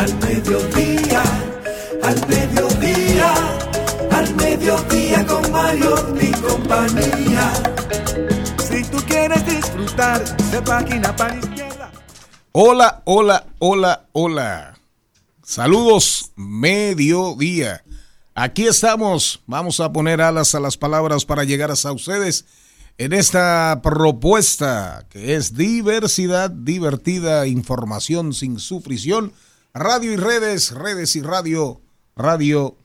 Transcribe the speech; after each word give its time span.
al 0.00 0.18
mediodía, 0.18 1.22
al 2.02 2.26
mediodía, 2.26 3.34
al 4.10 4.34
mediodía 4.34 5.26
con 5.26 5.52
Mario 5.52 5.94
mi 6.14 6.30
compañía. 6.40 7.52
Si 8.66 8.82
tú 8.84 8.96
quieres 9.06 9.44
disfrutar 9.44 10.24
de 10.36 10.62
página 10.62 11.14
para 11.14 11.36
izquierda. 11.36 11.92
Hola, 12.52 13.02
hola, 13.04 13.44
hola, 13.58 14.06
hola. 14.12 14.78
Saludos, 15.42 16.32
mediodía. 16.34 17.84
Aquí 18.34 18.66
estamos. 18.68 19.42
Vamos 19.46 19.80
a 19.80 19.92
poner 19.92 20.22
alas 20.22 20.54
a 20.54 20.60
las 20.60 20.78
palabras 20.78 21.26
para 21.26 21.44
llegar 21.44 21.70
hasta 21.70 21.92
ustedes 21.92 22.46
en 22.96 23.12
esta 23.12 23.80
propuesta 23.82 25.04
que 25.10 25.34
es 25.34 25.58
diversidad 25.58 26.48
divertida, 26.48 27.46
información 27.46 28.32
sin 28.32 28.58
sufrición, 28.58 29.34
radio 29.74 30.12
y 30.12 30.16
redes, 30.16 30.72
redes 30.72 31.16
y 31.16 31.22
radio, 31.22 31.80
radio 32.16 32.76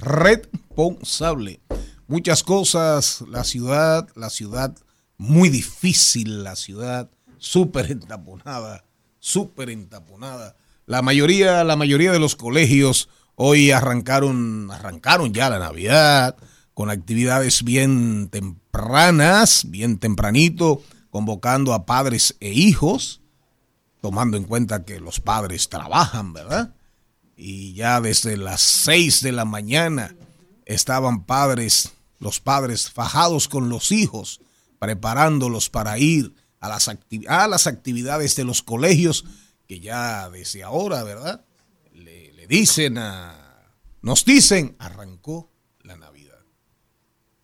responsable. 0.00 1.60
Muchas 2.06 2.42
cosas, 2.42 3.22
la 3.28 3.44
ciudad, 3.44 4.08
la 4.14 4.30
ciudad 4.30 4.76
muy 5.18 5.48
difícil, 5.48 6.44
la 6.44 6.56
ciudad 6.56 7.10
súper 7.38 7.90
entaponada, 7.90 8.84
súper 9.18 9.70
entaponada. 9.70 10.56
La 10.86 11.02
mayoría, 11.02 11.64
la 11.64 11.76
mayoría 11.76 12.12
de 12.12 12.18
los 12.18 12.36
colegios 12.36 13.08
hoy 13.36 13.70
arrancaron, 13.70 14.70
arrancaron 14.70 15.32
ya 15.32 15.50
la 15.50 15.58
Navidad 15.58 16.36
con 16.74 16.90
actividades 16.90 17.62
bien 17.62 18.28
tempranas, 18.28 19.64
bien 19.68 19.98
tempranito, 19.98 20.82
convocando 21.10 21.72
a 21.72 21.86
padres 21.86 22.36
e 22.40 22.50
hijos, 22.50 23.20
tomando 24.04 24.36
en 24.36 24.44
cuenta 24.44 24.84
que 24.84 25.00
los 25.00 25.18
padres 25.18 25.70
trabajan, 25.70 26.34
¿verdad? 26.34 26.74
Y 27.38 27.72
ya 27.72 28.02
desde 28.02 28.36
las 28.36 28.60
seis 28.60 29.22
de 29.22 29.32
la 29.32 29.46
mañana 29.46 30.14
estaban 30.66 31.24
padres, 31.24 31.94
los 32.18 32.38
padres 32.38 32.90
fajados 32.90 33.48
con 33.48 33.70
los 33.70 33.92
hijos, 33.92 34.42
preparándolos 34.78 35.70
para 35.70 35.96
ir 35.98 36.34
a 36.60 36.68
las, 36.68 36.90
a 37.28 37.48
las 37.48 37.66
actividades 37.66 38.36
de 38.36 38.44
los 38.44 38.62
colegios, 38.62 39.24
que 39.66 39.80
ya 39.80 40.28
desde 40.28 40.62
ahora, 40.62 41.02
¿verdad? 41.02 41.42
Le, 41.94 42.30
le 42.34 42.46
dicen 42.46 42.98
a, 42.98 43.72
nos 44.02 44.26
dicen, 44.26 44.76
arrancó 44.78 45.50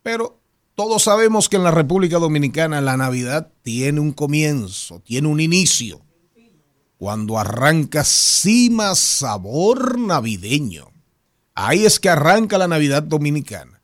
pero 0.03 0.41
todos 0.75 1.03
sabemos 1.03 1.49
que 1.49 1.55
en 1.57 1.63
la 1.63 1.71
República 1.71 2.19
Dominicana 2.19 2.81
la 2.81 2.97
Navidad 2.97 3.51
tiene 3.63 3.99
un 3.99 4.13
comienzo, 4.13 4.99
tiene 4.99 5.27
un 5.27 5.39
inicio. 5.39 6.01
Cuando 7.01 7.39
arranca 7.39 8.03
cima 8.03 8.93
sabor 8.93 9.97
navideño. 9.97 10.91
Ahí 11.55 11.83
es 11.83 11.99
que 11.99 12.09
arranca 12.09 12.59
la 12.59 12.67
Navidad 12.67 13.01
dominicana. 13.01 13.81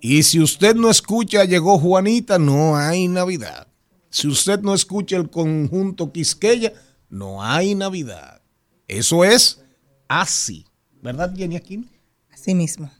Y 0.00 0.24
si 0.24 0.40
usted 0.40 0.74
no 0.74 0.90
escucha 0.90 1.44
Llegó 1.44 1.78
Juanita, 1.78 2.40
no 2.40 2.76
hay 2.76 3.06
Navidad. 3.06 3.68
Si 4.10 4.26
usted 4.26 4.58
no 4.58 4.74
escucha 4.74 5.16
el 5.16 5.30
conjunto 5.30 6.10
Quisqueya, 6.10 6.72
no 7.08 7.44
hay 7.44 7.76
Navidad. 7.76 8.42
Eso 8.88 9.24
es 9.24 9.60
así. 10.08 10.66
¿Verdad, 11.00 11.32
Jenny 11.32 11.54
Aquino? 11.54 11.86
Así 12.32 12.56
mismo. 12.56 12.90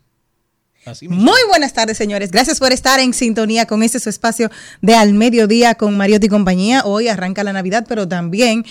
Muy 1.08 1.40
buenas 1.48 1.72
tardes, 1.72 1.96
señores. 1.96 2.30
Gracias 2.30 2.60
por 2.60 2.72
estar 2.72 3.00
en 3.00 3.12
sintonía 3.12 3.66
con 3.66 3.82
este 3.82 3.98
su 3.98 4.08
espacio 4.08 4.52
de 4.82 4.94
Al 4.94 5.14
Mediodía 5.14 5.74
con 5.74 5.96
Mariotti 5.96 6.26
y 6.26 6.30
compañía. 6.30 6.82
Hoy 6.84 7.08
arranca 7.08 7.42
la 7.42 7.52
Navidad, 7.52 7.86
pero 7.88 8.06
también 8.06 8.64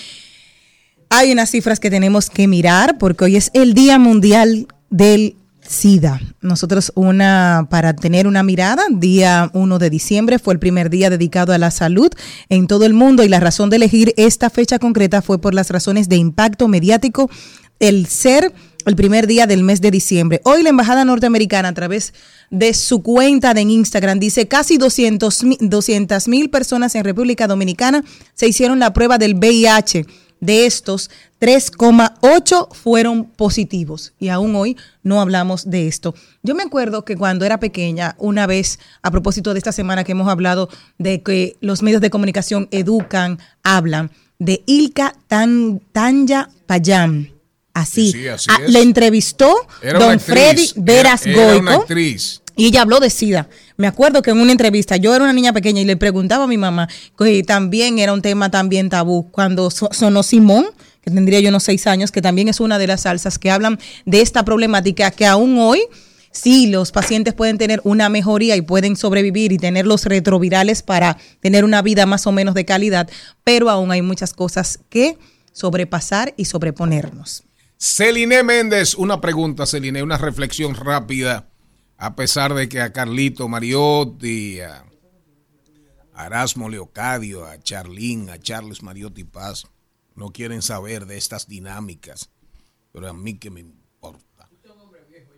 hay 1.10 1.32
unas 1.32 1.50
cifras 1.50 1.80
que 1.80 1.90
tenemos 1.90 2.30
que 2.30 2.48
mirar 2.48 2.98
porque 2.98 3.26
hoy 3.26 3.36
es 3.36 3.52
el 3.54 3.74
Día 3.74 4.00
Mundial 4.00 4.68
del 4.90 5.36
SIDA. 5.68 6.22
Nosotros 6.42 6.92
una 6.96 7.68
para 7.70 7.96
tener 7.96 8.28
una 8.28 8.44
mirada, 8.44 8.84
día 8.92 9.50
1 9.54 9.80
de 9.80 9.90
diciembre 9.90 10.40
fue 10.40 10.54
el 10.54 10.60
primer 10.60 10.90
día 10.90 11.10
dedicado 11.10 11.54
a 11.54 11.58
la 11.58 11.72
salud 11.72 12.12
en 12.50 12.68
todo 12.68 12.86
el 12.86 12.94
mundo 12.94 13.24
y 13.24 13.30
la 13.30 13.40
razón 13.40 13.70
de 13.70 13.78
elegir 13.78 14.14
esta 14.18 14.50
fecha 14.50 14.80
concreta 14.80 15.22
fue 15.22 15.40
por 15.40 15.54
las 15.54 15.70
razones 15.72 16.08
de 16.08 16.18
impacto 16.18 16.68
mediático, 16.68 17.30
el 17.80 18.06
ser 18.06 18.54
el 18.86 18.96
primer 18.96 19.26
día 19.26 19.48
del 19.48 19.64
mes 19.64 19.82
de 19.82 19.90
diciembre. 19.90 20.42
Hoy 20.44 20.62
la 20.62 20.70
Embajada 20.70 21.04
Norteamericana 21.04 21.70
a 21.70 21.74
través 21.74 22.14
de 22.52 22.74
su 22.76 23.02
cuenta 23.02 23.56
de 23.56 23.62
Instagram 23.62 24.20
dice 24.20 24.48
casi 24.48 24.78
200 24.78 26.28
mil 26.28 26.50
personas 26.52 26.94
en 26.94 27.04
República 27.04 27.48
Dominicana 27.48 28.04
se 28.36 28.48
hicieron 28.48 28.80
la 28.80 28.94
prueba 28.94 29.18
del 29.18 29.34
VIH. 29.34 30.06
De 30.46 30.66
estos, 30.68 31.10
3,8 31.42 32.72
fueron 32.72 33.26
positivos 33.26 34.14
y 34.20 34.30
aún 34.30 34.56
hoy 34.56 34.78
no 35.02 35.20
hablamos 35.20 35.70
de 35.70 35.88
esto. 35.88 36.14
Yo 36.44 36.54
me 36.54 36.64
acuerdo 36.64 37.04
que 37.04 37.18
cuando 37.18 37.46
era 37.46 37.60
pequeña, 37.60 38.16
una 38.20 38.46
vez, 38.46 38.80
a 39.02 39.10
propósito 39.10 39.54
de 39.54 39.60
esta 39.60 39.72
semana 39.72 40.04
que 40.04 40.12
hemos 40.12 40.28
hablado 40.28 40.70
de 41.00 41.24
que 41.24 41.58
los 41.62 41.82
medios 41.82 42.02
de 42.02 42.12
comunicación 42.12 42.68
educan, 42.72 43.40
hablan, 43.64 44.12
de 44.38 44.64
Ilka 44.68 45.16
Tan, 45.28 45.82
Tanya 45.92 46.50
Payam 46.68 47.36
Así. 47.76 48.14
Ah, 48.48 48.60
le 48.70 48.82
entrevistó 48.82 49.54
don 50.00 50.18
Freddy 50.18 50.72
Veras 50.78 51.26
Goico. 51.26 51.86
Y 52.56 52.68
ella 52.68 52.82
habló 52.82 53.00
de 53.00 53.10
SIDA. 53.10 53.50
Me 53.78 53.88
acuerdo 53.88 54.22
que 54.22 54.32
en 54.32 54.40
una 54.40 54.52
entrevista, 54.52 54.98
yo 54.98 55.14
era 55.14 55.24
una 55.24 55.34
niña 55.34 55.54
pequeña 55.54 55.82
y 55.82 55.86
le 55.86 55.98
preguntaba 55.98 56.46
a 56.46 56.48
mi 56.48 56.58
mamá, 56.58 56.88
que 57.18 57.44
también 57.44 58.00
era 58.00 58.14
un 58.14 58.22
tema 58.22 58.50
también 58.50 58.90
tabú, 58.90 59.30
cuando 59.32 59.70
sonó 59.70 60.24
Simón, 60.24 60.66
que 61.02 61.12
tendría 61.12 61.40
yo 61.40 61.50
unos 61.50 61.64
seis 61.64 61.86
años, 61.86 62.12
que 62.12 62.22
también 62.22 62.48
es 62.48 62.60
una 62.60 62.80
de 62.80 62.88
las 62.88 63.02
salsas 63.02 63.38
que 63.38 63.52
hablan 63.52 63.80
de 64.06 64.22
esta 64.22 64.44
problemática 64.44 65.12
que 65.12 65.26
aún 65.26 65.58
hoy, 65.60 65.82
sí, 66.32 66.68
los 66.68 66.92
pacientes 66.92 67.34
pueden 67.34 67.58
tener 67.58 67.82
una 67.84 68.10
mejoría 68.10 68.56
y 68.56 68.62
pueden 68.62 68.96
sobrevivir 68.96 69.52
y 69.52 69.58
tener 69.58 69.86
los 69.86 70.06
retrovirales 70.06 70.82
para 70.82 71.18
tener 71.42 71.64
una 71.64 71.82
vida 71.82 72.06
más 72.06 72.26
o 72.26 72.32
menos 72.32 72.56
de 72.56 72.66
calidad, 72.66 73.10
pero 73.44 73.70
aún 73.70 73.92
hay 73.92 74.02
muchas 74.02 74.34
cosas 74.34 74.80
que 74.90 75.18
sobrepasar 75.52 76.34
y 76.38 76.46
sobreponernos. 76.46 77.44
Celine 77.78 78.42
Méndez, 78.44 78.96
una 78.96 79.22
pregunta, 79.22 79.66
Celine, 79.66 80.02
una 80.02 80.18
reflexión 80.18 80.76
rápida. 80.76 81.48
A 81.98 82.16
pesar 82.16 82.54
de 82.54 82.68
que 82.68 82.82
a 82.82 82.92
Carlito 82.92 83.48
Mariotti, 83.48 84.60
a 84.60 84.86
Erasmo 86.26 86.70
Leocadio, 86.70 87.46
a 87.46 87.60
Charlín, 87.60 88.30
a 88.30 88.40
Charles 88.40 88.84
Mariotti 88.84 89.24
Paz, 89.24 89.66
no 90.16 90.32
quieren 90.32 90.62
saber 90.62 91.06
de 91.06 91.18
estas 91.18 91.48
dinámicas. 91.48 92.30
Pero 92.92 93.10
a 93.10 93.14
mí 93.14 93.38
que 93.38 93.50
me 93.50 93.62
importa. 93.62 94.50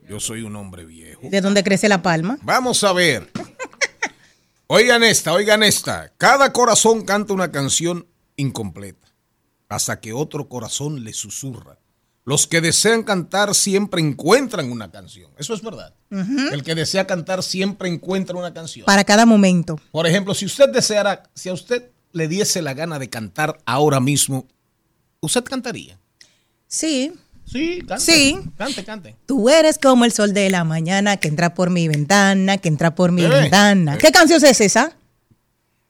Yo 0.08 0.20
soy 0.20 0.44
un 0.44 0.56
hombre 0.56 0.86
viejo. 0.86 1.22
¿De 1.24 1.42
dónde 1.42 1.64
crece 1.64 1.90
la 1.90 2.02
palma? 2.02 2.38
Vamos 2.44 2.84
a 2.84 2.94
ver. 2.94 3.32
Oigan 4.68 5.04
esta, 5.04 5.32
oigan 5.32 5.64
esta. 5.64 6.12
Cada 6.18 6.52
corazón 6.52 7.06
canta 7.06 7.34
una 7.34 7.54
canción 7.54 8.06
incompleta 8.36 9.08
hasta 9.70 10.02
que 10.02 10.12
otro 10.12 10.50
corazón 10.50 11.06
le 11.06 11.14
susurra 11.14 11.80
los 12.28 12.46
que 12.46 12.60
desean 12.60 13.04
cantar 13.04 13.56
siempre 13.56 14.02
encuentran 14.02 14.70
una 14.70 14.92
canción. 14.92 15.32
Eso 15.38 15.54
es 15.54 15.62
verdad. 15.62 15.94
El 16.10 16.62
que 16.62 16.76
desea 16.76 17.08
cantar 17.08 17.42
siempre 17.42 17.88
encuentra 17.88 18.36
una 18.36 18.54
canción. 18.54 18.86
Para 18.86 19.06
cada 19.06 19.26
momento. 19.26 19.80
Por 19.94 20.06
ejemplo, 20.06 20.34
si 20.34 20.46
usted 20.46 20.68
deseara, 20.68 21.24
si 21.34 21.48
a 21.48 21.54
usted 21.54 21.90
le 22.12 22.28
diese 22.28 22.62
la 22.62 22.74
gana 22.74 23.00
de 23.00 23.10
cantar 23.10 23.58
ahora 23.66 24.02
mismo, 24.02 24.46
¿usted 25.22 25.42
cantaría? 25.46 25.98
Sí. 26.68 27.14
Sí, 27.46 27.82
cante. 27.88 28.04
Sí. 28.04 28.38
Cante, 28.58 28.84
cante. 28.84 29.16
Tú 29.26 29.48
eres 29.48 29.78
como 29.78 30.04
el 30.04 30.12
sol 30.12 30.34
de 30.34 30.50
la 30.50 30.66
mañana 30.66 31.16
que 31.16 31.30
entra 31.30 31.54
por 31.54 31.70
mi 31.70 31.88
ventana, 31.88 32.58
que 32.58 32.68
entra 32.68 32.94
por 32.94 33.14
mi 33.14 33.26
ventana. 33.26 33.98
¿Qué 33.98 34.12
canción 34.12 34.44
es 34.44 34.60
esa? 34.60 34.92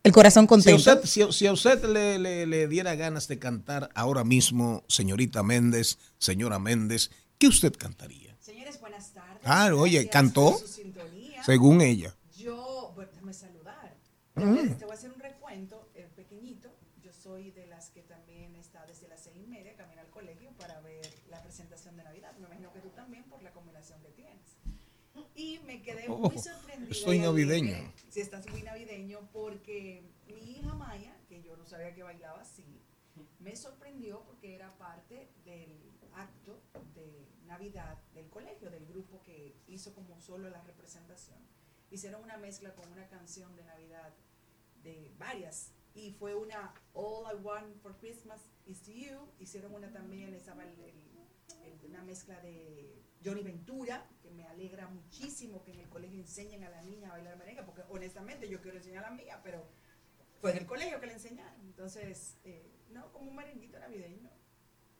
El 0.07 0.13
corazón 0.13 0.47
contento. 0.47 1.05
Si 1.05 1.47
a 1.47 1.51
usted, 1.51 1.83
le, 1.83 2.67
diera 2.69 2.95
ganas 2.95 3.27
de 3.27 3.39
cantar 3.39 3.89
ahora 3.93 4.23
mismo, 4.23 4.85
señorita 4.87 5.43
Méndez, 5.43 5.97
señora 6.17 6.59
Méndez, 6.59 7.11
¿qué 7.37 7.49
usted 7.49 7.73
cantaría? 7.75 8.33
Señores, 8.39 8.79
buenas 8.79 9.11
tardes. 9.11 9.41
Ah, 9.43 9.69
oye, 9.75 10.07
¿cantó? 10.07 10.61
Según 11.45 11.81
ella. 11.81 12.15
Yo, 12.37 12.93
bueno, 12.95 13.11
déjame 13.11 13.33
saludar. 13.33 13.97
Te 14.33 14.41
voy 14.85 14.91
a 14.91 14.93
hacer 14.93 15.11
un 15.11 15.19
recuento 15.19 15.89
eh, 15.93 16.07
pequeñito. 16.15 16.73
Yo 17.03 17.11
soy 17.11 17.51
de 17.51 17.67
las 17.67 17.89
que 17.89 18.01
también 18.03 18.55
está 18.55 18.85
desde 18.85 19.09
las 19.09 19.21
seis 19.21 19.35
y 19.43 19.47
media, 19.47 19.75
camino 19.75 19.99
al 19.99 20.09
colegio 20.09 20.51
para 20.57 20.79
ver 20.79 21.05
la 21.29 21.43
presentación 21.43 21.97
de 21.97 22.05
Navidad. 22.05 22.31
Me 22.39 22.45
imagino 22.45 22.71
que 22.71 22.79
tú 22.79 22.91
también 22.95 23.25
por 23.25 23.43
la 23.43 23.51
combinación 23.51 23.99
que 24.01 24.11
tienes. 24.11 24.55
Y 25.35 25.59
me 25.67 25.81
quedé 25.81 26.07
muy 26.07 26.31
oh, 26.33 26.41
sorprendida. 26.41 26.91
Estoy 26.91 27.19
navideño 27.19 27.75
si 28.17 28.21
estás 28.21 28.49
muy 28.49 28.63
navideño, 28.63 29.29
porque 29.31 30.01
mi 30.25 30.53
hija 30.53 30.73
Maya, 30.73 31.15
que 31.29 31.43
yo 31.43 31.55
no 31.55 31.67
sabía 31.67 31.93
que 31.93 32.01
bailaba 32.01 32.41
así, 32.41 32.81
me 33.37 33.55
sorprendió 33.55 34.23
porque 34.23 34.55
era 34.55 34.75
parte 34.79 35.29
del 35.45 35.79
acto 36.15 36.59
de 36.95 37.27
Navidad 37.45 37.95
del 38.15 38.27
colegio, 38.31 38.71
del 38.71 38.87
grupo 38.87 39.21
que 39.21 39.55
hizo 39.67 39.93
como 39.93 40.19
solo 40.19 40.49
la 40.49 40.63
representación. 40.63 41.37
Hicieron 41.91 42.23
una 42.23 42.37
mezcla 42.37 42.73
con 42.73 42.91
una 42.91 43.07
canción 43.07 43.55
de 43.55 43.63
Navidad 43.65 44.11
de 44.81 45.13
varias 45.19 45.73
y 45.93 46.09
fue 46.13 46.33
una 46.33 46.73
All 46.93 47.31
I 47.31 47.39
Want 47.43 47.79
for 47.83 47.95
Christmas 47.99 48.41
is 48.65 48.83
You. 48.87 49.31
Hicieron 49.37 49.75
una 49.75 49.91
también, 49.91 50.33
estaba 50.33 50.63
el, 50.63 50.73
una 51.87 52.01
mezcla 52.01 52.41
de 52.41 52.99
Johnny 53.23 53.43
Ventura, 53.43 54.05
que 54.21 54.31
me 54.31 54.45
alegra 54.47 54.87
muchísimo 54.87 55.63
que 55.63 55.71
en 55.71 55.79
el 55.79 55.89
colegio 55.89 56.19
enseñen 56.19 56.63
a 56.63 56.69
la 56.69 56.81
niña 56.81 57.09
a 57.09 57.13
bailar 57.13 57.37
merengue, 57.37 57.63
porque 57.63 57.83
honestamente 57.89 58.47
yo 58.49 58.61
quiero 58.61 58.77
enseñar 58.77 59.05
a 59.05 59.09
la 59.09 59.15
mía, 59.15 59.39
pero 59.43 59.65
fue 60.41 60.51
en 60.51 60.57
el 60.57 60.65
colegio 60.65 60.99
que 60.99 61.07
le 61.07 61.13
enseñaron. 61.13 61.59
Entonces, 61.61 62.37
eh, 62.43 62.71
no, 62.91 63.11
como 63.11 63.29
un 63.29 63.35
merenguito 63.35 63.79
navideño, 63.79 64.29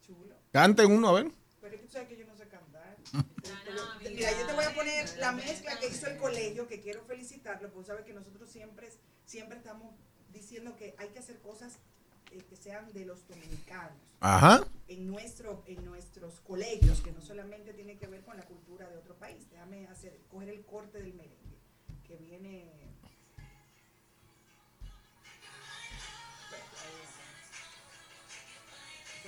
chulo. 0.02 0.36
Canten 0.52 0.92
uno, 0.92 1.10
a 1.10 1.14
ver. 1.14 1.32
Pero 1.62 1.80
tú 1.80 1.88
sabes 1.88 2.08
que 2.08 2.18
yo 2.18 2.26
no 2.26 2.36
sé 2.36 2.48
cantar. 2.48 2.98
Mira, 4.02 4.32
yo 4.40 4.48
te 4.48 4.54
voy 4.54 4.66
a 4.66 4.74
poner 4.74 5.18
la 5.18 5.32
mezcla 5.32 5.78
que 5.80 5.88
hizo 5.88 6.08
el 6.08 6.18
colegio, 6.18 6.68
que 6.68 6.80
quiero 6.80 7.04
felicitarlo, 7.04 7.72
porque 7.72 7.88
sabes 7.88 8.06
que 8.06 8.14
nosotros 8.14 8.50
siempre, 8.50 8.90
siempre 9.26 9.58
estamos 9.58 9.94
diciendo 10.32 10.76
que 10.76 10.96
hay 10.98 11.10
que 11.10 11.20
hacer 11.20 11.40
cosas 11.40 11.80
que 12.30 12.56
sean 12.56 12.92
de 12.94 13.06
los 13.06 13.28
dominicanos. 13.28 13.98
Ajá. 14.20 14.66
En, 14.88 15.08
nuestro, 15.08 15.64
en 15.68 15.84
nuestros 15.86 16.40
colegios, 16.42 17.02
que 17.02 17.12
no 17.12 17.22
solamente 17.22 17.74
tiene 17.74 17.98
que 17.98 18.08
ver 18.08 18.22
con 18.22 18.38
la 18.38 18.44
cultura 18.44 18.88
de 18.90 18.98
otro 18.98 19.16
país. 19.16 19.50
Déjame 19.50 19.88
hacer, 19.88 20.20
coger 20.30 20.50
el 20.50 20.66
corte 20.66 21.00
del 21.00 21.14
merengue, 21.14 21.60
que 22.06 22.16
viene... 22.18 22.74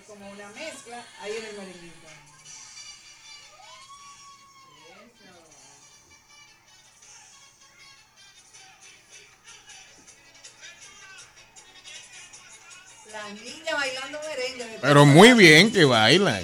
Como 0.08 0.28
una 0.32 0.50
mezcla, 0.54 1.06
ahí 1.22 1.32
en 1.34 1.46
el 1.46 1.56
merenguito. 1.56 2.08
La 13.12 13.30
niña 13.34 13.74
bailando 13.74 14.20
merengue. 14.28 14.78
Pero 14.82 15.06
muy 15.06 15.34
bien 15.34 15.72
que 15.72 15.86
bailan. 15.86 16.44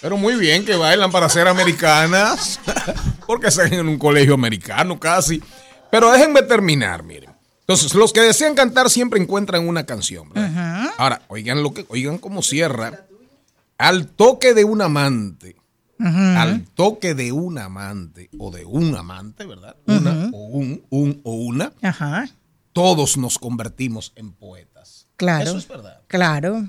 Pero 0.00 0.16
muy 0.16 0.36
bien 0.36 0.64
que 0.64 0.76
bailan 0.76 1.10
para 1.10 1.28
ser 1.28 1.48
americanas. 1.48 2.60
Porque 3.26 3.48
están 3.48 3.72
en 3.72 3.88
un 3.88 3.98
colegio 3.98 4.34
americano 4.34 4.98
casi. 4.98 5.42
Pero 5.90 6.10
déjenme 6.12 6.42
terminar, 6.42 7.02
miren. 7.02 7.30
Entonces, 7.60 7.94
los 7.94 8.12
que 8.12 8.20
desean 8.20 8.54
cantar 8.54 8.88
siempre 8.88 9.20
encuentran 9.20 9.66
una 9.68 9.84
canción. 9.84 10.30
¿verdad? 10.30 10.90
Ahora, 10.96 11.22
oigan 11.28 11.62
lo 11.62 11.74
que, 11.74 11.84
oigan 11.88 12.18
cómo 12.18 12.42
cierra. 12.42 13.04
Al 13.76 14.08
toque 14.08 14.54
de 14.54 14.64
un 14.64 14.82
amante. 14.82 15.56
Al 15.98 16.64
toque 16.74 17.14
de 17.14 17.32
un 17.32 17.58
amante. 17.58 18.30
O 18.38 18.50
de 18.50 18.64
un 18.64 18.96
amante, 18.96 19.44
¿verdad? 19.44 19.76
Una 19.86 20.30
o 20.32 20.38
un, 20.46 20.82
un 20.90 21.20
o 21.24 21.32
una. 21.32 21.72
Ajá. 21.82 22.28
Todos 22.78 23.16
nos 23.16 23.38
convertimos 23.38 24.12
en 24.14 24.32
poetas. 24.32 25.08
Claro. 25.16 25.48
Eso 25.50 25.58
es 25.58 25.66
verdad. 25.66 26.00
Claro. 26.06 26.68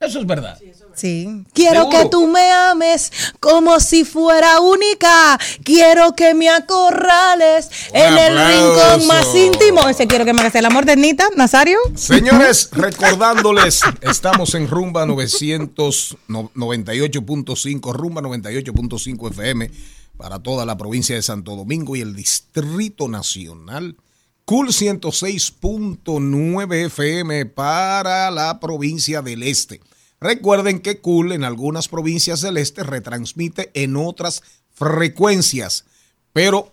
Eso 0.00 0.20
es 0.20 0.26
verdad. 0.26 0.58
Sí. 0.94 1.44
Quiero 1.52 1.82
Seguro. 1.82 1.98
que 1.98 2.08
tú 2.08 2.26
me 2.26 2.50
ames 2.50 3.12
como 3.38 3.78
si 3.78 4.04
fuera 4.04 4.58
única. 4.60 5.38
Quiero 5.62 6.16
que 6.16 6.32
me 6.34 6.48
acorrales 6.48 7.68
Un 7.90 7.96
en 7.98 8.18
el 8.18 8.38
aplauso. 8.38 8.94
rincón 8.96 9.06
más 9.06 9.32
íntimo. 9.34 9.86
Ese 9.88 10.06
quiero 10.08 10.24
que 10.24 10.32
me 10.32 10.40
hagas 10.40 10.54
el 10.56 10.64
amor 10.64 10.86
de 10.86 10.96
Nita, 10.96 11.28
Nazario. 11.36 11.78
Señores, 11.94 12.70
recordándoles, 12.72 13.82
estamos 14.00 14.54
en 14.54 14.66
Rumba 14.66 15.04
998.5, 15.06 17.92
Rumba 17.92 18.22
98.5 18.22 19.30
FM 19.30 19.70
para 20.16 20.38
toda 20.40 20.64
la 20.66 20.76
provincia 20.76 21.14
de 21.16 21.22
Santo 21.22 21.54
Domingo 21.54 21.94
y 21.96 22.00
el 22.00 22.16
Distrito 22.16 23.08
Nacional. 23.08 23.96
Cool 24.44 24.68
106.9 24.68 26.86
FM 26.86 27.46
para 27.46 28.30
la 28.30 28.58
provincia 28.58 29.22
del 29.22 29.44
Este. 29.44 29.80
Recuerden 30.20 30.80
que 30.80 31.00
Cool 31.00 31.30
en 31.32 31.44
algunas 31.44 31.88
provincias 31.88 32.40
del 32.40 32.56
Este 32.56 32.82
retransmite 32.82 33.70
en 33.74 33.96
otras 33.96 34.42
frecuencias, 34.72 35.84
pero 36.32 36.72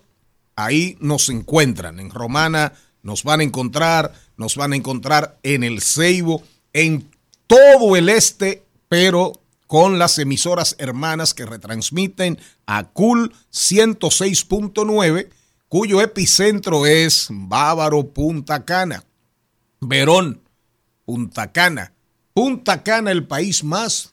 ahí 0.56 0.96
nos 1.00 1.28
encuentran. 1.28 2.00
En 2.00 2.10
Romana 2.10 2.72
nos 3.02 3.22
van 3.24 3.40
a 3.40 3.44
encontrar, 3.44 4.14
nos 4.36 4.56
van 4.56 4.72
a 4.72 4.76
encontrar 4.76 5.38
en 5.42 5.64
el 5.64 5.80
Ceibo, 5.80 6.42
en 6.72 7.08
todo 7.46 7.96
el 7.96 8.08
este, 8.08 8.64
pero 8.88 9.32
con 9.66 10.00
las 10.00 10.18
emisoras 10.18 10.74
hermanas 10.78 11.34
que 11.34 11.46
retransmiten 11.46 12.38
a 12.66 12.88
Cool 12.88 13.32
106.9, 13.52 15.28
cuyo 15.70 16.00
epicentro 16.00 16.84
es 16.84 17.28
Bávaro 17.30 18.08
Punta 18.08 18.64
Cana, 18.64 19.04
Verón, 19.80 20.42
Punta 21.04 21.52
Cana. 21.52 21.92
Punta 22.34 22.82
Cana, 22.82 23.12
el 23.12 23.28
país 23.28 23.62
más 23.62 24.12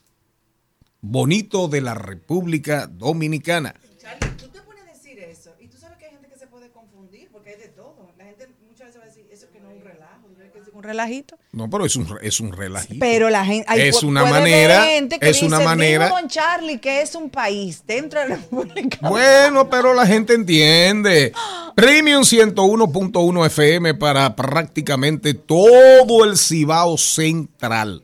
bonito 1.00 1.66
de 1.66 1.80
la 1.80 1.94
República 1.94 2.86
Dominicana. 2.86 3.74
Charlie, 3.98 4.36
tú 4.36 4.46
te 4.48 4.60
pones 4.60 4.84
a 4.84 4.92
decir 4.92 5.18
eso 5.18 5.52
y 5.58 5.66
tú 5.66 5.76
sabes 5.78 5.98
que 5.98 6.04
hay 6.06 6.12
gente 6.12 6.28
que 6.28 6.38
se 6.38 6.46
puede 6.46 6.70
confundir 6.70 7.28
porque 7.32 7.50
hay 7.50 7.58
de 7.58 7.68
todo. 7.68 8.12
La 8.16 8.24
gente 8.26 8.48
muchas 8.68 8.86
veces 8.86 9.00
va 9.00 9.04
a 9.04 9.08
decir 9.08 9.26
eso 9.28 9.50
que 9.50 9.58
no 9.58 9.70
es 9.70 9.78
un 9.78 9.82
relajo, 9.82 10.28
Un 10.74 10.82
relajito. 10.84 11.37
No, 11.50 11.70
pero 11.70 11.86
es 11.86 11.96
un, 11.96 12.06
es 12.20 12.40
un 12.40 12.52
relajito. 12.52 12.96
Pero 13.00 13.30
la 13.30 13.44
gente. 13.44 13.64
hay- 13.68 13.80
Es 13.88 14.02
una 14.02 14.24
manera- 14.26 14.84
gente 14.84 15.18
que 15.18 15.30
es 15.30 15.42
una 15.42 15.56
dice, 15.58 15.68
manera- 15.68 16.04
"Digo, 16.06 16.18
don 16.20 16.28
Charlie, 16.28 16.78
que 16.78 17.00
es 17.00 17.14
un 17.14 17.30
país 17.30 17.82
dentro 17.86 18.20
de 18.20 18.28
la 18.28 18.36
República. 18.36 19.08
Bueno, 19.08 19.70
pero 19.70 19.94
la 19.94 20.06
gente 20.06 20.34
entiende. 20.34 21.32
Premium 21.74 22.24
101.1 22.24 23.46
FM 23.46 23.94
para 23.94 24.36
prácticamente 24.36 25.32
todo 25.32 26.24
el 26.26 26.36
Cibao 26.36 26.98
Central. 26.98 28.02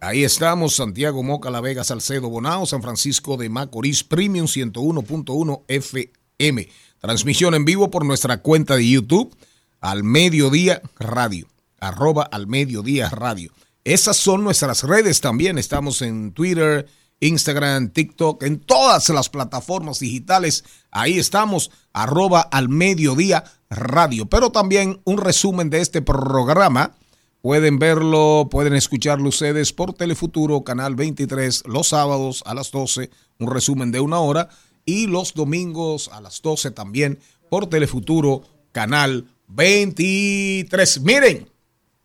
Ahí 0.00 0.22
estamos, 0.22 0.76
Santiago 0.76 1.24
Moca, 1.24 1.50
La 1.50 1.60
Vega, 1.60 1.82
Salcedo, 1.82 2.28
Bonao, 2.30 2.64
San 2.66 2.82
Francisco 2.82 3.36
de 3.36 3.48
Macorís, 3.48 4.04
Premium 4.04 4.46
101.1 4.46 5.64
FM. 5.66 6.68
Transmisión 7.00 7.54
en 7.56 7.64
vivo 7.64 7.90
por 7.90 8.04
nuestra 8.04 8.40
cuenta 8.40 8.76
de 8.76 8.88
YouTube, 8.88 9.36
Al 9.80 10.04
Mediodía 10.04 10.80
Radio, 11.00 11.48
arroba 11.80 12.22
Al 12.24 12.46
Mediodía 12.46 13.08
Radio. 13.08 13.52
Esas 13.84 14.16
son 14.16 14.44
nuestras 14.44 14.82
redes 14.82 15.20
también. 15.20 15.58
Estamos 15.58 16.02
en 16.02 16.32
Twitter, 16.32 16.86
Instagram, 17.20 17.90
TikTok, 17.90 18.42
en 18.42 18.60
todas 18.60 19.08
las 19.08 19.28
plataformas 19.28 19.98
digitales. 19.98 20.64
Ahí 20.90 21.18
estamos, 21.18 21.70
arroba 21.92 22.40
Al 22.40 22.68
Mediodía 22.68 23.44
Radio. 23.70 24.26
Pero 24.26 24.50
también 24.50 25.00
un 25.04 25.18
resumen 25.18 25.70
de 25.70 25.80
este 25.80 26.02
programa. 26.02 26.96
Pueden 27.40 27.78
verlo, 27.78 28.48
pueden 28.50 28.74
escucharlo 28.74 29.28
ustedes 29.28 29.72
por 29.72 29.94
Telefuturo, 29.94 30.64
Canal 30.64 30.96
23, 30.96 31.64
los 31.66 31.88
sábados 31.88 32.42
a 32.46 32.54
las 32.54 32.72
12, 32.72 33.10
un 33.38 33.50
resumen 33.50 33.92
de 33.92 34.00
una 34.00 34.18
hora, 34.18 34.48
y 34.84 35.06
los 35.06 35.34
domingos 35.34 36.10
a 36.12 36.20
las 36.20 36.42
12 36.42 36.72
también 36.72 37.20
por 37.48 37.68
Telefuturo, 37.68 38.42
Canal 38.72 39.28
23. 39.46 41.00
Miren, 41.02 41.48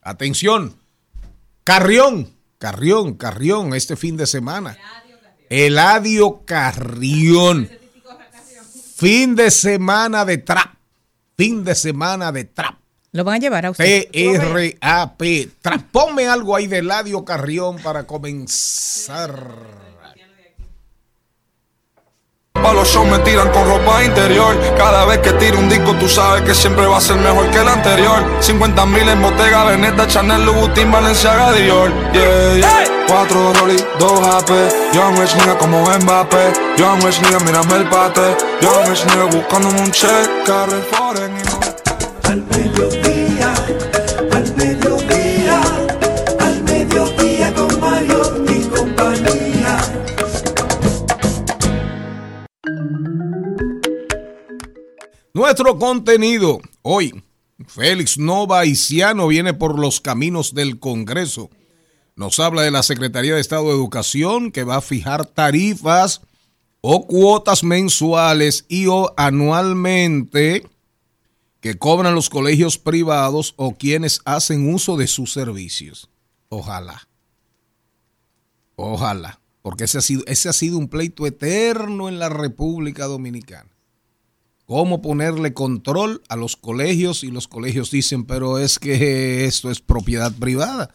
atención, 0.04 0.76
Carrión, 1.64 2.34
Carrión, 2.58 3.16
Carrión, 3.16 3.74
este 3.74 3.96
fin 3.96 4.18
de 4.18 4.26
semana. 4.26 4.78
Eladio 5.50 6.44
Carrión. 6.46 7.70
Fin 8.96 9.36
de 9.36 9.52
semana 9.52 10.26
de 10.26 10.38
trap. 10.38 10.76
Fin 11.38 11.64
de 11.64 11.76
semana 11.76 12.32
de 12.32 12.46
trap. 12.46 12.76
Lo 13.12 13.24
van 13.24 13.36
a 13.36 13.40
llevar 13.40 13.66
a 13.66 13.72
usted. 13.72 14.10
T-R-A-P. 14.12 15.50
Trap. 15.62 15.82
Ponme 15.92 16.28
algo 16.28 16.56
ahí 16.56 16.68
de 16.68 16.80
Eladio 16.80 17.24
Carrión 17.24 17.78
para 17.78 18.08
comenzar. 18.08 19.93
Pa' 22.64 22.74
los 22.74 22.88
shows 22.88 23.06
me 23.08 23.20
tiran 23.20 23.50
con 23.52 23.68
ropa 23.68 24.04
interior. 24.04 24.58
Cada 24.78 25.06
vez 25.06 25.20
que 25.20 25.34
tiro 25.34 25.60
un 25.60 25.68
disco, 25.68 25.94
tú 26.00 26.08
sabes 26.08 26.44
que 26.44 26.56
siempre 26.56 26.86
va 26.86 26.98
a 26.98 27.02
ser 27.02 27.18
mejor 27.18 27.50
que 27.52 27.58
el 27.58 27.68
anterior. 27.68 28.24
50 28.40 28.86
mil 28.86 29.08
en 29.10 29.22
Bottega, 29.22 29.66
Veneta, 29.66 30.08
Chanel, 30.08 30.46
Louboutin, 30.46 30.90
Balenciaga, 30.90 31.52
Dior. 31.52 31.92
Yeah, 32.14 32.56
yeah. 32.56 32.94
Cuatro 33.08 33.54
Rolly, 33.60 33.84
dos 34.00 34.20
AP. 34.28 34.50
Young 34.94 35.20
Rich 35.20 35.36
nigga 35.36 35.58
como 35.58 35.84
Mbappé. 35.84 36.54
Young 36.78 37.04
Rich 37.04 37.22
nigga, 37.22 37.40
mírame 37.40 37.76
el 37.76 37.90
pate. 37.90 38.38
Young 38.62 38.88
Rich 38.88 39.06
nigga 39.08 39.26
buscándome 39.26 39.82
un 39.82 39.92
check. 39.92 40.30
Carre 40.46 40.82
foreign 40.90 41.36
y 41.38 43.03
Nuestro 55.36 55.80
contenido 55.80 56.62
hoy. 56.84 57.24
Félix 57.66 58.20
Nova 58.20 58.60
Haitiano 58.60 59.26
viene 59.26 59.56
por 59.56 59.80
los 59.80 60.00
caminos 60.00 60.54
del 60.54 60.78
Congreso. 60.78 61.50
Nos 62.16 62.40
habla 62.40 62.62
de 62.62 62.70
la 62.70 62.84
Secretaría 62.84 63.34
de 63.34 63.42
Estado 63.42 63.64
de 63.64 63.72
Educación 63.72 64.52
que 64.52 64.64
va 64.64 64.76
a 64.76 64.82
fijar 64.82 65.26
tarifas 65.26 66.22
o 66.82 67.08
cuotas 67.08 67.64
mensuales 67.64 68.66
y 68.68 68.86
o 68.86 69.12
anualmente 69.18 70.68
que 71.62 71.80
cobran 71.80 72.14
los 72.14 72.30
colegios 72.30 72.78
privados 72.78 73.56
o 73.58 73.74
quienes 73.74 74.22
hacen 74.26 74.72
uso 74.72 74.98
de 74.98 75.08
sus 75.08 75.34
servicios. 75.34 76.12
Ojalá. 76.50 77.08
Ojalá. 78.76 79.40
porque 79.64 79.86
ese 79.86 79.98
ha 79.98 80.02
sido, 80.02 80.24
ese 80.28 80.48
ha 80.50 80.54
sido 80.54 80.78
un 80.78 80.90
pleito 80.90 81.26
eterno 81.26 82.08
en 82.08 82.20
la 82.20 82.30
República 82.30 83.06
Dominicana. 83.06 83.73
¿Cómo 84.66 85.02
ponerle 85.02 85.54
control 85.54 86.22
a 86.30 86.36
los 86.36 86.56
colegios? 86.56 87.24
Y 87.24 87.32
los 87.32 87.48
colegios 87.48 87.92
dicen, 87.92 88.24
pero 88.24 88.60
es 88.60 88.80
que 88.80 89.46
esto 89.46 89.70
es 89.70 89.82
propiedad 89.82 90.32
privada. 90.34 90.90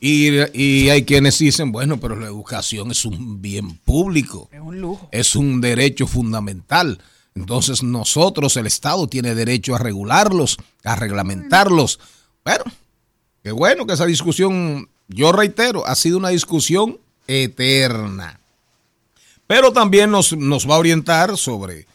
Y, 0.00 0.30
y, 0.58 0.88
hay 0.88 1.04
quienes 1.04 1.38
dicen, 1.38 1.72
bueno, 1.72 2.00
pero 2.00 2.16
la 2.16 2.26
educación 2.26 2.90
es 2.90 3.04
un 3.04 3.42
bien 3.42 3.76
público. 3.76 4.48
Es 4.50 4.60
un 4.60 4.80
lujo. 4.80 5.08
Es 5.12 5.36
un 5.36 5.60
derecho 5.60 6.06
fundamental. 6.06 6.98
Entonces 7.34 7.82
nosotros, 7.82 8.56
el 8.56 8.66
Estado, 8.66 9.06
tiene 9.06 9.34
derecho 9.34 9.74
a 9.74 9.78
regularlos, 9.78 10.56
a 10.84 10.96
reglamentarlos. 10.96 12.00
Pero, 12.42 12.64
qué 13.42 13.52
bueno 13.52 13.86
que 13.86 13.92
esa 13.92 14.06
discusión, 14.06 14.88
yo 15.08 15.32
reitero, 15.32 15.86
ha 15.86 15.94
sido 15.94 16.16
una 16.16 16.30
discusión 16.30 16.98
eterna. 17.26 18.40
Pero 19.46 19.72
también 19.72 20.10
nos, 20.10 20.34
nos 20.34 20.68
va 20.68 20.76
a 20.76 20.78
orientar 20.78 21.36
sobre 21.36 21.86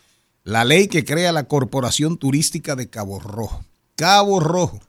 la 0.44 0.66
ley 0.66 0.88
que 0.88 1.06
crea 1.06 1.32
la 1.32 1.48
Corporación 1.48 2.18
Turística 2.18 2.76
de 2.76 2.90
Cabo 2.90 3.20
Rojo. 3.20 3.64
Cabo 3.96 4.40
Rojo 4.40 4.80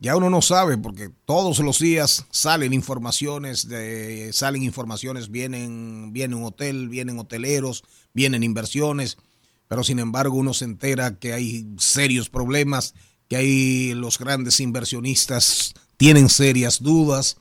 ya 0.00 0.14
uno 0.14 0.30
no 0.30 0.42
sabe 0.42 0.78
porque 0.78 1.10
todos 1.24 1.58
los 1.58 1.80
días 1.80 2.24
salen 2.30 2.72
informaciones 2.72 3.68
de 3.68 4.32
salen 4.32 4.62
informaciones, 4.62 5.28
vienen 5.28 6.12
vienen 6.12 6.44
hotel, 6.44 6.88
vienen 6.88 7.18
hoteleros, 7.18 7.82
vienen 8.14 8.44
inversiones, 8.44 9.18
pero 9.66 9.82
sin 9.82 9.98
embargo 9.98 10.36
uno 10.36 10.54
se 10.54 10.66
entera 10.66 11.18
que 11.18 11.32
hay 11.32 11.66
serios 11.78 12.28
problemas, 12.28 12.94
que 13.26 13.36
hay 13.36 13.94
los 13.94 14.20
grandes 14.20 14.60
inversionistas 14.60 15.74
tienen 15.96 16.28
serias 16.28 16.80
dudas. 16.80 17.36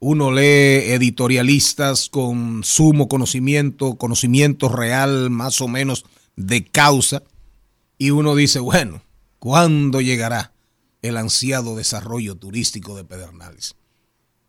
Uno 0.00 0.32
lee 0.32 0.90
editorialistas 0.90 2.08
con 2.08 2.64
sumo 2.64 3.06
conocimiento, 3.06 3.94
conocimiento 3.94 4.68
real 4.68 5.30
más 5.30 5.60
o 5.60 5.68
menos 5.68 6.04
de 6.36 6.64
causa 6.64 7.22
y 7.98 8.10
uno 8.10 8.34
dice, 8.34 8.58
bueno, 8.58 9.02
¿cuándo 9.38 10.00
llegará? 10.00 10.52
el 11.02 11.16
ansiado 11.16 11.76
desarrollo 11.76 12.36
turístico 12.36 12.96
de 12.96 13.04
Pedernales. 13.04 13.74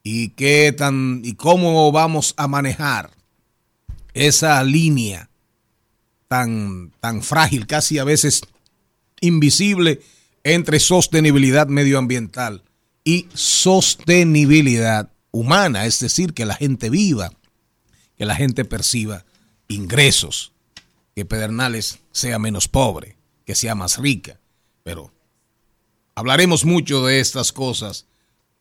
¿Y 0.03 0.29
qué 0.29 0.73
tan 0.77 1.21
y 1.23 1.33
cómo 1.33 1.91
vamos 1.91 2.33
a 2.37 2.47
manejar 2.47 3.11
esa 4.13 4.63
línea 4.63 5.29
tan 6.27 6.91
tan 6.99 7.23
frágil, 7.23 7.67
casi 7.67 7.97
a 7.97 8.03
veces 8.03 8.41
invisible 9.21 10.01
entre 10.43 10.79
sostenibilidad 10.79 11.67
medioambiental 11.67 12.63
y 13.03 13.27
sostenibilidad 13.33 15.09
humana, 15.31 15.85
es 15.85 15.99
decir, 15.99 16.33
que 16.33 16.45
la 16.45 16.55
gente 16.55 16.89
viva, 16.89 17.31
que 18.17 18.25
la 18.25 18.35
gente 18.35 18.65
perciba 18.65 19.25
ingresos, 19.67 20.52
que 21.15 21.25
Pedernales 21.25 21.99
sea 22.11 22.39
menos 22.39 22.67
pobre, 22.67 23.17
que 23.45 23.55
sea 23.55 23.75
más 23.75 23.97
rica, 23.97 24.39
pero 24.83 25.11
Hablaremos 26.15 26.63
mucho 26.63 27.05
de 27.05 27.19
estas 27.19 27.51
cosas 27.51 28.05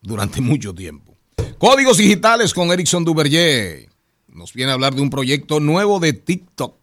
durante 0.01 0.41
mucho 0.41 0.73
tiempo. 0.73 1.15
Códigos 1.57 1.97
digitales 1.97 2.53
con 2.53 2.71
Erickson 2.71 3.05
Duverger. 3.05 3.89
Nos 4.27 4.53
viene 4.53 4.71
a 4.71 4.73
hablar 4.73 4.95
de 4.95 5.01
un 5.01 5.09
proyecto 5.09 5.59
nuevo 5.59 5.99
de 5.99 6.13
TikTok 6.13 6.75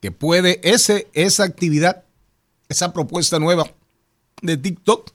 que 0.00 0.10
puede, 0.10 0.60
ese, 0.68 1.08
esa 1.12 1.44
actividad, 1.44 2.04
esa 2.68 2.92
propuesta 2.92 3.38
nueva 3.38 3.70
de 4.42 4.56
TikTok 4.56 5.12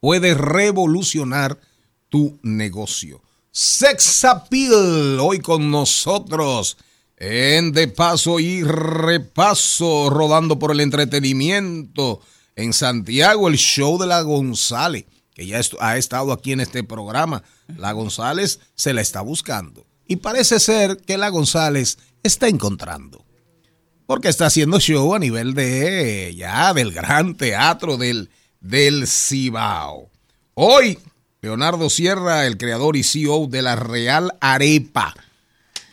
puede 0.00 0.34
revolucionar 0.34 1.60
tu 2.08 2.38
negocio. 2.42 3.22
Sex 3.52 4.24
Appeal, 4.24 5.20
hoy 5.20 5.38
con 5.38 5.70
nosotros 5.70 6.76
en 7.16 7.72
De 7.72 7.88
Paso 7.88 8.40
y 8.40 8.62
Repaso, 8.62 10.10
rodando 10.10 10.58
por 10.58 10.72
el 10.72 10.80
entretenimiento 10.80 12.20
en 12.56 12.72
Santiago, 12.72 13.48
el 13.48 13.56
show 13.56 13.98
de 13.98 14.06
la 14.06 14.22
González, 14.22 15.06
que 15.34 15.46
ya 15.46 15.60
ha 15.80 15.96
estado 15.96 16.32
aquí 16.32 16.52
en 16.52 16.60
este 16.60 16.84
programa. 16.84 17.42
La 17.76 17.92
González 17.92 18.60
se 18.74 18.92
la 18.92 19.00
está 19.00 19.20
buscando. 19.20 19.86
Y 20.06 20.16
parece 20.16 20.60
ser 20.60 20.98
que 20.98 21.18
la 21.18 21.28
González 21.30 21.98
está 22.22 22.48
encontrando. 22.48 23.24
Porque 24.06 24.28
está 24.28 24.46
haciendo 24.46 24.80
show 24.80 25.14
a 25.14 25.18
nivel 25.18 25.54
de 25.54 26.34
ya 26.36 26.74
del 26.74 26.92
gran 26.92 27.36
teatro 27.36 27.96
del, 27.96 28.28
del 28.60 29.06
Cibao. 29.08 30.10
Hoy, 30.52 30.98
Leonardo 31.40 31.88
Sierra, 31.88 32.46
el 32.46 32.58
creador 32.58 32.96
y 32.96 33.02
CEO 33.02 33.46
de 33.46 33.62
la 33.62 33.76
Real 33.76 34.36
Arepa, 34.40 35.14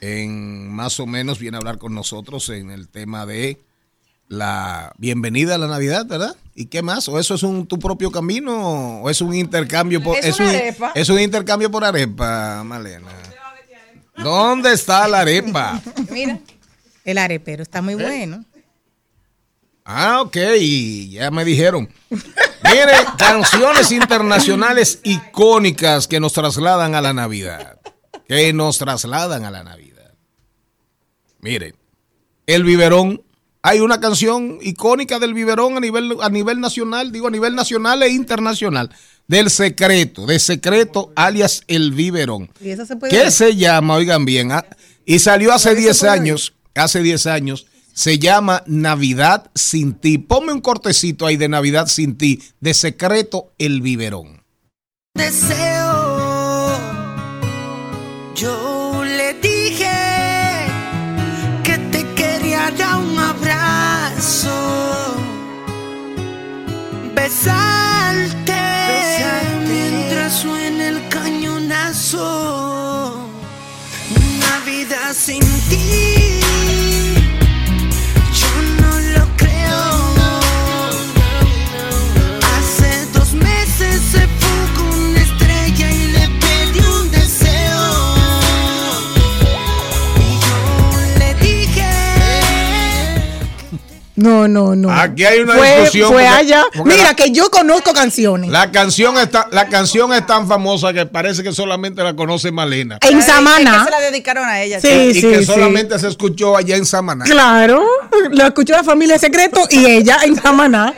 en 0.01 0.70
más 0.70 1.00
o 1.00 1.05
menos 1.05 1.39
viene 1.39 1.55
a 1.55 1.60
hablar 1.60 1.77
con 1.77 1.93
nosotros 1.93 2.50
en 2.50 2.72
el 2.72 2.89
tema 2.89 3.25
de 3.25 3.60
la 4.27 4.93
bienvenida 4.98 5.55
a 5.55 5.58
la 5.58 5.67
Navidad, 5.67 6.05
¿verdad? 6.08 6.36
¿Y 6.55 6.65
qué 6.65 6.81
más? 6.81 7.08
¿O 7.08 7.20
eso 7.20 7.36
es 7.36 7.43
un 7.43 7.67
tu 7.67 7.77
propio 7.77 8.12
camino? 8.12 9.01
¿O 9.01 9.10
es 9.10 9.22
un 9.22 9.36
intercambio 9.36 10.01
por 10.01 10.17
es, 10.17 10.39
un, 10.39 10.50
es 10.96 11.10
un 11.10 11.20
intercambio 11.20 11.70
por 11.70 11.86
arepa, 11.86 12.63
Malena? 12.63 13.12
¿Dónde 14.17 14.74
está 14.74 15.08
la 15.08 15.22
arepa? 15.22 15.81
Mira, 16.12 16.39
el 17.05 17.17
arepero 17.17 17.62
está 17.62 17.81
muy 17.81 17.96
bueno. 17.96 18.43
Ah, 19.84 20.22
ok, 20.22 20.38
ya 21.10 21.29
me 21.31 21.43
dijeron. 21.43 21.89
Mire, 22.10 22.93
canciones 23.17 23.91
internacionales 23.91 25.00
icónicas 25.03 26.08
que 26.08 26.20
nos 26.20 26.34
trasladan 26.34 26.96
a 26.96 27.01
la 27.01 27.13
Navidad. 27.13 27.79
Que 28.27 28.53
nos 28.53 28.77
trasladan 28.77 29.43
a 29.43 29.51
la 29.51 29.63
Navidad. 29.63 29.91
Mire, 31.42 31.76
el 32.46 32.64
biberón 32.64 33.22
hay 33.64 33.80
una 33.80 34.00
canción 34.00 34.58
icónica 34.62 35.20
del 35.20 35.34
biberón 35.34 35.78
a 35.78 35.80
nivel, 35.80 36.18
a 36.22 36.30
nivel 36.30 36.60
nacional, 36.60 37.12
digo 37.12 37.28
a 37.28 37.32
nivel 37.32 37.56
nacional 37.56 38.02
e 38.04 38.10
internacional, 38.10 38.90
del 39.28 39.50
secreto, 39.50 40.26
de 40.26 40.40
secreto 40.40 41.12
alias 41.16 41.62
el 41.68 41.92
biberón. 41.92 42.50
¿Y 42.60 42.76
se 42.76 42.98
¿Qué 43.10 43.32
se 43.32 43.56
llama? 43.56 43.96
Oigan 43.96 44.26
bien, 44.26 44.52
ah, 44.52 44.66
y 45.06 45.20
salió 45.20 45.54
hace 45.54 45.76
10 45.76 46.04
años, 46.04 46.54
hace 46.76 47.02
10 47.04 47.28
años, 47.28 47.68
se 47.94 48.18
llama 48.18 48.64
Navidad 48.66 49.52
sin 49.54 49.94
ti. 49.94 50.18
Ponme 50.18 50.54
un 50.54 50.62
cortecito 50.62 51.28
ahí 51.28 51.38
de 51.38 51.50
Navidad 51.50 51.88
sin 51.88 52.18
ti, 52.18 52.42
de 52.60 52.74
secreto 52.74 53.54
el 53.58 53.82
biberón. 53.82 54.44
Deseo, 55.14 56.80
yo 58.36 58.71
besarte, 67.16 68.54
mientras 69.68 70.34
suena 70.34 70.90
el 70.90 71.08
cañonazo. 71.10 72.22
Una 74.16 74.60
vida 74.66 75.13
sin 75.13 75.40
ti. 75.70 76.41
No, 94.22 94.48
no, 94.48 94.75
no. 94.75 94.92
Aquí 94.92 95.25
hay 95.25 95.40
una 95.40 95.54
fue, 95.54 95.82
discusión. 95.82 96.12
Fue 96.12 96.28
allá. 96.28 96.63
Mira, 96.86 97.13
que 97.16 97.32
yo 97.32 97.50
conozco 97.50 97.94
canciones. 97.94 98.50
La 98.50 98.72
canción, 98.72 99.18
está, 99.18 99.48
la 99.51 99.68
canción 99.68 100.13
es 100.13 100.25
tan 100.25 100.48
famosa 100.48 100.94
que 100.94 101.06
parece 101.06 101.44
que 101.44 101.51
solamente 101.51 102.04
la 102.04 102.16
conoce 102.16 102.51
Malena. 102.51 103.00
En 103.01 103.22
Samaná. 103.22 103.80
que 103.80 103.86
se 103.86 103.92
la 103.92 104.00
dedicaron 104.00 104.46
a 104.48 104.62
ella. 104.62 104.80
Sí, 104.80 104.88
y 104.88 105.13
sí, 105.13 105.22
que 105.22 105.46
solamente 105.46 105.98
se 106.00 106.08
escuchó 106.08 106.56
allá 106.56 106.75
en 106.75 106.86
Samaná. 106.86 107.25
Claro, 107.25 107.84
lo 108.32 108.46
escuchó 108.46 108.74
la 108.74 108.84
familia 108.84 109.18
Secreto 109.18 109.68
y 109.70 109.86
ella 109.86 110.20
en 110.24 110.36
Samaná. 110.36 110.94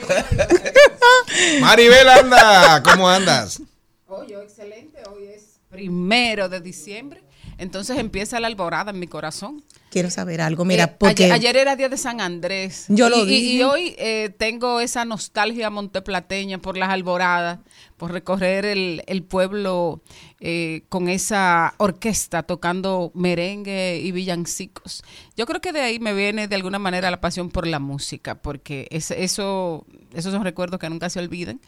Maribel, 1.61 2.09
anda, 2.09 2.83
¿cómo 2.83 3.09
andas? 3.09 3.61
Hoy, 4.07 4.33
excelente. 4.33 4.99
Hoy 5.11 5.25
es 5.25 5.59
primero 5.69 6.49
de 6.49 6.59
diciembre. 6.61 7.23
Entonces 7.57 7.97
empieza 7.97 8.39
la 8.39 8.47
alborada 8.47 8.91
en 8.91 8.99
mi 8.99 9.07
corazón 9.07 9.63
quiero 9.93 10.09
saber 10.09 10.41
algo. 10.41 10.65
Mira, 10.65 10.85
eh, 10.85 10.95
porque. 10.97 11.31
Ayer, 11.31 11.55
era 11.55 11.75
día 11.75 11.87
de 11.87 11.97
San 11.97 12.19
Andrés. 12.19 12.85
Yo 12.89 13.09
lo 13.09 13.25
vi. 13.25 13.57
Y, 13.57 13.61
hoy 13.61 13.95
eh, 13.99 14.33
tengo 14.37 14.79
esa 14.79 15.05
nostalgia 15.05 15.69
monteplateña 15.69 16.57
por 16.57 16.77
las 16.77 16.89
alboradas, 16.89 17.59
por 17.95 18.11
recorrer 18.11 18.65
el, 18.65 19.23
pueblo 19.23 20.01
eh, 20.39 20.83
con 20.89 21.07
esa 21.09 21.75
orquesta 21.77 22.41
tocando 22.43 23.11
merengue 23.13 24.01
y 24.03 24.11
villancicos. 24.11 25.03
Yo 25.37 25.45
creo 25.45 25.61
que 25.61 25.71
de 25.71 25.81
ahí 25.81 25.99
me 25.99 26.13
viene 26.13 26.47
de 26.47 26.55
alguna 26.55 26.79
manera 26.79 27.11
la 27.11 27.21
pasión 27.21 27.49
por 27.49 27.67
la 27.67 27.79
música, 27.79 28.41
porque 28.41 28.87
es, 28.89 29.11
eso, 29.11 29.85
esos 30.13 30.33
son 30.33 30.43
recuerdos 30.43 30.79
que 30.79 30.89
nunca 30.89 31.09
se 31.09 31.19
olviden. 31.19 31.61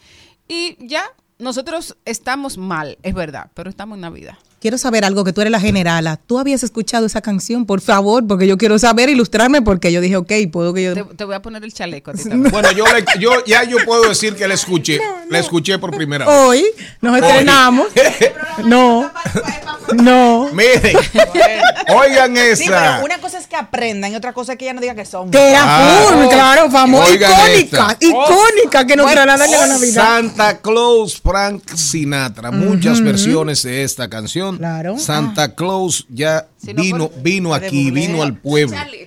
Y 0.48 0.76
ya 0.86 1.04
nosotros 1.38 1.96
estamos 2.06 2.58
mal, 2.58 2.98
es 3.04 3.14
verdad, 3.14 3.52
pero 3.54 3.70
estamos 3.70 3.98
en 3.98 4.02
Navidad. 4.02 4.38
Quiero 4.60 4.78
saber 4.80 5.06
algo, 5.06 5.24
que 5.24 5.32
tú 5.34 5.42
eres 5.42 5.52
la 5.52 5.60
generala. 5.60 6.18
¿Tú 6.18 6.40
habías 6.40 6.64
escuchado 6.64 7.06
esa 7.06 7.22
canción? 7.22 7.66
Por 7.68 7.82
favor, 7.82 8.26
porque 8.26 8.48
yo 8.48 8.58
quiero 8.58 8.80
saber, 8.80 9.10
ilustrarme, 9.10 9.62
porque 9.62 9.92
yo 9.92 10.02
dije, 10.02 10.18
ok, 10.18 10.32
puedo 10.52 10.74
que 10.74 10.84
yo... 10.84 10.94
Te, 10.96 11.04
te 11.04 11.24
voy 11.24 11.36
a 11.36 11.42
poner 11.42 11.64
el 11.64 11.72
chaleco 11.74 12.12
a 12.12 12.14
ti 12.16 12.24
también. 12.30 12.52
Bueno, 12.52 12.72
yo, 12.72 12.86
le- 12.86 13.06
yo 13.20 13.32
ya 13.46 13.64
yo 13.64 13.78
puedo 13.86 14.10
decir 14.10 14.34
que 14.36 14.48
la 14.48 14.56
escuché. 14.56 15.00
La 15.30 15.38
escuché 15.40 15.78
por 15.78 15.96
primera 15.96 16.26
vez. 16.26 16.36
Hoy 16.36 16.66
nos 17.02 17.18
estrenamos. 17.18 17.88
No, 18.64 19.12
no. 19.94 20.50
Miren, 20.54 20.96
oigan 21.90 22.34
Sí, 22.56 22.64
esa. 22.64 22.94
pero 22.96 23.06
una 23.06 23.18
cosa 23.20 23.38
es 23.38 23.48
que 23.48 23.56
aprendan 23.56 24.12
y 24.12 24.16
otra 24.16 24.32
cosa 24.34 24.54
es 24.54 24.58
que 24.58 24.66
ella 24.66 24.74
no 24.74 24.82
diga 24.82 24.96
que 24.96 25.06
son. 25.06 25.30
Que 25.30 25.50
era 25.52 25.62
Ah, 25.66 26.06
full, 26.10 26.28
claro, 26.30 26.72
famosa, 26.72 27.14
icónica, 27.14 27.52
esta. 27.54 27.98
icónica, 28.00 28.88
que 28.88 28.96
nos 28.96 29.12
trasladan 29.12 29.54
a 29.54 29.58
la 29.58 29.68
Navidad. 29.68 29.94
Santa 30.04 30.58
Claus 30.62 31.20
Frank 31.22 31.64
Sinatra, 31.76 32.52
muchas 32.52 33.02
versiones 33.02 33.62
de 33.64 33.84
esta 33.84 34.10
canción. 34.10 34.45
Claro. 34.58 34.98
Santa 34.98 35.56
Claus 35.56 36.06
ya 36.10 36.48
Si 36.58 36.74
no 36.74 36.82
vino, 36.82 37.10
por- 37.10 37.22
vino 37.22 37.54
aquí, 37.54 37.92
vino 37.92 38.22
al 38.24 38.38
pueblo. 38.40 38.76
Charlie. 38.76 39.06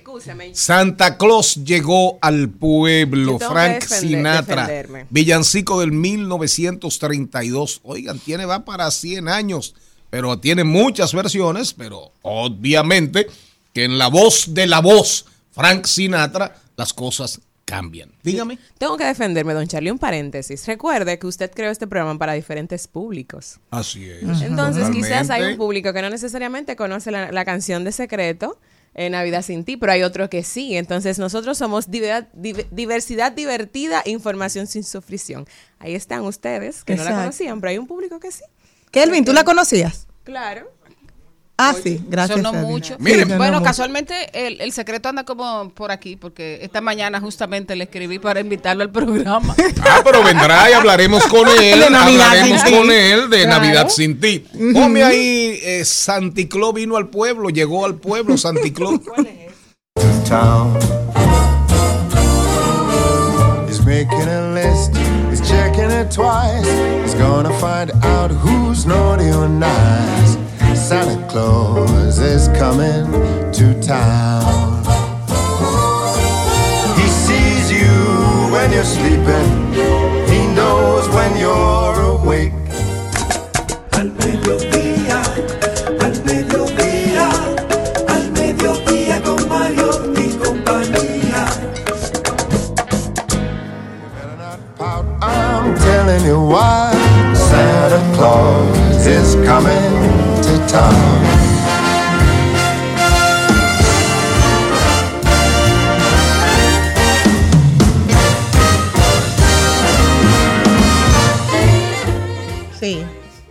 Santa 0.53 1.17
Claus 1.17 1.55
llegó 1.63 2.17
al 2.21 2.49
pueblo. 2.49 3.39
Frank 3.39 3.83
defender- 3.83 3.99
Sinatra, 3.99 4.61
defenderme. 4.67 5.05
villancico 5.09 5.79
del 5.79 5.91
1932. 5.91 7.79
Oigan, 7.83 8.19
tiene 8.19 8.45
va 8.45 8.65
para 8.65 8.89
100 8.91 9.27
años, 9.27 9.75
pero 10.09 10.39
tiene 10.39 10.63
muchas 10.63 11.13
versiones, 11.13 11.73
pero 11.73 12.11
obviamente 12.21 13.27
que 13.73 13.83
en 13.85 13.97
la 13.97 14.07
voz 14.07 14.53
de 14.53 14.67
la 14.67 14.79
voz 14.79 15.25
Frank 15.51 15.85
Sinatra 15.85 16.55
las 16.75 16.93
cosas 16.93 17.39
cambian. 17.69 18.11
Dígame. 18.23 18.57
Tengo 18.77 18.97
que 18.97 19.05
defenderme, 19.05 19.53
don 19.53 19.67
Charlie. 19.67 19.91
Un 19.91 19.99
paréntesis. 19.99 20.65
Recuerde 20.67 21.19
que 21.19 21.27
usted 21.27 21.51
creó 21.51 21.71
este 21.71 21.87
programa 21.87 22.17
para 22.19 22.33
diferentes 22.33 22.87
públicos. 22.87 23.59
Así 23.71 24.09
es. 24.09 24.23
Entonces, 24.41 24.89
quizás 24.89 25.29
hay 25.29 25.43
un 25.51 25.57
público 25.57 25.93
que 25.93 26.01
no 26.01 26.09
necesariamente 26.09 26.75
conoce 26.75 27.11
la, 27.11 27.31
la 27.31 27.45
canción 27.45 27.83
de 27.83 27.91
secreto. 27.91 28.59
eh, 28.95 29.09
Navidad 29.09 29.43
sin 29.43 29.63
ti, 29.63 29.77
pero 29.77 29.91
hay 29.91 30.01
otro 30.03 30.29
que 30.29 30.43
sí. 30.43 30.75
Entonces, 30.75 31.19
nosotros 31.19 31.57
somos 31.57 31.89
diver- 31.89 32.27
div- 32.33 32.67
diversidad 32.71 33.31
divertida, 33.31 34.01
información 34.05 34.65
sin 34.67 34.83
sufrición. 34.83 35.45
Ahí 35.77 35.93
están 35.95 36.21
ustedes 36.23 36.83
que 36.83 36.95
no 36.95 37.03
la 37.03 37.11
conocían, 37.21 37.61
pero 37.61 37.69
hay 37.69 37.77
un 37.77 37.87
público 37.87 38.19
que 38.19 38.31
sí. 38.31 38.43
Kelvin, 38.91 39.23
¿tú 39.23 39.31
la 39.33 39.43
conocías? 39.43 40.07
Claro. 40.23 40.71
Ah, 41.61 41.75
sí, 41.83 41.99
gracias. 42.07 42.37
Sonó 42.41 42.53
mucho. 42.53 42.95
Miren. 42.99 43.23
Sonó 43.23 43.37
bueno, 43.37 43.53
mucho. 43.59 43.65
casualmente 43.65 44.13
el, 44.47 44.61
el 44.61 44.71
secreto 44.71 45.09
anda 45.09 45.25
como 45.25 45.69
por 45.71 45.91
aquí, 45.91 46.15
porque 46.15 46.59
esta 46.61 46.79
mañana 46.79 47.19
justamente 47.19 47.75
le 47.75 47.83
escribí 47.83 48.17
para 48.17 48.39
invitarlo 48.39 48.81
al 48.83 48.91
programa. 48.91 49.55
Ah, 49.81 50.01
pero 50.03 50.23
vendrá 50.23 50.69
y 50.69 50.73
hablaremos 50.73 51.23
con 51.27 51.47
él. 51.61 51.79
De 51.81 51.89
Navidad 51.89 52.27
hablaremos 52.29 52.61
sin 52.61 52.71
ti. 52.71 52.77
con 52.77 52.91
él 52.91 53.29
de 53.29 53.43
Claro. 53.43 53.61
Navidad 53.61 53.89
sin 53.89 54.19
ti. 54.19 54.45
Ponme 54.73 55.03
ahí, 55.03 55.59
eh, 55.63 55.83
Santicló 55.85 56.71
vino 56.73 56.95
al 56.95 57.07
pueblo, 57.09 57.49
llegó 57.49 57.85
al 57.85 57.95
pueblo, 57.95 58.37
Santicló. 58.37 58.99
town. 60.29 60.77
He's 63.67 63.79
making 70.91 71.37
a 71.37 71.51
list, 71.51 72.17
he's 72.29 72.45
checking 72.45 72.49
it 72.49 72.49
twice. 72.49 72.49
He's 72.49 72.49
gonna 72.49 72.49
find 72.49 72.49
out 72.49 72.49
who's 72.49 72.49
naughty 72.49 72.49
or 72.49 72.49
nice. 72.49 72.49
Santa 72.49 72.49
Claus 72.49 72.49
is 72.49 72.49
coming 72.57 73.05
to 73.51 73.79
town. 73.81 74.83
He 76.97 77.07
sees 77.07 77.71
you 77.71 77.87
when 78.51 78.71
you're 78.71 78.83
sleeping, 78.83 79.73
he 80.27 80.47
knows 80.55 81.07
when 81.09 81.37
you're 81.37 81.99
awake. 82.15 82.53
Al 83.93 84.09
mediodía, 84.11 85.21
al 86.01 86.15
mediodía, 86.25 87.29
al 88.07 88.31
mediodía 88.31 89.21
con 89.21 89.47
Mario 89.47 89.89
y 90.15 90.33
compañía. 90.37 91.45
Pout, 94.77 95.05
I'm 95.21 95.75
telling 95.75 96.25
you 96.25 96.39
why 96.41 96.91
Santa 97.33 98.01
Claus 98.15 99.05
is 99.05 99.35
coming 99.45 100.08
Sí. 100.69 100.75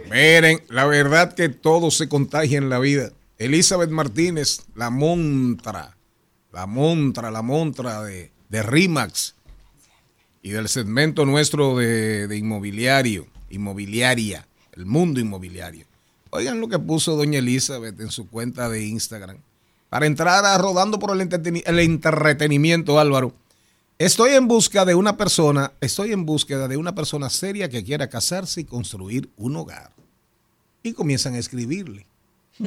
Miren, 0.05 0.61
la 0.69 0.87
verdad 0.87 1.35
que 1.35 1.49
todo 1.49 1.91
se 1.91 2.09
contagia 2.09 2.57
en 2.57 2.71
la 2.71 2.79
vida. 2.79 3.11
Elizabeth 3.39 3.91
Martínez, 3.91 4.61
la 4.77 4.91
montra, 4.91 5.97
la 6.53 6.67
montra, 6.67 7.33
la 7.33 7.43
montra 7.43 8.03
de, 8.05 8.31
de 8.49 8.63
RIMAX 8.63 9.35
y 10.41 10.51
del 10.51 10.69
segmento 10.69 11.27
nuestro 11.27 11.77
de, 11.77 12.29
de 12.29 12.37
inmobiliario, 12.37 13.27
inmobiliaria, 13.51 14.47
el 14.73 14.87
mundo 14.87 15.19
inmobiliario. 15.19 15.88
Oigan 16.31 16.61
lo 16.61 16.69
que 16.69 16.79
puso 16.79 17.17
doña 17.17 17.39
Elizabeth 17.39 17.99
en 18.01 18.11
su 18.11 18.29
cuenta 18.29 18.69
de 18.69 18.87
Instagram. 18.87 19.39
Para 19.89 20.07
entrar 20.07 20.45
a 20.45 20.59
rodando 20.59 20.99
por 20.99 21.17
el, 21.17 21.27
entreteni- 21.29 21.63
el 21.65 21.79
entretenimiento, 21.79 23.01
Álvaro. 23.01 23.33
Estoy 23.99 24.33
en 24.33 24.47
busca 24.47 24.85
de 24.85 24.95
una 24.95 25.17
persona, 25.17 25.73
estoy 25.81 26.13
en 26.13 26.25
búsqueda 26.27 26.69
de 26.69 26.77
una 26.77 26.95
persona 26.95 27.31
seria 27.31 27.69
que 27.69 27.83
quiera 27.83 28.09
casarse 28.09 28.61
y 28.61 28.65
construir 28.65 29.31
un 29.37 29.57
hogar. 29.57 29.93
Y 30.83 30.93
comienzan 30.93 31.35
a 31.35 31.39
escribirle. 31.39 32.07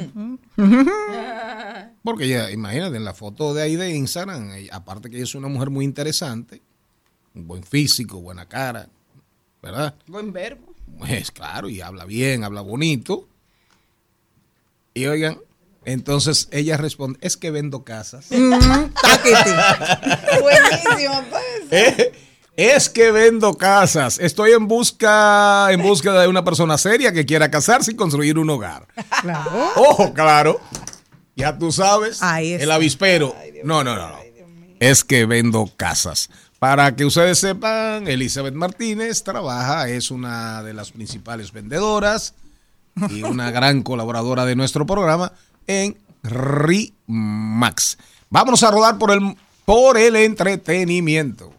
Porque 2.02 2.28
ya, 2.28 2.50
imagínate, 2.50 2.96
en 2.96 3.04
la 3.04 3.14
foto 3.14 3.54
de 3.54 3.62
ahí 3.62 3.76
de 3.76 3.94
Instagram, 3.94 4.50
aparte 4.72 5.08
que 5.08 5.16
ella 5.16 5.24
es 5.24 5.34
una 5.34 5.48
mujer 5.48 5.70
muy 5.70 5.84
interesante, 5.84 6.60
un 7.34 7.46
buen 7.46 7.62
físico, 7.62 8.20
buena 8.20 8.46
cara, 8.46 8.88
¿verdad? 9.62 9.94
Buen 10.08 10.32
verbo. 10.32 10.74
Pues 10.98 11.30
claro, 11.30 11.68
y 11.68 11.80
habla 11.80 12.04
bien, 12.04 12.44
habla 12.44 12.60
bonito. 12.60 13.28
Y 14.94 15.06
oigan, 15.06 15.38
entonces 15.84 16.48
ella 16.52 16.76
responde, 16.76 17.18
es 17.22 17.36
que 17.36 17.50
vendo 17.50 17.82
casas. 17.84 18.26
Buenísimo, 20.40 21.24
pues. 21.30 21.42
Eh, 21.70 22.12
Es 22.56 22.90
que 22.90 23.10
vendo 23.10 23.54
casas. 23.54 24.18
Estoy 24.18 24.52
en 24.52 24.68
busca, 24.68 25.68
en 25.72 25.80
búsqueda 25.82 26.20
de 26.22 26.28
una 26.28 26.44
persona 26.44 26.76
seria 26.76 27.10
que 27.12 27.24
quiera 27.24 27.50
casarse 27.50 27.92
y 27.92 27.94
construir 27.96 28.38
un 28.38 28.50
hogar. 28.50 28.86
Claro. 29.22 29.72
Ojo, 29.76 30.12
claro. 30.12 30.60
Ya 31.34 31.56
tú 31.58 31.72
sabes. 31.72 32.20
El 32.62 32.70
avispero. 32.70 33.34
No, 33.64 33.82
no, 33.82 33.96
no, 33.96 34.08
no. 34.08 34.18
Es 34.80 35.02
que 35.02 35.24
vendo 35.24 35.70
casas. 35.76 36.28
Para 36.58 36.94
que 36.94 37.06
ustedes 37.06 37.38
sepan, 37.38 38.06
Elizabeth 38.06 38.54
Martínez 38.54 39.22
trabaja, 39.24 39.88
es 39.88 40.10
una 40.10 40.62
de 40.62 40.74
las 40.74 40.92
principales 40.92 41.52
vendedoras 41.52 42.34
y 43.10 43.22
una 43.22 43.50
gran 43.50 43.82
colaboradora 43.82 44.44
de 44.44 44.56
nuestro 44.56 44.86
programa 44.86 45.32
en 45.66 45.96
RIMAX. 46.22 47.98
Vámonos 48.30 48.62
a 48.62 48.70
rodar 48.70 48.98
por 48.98 49.10
el, 49.10 49.36
por 49.64 49.98
el 49.98 50.16
entretenimiento. 50.16 51.52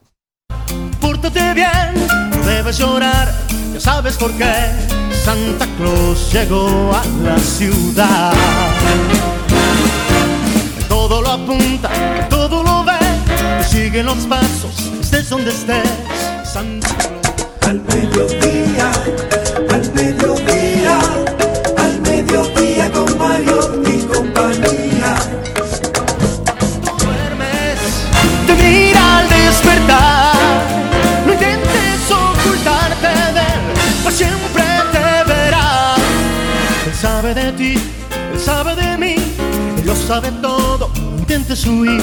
Pórtate 1.00 1.54
bien, 1.54 1.94
no 2.32 2.44
debes 2.46 2.78
llorar, 2.78 3.34
ya 3.74 3.80
sabes 3.80 4.16
por 4.16 4.32
qué. 4.34 4.54
Santa 5.24 5.68
Claus 5.78 6.32
llegó 6.34 6.92
a 6.94 7.06
la 7.24 7.38
ciudad. 7.38 8.34
Todo 10.90 11.22
lo 11.22 11.30
apunta, 11.32 12.28
todo 12.30 12.64
lo 12.64 12.84
ve, 12.84 12.94
te 13.60 13.64
siguen 13.64 14.06
los 14.06 14.26
pasos, 14.28 14.92
estés 15.02 15.30
donde 15.30 15.52
estés. 15.52 15.90
Santa 16.44 16.88
Claus. 16.98 17.24
Al 17.66 17.80
mediodía, 17.82 18.43
sabe 40.08 40.32
todo. 40.42 40.92
Intentes 41.18 41.66
huir, 41.66 42.02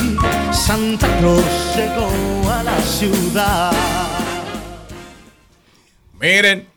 Santa 0.53 1.07
Claus 1.19 1.45
llegó 1.77 2.51
a 2.51 2.63
la 2.63 2.81
ciudad. 2.81 3.73
Miren, 6.19 6.69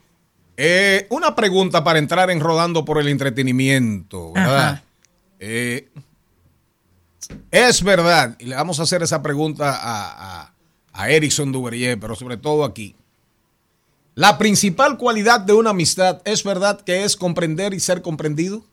eh, 0.57 1.07
una 1.09 1.35
pregunta 1.35 1.83
para 1.83 1.99
entrar 1.99 2.29
en 2.29 2.39
rodando 2.39 2.85
por 2.85 2.99
el 2.99 3.07
entretenimiento, 3.07 4.33
¿verdad? 4.33 4.83
Eh, 5.39 5.89
es 7.51 7.83
verdad, 7.83 8.35
y 8.39 8.45
le 8.45 8.55
vamos 8.55 8.79
a 8.79 8.83
hacer 8.83 9.01
esa 9.03 9.21
pregunta 9.21 9.71
a, 9.71 10.43
a, 10.43 10.53
a 10.93 11.09
Erickson 11.09 11.51
Duverier, 11.51 11.99
pero 11.99 12.15
sobre 12.15 12.37
todo 12.37 12.65
aquí. 12.65 12.95
La 14.15 14.37
principal 14.37 14.97
cualidad 14.97 15.39
de 15.39 15.53
una 15.53 15.71
amistad 15.71 16.21
es 16.25 16.43
verdad 16.43 16.81
que 16.81 17.03
es 17.03 17.15
comprender 17.15 17.73
y 17.73 17.79
ser 17.79 18.01
comprendido. 18.01 18.63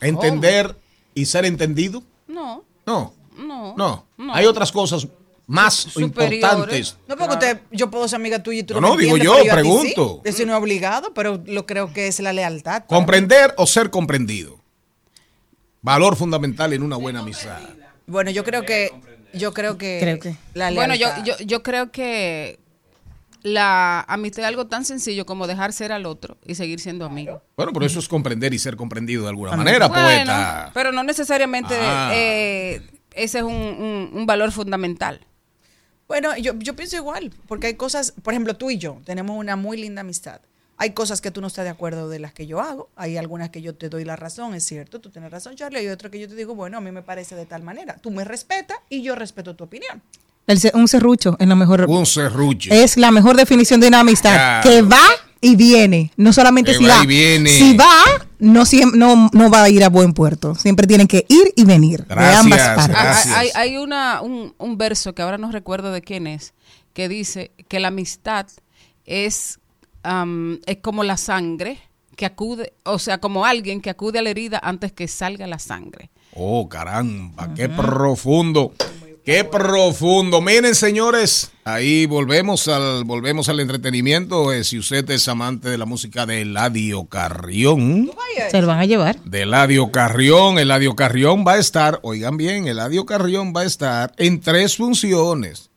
Entender 0.00 0.76
y 1.14 1.24
ser 1.26 1.44
entendido. 1.44 2.02
No, 2.26 2.64
No, 2.86 3.12
no. 3.36 3.74
no. 3.76 4.06
no. 4.16 4.34
Hay 4.34 4.46
otras 4.46 4.70
cosas 4.72 5.06
más 5.46 5.74
Superiores. 5.74 6.38
importantes. 6.40 6.96
No, 7.06 7.16
porque 7.16 7.34
usted, 7.34 7.60
yo 7.70 7.90
puedo 7.90 8.08
ser 8.08 8.16
amiga 8.16 8.42
tuya 8.42 8.60
y 8.60 8.62
tú 8.62 8.74
No, 8.74 8.80
no, 8.80 8.96
digo 8.96 9.16
yo, 9.18 9.34
sí. 9.42 9.48
pregunto. 9.50 10.22
Eso 10.24 10.46
no 10.46 10.52
es 10.54 10.58
obligado, 10.58 11.12
pero 11.14 11.42
lo 11.46 11.66
creo 11.66 11.92
que 11.92 12.06
es 12.08 12.18
la 12.20 12.32
lealtad. 12.32 12.84
Comprender 12.86 13.54
o 13.58 13.66
ser 13.66 13.90
comprendido. 13.90 14.58
Valor 15.82 16.16
fundamental 16.16 16.72
en 16.72 16.82
una 16.82 16.96
buena 16.96 17.20
amistad. 17.20 17.60
Bueno, 18.06 18.30
yo 18.30 18.42
creo 18.44 18.62
que 18.64 18.90
yo 19.34 19.52
creo 19.52 19.76
que, 19.76 19.98
Creo 20.00 20.18
que. 20.20 20.36
la 20.54 20.70
Bueno, 20.70 20.94
yo, 20.94 21.08
lealtad. 21.08 21.24
yo, 21.24 21.36
yo 21.44 21.62
creo 21.62 21.90
que 21.90 22.58
la 23.44 24.00
amistad 24.08 24.40
es 24.44 24.48
algo 24.48 24.66
tan 24.66 24.84
sencillo 24.86 25.26
como 25.26 25.46
dejar 25.46 25.72
ser 25.74 25.92
al 25.92 26.06
otro 26.06 26.38
y 26.46 26.54
seguir 26.56 26.80
siendo 26.80 27.04
amigos. 27.04 27.42
Bueno, 27.56 27.72
pero 27.72 27.84
eso 27.86 27.98
es 28.00 28.08
comprender 28.08 28.52
y 28.54 28.58
ser 28.58 28.74
comprendido 28.76 29.22
de 29.24 29.28
alguna 29.28 29.54
manera, 29.54 29.86
Bueno, 29.88 30.02
poeta. 30.02 30.70
pero 30.74 30.90
no 30.92 31.02
necesariamente 31.04 31.74
Ah. 31.78 32.10
eh, 32.14 32.80
ese 33.12 33.38
es 33.38 33.44
un, 33.44 33.52
un- 33.52 34.10
un 34.14 34.26
valor 34.26 34.50
fundamental. 34.50 35.20
Bueno, 36.08 36.34
yo, 36.38 36.54
yo 36.58 36.74
pienso 36.74 36.96
igual, 36.96 37.32
porque 37.46 37.66
hay 37.68 37.74
cosas, 37.74 38.12
por 38.22 38.32
ejemplo, 38.32 38.56
tú 38.56 38.70
y 38.70 38.78
yo 38.78 39.00
tenemos 39.04 39.38
una 39.38 39.56
muy 39.56 39.76
linda 39.76 40.00
amistad. 40.00 40.40
Hay 40.76 40.90
cosas 40.90 41.20
que 41.20 41.30
tú 41.30 41.40
no 41.40 41.46
estás 41.46 41.64
de 41.64 41.70
acuerdo 41.70 42.08
de 42.08 42.18
las 42.18 42.32
que 42.32 42.46
yo 42.46 42.60
hago, 42.60 42.88
hay 42.96 43.16
algunas 43.18 43.50
que 43.50 43.60
yo 43.62 43.74
te 43.76 43.88
doy 43.90 44.04
la 44.04 44.16
razón, 44.16 44.54
es 44.54 44.64
cierto, 44.64 45.00
tú 45.00 45.10
tienes 45.10 45.30
razón, 45.30 45.54
Charlie, 45.54 45.78
hay 45.80 45.88
otras 45.88 46.10
que 46.10 46.18
yo 46.18 46.28
te 46.28 46.34
digo, 46.34 46.54
bueno, 46.54 46.78
a 46.78 46.80
mí 46.80 46.90
me 46.90 47.02
parece 47.02 47.36
de 47.36 47.46
tal 47.46 47.62
manera. 47.62 47.96
Tú 47.98 48.10
me 48.10 48.24
respetas 48.24 48.78
y 48.88 49.02
yo 49.02 49.14
respeto 49.14 49.54
tu 49.54 49.64
opinión. 49.64 50.02
El 50.46 50.60
un 50.74 50.88
serrucho 50.88 51.36
es 51.38 51.48
la 51.48 51.54
mejor. 51.54 51.86
Un 51.88 52.04
serrucho. 52.06 52.70
Es 52.72 52.96
la 52.96 53.10
mejor 53.10 53.36
definición 53.36 53.80
de 53.80 53.88
una 53.88 54.00
amistad. 54.00 54.34
Claro. 54.34 54.70
Que 54.70 54.82
va 54.82 55.02
y 55.40 55.56
viene. 55.56 56.12
No 56.16 56.32
solamente 56.32 56.72
Que 56.72 56.78
si 56.78 56.84
va 56.84 56.98
va. 56.98 57.04
y 57.04 57.06
viene. 57.06 57.50
Si 57.50 57.76
va, 57.76 57.90
no, 58.38 58.64
no, 58.94 59.30
no 59.32 59.50
va 59.50 59.62
a 59.64 59.68
ir 59.70 59.84
a 59.84 59.88
buen 59.88 60.12
puerto. 60.12 60.54
Siempre 60.54 60.86
tienen 60.86 61.06
que 61.06 61.24
ir 61.28 61.52
y 61.56 61.64
venir. 61.64 62.04
Gracias, 62.08 62.32
de 62.32 62.38
ambas 62.40 62.60
partes. 62.76 62.88
Gracias. 62.88 63.36
Hay, 63.36 63.50
hay 63.54 63.76
una, 63.78 64.20
un, 64.20 64.54
un 64.58 64.78
verso 64.78 65.14
que 65.14 65.22
ahora 65.22 65.38
no 65.38 65.50
recuerdo 65.50 65.92
de 65.92 66.02
quién 66.02 66.26
es, 66.26 66.54
que 66.92 67.08
dice 67.08 67.52
que 67.68 67.80
la 67.80 67.88
amistad 67.88 68.46
es, 69.06 69.60
es 70.66 70.76
como 70.82 71.04
la 71.04 71.16
sangre 71.16 71.78
que 72.16 72.26
acude, 72.26 72.72
o 72.84 72.98
sea, 72.98 73.18
como 73.18 73.44
alguien 73.44 73.80
que 73.80 73.90
acude 73.90 74.18
a 74.20 74.22
la 74.22 74.30
herida 74.30 74.60
antes 74.62 74.92
que 74.92 75.08
salga 75.08 75.46
la 75.46 75.58
sangre. 75.58 76.10
Oh, 76.32 76.68
caramba, 76.68 77.52
qué 77.54 77.68
profundo. 77.68 78.72
Qué 79.24 79.42
profundo. 79.42 80.42
Miren, 80.42 80.74
señores, 80.74 81.50
ahí 81.64 82.04
volvemos 82.04 82.68
al 82.68 83.04
volvemos 83.04 83.48
al 83.48 83.60
entretenimiento. 83.60 84.52
Eh, 84.52 84.64
si 84.64 84.78
usted 84.78 85.08
es 85.10 85.28
amante 85.28 85.70
de 85.70 85.78
la 85.78 85.86
música 85.86 86.26
de 86.26 86.42
Eladio 86.42 87.06
Carrión, 87.06 88.10
Se 88.50 88.60
lo 88.60 88.66
van 88.66 88.80
a 88.80 88.84
llevar. 88.84 89.18
de 89.24 89.42
Eladio 89.42 89.90
Carrión, 89.90 90.58
Eladio 90.58 90.94
Carrión 90.94 91.42
va 91.46 91.52
a 91.52 91.58
estar, 91.58 92.00
oigan 92.02 92.36
bien, 92.36 92.68
Eladio 92.68 93.06
Carrión 93.06 93.54
va 93.56 93.62
a 93.62 93.64
estar 93.64 94.12
en 94.18 94.40
tres 94.40 94.76
funciones. 94.76 95.70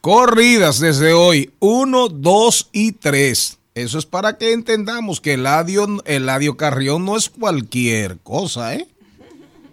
Corridas 0.00 0.80
desde 0.80 1.12
hoy, 1.12 1.52
uno, 1.60 2.08
dos 2.08 2.68
y 2.72 2.92
tres. 2.92 3.58
Eso 3.76 3.96
es 3.96 4.06
para 4.06 4.38
que 4.38 4.52
entendamos 4.52 5.20
que 5.20 5.34
Eladio, 5.34 5.86
Eladio 6.04 6.56
Carrión 6.56 7.04
no 7.04 7.16
es 7.16 7.30
cualquier 7.30 8.18
cosa, 8.18 8.74
¿eh? 8.74 8.88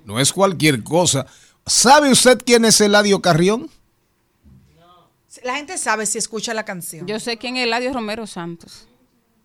No 0.05 0.19
es 0.19 0.31
cualquier 0.31 0.83
cosa. 0.83 1.25
¿Sabe 1.67 2.09
usted 2.09 2.41
quién 2.45 2.63
es 2.63 2.79
Eladio 2.79 3.21
Carrión? 3.21 3.69
La 5.43 5.57
gente 5.57 5.77
sabe 5.77 6.05
si 6.05 6.17
escucha 6.17 6.53
la 6.53 6.63
canción. 6.63 7.05
Yo 7.05 7.19
sé 7.19 7.37
quién 7.37 7.57
es 7.57 7.65
Eladio 7.65 7.91
Romero 7.91 8.25
Santos. 8.25 8.87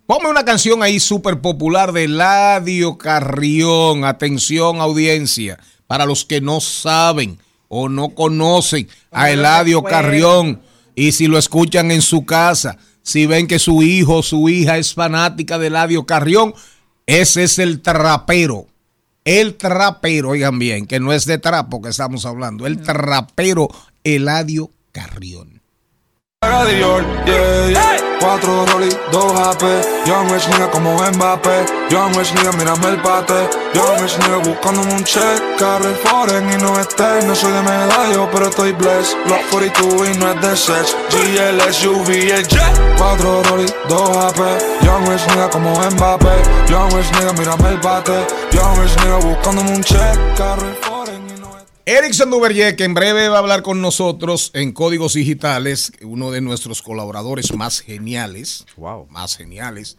Ponme 0.06 0.28
una 0.28 0.44
canción 0.44 0.84
ahí 0.84 1.00
súper 1.00 1.40
popular 1.40 1.92
de 1.92 2.04
Eladio 2.04 2.96
Carrión. 2.96 4.04
Atención, 4.04 4.80
audiencia. 4.80 5.58
Para 5.88 6.06
los 6.06 6.24
que 6.24 6.40
no 6.40 6.60
saben 6.60 7.38
o 7.66 7.88
no 7.88 8.10
conocen 8.10 8.88
a 9.10 9.30
Eladio 9.30 9.82
Carrión. 9.82 10.62
Y 10.94 11.12
si 11.12 11.26
lo 11.26 11.38
escuchan 11.38 11.90
en 11.90 12.02
su 12.02 12.24
casa, 12.24 12.78
si 13.02 13.26
ven 13.26 13.48
que 13.48 13.58
su 13.58 13.82
hijo 13.82 14.18
o 14.18 14.22
su 14.22 14.48
hija 14.48 14.78
es 14.78 14.94
fanática 14.94 15.58
de 15.58 15.66
Eladio 15.66 16.06
Carrión, 16.06 16.54
ese 17.04 17.42
es 17.42 17.58
el 17.58 17.82
trapero. 17.82 18.68
El 19.24 19.54
trapero, 19.56 20.30
oigan 20.30 20.58
bien, 20.58 20.86
que 20.86 20.98
no 20.98 21.12
es 21.12 21.26
de 21.26 21.38
trapo 21.38 21.80
que 21.80 21.90
estamos 21.90 22.26
hablando. 22.26 22.66
El 22.66 22.82
trapero 22.82 23.68
Eladio 24.02 24.70
Carrión. 24.90 25.51
Haga 26.42 26.64
Dior, 26.66 27.04
yeah, 27.24 27.68
yeah. 27.70 28.12
Cuatro 28.18 28.66
Rolly, 28.66 28.88
dos 29.12 29.32
AP. 29.38 29.62
Young 30.06 30.28
Rich 30.32 30.48
nigga 30.48 30.68
como 30.70 30.94
Mbappé. 30.94 31.64
Young 31.88 32.16
Rich 32.16 32.34
nigga, 32.34 32.50
mírame 32.52 32.88
el 32.88 32.96
bate. 32.96 33.48
Young 33.74 34.00
Rich 34.00 34.18
nigga 34.18 34.38
buscándome 34.38 34.92
un 34.92 35.04
check. 35.04 35.40
Carre 35.56 35.94
foreign 36.02 36.50
y 36.52 36.56
no 36.62 36.78
esté. 36.80 37.22
No 37.26 37.34
soy 37.36 37.52
de 37.52 37.62
medallo, 37.62 38.28
pero 38.32 38.48
estoy 38.48 38.72
blessed. 38.72 39.16
Block 39.26 39.40
42 39.50 40.08
y 40.08 40.18
no 40.18 40.30
es 40.32 40.40
de 40.40 40.56
sex. 40.56 40.96
GL, 41.10 41.60
SUV, 41.72 42.10
el 42.10 42.46
jet. 42.48 42.74
Cuatro 42.98 43.42
Rolly, 43.44 43.66
dos 43.88 44.16
AP. 44.16 44.38
Young 44.82 45.08
Rich 45.08 45.26
nigga 45.28 45.48
como 45.50 45.70
Mbappé. 45.78 46.42
Young 46.68 46.92
Rich 46.92 47.12
nigga, 47.18 47.32
mírame 47.34 47.68
el 47.68 47.78
bate. 47.78 48.26
Young 48.50 48.78
Rich 48.82 48.96
nigga 49.02 49.16
buscándome 49.16 49.70
un 49.70 49.82
check. 49.82 50.18
Carre 50.36 50.74
Erickson 51.84 52.30
Duverger, 52.30 52.76
que 52.76 52.84
en 52.84 52.94
breve 52.94 53.28
va 53.28 53.36
a 53.36 53.38
hablar 53.40 53.62
con 53.62 53.80
nosotros 53.80 54.52
en 54.54 54.70
Códigos 54.72 55.14
Digitales, 55.14 55.92
uno 56.02 56.30
de 56.30 56.40
nuestros 56.40 56.80
colaboradores 56.80 57.52
más 57.54 57.80
geniales, 57.80 58.64
más 59.08 59.36
geniales, 59.36 59.98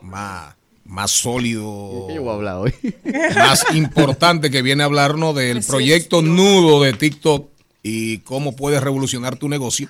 más, 0.00 0.54
más 0.84 1.10
sólido, 1.10 2.06
¿Qué 2.08 2.14
yo 2.14 2.22
voy 2.22 2.30
a 2.30 2.34
hablar 2.34 2.56
hoy? 2.58 2.74
más 3.34 3.64
importante 3.74 4.50
que 4.50 4.62
viene 4.62 4.84
a 4.84 4.86
hablarnos 4.86 5.34
del 5.34 5.64
proyecto 5.64 6.22
nudo 6.22 6.82
de 6.82 6.92
TikTok 6.92 7.48
y 7.82 8.18
cómo 8.18 8.54
puedes 8.54 8.80
revolucionar 8.80 9.36
tu 9.36 9.48
negocio. 9.48 9.88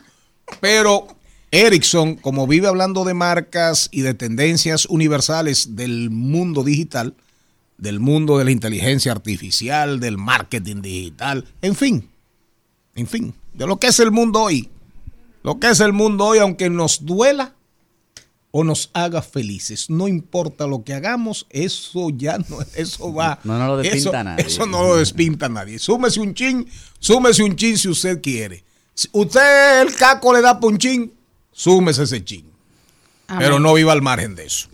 Pero 0.60 1.08
Erickson, 1.50 2.16
como 2.16 2.46
vive 2.46 2.68
hablando 2.68 3.04
de 3.04 3.12
marcas 3.12 3.90
y 3.92 4.00
de 4.00 4.14
tendencias 4.14 4.86
universales 4.86 5.76
del 5.76 6.08
mundo 6.08 6.64
digital, 6.64 7.14
del 7.78 8.00
mundo 8.00 8.38
de 8.38 8.44
la 8.44 8.50
inteligencia 8.50 9.12
artificial, 9.12 10.00
del 10.00 10.18
marketing 10.18 10.82
digital, 10.82 11.44
en 11.62 11.74
fin, 11.74 12.10
en 12.94 13.06
fin, 13.06 13.34
de 13.52 13.66
lo 13.66 13.78
que 13.78 13.88
es 13.88 14.00
el 14.00 14.10
mundo 14.10 14.42
hoy. 14.42 14.70
Lo 15.42 15.60
que 15.60 15.68
es 15.68 15.80
el 15.80 15.92
mundo 15.92 16.24
hoy, 16.24 16.38
aunque 16.38 16.70
nos 16.70 17.04
duela 17.04 17.54
o 18.50 18.64
nos 18.64 18.90
haga 18.94 19.20
felices, 19.20 19.90
no 19.90 20.08
importa 20.08 20.66
lo 20.66 20.84
que 20.84 20.94
hagamos, 20.94 21.46
eso 21.50 22.08
ya 22.10 22.38
no, 22.38 22.58
eso 22.74 23.12
va. 23.12 23.38
No, 23.44 23.58
no 23.58 23.66
lo 23.66 23.76
despinta 23.76 24.10
eso, 24.10 24.24
nadie. 24.24 24.46
Eso 24.46 24.66
no 24.66 24.82
lo 24.84 24.96
despinta 24.96 25.48
nadie. 25.48 25.78
Súmese 25.78 26.20
un 26.20 26.32
chin, 26.34 26.66
súmese 26.98 27.42
un 27.42 27.56
chin 27.56 27.76
si 27.76 27.88
usted 27.88 28.22
quiere. 28.22 28.64
Si 28.94 29.08
usted 29.12 29.82
el 29.82 29.94
caco 29.96 30.32
le 30.32 30.40
da 30.40 30.58
por 30.58 30.72
un 30.72 30.78
chin, 30.78 31.12
súmese 31.52 32.04
ese 32.04 32.24
chin. 32.24 32.50
Pero 33.38 33.58
no 33.58 33.74
viva 33.74 33.92
al 33.92 34.02
margen 34.02 34.34
de 34.34 34.46
eso. 34.46 34.68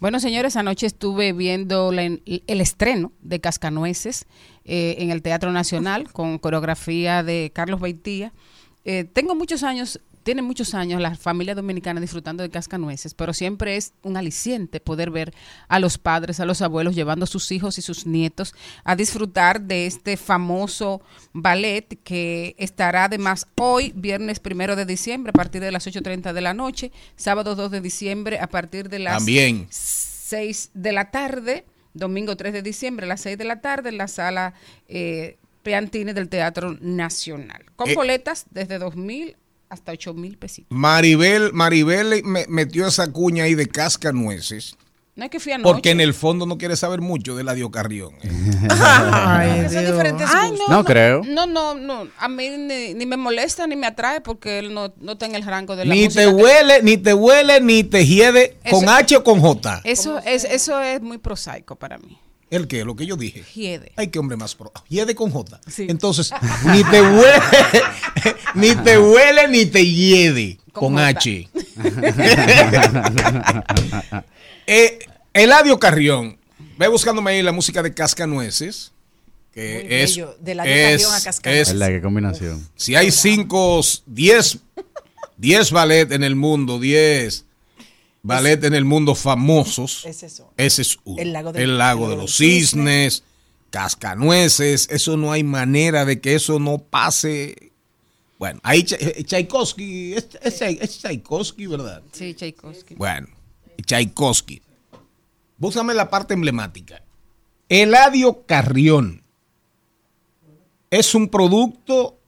Bueno, 0.00 0.20
señores, 0.20 0.56
anoche 0.56 0.86
estuve 0.86 1.32
viendo 1.32 1.90
la- 1.92 2.02
el 2.04 2.60
estreno 2.60 3.12
de 3.22 3.40
Cascanueces 3.40 4.26
eh, 4.64 4.96
en 4.98 5.10
el 5.10 5.22
Teatro 5.22 5.52
Nacional 5.52 6.10
con 6.12 6.38
coreografía 6.38 7.22
de 7.22 7.50
Carlos 7.54 7.80
Beitía. 7.80 8.32
Eh, 8.84 9.04
tengo 9.04 9.34
muchos 9.34 9.62
años, 9.62 10.00
tiene 10.24 10.42
muchos 10.42 10.74
años 10.74 11.00
la 11.00 11.14
familia 11.14 11.54
dominicana 11.54 12.00
disfrutando 12.00 12.42
de 12.42 12.50
Cascanueces, 12.50 13.14
pero 13.14 13.32
siempre 13.32 13.76
es 13.76 13.92
un 14.02 14.16
aliciente 14.16 14.80
poder 14.80 15.10
ver 15.10 15.34
a 15.68 15.78
los 15.78 15.98
padres, 15.98 16.40
a 16.40 16.46
los 16.46 16.62
abuelos 16.62 16.94
llevando 16.94 17.24
a 17.24 17.26
sus 17.26 17.52
hijos 17.52 17.78
y 17.78 17.82
sus 17.82 18.06
nietos 18.06 18.54
a 18.82 18.96
disfrutar 18.96 19.60
de 19.60 19.86
este 19.86 20.16
famoso 20.16 21.02
ballet 21.32 21.98
que 22.02 22.56
estará 22.58 23.04
además 23.04 23.46
hoy, 23.56 23.92
viernes 23.94 24.40
primero 24.40 24.76
de 24.76 24.86
diciembre, 24.86 25.30
a 25.30 25.34
partir 25.34 25.60
de 25.60 25.70
las 25.70 25.86
8.30 25.86 26.32
de 26.32 26.40
la 26.40 26.54
noche, 26.54 26.90
sábado 27.16 27.54
2 27.54 27.70
de 27.70 27.80
diciembre, 27.80 28.40
a 28.40 28.48
partir 28.48 28.88
de 28.88 28.98
las 28.98 29.18
También. 29.18 29.68
6 29.70 30.70
de 30.72 30.92
la 30.92 31.10
tarde, 31.10 31.66
domingo 31.92 32.34
3 32.36 32.54
de 32.54 32.62
diciembre 32.62 33.04
a 33.04 33.08
las 33.08 33.20
6 33.20 33.36
de 33.36 33.44
la 33.44 33.60
tarde 33.60 33.90
en 33.90 33.98
la 33.98 34.08
sala 34.08 34.54
eh, 34.88 35.36
del 35.64 36.28
Teatro 36.28 36.76
Nacional. 36.80 37.64
Con 37.76 37.88
Eh. 37.88 37.94
boletas 37.94 38.46
desde 38.50 38.78
2.000 38.78 39.36
hasta 39.74 39.92
8.000 39.92 40.38
pesitos. 40.38 40.76
Maribel, 40.76 41.52
Maribel 41.52 42.22
me- 42.24 42.46
metió 42.48 42.86
esa 42.86 43.12
cuña 43.12 43.44
ahí 43.44 43.54
de 43.54 43.66
cascanueces. 43.66 44.76
No 45.16 45.24
es 45.26 45.30
que 45.30 45.38
fui 45.38 45.52
anoche. 45.52 45.72
Porque 45.72 45.90
en 45.90 46.00
el 46.00 46.12
fondo 46.12 46.44
no 46.44 46.58
quiere 46.58 46.74
saber 46.74 47.00
mucho 47.00 47.36
de 47.36 47.44
la 47.44 47.54
Carrión. 47.70 48.14
¿eh? 48.22 48.30
Ay, 48.70 49.68
son 49.70 49.86
diferentes 49.86 50.28
Ay, 50.34 50.50
gustos. 50.50 50.68
No 50.68 50.84
creo. 50.84 51.22
No, 51.24 51.46
no, 51.46 51.74
no. 51.76 52.08
A 52.18 52.26
mí 52.28 52.48
ni, 52.50 52.94
ni 52.94 53.06
me 53.06 53.16
molesta 53.16 53.64
ni 53.68 53.76
me 53.76 53.86
atrae 53.86 54.20
porque 54.20 54.58
él 54.58 54.74
no, 54.74 54.92
no 55.00 55.12
está 55.12 55.26
en 55.26 55.36
el 55.36 55.44
rango 55.44 55.76
de 55.76 55.84
la 55.84 55.94
Ni 55.94 56.04
música 56.06 56.24
te 56.24 56.28
que- 56.30 56.34
huele, 56.34 56.82
ni 56.82 56.96
te 56.96 57.14
huele, 57.14 57.60
ni 57.60 57.84
te 57.84 58.04
hiede 58.04 58.56
con 58.68 58.88
H 58.88 59.16
o 59.16 59.22
con 59.22 59.40
J. 59.40 59.82
Eso 59.84 60.18
es, 60.26 60.42
eso 60.44 60.80
es 60.80 61.00
muy 61.00 61.18
prosaico 61.18 61.76
para 61.76 61.96
mí. 61.98 62.18
¿El 62.50 62.68
qué? 62.68 62.84
Lo 62.84 62.94
que 62.94 63.06
yo 63.06 63.16
dije. 63.16 63.42
Hiede. 63.54 63.92
Ay, 63.96 64.08
qué 64.08 64.18
hombre 64.18 64.36
más 64.36 64.54
pro. 64.54 64.72
Hiede 64.88 65.14
con 65.14 65.30
J. 65.30 65.60
Entonces, 65.78 66.30
ni 66.72 66.84
te 66.84 67.00
huele, 67.02 67.40
ni 68.54 68.74
te 68.76 68.98
huele, 68.98 69.48
ni 69.48 69.66
te 69.66 69.84
hiede 69.84 70.58
con. 70.72 70.98
H. 70.98 71.48
eh, 74.66 74.98
Eladio 75.32 75.78
Carrión. 75.78 76.38
Ve 76.78 76.88
buscándome 76.88 77.32
ahí 77.32 77.42
la 77.42 77.52
música 77.52 77.82
de 77.82 77.94
Cascanueces. 77.94 78.92
Que 79.52 79.84
Muy 79.84 79.94
es, 79.94 80.16
bello. 80.16 80.36
De 80.40 80.52
Eladio 80.52 80.72
es- 80.72 80.90
Carrión 81.02 81.14
a 81.14 81.20
Cascanueces. 81.22 81.74
es-. 81.74 81.88
Qué 81.88 82.00
combinación. 82.02 82.68
si 82.76 82.96
hay 82.96 83.10
cinco, 83.10 83.80
diez, 84.06 84.58
diez 85.36 85.70
ballet 85.70 86.10
en 86.12 86.24
el 86.24 86.34
mundo, 86.36 86.78
diez 86.80 87.44
ballet 88.24 88.64
en 88.64 88.74
el 88.74 88.84
mundo 88.84 89.14
famosos, 89.14 90.04
Es 90.04 90.22
eso. 90.24 90.52
ese 90.56 90.82
es 90.82 90.98
uno. 91.04 91.20
El 91.22 91.32
lago 91.32 91.52
del- 91.52 91.62
El 91.62 91.78
lago 91.78 92.08
de 92.10 92.16
los 92.16 92.36
cisnes, 92.36 93.22
cascanueces, 93.70 94.88
eso 94.90 95.16
no 95.16 95.30
hay 95.32 95.44
manera 95.44 96.04
de 96.04 96.20
que 96.20 96.34
eso 96.34 96.58
no 96.58 96.78
pase. 96.78 97.70
Bueno, 98.38 98.60
ahí 98.62 98.84
eh, 98.98 99.22
Tchaikovsky, 99.24 100.14
es, 100.14 100.28
es, 100.42 100.60
es 100.62 100.98
Tchaikovsky, 100.98 101.66
¿verdad? 101.66 102.02
Sí, 102.12 102.34
Tchaikovsky. 102.34 102.94
Bueno, 102.96 103.28
Tchaikovsky. 103.84 104.60
Búscame 105.56 105.94
la 105.94 106.10
parte 106.10 106.34
emblemática. 106.34 107.00
Eladio 107.68 108.44
Carrión 108.46 109.22
es 110.90 111.14
un 111.14 111.28
producto, 111.28 112.18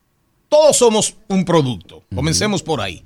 todos 0.48 0.76
somos 0.76 1.16
un 1.28 1.44
producto. 1.44 2.02
Comencemos 2.14 2.62
por 2.62 2.80
ahí. 2.80 3.04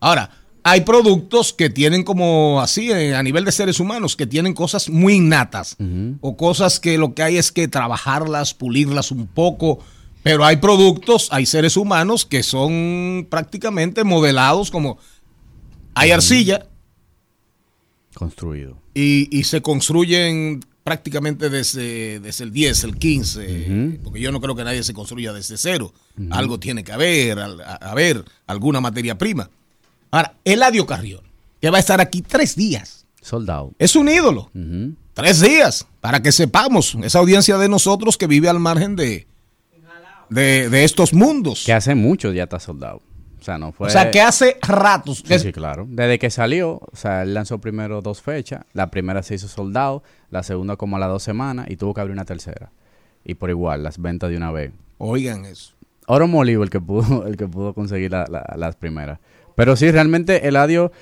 Ahora, 0.00 0.30
hay 0.70 0.82
productos 0.82 1.52
que 1.52 1.70
tienen 1.70 2.02
como 2.04 2.60
así, 2.60 2.90
eh, 2.90 3.14
a 3.14 3.22
nivel 3.22 3.44
de 3.44 3.52
seres 3.52 3.80
humanos, 3.80 4.16
que 4.16 4.26
tienen 4.26 4.54
cosas 4.54 4.88
muy 4.88 5.14
innatas 5.14 5.76
o 6.20 6.36
cosas 6.36 6.80
que 6.80 6.98
lo 6.98 7.14
que 7.14 7.22
hay 7.22 7.36
es 7.38 7.52
que 7.52 7.68
trabajarlas, 7.68 8.54
pulirlas 8.54 9.10
un 9.10 9.26
poco. 9.26 9.78
Pero 10.22 10.44
hay 10.44 10.56
productos, 10.56 11.28
hay 11.30 11.46
seres 11.46 11.76
humanos 11.76 12.26
que 12.26 12.42
son 12.42 13.26
prácticamente 13.30 14.02
modelados 14.04 14.70
como 14.70 14.98
hay 15.94 16.10
arcilla, 16.10 16.66
Construido. 18.14 18.78
y, 18.94 19.28
y 19.36 19.44
se 19.44 19.62
construyen 19.62 20.60
prácticamente 20.82 21.50
desde, 21.50 22.18
desde 22.20 22.44
el 22.44 22.52
10, 22.52 22.84
el 22.84 22.96
15, 22.96 23.98
porque 24.02 24.20
yo 24.20 24.32
no 24.32 24.40
creo 24.40 24.56
que 24.56 24.64
nadie 24.64 24.82
se 24.82 24.94
construya 24.94 25.32
desde 25.32 25.56
cero. 25.58 25.92
Algo 26.30 26.58
tiene 26.58 26.82
que 26.82 26.92
haber, 26.92 27.38
al- 27.38 27.60
a- 27.60 27.74
haber 27.76 28.24
alguna 28.46 28.80
materia 28.80 29.16
prima. 29.18 29.50
Ahora, 30.10 30.34
Eladio 30.44 30.86
Carrión, 30.86 31.22
que 31.60 31.70
va 31.70 31.76
a 31.76 31.80
estar 31.80 32.00
aquí 32.00 32.22
tres 32.22 32.56
días, 32.56 33.06
Soldado. 33.20 33.72
es 33.78 33.94
un 33.96 34.08
ídolo. 34.08 34.50
Tres 35.14 35.40
días, 35.40 35.86
para 36.00 36.22
que 36.22 36.30
sepamos, 36.32 36.96
esa 37.02 37.18
audiencia 37.18 37.58
de 37.58 37.68
nosotros 37.68 38.16
que 38.16 38.26
vive 38.26 38.48
al 38.48 38.60
margen 38.60 38.94
de, 38.96 39.26
de, 40.30 40.68
de 40.70 40.84
estos 40.84 41.12
mundos. 41.12 41.64
Que 41.66 41.72
hace 41.72 41.94
mucho 41.94 42.32
ya 42.32 42.44
está 42.44 42.60
soldado. 42.60 43.02
O 43.40 43.44
sea, 43.44 43.56
no 43.58 43.72
fue. 43.72 43.86
o 43.86 43.90
sea, 43.90 44.10
que 44.10 44.20
hace 44.20 44.56
ratos. 44.62 45.22
Sí, 45.26 45.38
sí, 45.38 45.52
claro. 45.52 45.86
Desde 45.88 46.18
que 46.18 46.28
salió, 46.30 46.80
o 46.92 46.96
sea, 46.96 47.22
él 47.22 47.34
lanzó 47.34 47.58
primero 47.58 48.02
dos 48.02 48.20
fechas. 48.20 48.64
La 48.72 48.90
primera 48.90 49.22
se 49.22 49.36
hizo 49.36 49.48
soldado, 49.48 50.02
la 50.30 50.42
segunda 50.42 50.76
como 50.76 50.96
a 50.96 50.98
las 50.98 51.08
dos 51.08 51.22
semanas 51.22 51.66
y 51.70 51.76
tuvo 51.76 51.94
que 51.94 52.00
abrir 52.00 52.12
una 52.12 52.24
tercera. 52.24 52.70
Y 53.24 53.34
por 53.34 53.48
igual, 53.50 53.82
las 53.84 53.98
ventas 53.98 54.30
de 54.30 54.36
una 54.36 54.50
vez. 54.50 54.72
Oigan 54.98 55.44
eso. 55.44 55.72
Oro 56.06 56.26
molido 56.26 56.62
el 56.62 56.70
que 56.70 56.80
pudo, 56.80 57.26
el 57.26 57.36
que 57.36 57.46
pudo 57.46 57.74
conseguir 57.74 58.10
la- 58.10 58.26
la- 58.28 58.54
las 58.56 58.74
primeras. 58.76 59.18
Pero 59.58 59.74
sí, 59.74 59.90
realmente 59.90 60.46
Eladio, 60.46 60.92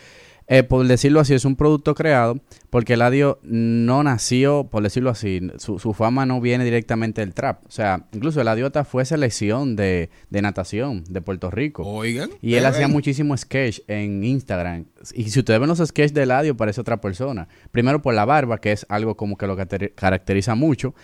eh, 0.47 0.63
por 0.63 0.87
decirlo 0.87 1.21
así, 1.21 1.35
es 1.35 1.45
un 1.45 1.57
producto 1.57 1.95
creado 1.95 2.41
porque 2.71 2.95
Eladio 2.95 3.39
no 3.43 4.03
nació, 4.03 4.69
por 4.71 4.83
decirlo 4.83 5.11
así, 5.11 5.41
su, 5.59 5.79
su 5.79 5.93
fama 5.93 6.25
no 6.25 6.41
viene 6.41 6.65
directamente 6.65 7.21
del 7.21 7.35
trap. 7.35 7.67
O 7.67 7.71
sea, 7.71 8.07
incluso 8.13 8.41
Eladio 8.41 8.65
hasta 8.65 8.85
fue 8.85 9.05
selección 9.05 9.77
de, 9.77 10.09
de 10.31 10.43
natación 10.43 11.05
de 11.09 11.21
Puerto 11.21 11.51
Rico. 11.51 11.83
Oigan. 11.83 12.31
Y 12.41 12.55
él 12.55 12.61
ven 12.61 12.73
hacía 12.73 12.87
ahí. 12.87 12.93
muchísimo 12.93 13.37
sketch 13.37 13.81
en 13.89 14.25
Instagram. 14.25 14.87
Y 15.15 15.25
si 15.29 15.39
ustedes 15.39 15.61
ven 15.61 15.69
los 15.69 15.79
sketches 15.79 16.15
de 16.15 16.23
Eladio, 16.23 16.57
parece 16.57 16.81
otra 16.81 16.99
persona. 16.99 17.47
Primero 17.73 18.01
por 18.01 18.15
la 18.15 18.25
barba, 18.25 18.59
que 18.59 18.73
es 18.73 18.87
algo 18.89 19.19
como 19.19 19.37
que 19.37 19.47
lo 19.47 19.57
caracteriza 19.95 20.55
mucho. 20.55 20.95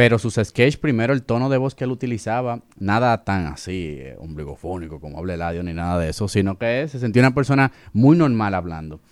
Pero 0.00 0.18
sus 0.18 0.36
sketches, 0.42 0.78
primero 0.78 1.12
el 1.12 1.24
tono 1.24 1.50
de 1.50 1.58
voz 1.58 1.74
que 1.74 1.84
él 1.84 1.90
utilizaba, 1.90 2.62
nada 2.78 3.22
tan 3.22 3.48
así, 3.48 3.98
eh, 3.98 4.16
ombligofónico 4.18 4.98
como 4.98 5.18
habla 5.18 5.34
Eladio, 5.34 5.62
ni 5.62 5.74
nada 5.74 5.98
de 6.00 6.08
eso, 6.08 6.26
sino 6.26 6.56
que 6.56 6.88
se 6.88 6.98
sentía 6.98 7.20
una 7.20 7.34
persona 7.34 7.70
muy 7.92 8.16
normal 8.16 8.54
hablando. 8.54 9.02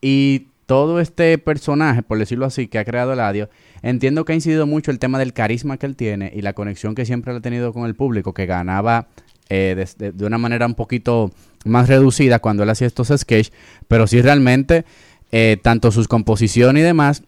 Y 0.00 0.46
todo 0.64 1.00
este 1.00 1.36
personaje, 1.36 2.02
por 2.02 2.18
decirlo 2.18 2.46
así, 2.46 2.66
que 2.66 2.78
ha 2.78 2.86
creado 2.86 3.12
Eladio, 3.12 3.50
entiendo 3.82 4.24
que 4.24 4.32
ha 4.32 4.36
incidido 4.36 4.66
mucho 4.66 4.90
el 4.90 4.98
tema 4.98 5.18
del 5.18 5.34
carisma 5.34 5.76
que 5.76 5.84
él 5.84 5.96
tiene 5.96 6.32
y 6.34 6.40
la 6.40 6.54
conexión 6.54 6.94
que 6.94 7.04
siempre 7.04 7.36
ha 7.36 7.40
tenido 7.40 7.74
con 7.74 7.84
el 7.84 7.94
público, 7.94 8.32
que 8.32 8.46
ganaba 8.46 9.08
eh, 9.50 9.84
de, 9.98 10.24
una 10.24 10.38
manera 10.38 10.64
un 10.64 10.76
poquito 10.76 11.30
más 11.66 11.90
reducida 11.90 12.38
cuando 12.38 12.62
él 12.62 12.70
hacía 12.70 12.86
estos 12.86 13.08
sketches, 13.08 13.52
pero 13.86 14.06
sí 14.06 14.22
realmente, 14.22 14.86
eh, 15.30 15.58
tanto 15.60 15.92
sus 15.92 16.08
composiciones 16.08 16.80
y 16.80 16.84
demás, 16.84 17.22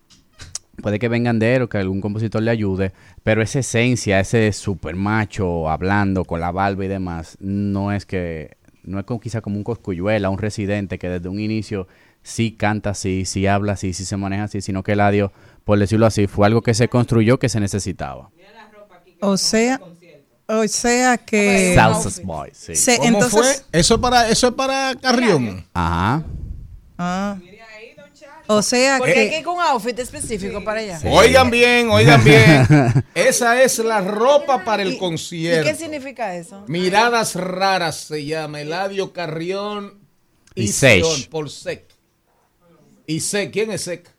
puede 0.81 0.99
que 0.99 1.09
vengan 1.09 1.39
de 1.39 1.57
él 1.57 1.63
o 1.63 1.69
que 1.69 1.79
algún 1.79 2.01
compositor 2.01 2.43
le 2.43 2.51
ayude, 2.51 2.93
pero 3.23 3.43
esa 3.43 3.59
esencia, 3.61 4.21
ese 4.21 4.53
super 4.53 4.95
macho 4.97 5.69
hablando 5.69 6.25
con 6.25 6.41
la 6.41 6.51
barba 6.51 6.85
y 6.85 6.89
demás, 6.89 7.37
no 7.41 7.93
es 7.93 8.07
que, 8.07 8.57
no 8.83 8.99
es 8.99 9.05
como, 9.05 9.21
quizá 9.21 9.41
como 9.41 9.57
un 9.57 9.65
coscuyuela, 9.65 10.31
un 10.31 10.39
residente 10.39 10.99
que 10.99 11.09
desde 11.09 11.29
un 11.29 11.41
inicio 11.41 11.87
sí 12.23 12.53
canta 12.53 12.91
así, 12.91 13.25
sí 13.25 13.47
habla 13.47 13.73
así, 13.73 13.93
sí 13.93 14.05
se 14.05 14.17
maneja 14.17 14.45
así, 14.45 14.61
sino 14.61 14.83
que 14.83 14.93
Eladio, 14.93 15.33
por 15.65 15.79
decirlo 15.79 16.07
así, 16.07 16.27
fue 16.27 16.47
algo 16.47 16.63
que 16.63 16.75
se 16.75 16.89
construyó 16.89 17.39
que 17.39 17.49
se 17.49 17.61
necesitaba. 17.61 18.31
O 19.21 19.37
sea, 19.37 19.81
o 20.47 20.67
sea 20.67 21.19
que... 21.19 21.73
Salsa 21.75 22.21
Boy, 22.25 22.51
sí. 22.53 22.75
Se- 22.75 22.97
¿Cómo 22.97 23.09
entonces, 23.09 23.65
fue? 23.71 23.81
Eso 23.81 23.95
es 23.95 24.01
para, 24.01 24.29
eso 24.29 24.49
es 24.49 24.55
para 24.55 24.95
Carrión. 25.01 25.65
Ajá. 25.75 26.25
Ah. 26.99 27.37
O 28.53 28.63
sea 28.63 28.99
Porque 28.99 29.13
hay 29.13 29.25
que 29.27 29.31
que... 29.31 29.39
ir 29.39 29.45
con 29.45 29.55
un 29.57 29.61
outfit 29.63 29.97
específico 29.99 30.65
para 30.65 30.81
allá. 30.81 31.01
Oigan 31.05 31.51
bien, 31.51 31.89
oigan 31.91 32.25
bien. 32.25 32.67
Esa 33.15 33.63
es 33.63 33.79
la 33.79 34.01
ropa 34.01 34.65
para 34.65 34.83
el 34.83 34.95
¿Y 34.95 34.99
concierto. 34.99 35.71
qué 35.71 35.77
significa 35.77 36.35
eso? 36.35 36.65
Miradas 36.67 37.37
raras 37.37 37.97
se 37.97 38.25
llama 38.25 38.61
Eladio 38.61 39.13
Carrión 39.13 40.01
Y 40.57 40.67
Sech. 40.69 41.29
por 41.29 41.49
Sec. 41.49 41.85
Y 43.07 43.21
Sec, 43.21 43.53
¿quién 43.53 43.71
es 43.71 43.83
Sec? 43.83 44.11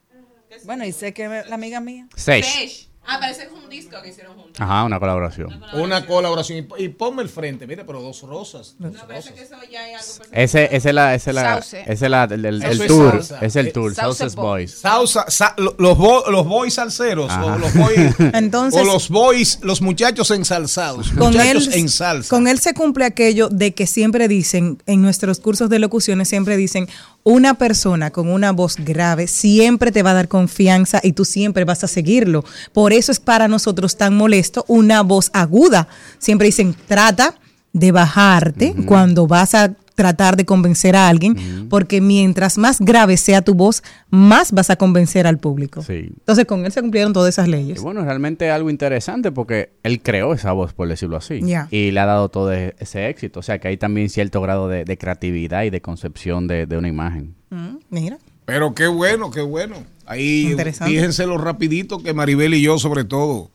Bueno, 0.63 0.85
y 0.85 0.93
que 0.93 1.27
me- 1.27 1.43
la 1.45 1.55
amiga 1.55 1.81
mía. 1.81 2.07
Seis. 2.15 2.87
Ah, 3.03 3.17
parece 3.19 3.41
que 3.41 3.47
es 3.47 3.51
un 3.53 3.67
disco 3.67 3.97
que 4.01 4.09
hicieron 4.09 4.35
juntos. 4.35 4.61
Ajá, 4.61 4.83
una 4.83 4.99
colaboración. 4.99 5.59
Una 5.73 6.05
colaboración. 6.05 6.67
Y, 6.77 6.83
y 6.83 6.89
ponme 6.89 7.23
el 7.23 7.29
frente, 7.29 7.65
mire, 7.65 7.83
pero 7.83 7.99
dos 8.01 8.21
rosas. 8.21 8.75
dos 8.77 8.93
No, 8.93 9.07
parece 9.07 9.33
que 9.33 9.41
eso 9.41 9.55
ya 9.71 9.81
hay 9.83 9.93
algo 9.93 10.05
personal. 10.07 10.29
Ese, 10.39 10.75
ese 10.75 10.89
es 10.89 10.95
la, 10.95 11.15
ese 11.15 11.29
es 11.31 11.35
la, 11.35 11.57
ese 11.57 11.91
es 11.91 12.01
la, 12.01 12.23
el, 12.25 12.45
el- 12.45 12.45
el 12.45 12.63
Eso 12.63 12.83
es 12.83 12.87
tour, 12.87 13.21
es 13.41 13.55
el 13.55 13.67
Eh, 13.67 13.71
tour, 13.71 13.95
Sauce 13.95 14.19
Sauces 14.19 14.35
Boys. 14.35 14.71
Salsa, 14.79 15.25
sa- 15.29 15.55
lo- 15.57 15.75
los, 15.79 15.97
bo- 15.97 16.29
los 16.29 16.45
boys 16.47 16.75
salseros 16.75 17.31
Ajá. 17.31 17.45
o 17.45 17.57
los 17.57 17.73
boys, 17.73 18.15
Entonces- 18.33 18.79
o 18.81 18.85
los 18.85 19.09
boys, 19.09 19.59
los 19.63 19.81
muchachos 19.81 20.29
ensalzados, 20.29 21.09
Con 21.09 21.31
muchachos 21.33 21.67
él, 21.67 21.73
en 21.73 21.89
salsa. 21.89 22.29
con 22.29 22.47
él 22.47 22.59
se 22.59 22.73
cumple 22.75 23.05
aquello 23.05 23.49
de 23.49 23.73
que 23.73 23.87
siempre 23.87 24.27
dicen, 24.27 24.81
en 24.85 25.01
nuestros 25.01 25.39
cursos 25.39 25.69
de 25.71 25.79
locuciones 25.79 26.29
siempre 26.29 26.55
dicen, 26.55 26.87
una 27.23 27.53
persona 27.55 28.11
con 28.11 28.29
una 28.29 28.51
voz 28.51 28.77
grave 28.77 29.27
siempre 29.27 29.91
te 29.91 30.03
va 30.03 30.11
a 30.11 30.15
dar 30.15 30.27
confianza 30.27 30.99
y 31.03 31.13
tú 31.13 31.25
siempre 31.25 31.65
vas 31.65 31.83
a 31.83 31.87
seguirlo. 31.87 32.43
Por 32.73 32.93
eso 32.93 33.11
es 33.11 33.19
para 33.19 33.47
nosotros 33.47 33.97
tan 33.97 34.15
molesto 34.15 34.65
una 34.67 35.01
voz 35.01 35.29
aguda. 35.33 35.87
Siempre 36.17 36.47
dicen, 36.47 36.75
trata 36.87 37.35
de 37.73 37.91
bajarte 37.91 38.75
cuando 38.85 39.27
vas 39.27 39.55
a 39.55 39.73
tratar 40.01 40.35
de 40.35 40.45
convencer 40.45 40.95
a 40.95 41.07
alguien, 41.07 41.67
porque 41.69 42.01
mientras 42.01 42.57
más 42.57 42.79
grave 42.79 43.17
sea 43.17 43.43
tu 43.43 43.53
voz, 43.53 43.83
más 44.09 44.51
vas 44.51 44.71
a 44.71 44.75
convencer 44.75 45.27
al 45.27 45.37
público. 45.37 45.83
Sí. 45.83 46.09
Entonces 46.17 46.45
con 46.45 46.65
él 46.65 46.71
se 46.71 46.81
cumplieron 46.81 47.13
todas 47.13 47.29
esas 47.35 47.47
Y 47.47 47.51
leyes. 47.51 47.81
bueno, 47.81 48.03
realmente 48.03 48.47
es 48.47 48.51
algo 48.51 48.71
interesante 48.71 49.31
porque 49.31 49.73
él 49.83 50.01
creó 50.01 50.33
esa 50.33 50.53
voz, 50.53 50.73
por 50.73 50.87
decirlo 50.87 51.17
así. 51.17 51.41
Y 51.69 51.91
le 51.91 51.99
ha 51.99 52.05
dado 52.07 52.29
todo 52.29 52.51
e- 52.51 52.73
ese 52.79 53.09
éxito. 53.09 53.41
O 53.41 53.43
sea 53.43 53.59
que 53.59 53.67
hay 53.67 53.77
también 53.77 54.09
cierto 54.09 54.41
grado 54.41 54.67
de, 54.67 54.85
de 54.85 54.97
creatividad 54.97 55.63
y 55.65 55.69
de 55.69 55.81
concepción 55.81 56.47
de, 56.47 56.65
de 56.65 56.77
una 56.77 56.87
imagen. 56.87 57.35
Mm, 57.51 57.75
mira. 57.91 58.17
Pero 58.45 58.73
qué 58.73 58.87
bueno, 58.87 59.29
qué 59.29 59.41
bueno. 59.41 59.75
Ahí 60.07 60.47
Interesante. 60.49 60.91
fíjense 60.91 61.27
lo 61.27 61.37
rapidito 61.37 62.01
que 62.01 62.13
Maribel 62.15 62.55
y 62.55 62.61
yo 62.63 62.79
sobre 62.79 63.03
todo 63.05 63.51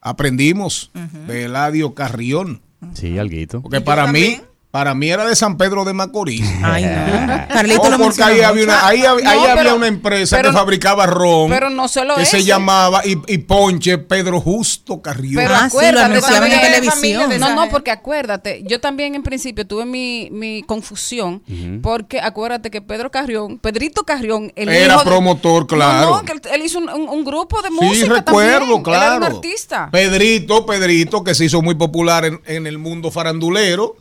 aprendimos 0.00 0.90
de 1.26 1.44
Eladio 1.44 1.94
Carrión. 1.94 2.60
Sí, 2.94 3.18
alguito. 3.18 3.60
Porque 3.62 3.80
para 3.80 4.06
mí, 4.12 4.40
Para 4.78 4.94
mí 4.94 5.10
era 5.10 5.26
de 5.26 5.34
San 5.34 5.56
Pedro 5.56 5.84
de 5.84 5.92
Macorís. 5.92 6.48
Ay, 6.62 6.84
no. 6.84 7.48
Carlito 7.52 7.82
No, 7.90 7.98
lo 7.98 8.04
porque 8.04 8.22
ahí 8.22 8.42
había 8.42 8.62
una, 8.62 8.86
ahí, 8.86 9.00
hab- 9.00 9.20
No, 9.24 9.28
ahí 9.30 9.38
había 9.40 9.54
pero- 9.56 9.74
una 9.74 9.88
empresa 9.88 10.36
pero- 10.36 10.50
que 10.50 10.56
fabricaba 10.56 11.04
ron. 11.06 11.50
pero 11.50 11.68
no 11.68 11.88
solo 11.88 12.14
Que 12.14 12.24
se 12.24 12.36
ese. 12.36 12.46
llamaba 12.46 13.02
y, 13.04 13.18
y 13.26 13.38
Ponche 13.38 13.98
Pedro 13.98 14.40
Justo 14.40 15.02
Carrión. 15.02 15.42
Pero 15.42 15.52
Ah, 15.56 15.68
sí, 15.68 15.74
lo 15.74 15.78
acuérdate 15.80 16.04
anunciaban 16.04 16.52
en 16.52 16.60
televisión. 16.60 17.40
No, 17.40 17.54
no, 17.56 17.68
porque 17.70 17.90
acuérdate, 17.90 18.62
yo 18.68 18.80
también 18.80 19.16
en 19.16 19.24
principio 19.24 19.66
tuve 19.66 19.84
mi, 19.84 20.28
mi 20.30 20.62
confusión, 20.62 21.42
porque 21.82 22.20
acuérdate 22.20 22.70
que 22.70 22.80
Pedro 22.80 23.10
Carrión, 23.10 23.58
Pedrito 23.58 24.04
Carrión, 24.04 24.52
el 24.54 24.68
Era 24.68 24.94
hijo 24.94 25.00
de- 25.04 25.10
promotor, 25.10 25.66
claro. 25.66 26.10
No, 26.18 26.22
que 26.24 26.32
él, 26.34 26.42
él 26.52 26.62
hizo 26.62 26.78
un, 26.78 26.88
un- 26.88 27.08
un 27.08 27.24
grupo 27.24 27.60
de 27.62 27.68
Sí, 27.70 27.74
música 27.80 28.14
recuerdo, 28.14 28.58
también. 28.60 28.82
claro. 28.84 29.02
Él 29.16 29.22
era 29.22 29.30
un 29.30 29.36
artista. 29.36 29.88
Pedrito, 29.90 30.64
Pedrito, 30.66 31.24
que 31.24 31.34
se 31.34 31.46
hizo 31.46 31.62
muy 31.62 31.74
popular 31.74 32.24
en, 32.24 32.40
en 32.46 32.68
el 32.68 32.78
mundo 32.78 33.10
farandulero, 33.10 33.96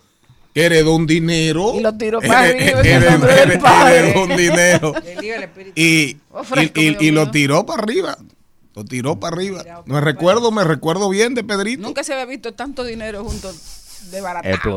que 0.58 0.66
heredó 0.66 0.96
un 0.96 1.06
dinero. 1.06 1.74
Y 1.76 1.82
lo 1.82 1.96
tiró 1.96 2.20
para 2.20 2.48
Here- 2.50 2.74
arriba, 2.74 2.80
el 2.82 2.88
heredó- 2.88 3.88
heredó 3.88 4.24
un 4.24 4.36
dinero. 4.36 4.94
y, 5.76 6.18
Oh, 6.32 6.42
y- 6.56 6.72
y- 6.82 6.98
y 7.08 7.12
lo 7.12 7.30
tiró 7.30 7.64
para 7.66 7.84
arriba. 7.84 8.18
Lo 8.74 8.84
tiró 8.86 9.20
para 9.20 9.36
arriba. 9.36 9.64
Me 9.86 10.02
recuerdo, 10.02 10.52
me 10.52 10.64
recuerdo 10.64 11.10
bien 11.10 11.36
de 11.36 11.44
Pedrito. 11.44 11.84
Nunca 11.84 12.04
se 12.04 12.14
había 12.14 12.26
visto 12.26 12.54
tanto 12.56 12.84
dinero 12.84 13.24
junto 13.24 13.52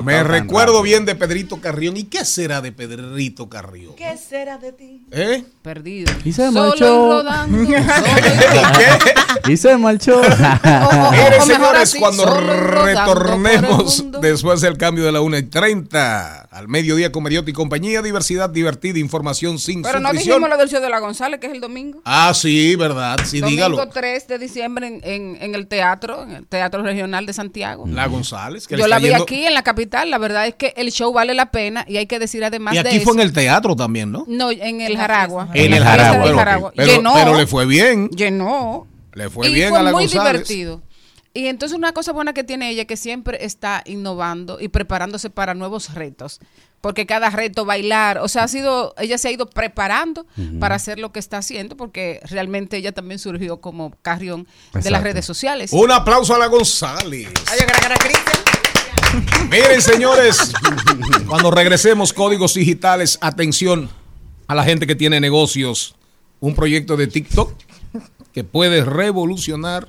Me 0.03 0.23
recuerdo 0.25 0.73
rápido. 0.75 0.83
bien 0.83 1.05
de 1.05 1.15
Pedrito 1.15 1.61
Carrión. 1.61 1.97
¿Y 1.97 2.05
qué 2.05 2.25
será 2.25 2.61
de 2.61 2.73
Pedrito 2.73 3.49
Carrión? 3.49 3.95
¿Qué 3.97 4.17
será 4.17 4.59
de 4.59 4.73
ti? 4.73 5.03
¿Eh? 5.11 5.45
Perdido. 5.63 6.13
Y 6.25 6.33
se 6.33 6.47
Solo 6.51 6.69
marchó. 6.69 6.85
y 6.85 7.11
rodando. 7.13 7.59
se 9.57 9.77
marchó. 9.77 10.21
Mejor 10.23 11.43
señores, 11.47 11.95
cuando 11.99 12.25
retornemos 12.27 14.05
después 14.21 14.61
del 14.61 14.77
cambio 14.79 15.05
de 15.05 15.13
la 15.13 15.21
1 15.21 15.39
y 15.39 15.43
30 15.45 16.49
al 16.51 16.69
mediodía 16.69 17.13
con 17.13 17.23
Mariotti 17.23 17.51
y 17.51 17.55
compañía, 17.55 18.03
diversidad 18.03 18.51
divertida, 18.51 18.99
información 18.99 19.59
sin 19.59 19.83
Pero 19.83 20.01
no 20.01 20.13
dijimos 20.13 20.49
lo 20.49 20.57
del 20.57 20.69
show 20.69 20.81
de 20.81 20.89
la 20.89 20.99
González, 20.99 21.41
que 21.41 21.47
es 21.47 21.53
el 21.53 21.61
domingo. 21.61 22.01
Ah, 22.05 22.33
sí, 22.35 22.75
verdad, 22.77 23.19
sí, 23.25 23.41
Domingo 23.41 23.69
dígalo. 23.69 23.89
3 23.89 24.29
de 24.29 24.39
diciembre 24.39 24.87
en, 24.87 25.01
en- 25.05 25.39
en 25.41 25.55
el 25.55 25.67
teatro, 25.67 26.23
en 26.23 26.31
el 26.33 26.47
Teatro 26.47 26.83
Regional 26.83 27.27
de 27.27 27.33
Santiago. 27.33 27.85
La 27.87 28.07
González, 28.07 28.67
que 28.67 28.77
le 28.77 28.81
Yo 28.81 28.87
está 28.87 28.97
la 28.97 28.99
vi 28.99 29.10
yendo- 29.11 29.25
aquí 29.25 29.47
en 29.47 29.55
la 29.55 29.63
capital. 29.63 30.11
La 30.11 30.19
verdad 30.19 30.47
es 30.47 30.55
que 30.55 30.73
el 30.77 30.91
show 30.91 31.13
vale 31.13 31.35
la 31.35 31.51
pena 31.51 31.85
y 31.89 31.97
hay 31.99 32.07
que 32.07 32.19
decir 32.19 32.45
además 32.45 32.75
Y 32.75 32.83
de 32.83 32.89
aquí 32.89 32.97
eso. 32.97 33.05
fue 33.05 33.15
en 33.15 33.21
el 33.21 33.33
teatro 33.33 33.77
también, 33.77 34.11
¿no? 34.13 34.25
No, 34.27 34.51
en 34.51 34.81
el 34.81 34.97
Jaragua. 34.97 35.49
En 35.55 35.73
el 35.75 35.83
Jaragua. 35.85 36.25
Pero, 36.25 36.37
Jaragua. 36.39 36.73
pero- 36.75 36.93
Llenó. 36.97 37.15
pero 37.15 37.35
le 37.37 37.47
fue 37.47 37.67
bien. 37.67 38.09
Llenó. 38.11 38.87
Le 39.15 39.29
fue 39.29 39.49
y 39.49 39.55
bien 39.55 39.71
fue 39.71 39.79
a 39.79 39.83
la 39.83 39.93
muy 39.93 40.05
González. 40.07 40.47
divertido. 40.49 40.83
Y 41.33 41.47
entonces 41.47 41.77
una 41.79 41.93
cosa 41.93 42.13
buena 42.13 42.33
que 42.33 42.43
tiene 42.43 42.71
ella 42.71 42.83
es 42.83 42.89
que 42.89 42.97
siempre 42.97 43.45
está 43.45 43.83
innovando 43.87 44.59
y 44.61 44.67
preparándose 44.69 45.31
para 45.31 45.55
nuevos 45.55 45.95
retos. 45.95 46.41
Porque 46.81 47.05
cada 47.07 47.29
reto 47.31 47.65
bailar, 47.67 48.19
o 48.19 48.27
sea, 48.27 48.45
ha 48.45 48.49
sido, 48.49 48.95
ella 48.99 49.19
se 49.19 49.29
ha 49.29 49.31
ido 49.31 49.49
preparando 49.51 50.27
para 50.59 50.77
hacer 50.77 50.99
lo 50.99 51.13
que 51.13 51.21
está 51.21 51.37
haciendo, 51.39 51.77
porque 51.77 52.21
realmente 52.25 52.79
ella 52.79 52.93
también 52.93 53.19
surgió 53.19 53.61
como 53.61 53.93
carrión 54.03 54.49
de 54.73 54.91
las 54.91 55.03
redes 55.03 55.25
sociales. 55.27 55.73
Un 55.75 55.93
aplauso 55.93 56.35
a 56.35 56.39
la 56.39 56.47
González. 56.47 57.29
Miren, 59.51 59.83
señores, 59.83 60.53
cuando 61.27 61.51
regresemos, 61.51 62.13
códigos 62.13 62.55
digitales, 62.55 63.19
atención 63.21 63.91
a 64.47 64.55
la 64.55 64.65
gente 64.65 64.87
que 64.87 64.95
tiene 64.95 65.21
negocios, 65.21 65.95
un 66.41 66.55
proyecto 66.55 66.97
de 66.97 67.07
TikTok 67.07 67.53
que 68.33 68.45
puede 68.45 68.85
revolucionar 68.85 69.89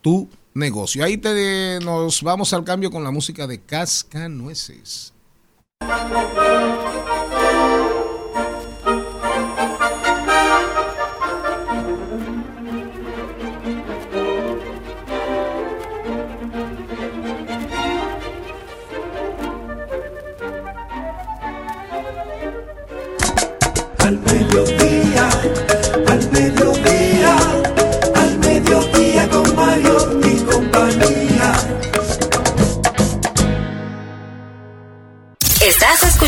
tu 0.00 0.28
negocio. 0.54 1.04
Ahí 1.04 1.16
te, 1.16 1.78
nos 1.82 2.22
vamos 2.22 2.52
al 2.52 2.64
cambio 2.64 2.90
con 2.90 3.04
la 3.04 3.10
música 3.10 3.46
de 3.46 3.60
Cascanueces. 3.60 5.12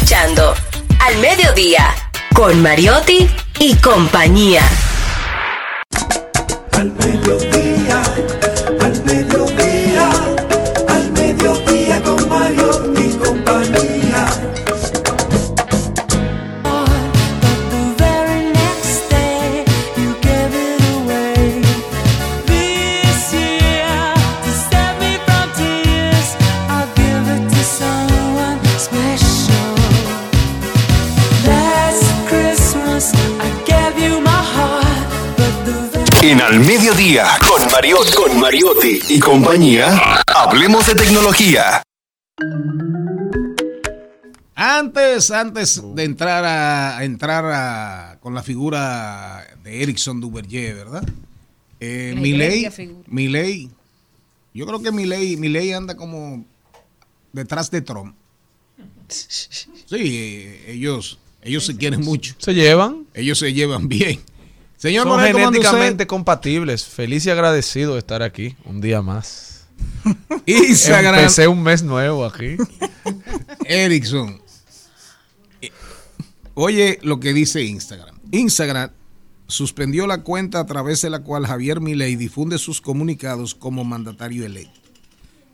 Escuchando 0.05 0.55
Al 1.01 1.17
Mediodía 1.17 1.95
con 2.35 2.61
Mariotti 2.61 3.27
y 3.59 3.75
compañía. 3.77 4.61
En 36.25 36.41
Al 36.41 36.59
Mediodía, 36.61 37.27
con 37.47 37.71
Mariotti, 37.71 38.13
con 38.15 38.41
Mariotti 38.41 38.99
y 39.11 39.19
compañía, 39.21 40.23
hablemos 40.27 40.87
de 40.87 40.95
tecnología. 40.95 41.83
Antes, 44.55 45.31
antes 45.31 45.83
de 45.95 46.05
entrar 46.05 46.45
a, 46.47 46.97
a 46.97 47.05
entrar 47.05 47.45
a- 47.47 48.19
con 48.23 48.33
la 48.35 48.43
figura 48.43 49.47
de 49.63 49.83
Ericsson 49.83 50.19
Duverger, 50.23 50.75
¿verdad? 50.77 51.05
Eh. 51.81 52.15
Milei, 52.17 53.69
yo 54.55 54.67
creo 54.67 54.81
que 54.81 54.93
Milei, 54.93 55.37
Milei 55.37 55.73
anda 55.75 55.95
como 55.95 56.43
detrás 57.35 57.71
de 57.71 57.83
Trump. 57.83 58.15
Sí, 59.87 59.97
eh, 60.01 60.65
ellos, 60.73 61.19
ellos 61.43 61.67
se 61.67 61.77
quieren 61.77 62.01
mucho. 62.01 62.35
¿Se 62.39 62.55
llevan? 62.55 63.05
Ellos 63.13 63.39
se 63.39 63.53
llevan 63.53 63.87
bien. 63.89 64.21
Señor 64.85 65.05
Son 65.05 65.17
Morel, 65.17 65.35
genéticamente 65.35 66.07
compatibles. 66.07 66.85
Feliz 66.85 67.25
y 67.25 67.31
agradecido 67.31 67.95
de 67.95 68.01
estar 68.01 68.23
aquí 68.23 68.55
un 68.67 68.83
día 68.83 69.01
más. 69.01 69.65
Instagram. 70.45 71.21
Empecé 71.21 71.49
un 71.49 71.63
mes 71.63 71.83
nuevo 71.83 72.27
aquí. 72.27 72.59
Ericsson. 73.65 74.43
Eh, 75.63 75.71
Oye 76.53 76.99
lo 77.01 77.19
que 77.19 77.33
dice 77.33 77.63
Instagram. 77.63 78.15
Instagram 78.31 78.91
suspendió 79.47 80.07
la 80.07 80.21
cuenta 80.21 80.61
a 80.61 80.67
través 80.67 81.01
de 81.01 81.09
la 81.09 81.21
cual 81.21 81.47
Javier 81.47 81.81
Milei 81.81 82.17
difunde 82.17 82.59
sus 82.59 82.83
comunicados 82.83 83.55
como 83.55 83.85
mandatario 83.85 84.45
electo. 84.45 84.81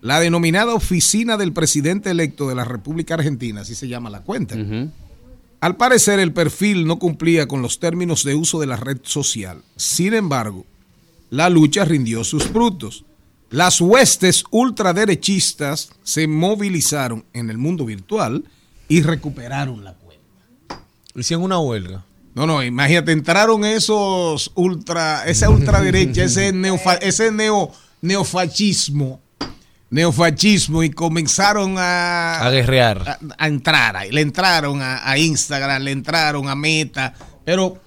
La 0.01 0.19
denominada 0.19 0.75
oficina 0.75 1.37
del 1.37 1.53
presidente 1.53 2.11
electo 2.11 2.49
de 2.49 2.57
la 2.57 2.65
República 2.65 3.15
Argentina, 3.15 3.61
así 3.61 3.77
se 3.77 3.87
llama 3.87 4.11
la 4.11 4.23
cuenta. 4.23 4.57
Al 5.61 5.77
parecer 5.77 6.19
el 6.21 6.33
perfil 6.33 6.87
no 6.87 6.99
cumplía 6.99 7.47
con 7.47 7.61
los 7.63 7.79
términos 7.81 8.25
de 8.25 8.35
uso 8.35 8.61
de 8.61 8.67
la 8.67 8.77
red 8.77 8.99
social. 9.03 9.63
Sin 9.77 10.15
embargo, 10.15 10.65
la 11.29 11.51
lucha 11.51 11.85
rindió 11.85 12.25
sus 12.25 12.45
frutos. 12.45 13.05
Las 13.51 13.81
huestes 13.81 14.45
ultraderechistas 14.51 15.91
se 16.03 16.27
movilizaron 16.27 17.25
en 17.33 17.51
el 17.51 17.59
mundo 17.59 17.85
virtual 17.85 18.45
y 18.89 19.03
recuperaron 19.03 19.85
la 19.85 19.95
cuenta. 19.95 20.85
Hicieron 21.15 21.45
una 21.45 21.59
huelga. 21.59 22.05
No, 22.35 22.47
no, 22.47 22.63
imagínate, 22.63 23.11
entraron 23.13 23.65
esos 23.65 24.53
ultra, 24.55 25.25
esa 25.27 25.51
ultraderecha, 25.51 26.25
ese, 26.25 26.53
neofa- 26.55 26.99
ese 27.03 27.33
neo, 27.33 27.73
neofascismo, 28.01 29.21
neofascismo 29.91 30.83
y 30.83 30.91
comenzaron 30.91 31.75
a, 31.79 32.41
A 32.47 32.51
guerrear. 32.51 32.99
a, 33.09 33.19
a 33.39 33.47
entrar 33.49 33.97
ahí. 33.97 34.11
Le 34.11 34.21
entraron 34.21 34.81
a, 34.83 35.09
a 35.09 35.19
Instagram, 35.19 35.83
le 35.83 35.91
entraron 35.93 36.49
a 36.49 36.55
Meta, 36.55 37.13
pero 37.45 37.79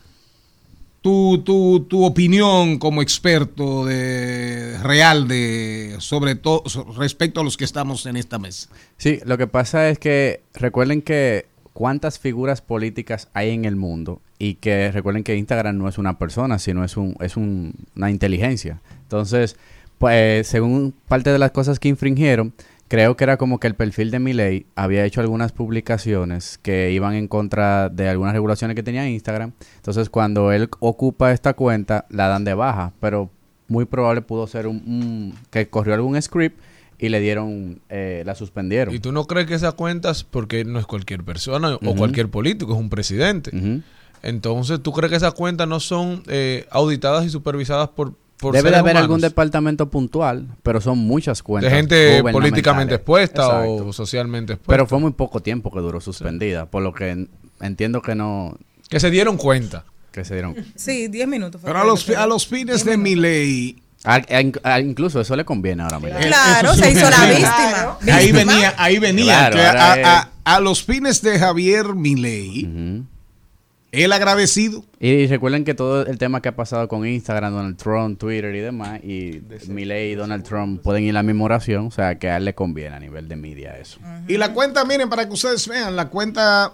tu, 1.02 1.40
tu, 1.44 1.82
tu 1.90 2.06
opinión 2.06 2.78
como 2.80 3.02
experto 3.02 3.86
de 3.86 4.78
real 4.82 5.28
de 5.28 5.96
sobre 6.00 6.36
todo 6.36 6.64
respecto 6.98 7.42
a 7.42 7.44
los 7.44 7.58
que 7.58 7.66
estamos 7.66 8.06
en 8.06 8.16
esta 8.18 8.40
mesa. 8.40 8.70
Sí, 8.98 9.20
lo 9.26 9.38
que 9.38 9.48
pasa 9.48 9.90
es 9.90 10.00
que 10.00 10.42
recuerden 10.54 11.02
que 11.02 11.46
cuántas 11.74 12.20
figuras 12.20 12.62
políticas 12.62 13.28
hay 13.34 13.50
en 13.50 13.66
el 13.66 13.76
mundo 13.76 14.22
y 14.40 14.56
que 14.56 14.92
recuerden 14.92 15.24
que 15.24 15.36
Instagram 15.36 15.78
no 15.78 15.90
es 15.90 15.98
una 15.98 16.18
persona, 16.18 16.58
sino 16.60 16.84
es 16.86 16.96
un 16.98 17.16
es 17.20 17.36
un- 17.36 17.74
una 17.96 18.10
inteligencia. 18.10 18.80
Entonces, 19.04 19.58
pues 20.04 20.48
según 20.48 20.94
parte 21.08 21.32
de 21.32 21.40
las 21.40 21.52
cosas 21.52 21.80
que 21.80 21.88
infringieron, 21.88 22.54
creo 22.90 23.16
que 23.16 23.24
era 23.24 23.38
como 23.38 23.60
que 23.60 23.68
el 23.68 23.76
perfil 23.76 24.12
de 24.12 24.20
Milei 24.20 24.66
había 24.76 25.06
hecho 25.06 25.22
algunas 25.22 25.52
publicaciones 25.52 26.60
que 26.62 26.92
iban 26.92 27.14
en 27.16 27.28
contra 27.28 27.90
de 27.90 28.10
algunas 28.10 28.34
regulaciones 28.34 28.76
que 28.76 28.84
tenía 28.84 29.08
Instagram. 29.10 29.54
Entonces, 29.78 30.10
cuando 30.10 30.52
él 30.52 30.70
ocupa 30.80 31.32
esta 31.32 31.54
cuenta, 31.54 32.06
la 32.10 32.28
dan 32.28 32.44
de 32.44 32.54
baja. 32.54 32.92
Pero 33.00 33.30
muy 33.68 33.86
probable 33.86 34.22
pudo 34.22 34.46
ser 34.48 34.68
un, 34.68 34.76
un- 34.86 35.34
que 35.50 35.70
corrió 35.70 35.94
algún 35.94 36.22
script 36.22 36.60
y 37.00 37.10
le 37.10 37.20
dieron, 37.20 37.82
eh, 37.90 38.24
la 38.26 38.36
suspendieron. 38.36 38.94
¿Y 38.94 39.00
tú 39.00 39.12
no 39.12 39.26
crees 39.26 39.48
que 39.48 39.56
esas 39.56 39.74
cuentas, 39.74 40.24
porque 40.24 40.64
no 40.66 40.80
es 40.80 40.86
cualquier 40.86 41.24
persona 41.24 41.76
o 41.76 41.96
cualquier 41.96 42.30
político, 42.30 42.74
es 42.74 42.78
un 42.80 42.90
presidente? 42.90 43.52
Entonces, 44.22 44.82
¿tú 44.82 44.94
crees 44.94 45.10
que 45.10 45.18
esas 45.18 45.34
cuentas 45.34 45.68
no 45.68 45.80
son 45.80 46.24
eh, 46.28 46.66
auditadas 46.72 47.26
y 47.26 47.30
supervisadas 47.30 47.90
por, 47.90 48.14
por 48.44 48.54
Debe 48.54 48.70
de 48.70 48.76
haber 48.78 48.92
humanos? 48.92 49.02
algún 49.04 49.22
departamento 49.22 49.90
puntual, 49.90 50.48
pero 50.62 50.80
son 50.82 51.00
muchas 51.00 51.40
de 51.40 51.44
cuentas. 51.44 51.74
gente 51.74 51.96
gubernamentales. 51.96 52.34
políticamente 52.34 52.96
expuesta 52.96 53.42
Exacto. 53.44 53.88
o 53.88 53.94
socialmente 53.94 54.54
expuesta? 54.54 54.72
Pero 54.74 54.86
fue 54.88 55.00
muy 55.00 55.12
poco 55.14 55.40
tiempo 55.42 55.72
que 55.72 55.80
duró 55.80 56.00
suspendida, 56.02 56.66
por 56.68 56.84
lo 56.84 56.94
que 56.94 57.10
en- 57.10 57.30
entiendo 57.62 58.02
que 58.02 58.14
no... 58.16 58.58
Que 58.90 59.00
se 59.00 59.10
dieron 59.10 59.38
cuenta. 59.38 59.86
Que 60.12 60.24
se 60.26 60.34
dieron... 60.36 60.56
Sí, 60.76 61.08
10 61.08 61.28
minutos. 61.28 61.60
fue 61.62 61.70
Pero 61.70 61.82
a 61.82 61.86
los, 61.86 62.08
a 62.10 62.28
los 62.28 62.46
fines 62.48 62.86
de 62.86 62.98
mi 62.98 63.16
ley, 63.16 63.80
Ah, 64.06 64.22
ah, 64.30 64.42
ah, 64.66 64.80
incluso 64.82 65.22
eso 65.22 65.34
le 65.38 65.46
conviene 65.46 65.82
ahora 65.82 65.98
mismo. 65.98 66.20
Claro, 66.20 66.74
se 66.76 66.92
hizo 66.92 67.10
la 67.10 67.26
víctima. 67.26 67.98
ahí 68.14 68.32
venía, 68.34 68.74
ahí 68.78 69.00
venía. 69.00 69.50
Claro, 69.50 69.56
que 69.56 69.62
ahora 69.66 69.94
a, 69.94 70.20
a- 70.20 70.30
a 70.56 70.60
los 70.60 70.84
fines 70.84 71.22
de 71.22 71.40
Javier 71.40 71.96
Milei, 71.96 72.68
él 73.94 74.12
agradecido. 74.12 74.84
Y 75.00 75.28
recuerden 75.28 75.64
que 75.64 75.76
todo 75.76 76.06
el 76.06 76.18
tema 76.18 76.42
que 76.42 76.50
ha 76.50 76.56
pasado 76.56 76.88
con 76.88 77.08
Instagram, 77.08 77.54
Donald 77.54 77.78
Trump, 77.78 78.20
Twitter 78.20 78.54
y 78.56 78.60
demás, 78.60 79.04
y 79.04 79.42
Milei 79.68 80.12
y 80.12 80.16
Donald 80.16 80.44
Trump 80.44 80.82
pueden 80.82 81.04
ir 81.04 81.10
en 81.10 81.16
la 81.16 81.24
misma 81.24 81.46
oración, 81.46 81.86
o 81.88 81.92
sea 81.92 82.18
que 82.18 82.30
a 82.30 82.38
él 82.38 82.46
le 82.46 82.56
conviene 82.56 82.96
a 82.96 83.00
nivel 83.00 83.28
de 83.28 83.36
media 83.36 83.78
eso. 83.78 84.00
Y 84.28 84.38
la 84.38 84.52
cuenta, 84.52 84.84
miren, 84.84 85.10
para 85.10 85.28
que 85.28 85.34
ustedes 85.34 85.68
vean, 85.68 85.96
la 85.96 86.10
cuenta 86.10 86.74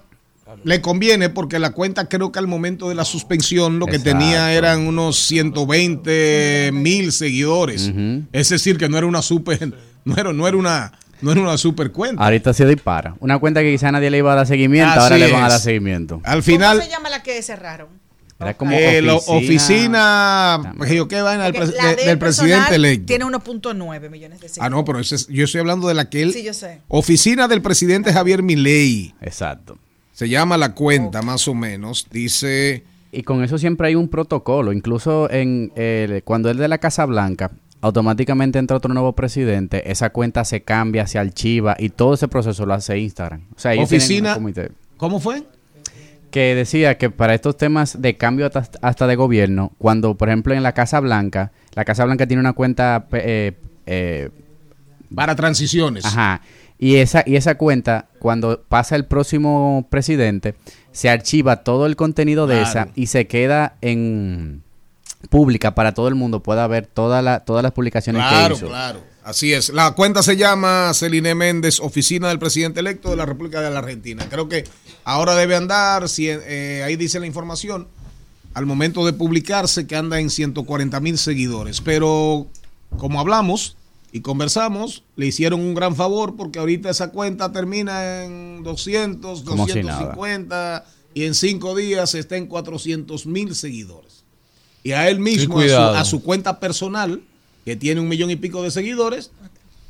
le 0.64 0.82
conviene 0.82 1.30
porque 1.30 1.60
la 1.60 1.72
cuenta 1.72 2.10
creo 2.10 2.32
que 2.32 2.40
al 2.40 2.48
momento 2.48 2.90
de 2.90 2.96
la 2.96 3.06
suspensión 3.06 3.78
lo 3.78 3.86
que 3.86 3.98
Exacto. 3.98 4.18
tenía 4.18 4.54
eran 4.54 4.88
unos 4.88 5.18
120 5.28 6.72
mil 6.74 7.12
seguidores. 7.12 7.92
Es 8.32 8.50
decir, 8.50 8.78
que 8.78 8.90
no 8.90 8.98
era 8.98 9.06
una 9.08 9.22
super, 9.22 9.74
no 10.06 10.16
era, 10.16 10.34
no 10.34 10.48
era 10.48 10.58
una, 10.58 10.94
no 11.22 11.32
era 11.32 11.42
una 11.42 11.58
super 11.58 11.92
cuenta. 11.92 12.24
Ahorita 12.24 12.54
se 12.54 12.66
dispara. 12.66 13.16
Una 13.20 13.38
cuenta 13.40 13.62
que 13.62 13.72
quizá 13.72 13.92
nadie 13.92 14.10
le 14.10 14.18
iba 14.20 14.32
a 14.32 14.36
dar 14.36 14.48
seguimiento, 14.48 14.90
Así 14.92 15.00
ahora 15.00 15.18
le 15.18 15.32
van 15.32 15.44
a 15.44 15.50
dar 15.50 15.60
seguimiento. 15.60 16.16
Al 16.24 16.32
¿Cómo 16.40 16.42
final, 16.44 16.82
se 16.82 16.90
llama 16.90 17.10
la 17.10 17.22
que 17.24 17.42
cerraron? 17.42 17.88
Era 18.42 18.54
como 18.54 18.72
eh, 18.72 19.02
oficina... 19.28 19.36
oficina, 19.36 20.74
pues, 20.78 20.92
yo, 20.92 21.08
¿qué 21.10 21.22
vaina 21.22 21.44
del, 21.52 21.54
del 21.54 21.72
del 21.72 22.18
presidente 22.18 22.18
personal 22.18 22.74
electo. 22.74 23.06
Tiene 23.06 23.26
1.9 23.26 24.10
millones 24.10 24.40
de 24.40 24.48
seguidores. 24.48 24.58
Ah, 24.60 24.70
no, 24.70 24.86
pero 24.86 25.00
ese 25.00 25.16
es- 25.16 25.28
yo 25.28 25.44
estoy 25.44 25.60
hablando 25.60 25.88
de 25.90 25.94
la 25.94 26.10
que 26.10 26.22
él. 26.22 26.32
Sí, 26.32 26.44
yo 26.44 26.54
sé. 26.54 26.80
Oficina 26.88 27.50
del 27.50 27.62
presidente 27.62 28.14
Javier 28.14 28.42
Milei. 28.42 29.14
Exacto. 29.22 29.78
Se 30.14 30.30
llama 30.30 30.58
la 30.58 30.74
cuenta, 30.74 31.22
más 31.22 31.48
o 31.50 31.54
menos. 31.54 32.08
Dice. 32.12 32.84
Y 33.12 33.24
con 33.24 33.44
eso 33.44 33.58
siempre 33.58 33.88
hay 33.88 33.96
un 33.96 34.08
protocolo. 34.08 34.72
Incluso 34.72 35.30
en 35.30 35.72
el- 35.76 36.24
cuando 36.24 36.50
es 36.50 36.56
de 36.58 36.68
la 36.70 36.78
Casa 36.78 37.06
Blanca, 37.06 37.52
automáticamente 37.82 38.60
entra 38.60 38.78
otro 38.78 38.94
nuevo 38.94 39.14
presidente, 39.14 39.92
esa 39.92 40.10
cuenta 40.10 40.44
se 40.46 40.62
cambia, 40.62 41.08
se 41.08 41.18
archiva 41.20 41.76
y 41.80 41.90
todo 41.90 42.14
ese 42.16 42.28
proceso 42.28 42.66
lo 42.66 42.74
hace 42.74 42.98
Instagram. 43.00 43.42
O 43.56 43.60
sea, 43.60 43.72
Oficina. 43.82 44.34
comité. 44.36 44.72
¿Cómo 44.98 45.20
fue? 45.20 45.44
que 46.32 46.54
decía 46.54 46.98
que 47.00 47.10
para 47.10 47.34
estos 47.34 47.58
temas 47.58 48.00
de 48.04 48.16
cambio 48.16 48.46
hasta, 48.46 48.64
hasta 48.84 49.08
de 49.08 49.16
gobierno, 49.16 49.72
cuando 49.80 50.14
por 50.16 50.30
ejemplo 50.30 50.54
en 50.54 50.62
la 50.62 50.74
Casa 50.74 51.00
Blanca, 51.00 51.52
la 51.74 51.86
Casa 51.86 52.06
Blanca 52.06 52.28
tiene 52.28 52.40
una 52.40 52.54
cuenta 52.54 53.08
eh, 53.14 53.54
eh, 53.88 54.30
Para 55.16 55.36
transiciones. 55.36 56.06
Ajá. 56.06 56.42
Y 56.78 56.98
esa, 56.98 57.24
y 57.26 57.36
esa 57.36 57.56
cuenta, 57.56 58.10
cuando 58.20 58.62
pasa 58.70 58.96
el 58.96 59.06
próximo 59.06 59.88
presidente, 59.90 60.54
se 60.92 61.10
archiva 61.10 61.64
todo 61.64 61.88
el 61.88 61.96
contenido 61.96 62.46
de 62.46 62.58
Claro. 62.58 62.70
esa 62.70 62.88
y 62.94 63.08
se 63.08 63.26
queda 63.26 63.76
en 63.82 64.62
pública 65.30 65.76
para 65.76 65.94
todo 65.94 66.08
el 66.08 66.16
mundo 66.16 66.42
pueda 66.42 66.66
ver 66.68 66.86
toda 66.88 67.22
la, 67.22 67.42
todas 67.42 67.62
las 67.64 67.72
publicaciones 67.74 68.22
Claro, 68.22 68.56
que 68.56 68.60
hizo. 68.60 68.68
claro. 68.68 69.02
Así 69.24 69.54
es. 69.54 69.70
La 69.70 69.92
cuenta 69.92 70.24
se 70.24 70.38
llama 70.38 70.92
Celine 70.94 71.36
Méndez, 71.36 71.80
Oficina 71.82 72.30
del 72.30 72.40
Presidente 72.40 72.80
Electo 72.80 73.10
de 73.12 73.18
la 73.18 73.26
República 73.26 73.62
de 73.62 73.70
la 73.70 73.80
Argentina. 73.80 74.26
Creo 74.30 74.48
que 74.50 74.64
ahora 75.04 75.36
debe 75.36 75.56
andar, 75.56 76.10
si, 76.10 76.28
eh, 76.30 76.82
ahí 76.86 76.96
dice 76.96 77.20
la 77.20 77.28
información, 77.28 77.88
al 78.56 78.66
momento 78.66 79.06
de 79.06 79.14
publicarse 79.14 79.86
que 79.86 79.96
anda 79.96 80.20
en 80.20 80.30
140 80.32 81.00
mil 81.00 81.18
seguidores. 81.20 81.82
Pero 81.82 82.48
como 82.98 83.20
hablamos 83.20 83.76
y 84.12 84.22
conversamos, 84.22 85.04
le 85.16 85.28
hicieron 85.28 85.60
un 85.60 85.76
gran 85.76 85.96
favor 85.96 86.36
porque 86.36 86.58
ahorita 86.58 86.90
esa 86.90 87.12
cuenta 87.12 87.52
termina 87.52 88.24
en 88.24 88.64
200, 88.64 89.44
Como 89.44 89.68
si 89.68 89.84
nada. 89.84 90.00
250 90.16 90.86
y 91.14 91.26
en 91.26 91.36
cinco 91.36 91.76
días 91.76 92.16
está 92.16 92.36
en 92.38 92.48
400 92.48 93.28
mil 93.28 93.54
seguidores. 93.54 94.19
Y 94.90 94.92
a 94.92 95.08
él 95.08 95.20
mismo, 95.20 95.60
a 95.60 95.62
su, 95.62 95.68
cuidado. 95.68 95.98
a 95.98 96.04
su 96.04 96.24
cuenta 96.24 96.60
personal, 96.60 97.22
que 97.64 97.76
tiene 97.76 98.02
un 98.02 98.08
millón 98.08 98.32
y 98.32 98.38
pico 98.38 98.64
de 98.64 98.72
seguidores, 98.72 99.30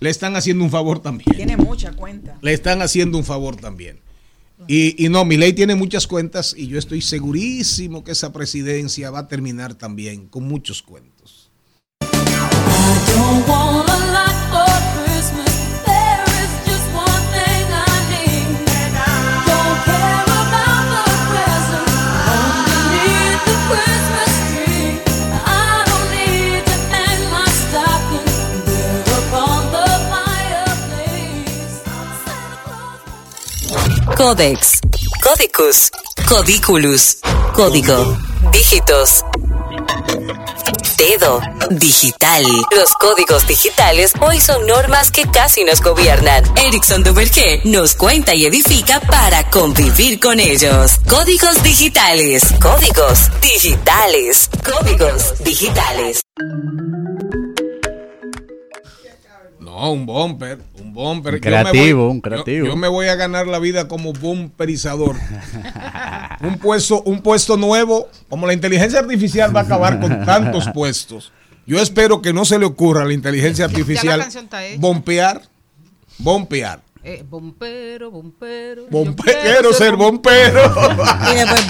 le 0.02 0.10
están 0.10 0.36
haciendo 0.36 0.62
un 0.66 0.70
favor 0.70 1.00
también. 1.00 1.34
Tiene 1.38 1.56
mucha 1.56 1.94
cuenta. 1.94 2.38
Le 2.42 2.52
están 2.52 2.82
haciendo 2.82 3.18
un 3.18 3.24
favor 3.24 3.56
también. 3.56 4.02
Y, 4.68 5.02
y 5.02 5.08
no, 5.08 5.24
mi 5.24 5.38
ley 5.38 5.54
tiene 5.54 5.76
muchas 5.76 6.06
cuentas 6.06 6.54
y 6.58 6.68
yo 6.68 6.78
estoy 6.78 7.00
segurísimo 7.00 8.04
que 8.04 8.12
esa 8.12 8.34
presidencia 8.34 9.10
va 9.10 9.20
a 9.20 9.28
terminar 9.30 9.74
también 9.74 10.28
con 10.28 10.44
muchos 10.44 10.82
cuentos. 10.82 11.50
Codex, 34.20 34.82
Codicus, 35.24 35.92
Codiculus, 36.28 37.20
Código, 37.54 38.18
Dígitos. 38.52 39.24
Dedo, 40.98 41.40
digital. 41.70 42.44
Los 42.76 42.90
códigos 43.00 43.48
digitales 43.48 44.12
hoy 44.20 44.42
son 44.42 44.68
normas 44.68 45.12
que 45.12 45.26
casi 45.32 45.64
nos 45.64 45.82
gobiernan. 45.82 46.44
Erickson 46.58 47.02
Duvergé 47.02 47.62
nos 47.64 47.96
cuenta 47.96 48.36
y 48.36 48.46
edifica 48.46 49.00
para 49.00 49.50
convivir 49.50 50.20
con 50.20 50.42
ellos. 50.42 51.00
Códigos 51.08 51.64
digitales, 51.64 52.44
códigos 52.62 53.30
digitales, 53.42 54.50
códigos 54.66 55.42
digitales. 55.46 56.20
No, 59.80 59.92
un 59.94 60.06
bumper, 60.06 60.60
un 60.82 60.94
bumper. 60.94 61.36
Un 61.36 61.40
Yo 61.40 61.46
me 61.46 61.50
creativo, 61.62 62.04
voy- 62.04 62.12
un 62.12 62.22
creativo. 62.22 62.66
Yo, 62.66 62.72
yo 62.74 62.76
me 62.78 62.90
voy 62.90 63.08
a 63.08 63.16
ganar 63.16 63.48
la 63.48 63.60
vida 63.60 63.88
como 63.88 64.12
bumperizador. 64.12 65.16
un 66.42 66.58
puesto, 66.58 67.02
un 67.04 67.22
puesto 67.22 67.56
nuevo, 67.56 68.10
como 68.28 68.46
la 68.46 68.52
inteligencia 68.54 69.00
artificial 69.00 69.56
va 69.56 69.62
a 69.62 69.64
acabar 69.64 70.00
con 70.02 70.26
tantos 70.26 70.68
puestos. 70.74 71.32
Yo 71.66 71.80
espero 71.80 72.22
que 72.22 72.34
no 72.34 72.44
se 72.44 72.60
le 72.60 72.66
ocurra 72.66 73.04
a 73.04 73.06
la 73.06 73.14
inteligencia 73.14 73.66
artificial 73.66 74.26
bompear, 74.80 75.44
bompear. 76.18 76.82
Eh, 77.02 77.24
bompero, 77.28 78.12
bompero. 78.12 78.90
Bompe- 78.90 79.38
quiero 79.42 79.72
ser 79.72 79.96
bompero. 79.96 80.60
Y 81.32 81.36
después, 81.36 81.66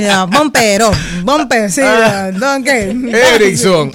no, 0.00 0.26
bompero, 0.28 0.90
bumper, 1.22 1.70
sí, 1.70 1.82
Ah. 1.84 2.30
¿qué? 2.64 3.34
Erickson. 3.34 3.92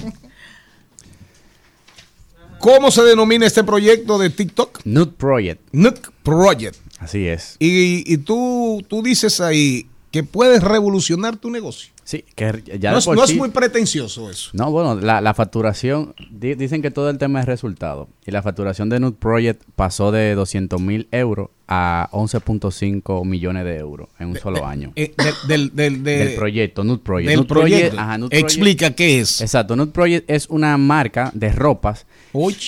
¿Cómo 2.59 2.91
se 2.91 3.03
denomina 3.03 3.45
este 3.45 3.63
proyecto 3.63 4.17
de 4.17 4.29
TikTok? 4.29 4.81
Nude 4.85 5.11
Project. 5.17 5.61
Nude 5.71 5.99
Project. 6.23 6.75
Así 6.99 7.27
es. 7.27 7.55
Y, 7.59 8.03
y 8.11 8.17
tú, 8.17 8.83
tú 8.87 9.01
dices 9.01 9.39
ahí 9.41 9.87
que 10.11 10.23
puedes 10.23 10.61
revolucionar 10.63 11.37
tu 11.37 11.49
negocio. 11.49 11.91
Sí, 12.03 12.25
que 12.33 12.63
ya 12.79 12.91
no, 12.91 12.97
es, 12.97 13.07
no 13.07 13.23
es 13.23 13.35
muy 13.35 13.49
pretencioso 13.49 14.31
eso. 14.31 14.49
No, 14.53 14.71
bueno, 14.71 14.95
la, 14.99 15.21
la 15.21 15.35
facturación, 15.35 16.15
di- 16.31 16.55
dicen 16.55 16.81
que 16.81 16.89
todo 16.89 17.11
el 17.11 17.19
tema 17.19 17.39
es 17.39 17.45
resultado. 17.45 18.09
Y 18.25 18.31
la 18.31 18.41
facturación 18.41 18.89
de 18.89 18.99
Nude 18.99 19.15
Project 19.19 19.61
pasó 19.75 20.11
de 20.11 20.33
200 20.33 20.81
mil 20.81 21.07
euros 21.11 21.49
a 21.67 22.09
11.5 22.11 23.23
millones 23.25 23.63
de 23.63 23.77
euros 23.77 24.09
en 24.17 24.29
un 24.29 24.37
solo 24.37 24.65
año. 24.65 24.91
Eh, 24.95 25.13
del, 25.15 25.35
del, 25.47 25.75
del, 25.75 26.03
de- 26.03 26.17
del 26.25 26.33
proyecto, 26.35 26.83
Nude 26.83 26.97
Project. 27.03 27.29
del 27.29 27.37
Nude 27.41 27.47
Project, 27.47 27.69
proyecto. 27.75 27.99
ajá, 27.99 28.17
Nude 28.17 28.29
Project- 28.31 28.43
Explica 28.43 28.95
qué 28.95 29.19
es. 29.19 29.41
Exacto, 29.41 29.75
Nude 29.75 29.91
Project 29.91 30.27
es 30.27 30.47
una 30.49 30.75
marca 30.79 31.29
de 31.35 31.51
ropas 31.51 32.07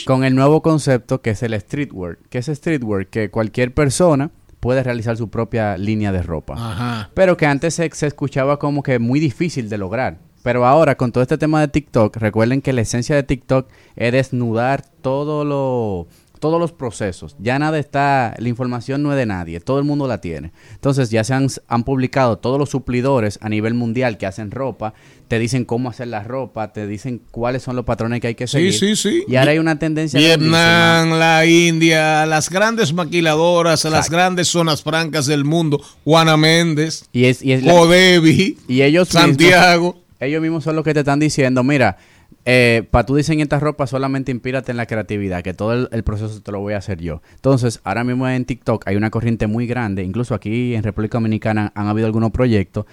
con 0.05 0.23
el 0.23 0.35
nuevo 0.35 0.61
concepto 0.61 1.21
que 1.21 1.31
es 1.31 1.43
el 1.43 1.59
streetwear. 1.59 2.17
¿Qué 2.29 2.39
es 2.39 2.47
streetwear? 2.47 3.07
Que 3.07 3.29
cualquier 3.29 3.73
persona 3.73 4.31
puede 4.59 4.83
realizar 4.83 5.17
su 5.17 5.29
propia 5.29 5.77
línea 5.77 6.11
de 6.11 6.23
ropa. 6.23 6.53
Ajá. 6.57 7.09
Pero 7.13 7.37
que 7.37 7.45
antes 7.45 7.73
se, 7.73 7.89
se 7.93 8.07
escuchaba 8.07 8.59
como 8.59 8.83
que 8.83 8.99
muy 8.99 9.19
difícil 9.19 9.69
de 9.69 9.77
lograr. 9.77 10.19
Pero 10.43 10.65
ahora, 10.65 10.95
con 10.95 11.11
todo 11.11 11.21
este 11.21 11.37
tema 11.37 11.61
de 11.61 11.67
TikTok, 11.67 12.17
recuerden 12.17 12.61
que 12.61 12.73
la 12.73 12.81
esencia 12.81 13.15
de 13.15 13.23
TikTok 13.23 13.67
es 13.95 14.11
desnudar 14.11 14.83
todo 15.01 15.45
lo 15.45 16.07
todos 16.41 16.59
los 16.59 16.73
procesos. 16.73 17.37
Ya 17.39 17.57
nada 17.59 17.79
está, 17.79 18.35
la 18.37 18.49
información 18.49 19.01
no 19.03 19.11
es 19.13 19.17
de 19.17 19.25
nadie, 19.25 19.61
todo 19.61 19.77
el 19.79 19.85
mundo 19.85 20.07
la 20.07 20.19
tiene. 20.19 20.51
Entonces 20.73 21.09
ya 21.09 21.23
se 21.23 21.33
han, 21.33 21.47
han 21.69 21.83
publicado 21.85 22.39
todos 22.39 22.59
los 22.59 22.69
suplidores 22.69 23.39
a 23.41 23.47
nivel 23.47 23.73
mundial 23.75 24.17
que 24.17 24.25
hacen 24.25 24.51
ropa, 24.51 24.93
te 25.29 25.39
dicen 25.39 25.63
cómo 25.63 25.89
hacer 25.89 26.07
la 26.09 26.23
ropa, 26.23 26.73
te 26.73 26.87
dicen 26.87 27.21
cuáles 27.31 27.63
son 27.63 27.77
los 27.77 27.85
patrones 27.85 28.19
que 28.19 28.27
hay 28.27 28.35
que 28.35 28.47
Sí, 28.47 28.57
seguir. 28.57 28.73
sí, 28.73 28.95
sí. 28.97 29.23
Y 29.29 29.37
ahora 29.37 29.51
hay 29.51 29.59
una 29.59 29.79
tendencia 29.79 30.19
Vietnam, 30.19 31.11
la 31.17 31.45
India, 31.45 32.25
las 32.25 32.49
grandes 32.49 32.91
maquiladoras, 32.91 33.85
las 33.85 34.09
grandes 34.09 34.49
zonas 34.49 34.83
francas 34.83 35.27
del 35.27 35.45
mundo, 35.45 35.81
Juana 36.03 36.35
Méndez, 36.37 37.05
Y 37.13 37.25
es, 37.25 37.41
y 37.41 37.53
es 37.53 37.63
la- 37.63 37.71
Codevi, 37.71 38.57
y 38.67 38.81
ellos 38.81 39.07
Santiago. 39.09 39.93
mismos, 39.93 40.01
ellos 40.19 40.41
mismos 40.41 40.63
son 40.63 40.75
los 40.75 40.83
que 40.83 40.93
te 40.93 40.99
están 41.01 41.19
diciendo, 41.19 41.63
mira, 41.63 41.97
para 42.43 43.05
tú 43.05 43.15
diseñar 43.15 43.45
esta 43.45 43.59
ropa 43.59 43.87
solamente 43.87 44.31
inspírate 44.31 44.71
en 44.71 44.77
la 44.77 44.85
creatividad, 44.85 45.43
que 45.43 45.53
todo 45.53 45.73
el, 45.73 45.89
el 45.91 46.03
proceso 46.03 46.41
te 46.41 46.51
lo 46.51 46.59
voy 46.59 46.73
a 46.73 46.77
hacer 46.77 46.99
yo. 46.99 47.21
Entonces, 47.35 47.79
ahora 47.83 48.03
mismo 48.03 48.27
en 48.27 48.45
TikTok 48.45 48.87
hay 48.87 48.95
una 48.95 49.09
corriente 49.09 49.47
muy 49.47 49.67
grande, 49.67 50.03
incluso 50.03 50.33
aquí 50.33 50.75
en 50.75 50.83
República 50.83 51.17
Dominicana 51.17 51.71
han 51.75 51.87
habido 51.87 52.07
algunos 52.07 52.31
proyectos 52.31 52.85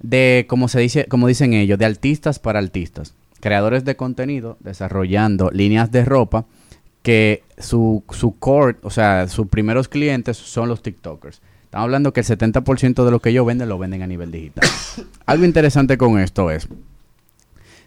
de, 0.00 0.46
como 0.48 0.68
se 0.68 0.80
dice, 0.80 1.06
como 1.06 1.28
dicen 1.28 1.52
ellos, 1.52 1.78
de 1.78 1.84
artistas 1.84 2.38
para 2.38 2.58
artistas, 2.58 3.14
creadores 3.40 3.84
de 3.84 3.96
contenido 3.96 4.56
desarrollando 4.60 5.50
líneas 5.50 5.90
de 5.90 6.04
ropa 6.04 6.46
que 7.02 7.42
su, 7.58 8.02
su 8.10 8.38
core, 8.38 8.78
o 8.82 8.90
sea, 8.90 9.28
sus 9.28 9.46
primeros 9.48 9.88
clientes 9.88 10.36
son 10.36 10.68
los 10.68 10.82
TikTokers. 10.82 11.40
Estamos 11.64 11.84
hablando 11.84 12.12
que 12.12 12.20
el 12.20 12.26
70% 12.26 13.04
de 13.04 13.10
lo 13.10 13.20
que 13.20 13.30
ellos 13.30 13.46
venden 13.46 13.68
lo 13.68 13.78
venden 13.78 14.02
a 14.02 14.06
nivel 14.06 14.30
digital. 14.30 14.68
Algo 15.26 15.44
interesante 15.44 15.98
con 15.98 16.18
esto 16.18 16.50
es, 16.50 16.68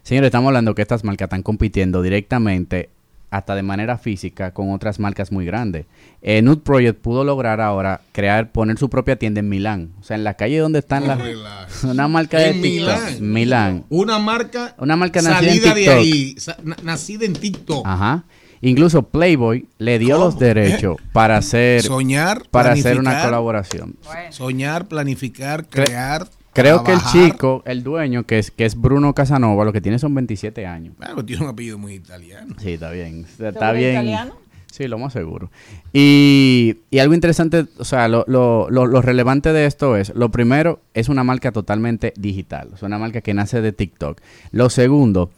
señores, 0.02 0.28
estamos 0.28 0.48
hablando 0.48 0.74
que 0.74 0.82
estas 0.82 1.04
marcas 1.04 1.26
están 1.26 1.42
compitiendo 1.42 2.02
directamente, 2.02 2.90
hasta 3.30 3.54
de 3.54 3.62
manera 3.62 3.96
física, 3.96 4.50
con 4.52 4.72
otras 4.72 4.98
marcas 4.98 5.30
muy 5.30 5.46
grandes. 5.46 5.86
Eh, 6.20 6.42
Nude 6.42 6.62
Project 6.62 7.00
pudo 7.00 7.22
lograr 7.22 7.60
ahora 7.60 8.00
crear, 8.10 8.50
poner 8.50 8.76
su 8.76 8.90
propia 8.90 9.14
tienda 9.16 9.38
en 9.38 9.48
Milán. 9.48 9.90
O 10.00 10.02
sea, 10.02 10.16
en 10.16 10.24
la 10.24 10.34
calle 10.34 10.58
donde 10.58 10.80
están 10.80 11.06
las... 11.06 11.20
Una 11.84 12.08
marca 12.08 12.38
de 12.38 12.50
En 12.50 12.60
TikTok. 12.62 12.88
Milán. 13.20 13.32
Milán. 13.32 13.84
Una 13.88 14.18
marca, 14.18 14.74
Una 14.78 14.96
marca 14.96 15.22
nacida 15.22 15.38
en 15.52 15.60
salida 15.60 15.74
de 15.74 15.80
TikTok. 15.80 15.94
ahí, 15.96 16.34
sa- 16.38 16.56
na- 16.64 16.76
nacida 16.82 17.24
en 17.24 17.34
TikTok. 17.34 17.86
Ajá. 17.86 18.24
Incluso 18.62 19.04
Playboy 19.04 19.66
le 19.78 19.98
dio 20.00 20.18
los 20.18 20.36
derechos 20.38 20.96
para 21.12 21.36
hacer 21.36 21.82
Soñar, 21.82 22.42
para 22.50 22.72
hacer 22.72 22.98
una 22.98 23.22
colaboración. 23.22 23.94
Soñar, 24.30 24.86
planificar, 24.88 25.66
Cre- 25.68 25.86
crear. 25.86 26.26
Creo 26.52 26.82
que 26.82 26.92
el 26.92 27.00
chico, 27.12 27.62
el 27.64 27.82
dueño, 27.82 28.24
que 28.24 28.38
es, 28.38 28.50
que 28.50 28.64
es 28.64 28.74
Bruno 28.80 29.14
Casanova, 29.14 29.64
lo 29.64 29.72
que 29.72 29.80
tiene 29.80 29.98
son 29.98 30.14
27 30.14 30.66
años. 30.66 30.94
Bueno, 30.98 31.24
tiene 31.24 31.44
un 31.44 31.50
apellido 31.50 31.78
muy 31.78 31.94
italiano. 31.94 32.56
Sí, 32.58 32.72
está 32.72 32.90
bien. 32.90 33.24
Está 33.24 33.52
¿Seguro 33.52 33.72
bien. 33.74 33.92
italiano? 33.92 34.34
Sí, 34.70 34.86
lo 34.88 34.98
más 34.98 35.12
seguro. 35.12 35.50
Y, 35.92 36.76
y 36.90 36.98
algo 37.00 37.14
interesante, 37.14 37.66
o 37.78 37.84
sea, 37.84 38.08
lo, 38.08 38.24
lo, 38.28 38.70
lo, 38.70 38.86
lo 38.86 39.02
relevante 39.02 39.52
de 39.52 39.66
esto 39.66 39.96
es, 39.96 40.14
lo 40.14 40.30
primero, 40.30 40.80
es 40.94 41.08
una 41.08 41.24
marca 41.24 41.52
totalmente 41.52 42.12
digital. 42.16 42.70
Es 42.74 42.82
una 42.82 42.98
marca 42.98 43.20
que 43.20 43.34
nace 43.34 43.60
de 43.60 43.72
TikTok. 43.72 44.20
Lo 44.52 44.70
segundo, 44.70 45.30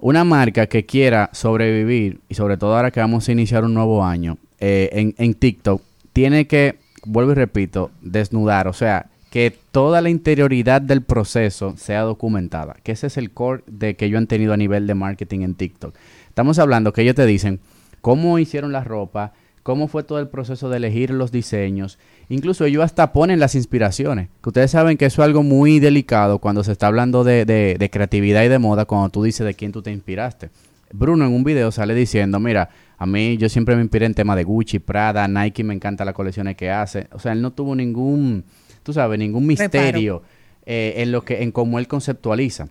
una 0.00 0.24
marca 0.24 0.66
que 0.66 0.84
quiera 0.84 1.30
sobrevivir, 1.32 2.20
y 2.28 2.34
sobre 2.34 2.56
todo 2.56 2.76
ahora 2.76 2.90
que 2.90 3.00
vamos 3.00 3.28
a 3.28 3.32
iniciar 3.32 3.64
un 3.64 3.74
nuevo 3.74 4.04
año 4.04 4.38
eh, 4.58 4.88
en, 4.92 5.14
en 5.18 5.34
TikTok, 5.34 5.82
tiene 6.12 6.46
que, 6.46 6.76
vuelvo 7.04 7.32
y 7.32 7.36
repito, 7.36 7.90
desnudar, 8.00 8.68
o 8.68 8.72
sea, 8.72 9.06
que 9.32 9.56
toda 9.70 10.02
la 10.02 10.10
interioridad 10.10 10.82
del 10.82 11.00
proceso 11.00 11.72
sea 11.78 12.02
documentada, 12.02 12.76
que 12.82 12.92
ese 12.92 13.06
es 13.06 13.16
el 13.16 13.30
core 13.30 13.64
de 13.66 13.96
que 13.96 14.10
yo 14.10 14.18
han 14.18 14.26
tenido 14.26 14.52
a 14.52 14.58
nivel 14.58 14.86
de 14.86 14.94
marketing 14.94 15.40
en 15.40 15.54
TikTok. 15.54 15.94
Estamos 16.28 16.58
hablando 16.58 16.92
que 16.92 17.00
ellos 17.00 17.14
te 17.14 17.24
dicen 17.24 17.58
cómo 18.02 18.38
hicieron 18.38 18.72
la 18.72 18.84
ropa, 18.84 19.32
cómo 19.62 19.88
fue 19.88 20.02
todo 20.02 20.18
el 20.18 20.28
proceso 20.28 20.68
de 20.68 20.76
elegir 20.76 21.08
los 21.12 21.32
diseños, 21.32 21.98
incluso 22.28 22.66
ellos 22.66 22.84
hasta 22.84 23.14
ponen 23.14 23.40
las 23.40 23.54
inspiraciones, 23.54 24.28
que 24.42 24.50
ustedes 24.50 24.70
saben 24.70 24.98
que 24.98 25.06
eso 25.06 25.22
es 25.22 25.26
algo 25.26 25.42
muy 25.42 25.80
delicado 25.80 26.38
cuando 26.38 26.62
se 26.62 26.72
está 26.72 26.88
hablando 26.88 27.24
de, 27.24 27.46
de- 27.46 27.76
de 27.78 27.90
creatividad 27.90 28.44
y 28.44 28.48
de 28.48 28.58
moda, 28.58 28.84
cuando 28.84 29.08
tú 29.08 29.22
dices 29.22 29.46
de 29.46 29.54
quién 29.54 29.72
tú 29.72 29.80
te 29.80 29.90
inspiraste. 29.92 30.50
Bruno 30.92 31.24
en 31.24 31.32
un 31.32 31.42
video 31.42 31.72
sale 31.72 31.94
diciendo, 31.94 32.38
mira, 32.38 32.68
a 32.98 33.06
mí 33.06 33.38
yo 33.38 33.48
siempre 33.48 33.74
me 33.76 33.80
inspiré 33.82 34.04
en 34.04 34.12
tema 34.12 34.36
de 34.36 34.44
Gucci, 34.44 34.78
Prada, 34.78 35.26
Nike, 35.26 35.64
me 35.64 35.72
encanta 35.72 36.04
las 36.04 36.12
colecciones 36.14 36.54
que 36.54 36.70
hace. 36.70 37.08
O 37.12 37.18
sea, 37.18 37.32
él 37.32 37.40
no 37.40 37.50
tuvo 37.52 37.74
ningún, 37.74 38.44
tú 38.82 38.92
sabes, 38.92 39.18
ningún 39.18 39.46
misterio 39.46 40.22
eh, 40.66 40.94
en 40.98 41.12
lo 41.12 41.24
que, 41.24 41.42
en 41.42 41.52
cómo 41.52 41.78
él 41.78 41.88
conceptualiza. 41.88 42.68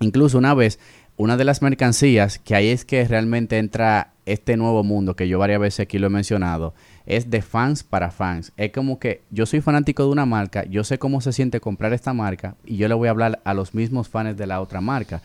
Incluso 0.00 0.38
una 0.38 0.54
vez, 0.54 0.78
una 1.16 1.36
de 1.36 1.44
las 1.44 1.62
mercancías, 1.62 2.38
que 2.38 2.54
ahí 2.54 2.68
es 2.68 2.84
que 2.84 3.06
realmente 3.06 3.58
entra 3.58 4.12
este 4.26 4.56
nuevo 4.56 4.84
mundo, 4.84 5.16
que 5.16 5.26
yo 5.26 5.38
varias 5.38 5.60
veces 5.60 5.80
aquí 5.80 5.98
lo 5.98 6.06
he 6.06 6.10
mencionado, 6.10 6.74
es 7.06 7.30
de 7.30 7.42
fans 7.42 7.82
para 7.82 8.10
fans. 8.10 8.52
Es 8.56 8.72
como 8.72 8.98
que 8.98 9.22
yo 9.30 9.46
soy 9.46 9.60
fanático 9.60 10.04
de 10.04 10.10
una 10.10 10.26
marca, 10.26 10.64
yo 10.64 10.84
sé 10.84 10.98
cómo 10.98 11.20
se 11.20 11.32
siente 11.32 11.60
comprar 11.60 11.92
esta 11.92 12.12
marca 12.12 12.54
y 12.64 12.76
yo 12.76 12.88
le 12.88 12.94
voy 12.94 13.08
a 13.08 13.12
hablar 13.12 13.40
a 13.44 13.54
los 13.54 13.74
mismos 13.74 14.08
fans 14.08 14.36
de 14.36 14.46
la 14.46 14.60
otra 14.60 14.80
marca. 14.80 15.22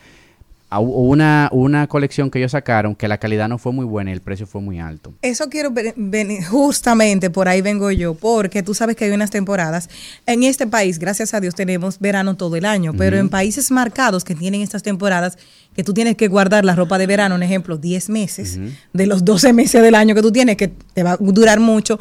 A- 0.74 0.80
Hubo 0.80 1.02
una, 1.10 1.50
una 1.52 1.88
colección 1.88 2.30
que 2.32 2.40
ellos 2.40 2.52
sacaron 2.52 2.96
que 2.96 3.08
la 3.08 3.18
calidad 3.18 3.48
no 3.50 3.58
fue 3.58 3.72
muy 3.72 3.86
buena 3.86 4.10
y 4.10 4.14
el 4.14 4.22
precio 4.22 4.46
fue 4.48 4.62
muy 4.62 4.80
alto. 4.80 5.14
Eso 5.22 5.50
quiero 5.50 5.72
ver- 5.72 5.94
venir, 5.96 6.44
justamente 6.46 7.30
por 7.30 7.48
ahí 7.48 7.62
vengo 7.62 7.92
yo, 7.92 8.14
porque 8.16 8.64
tú 8.64 8.74
sabes 8.74 8.96
que 8.96 9.06
hay 9.06 9.12
unas 9.12 9.30
temporadas. 9.32 9.90
En 10.26 10.44
este 10.44 10.68
país, 10.68 11.00
gracias 11.00 11.34
a 11.34 11.40
Dios, 11.40 11.56
tenemos 11.56 12.00
verano 12.00 12.36
todo 12.36 12.56
el 12.56 12.66
año, 12.66 12.94
pero 12.98 13.18
en 13.18 13.30
países 13.30 13.72
marcados 13.72 14.24
que 14.24 14.36
tienen 14.36 14.62
estas 14.62 14.84
temporadas, 14.84 15.38
que 15.76 15.84
tú 15.84 15.94
tienes 15.94 16.16
que 16.16 16.28
guardar 16.28 16.66
la 16.66 16.76
ropa 16.76 16.98
de 16.98 17.08
verano, 17.08 17.36
un 17.36 17.44
ejemplo, 17.44 17.78
10 17.78 18.10
meses, 18.10 18.60
de 18.94 19.08
los 19.08 19.24
12 19.26 19.54
meses 19.54 19.82
del 19.82 19.96
año 19.96 20.14
que 20.16 20.22
tú 20.22 20.32
tienes, 20.32 20.58
que 20.58 20.68
te 20.68 21.04
va 21.04 21.14
a 21.14 21.18
durar 21.18 21.60
mucho. 21.60 21.98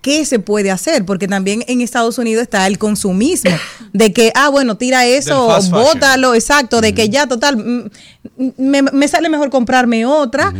¿Qué 0.00 0.24
se 0.24 0.38
puede 0.38 0.70
hacer? 0.70 1.04
Porque 1.04 1.28
también 1.28 1.62
en 1.66 1.80
Estados 1.80 2.16
Unidos 2.18 2.42
está 2.42 2.66
el 2.66 2.78
consumismo, 2.78 3.50
de 3.92 4.12
que, 4.12 4.32
ah, 4.34 4.48
bueno, 4.48 4.76
tira 4.76 5.04
eso, 5.06 5.46
bótalo, 5.70 6.34
exacto, 6.34 6.80
de 6.80 6.94
que 6.94 7.08
ya, 7.10 7.26
total, 7.26 7.90
me, 8.56 8.82
me 8.82 9.08
sale 9.08 9.28
mejor 9.28 9.50
comprarme 9.50 10.06
otra. 10.06 10.52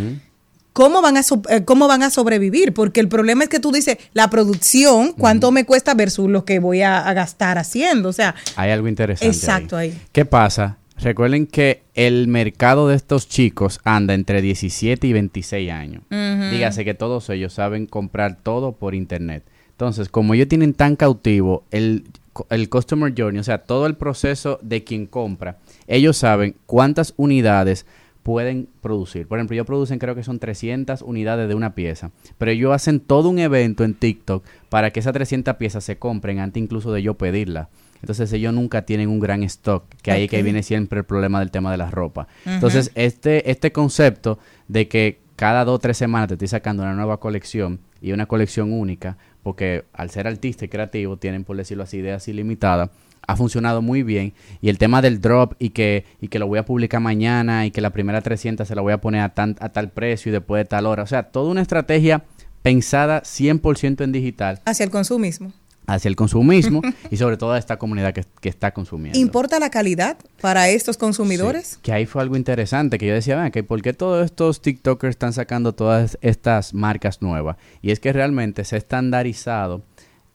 ¿Cómo 0.73 1.03
van, 1.03 1.17
a 1.17 1.23
so- 1.25 1.43
eh, 1.49 1.65
¿Cómo 1.65 1.89
van 1.89 2.05
a 2.05 2.11
sobrevivir? 2.11 2.73
Porque 2.73 3.01
el 3.01 3.09
problema 3.09 3.43
es 3.43 3.51
que 3.51 3.59
tú 3.59 3.73
dices, 3.73 3.97
la 4.13 4.31
producción, 4.31 5.13
¿cuánto 5.19 5.51
me 5.51 5.65
cuesta 5.67 5.95
versus 5.95 6.31
lo 6.31 6.45
que 6.45 6.61
voy 6.61 6.83
a, 6.83 7.01
a 7.09 7.13
gastar 7.13 7.59
haciendo? 7.59 8.09
O 8.09 8.13
sea, 8.13 8.37
Hay 8.55 8.71
algo 8.71 8.87
interesante. 8.87 9.35
exacto 9.37 9.77
ahí. 9.77 9.99
¿Qué 10.13 10.25
pasa? 10.25 10.77
Recuerden 11.03 11.47
que 11.47 11.83
el 11.95 12.29
mercado 12.29 12.89
de 12.89 12.97
estos 12.97 13.29
chicos 13.29 13.81
anda 13.85 14.15
entre 14.15 14.43
17 14.43 15.07
y 15.07 15.13
26 15.13 15.71
años. 15.71 16.03
Ujú. 16.11 16.51
Dígase 16.51 16.85
que 16.85 16.95
todos 16.95 17.31
ellos 17.31 17.55
saben 17.55 17.87
comprar 17.87 18.37
todo 18.43 18.73
por 18.73 18.95
internet. 18.95 19.45
Entonces, 19.71 20.11
como 20.11 20.35
ellos 20.35 20.49
tienen 20.49 20.75
tan 20.75 20.97
cautivo 20.97 21.65
el, 21.71 22.05
el 22.51 22.69
customer 22.69 23.15
journey, 23.17 23.41
o 23.41 23.45
sea, 23.45 23.59
todo 23.59 23.87
el 23.87 23.97
proceso 23.97 24.59
de 24.63 24.85
quien 24.85 25.07
compra, 25.07 25.59
ellos 25.87 26.19
saben 26.19 26.57
cuántas 26.67 27.15
unidades 27.17 27.87
pueden 28.23 28.69
producir. 28.83 29.27
Por 29.27 29.39
ejemplo, 29.39 29.55
ellos 29.55 29.67
producen 29.67 29.99
creo 29.99 30.15
que 30.15 30.23
son 30.23 30.39
300 30.39 31.01
unidades 31.01 31.49
de 31.49 31.55
una 31.55 31.75
pieza, 31.75 32.11
pero 32.37 32.51
ellos 32.51 32.73
hacen 32.75 33.01
todo 33.01 33.31
un 33.31 33.39
evento 33.39 33.85
en 33.85 33.95
TikTok 33.95 34.45
para 34.69 34.91
que 34.91 35.01
esas 35.01 35.15
300 35.15 35.57
piezas 35.57 35.83
se 35.83 35.99
compren 35.99 36.41
antes 36.41 36.63
incluso 36.63 36.93
de 36.93 37.03
yo 37.03 37.15
pedirla. 37.15 37.71
Entonces 38.01 38.33
ellos 38.33 38.55
nunca 38.55 38.83
tienen 38.83 39.09
un 39.09 39.21
gran 39.21 39.43
stock, 39.45 39.85
que 40.03 40.11
ahí 40.11 40.29
que 40.29 40.43
viene 40.43 40.63
siempre 40.63 41.01
el 41.01 41.05
problema 41.05 41.41
del 41.41 41.51
tema 41.51 41.71
de 41.71 41.77
la 41.77 41.91
ropa. 41.91 42.29
Entonces 42.45 42.91
este, 42.95 43.51
este 43.51 43.73
concepto 43.73 44.39
de 44.69 44.89
que 44.89 45.21
cada 45.37 45.65
dos 45.65 45.77
o 45.77 45.79
tres 45.79 45.97
semanas 45.97 46.29
te 46.29 46.35
estoy 46.35 46.49
sacando 46.49 46.83
una 46.83 46.95
nueva 46.95 47.19
colección 47.19 47.81
y 48.03 48.13
una 48.13 48.27
colección 48.27 48.73
única, 48.73 49.17
porque 49.43 49.85
al 49.93 50.11
ser 50.11 50.27
artista 50.27 50.65
y 50.65 50.69
creativo 50.69 51.17
tienen, 51.17 51.45
por 51.45 51.57
decirlo 51.57 51.85
así, 51.85 51.99
ideas 51.99 52.29
ilimitadas, 52.29 52.91
ha 53.27 53.37
funcionado 53.37 53.83
muy 53.83 54.03
bien. 54.03 54.33
Y 54.61 54.69
el 54.69 54.79
tema 54.79 55.03
del 55.03 55.21
drop 55.21 55.55
y 55.59 55.71
que, 55.71 56.05
y 56.21 56.29
que 56.29 56.39
lo 56.39 56.47
voy 56.47 56.59
a 56.59 56.65
publicar 56.65 57.01
mañana 57.01 57.67
y 57.67 57.71
que 57.71 57.81
la 57.81 57.91
primera 57.91 58.21
300 58.21 58.67
se 58.67 58.75
la 58.75 58.83
voy 58.83 58.93
a 58.93 59.01
poner 59.01 59.23
a, 59.23 59.31
tan, 59.31 59.57
a 59.61 59.71
tal 59.71 59.91
precio 59.91 60.31
y 60.31 60.33
después 60.33 60.61
de 60.61 60.65
tal 60.65 60.87
hora. 60.87 61.03
O 61.03 61.07
sea, 61.07 61.25
toda 61.25 61.51
una 61.51 61.63
estrategia 61.63 62.25
pensada 62.63 63.23
100% 63.23 64.05
en 64.05 64.13
digital 64.13 64.61
Hacia 64.67 64.85
el 64.85 64.91
consumismo. 64.91 65.53
Hacia 65.87 66.09
el 66.09 66.17
consumismo 66.17 66.83
y 67.11 67.17
sobre 67.17 67.37
todo 67.37 67.53
a 67.53 67.59
esta 67.59 67.79
comunidad 67.79 68.13
que, 68.13 68.25
que 68.41 68.49
está 68.49 68.73
consumiendo. 68.73 69.19
¿Importa 69.19 69.59
la 69.59 69.71
calidad 69.71 70.17
para 70.41 70.69
estos 70.69 70.97
consumidores? 70.97 71.79
Que 71.83 71.93
ahí 71.93 72.07
fue 72.07 72.23
algo 72.23 72.37
interesante 72.37 72.99
que 72.99 73.07
yo 73.07 73.15
decía, 73.15 73.41
"Ven, 73.41 73.51
que 73.51 73.63
¿por 73.63 73.83
qué 73.83 73.93
todos 73.93 74.25
estos 74.25 74.63
TikTokers 74.63 75.11
están 75.11 75.33
sacando 75.33 75.75
todas 75.75 76.19
estas 76.21 76.75
marcas 76.75 77.23
nuevas? 77.23 77.57
Y 77.83 77.91
es 77.91 78.01
que 78.01 78.13
realmente 78.13 78.65
se 78.65 78.77
ha 78.77 78.79
estandarizado 78.79 79.83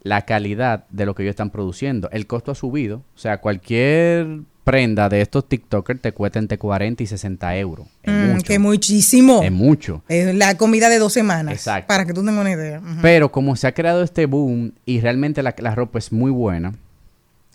la 0.05 0.21
calidad 0.21 0.85
de 0.89 1.07
lo 1.07 1.15
que 1.15 1.23
ellos 1.23 1.31
están 1.31 1.49
produciendo. 1.49 2.09
El 2.11 2.27
costo 2.27 2.51
ha 2.51 2.55
subido, 2.55 2.97
o 3.15 3.17
sea, 3.17 3.39
cualquier 3.39 4.41
prenda 4.65 5.07
de 5.07 5.21
estos 5.21 5.47
TikTokers 5.47 6.01
te 6.01 6.11
cuesta 6.11 6.39
entre 6.39 6.57
40 6.57 7.01
y 7.03 7.05
60 7.07 7.55
euros. 7.57 7.87
Es 8.03 8.11
Mm, 8.13 8.31
mucho. 8.33 8.43
que 8.45 8.59
muchísimo. 8.59 9.41
Es 9.43 9.51
mucho. 9.51 10.03
Es 10.09 10.35
la 10.35 10.57
comida 10.57 10.89
de 10.89 10.99
dos 10.99 11.13
semanas. 11.13 11.53
Exacto. 11.53 11.87
Para 11.87 12.05
que 12.05 12.11
tú 12.13 12.19
tengas 12.25 12.41
una 12.41 12.51
idea. 12.51 12.81
Pero 13.01 13.31
como 13.31 13.55
se 13.55 13.67
ha 13.67 13.73
creado 13.73 14.03
este 14.03 14.25
boom 14.25 14.73
y 14.85 14.99
realmente 14.99 15.41
la, 15.43 15.55
la 15.59 15.73
ropa 15.75 15.99
es 15.99 16.11
muy 16.11 16.31
buena, 16.31 16.73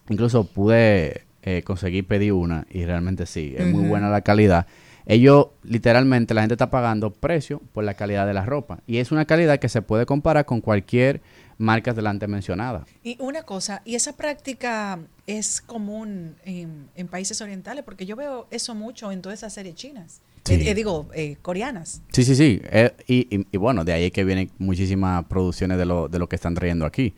incluso 0.09 0.45
pude 0.45 1.23
eh, 1.43 1.63
conseguir 1.65 2.07
pedir 2.07 2.33
una 2.33 2.67
y 2.71 2.85
realmente 2.85 3.27
sí, 3.27 3.55
es 3.59 3.67
muy 3.67 3.87
buena 3.89 4.09
la 4.09 4.21
calidad. 4.23 4.67
ellos 5.07 5.47
literalmente 5.65 6.35
la 6.35 6.43
gente 6.43 6.55
está 6.55 6.71
pagando 6.71 7.11
precio 7.11 7.61
por 7.73 7.83
la 7.85 7.95
calidad 7.95 8.27
de 8.27 8.35
la 8.35 8.45
ropa 8.45 8.79
y 8.87 8.99
es 8.99 9.11
una 9.11 9.25
calidad 9.25 9.59
que 9.59 9.69
se 9.69 9.83
puede 9.83 10.07
comparar 10.07 10.45
con 10.45 10.61
cualquier 10.61 11.21
marca 11.61 11.93
delante 11.93 12.27
mencionada. 12.27 12.87
Y 13.05 13.17
una 13.21 13.43
cosa, 13.43 13.83
y 13.85 13.95
esa 13.95 14.17
práctica 14.17 14.99
es 15.27 15.61
común 15.61 16.37
en, 16.45 16.89
en 16.97 17.07
países 17.07 17.41
orientales, 17.43 17.85
porque 17.85 18.07
yo 18.07 18.17
veo 18.17 18.47
eso 18.51 18.75
mucho 18.75 19.13
en 19.13 19.21
todas 19.23 19.39
esas 19.39 19.53
series 19.53 19.75
chinas, 19.77 20.21
Sí. 20.45 20.55
Eh, 20.55 20.71
eh, 20.71 20.75
digo, 20.75 21.07
eh, 21.15 21.37
coreanas. 21.43 22.01
Sí, 22.13 22.25
sí, 22.25 22.35
sí. 22.35 22.63
Eh, 22.65 22.93
y, 23.07 23.37
y- 23.37 23.47
y 23.53 23.57
bueno, 23.59 23.85
de 23.85 23.93
ahí 23.93 24.05
es 24.05 24.11
que 24.13 24.25
vienen 24.25 24.51
muchísimas 24.59 25.27
producciones 25.27 25.77
de 25.77 25.85
lo, 25.85 26.09
de 26.09 26.19
lo 26.19 26.31
que 26.31 26.37
están 26.37 26.55
trayendo 26.55 26.87
aquí. 26.87 27.13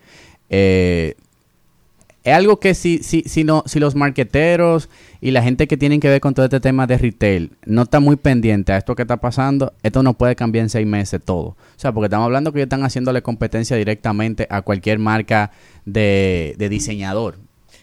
Es 2.25 2.35
algo 2.35 2.61
que 2.61 2.75
si, 2.75 2.99
si, 3.03 3.23
si, 3.23 3.43
no, 3.43 3.65
si 3.67 3.81
los 3.81 3.97
marqueteros 3.97 4.89
y 5.21 5.33
la 5.33 5.43
gente 5.43 5.67
que 5.67 5.77
tienen 5.77 5.99
que 5.99 6.09
ver 6.09 6.21
con 6.21 6.35
todo 6.35 6.45
este 6.45 6.61
tema 6.61 6.87
de 6.87 6.97
retail 6.97 7.53
no 7.67 7.83
está 7.83 7.99
muy 7.99 8.17
pendiente 8.17 8.73
a 8.73 8.77
esto 8.77 8.95
que 8.95 9.03
está 9.03 9.17
pasando, 9.17 9.73
esto 9.83 10.03
no 10.05 10.15
puede 10.15 10.37
cambiar 10.37 10.63
en 10.63 10.71
seis 10.71 10.87
meses 10.87 11.21
todo. 11.25 11.49
O 11.49 11.57
sea, 11.77 11.93
porque 11.93 12.07
estamos 12.07 12.27
hablando 12.27 12.53
que 12.53 12.61
ellos 12.61 12.67
están 12.67 12.85
haciéndole 12.85 13.23
competencia 13.23 13.77
directamente 13.77 14.47
a 14.51 14.63
cualquier 14.63 15.01
marca 15.01 15.51
de, 15.85 16.55
de 16.59 16.69
diseñador. 16.69 17.39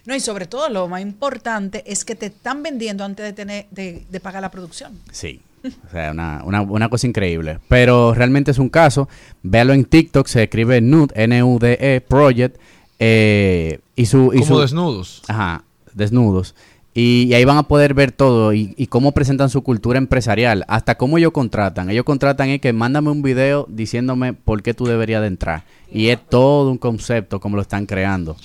No, 0.05 0.15
y 0.15 0.21
sobre 0.21 0.47
todo 0.47 0.69
lo 0.69 0.87
más 0.87 1.01
importante 1.01 1.83
es 1.85 2.05
que 2.05 2.15
te 2.15 2.27
están 2.27 2.63
vendiendo 2.63 3.03
antes 3.03 3.25
de 3.25 3.33
tener 3.33 3.65
de, 3.71 4.05
de 4.09 4.19
pagar 4.21 4.41
la 4.41 4.49
producción. 4.51 4.97
Sí. 5.11 5.41
O 5.63 5.91
sea, 5.91 6.11
una, 6.11 6.41
una, 6.45 6.61
una 6.61 6.89
cosa 6.89 7.05
increíble. 7.05 7.59
Pero 7.67 8.13
realmente 8.13 8.51
es 8.51 8.59
un 8.59 8.69
caso. 8.69 9.09
Véalo 9.43 9.73
en 9.73 9.83
TikTok, 9.83 10.27
se 10.27 10.43
escribe 10.43 10.79
Nude, 10.79 11.13
N-U-D-E, 11.15 12.01
Project. 12.01 12.57
Eh, 12.99 13.79
y 13.95 14.05
su, 14.05 14.31
y 14.33 14.39
Como 14.39 14.45
su- 14.45 14.59
desnudos. 14.59 15.21
Ajá, 15.27 15.63
desnudos. 15.93 16.55
Y, 16.93 17.27
y 17.29 17.33
ahí 17.35 17.45
van 17.45 17.57
a 17.57 17.63
poder 17.63 17.93
ver 17.93 18.11
todo 18.11 18.51
y, 18.53 18.73
y 18.75 18.87
cómo 18.87 19.11
presentan 19.13 19.49
su 19.49 19.61
cultura 19.61 19.97
empresarial, 19.99 20.65
hasta 20.67 20.95
cómo 20.95 21.17
ellos 21.17 21.31
contratan. 21.31 21.89
Ellos 21.89 22.03
contratan 22.03 22.49
es 22.49 22.59
que 22.61 22.73
mándame 22.73 23.09
un 23.11 23.21
video 23.21 23.65
diciéndome 23.69 24.33
por 24.33 24.63
qué 24.63 24.73
tú 24.73 24.85
deberías 24.85 25.21
de 25.21 25.27
entrar. 25.27 25.63
Y 25.91 26.07
es 26.07 26.19
todo 26.27 26.69
un 26.71 26.77
concepto 26.77 27.39
como 27.39 27.55
lo 27.55 27.61
están 27.61 27.85
creando. 27.85 28.35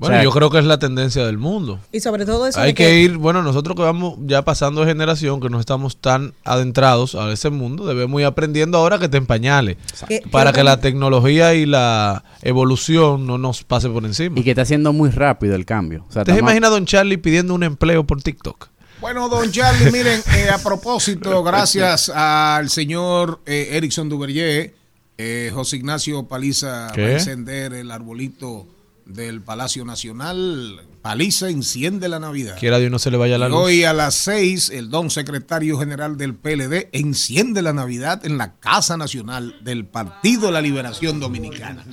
Bueno, 0.00 0.14
O 0.14 0.16
sea, 0.16 0.24
yo 0.24 0.30
creo 0.30 0.48
que 0.48 0.58
es 0.58 0.64
la 0.64 0.78
tendencia 0.78 1.26
del 1.26 1.36
mundo. 1.36 1.78
Y 1.92 2.00
sobre 2.00 2.24
todo 2.24 2.46
eso 2.46 2.58
Hay 2.58 2.68
de 2.68 2.74
que 2.74 3.00
ir, 3.00 3.18
bueno, 3.18 3.42
nosotros 3.42 3.76
que 3.76 3.82
vamos 3.82 4.14
ya 4.24 4.42
pasando 4.42 4.80
de 4.80 4.86
generación, 4.86 5.40
que 5.40 5.50
no 5.50 5.60
estamos 5.60 5.98
tan 5.98 6.32
adentrados 6.42 7.14
a 7.14 7.30
ese 7.30 7.50
mundo, 7.50 7.86
debemos 7.86 8.18
ir 8.18 8.26
aprendiendo 8.26 8.78
ahora 8.78 8.98
que 8.98 9.10
te 9.10 9.18
empañale. 9.18 9.76
Que- 10.08 10.22
Para 10.30 10.52
que- 10.52 10.60
que 10.60 10.64
la 10.64 10.80
tecnología 10.80 11.52
y 11.54 11.66
la 11.66 12.24
evolución 12.40 13.26
no 13.26 13.36
nos 13.38 13.62
pase 13.62 13.88
por 13.90 14.04
encima. 14.06 14.38
Y 14.40 14.42
que 14.42 14.50
está 14.50 14.62
haciendo 14.62 14.92
muy 14.94 15.10
rápido 15.10 15.54
el 15.54 15.66
cambio. 15.66 16.06
O 16.08 16.12
sea, 16.12 16.24
¿Te 16.24 16.32
estamos- 16.32 16.50
imaginas 16.50 16.68
a 16.70 16.72
Don 16.72 16.86
Charlie 16.86 17.18
pidiendo 17.18 17.54
un 17.54 17.62
empleo 17.62 18.04
por 18.06 18.22
TikTok? 18.22 18.68
Bueno, 19.02 19.28
don 19.28 19.50
Charlie, 19.50 19.90
miren, 19.92 20.20
eh, 20.36 20.48
a 20.50 20.58
propósito, 20.58 21.42
gracias 21.42 22.08
al 22.08 22.68
señor 22.70 23.40
eh, 23.46 23.68
Erickson 23.72 24.08
Duverger, 24.08 24.74
eh, 25.18 25.50
José 25.54 25.76
Ignacio 25.76 26.26
Paliza 26.26 26.88
¿Qué? 26.94 27.02
va 27.02 27.08
a 27.08 27.12
encender 27.12 27.72
el 27.74 27.90
arbolito 27.90 28.66
del 29.06 29.42
Palacio 29.42 29.84
Nacional. 29.84 30.80
Paliza 31.02 31.48
enciende 31.48 32.08
la 32.08 32.18
Navidad. 32.18 32.56
Quiera 32.58 32.78
Dios 32.78 32.90
no 32.90 32.98
se 32.98 33.10
le 33.10 33.16
vaya 33.16 33.38
la 33.38 33.48
luz. 33.48 33.58
hoy 33.58 33.84
a 33.84 33.92
las 33.92 34.14
seis, 34.14 34.70
el 34.70 34.90
don 34.90 35.10
secretario 35.10 35.78
general 35.78 36.16
del 36.16 36.34
PLD 36.34 36.88
enciende 36.92 37.62
la 37.62 37.72
Navidad 37.72 38.24
en 38.26 38.36
la 38.38 38.56
Casa 38.60 38.96
Nacional 38.96 39.56
del 39.62 39.86
Partido 39.86 40.46
de 40.46 40.52
la 40.52 40.60
Liberación 40.60 41.20
Dominicana. 41.20 41.84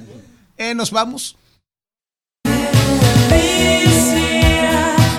Eh, 0.58 0.74
Nos 0.76 0.92
vamos. 0.92 1.38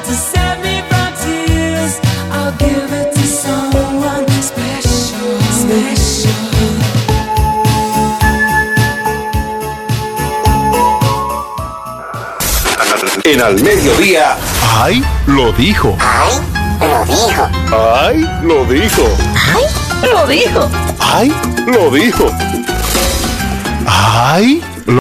To 0.07 0.15
save 0.15 0.63
me 0.63 0.83
from 0.89 1.13
tears, 1.23 1.99
I'll 2.33 2.53
give 2.59 2.93
it 2.93 3.13
to 3.15 3.21
someone 3.21 4.27
special. 4.43 5.39
Special. 5.53 5.98
En 13.31 13.43
al 13.43 13.63
mediodía. 13.63 14.39
¡Ay! 14.63 15.05
Lo 15.27 15.53
dijo. 15.53 15.95
¡Ay! 16.01 16.41
Lo 18.43 18.65
dijo. 18.65 19.05
¡Ay! 19.45 19.65
Lo 20.11 20.27
dijo. 20.27 20.71
¡Ay! 20.99 21.31
Lo 21.67 21.91
dijo. 21.91 22.31
¡Ay! 23.87 24.63
Lo 24.87 24.99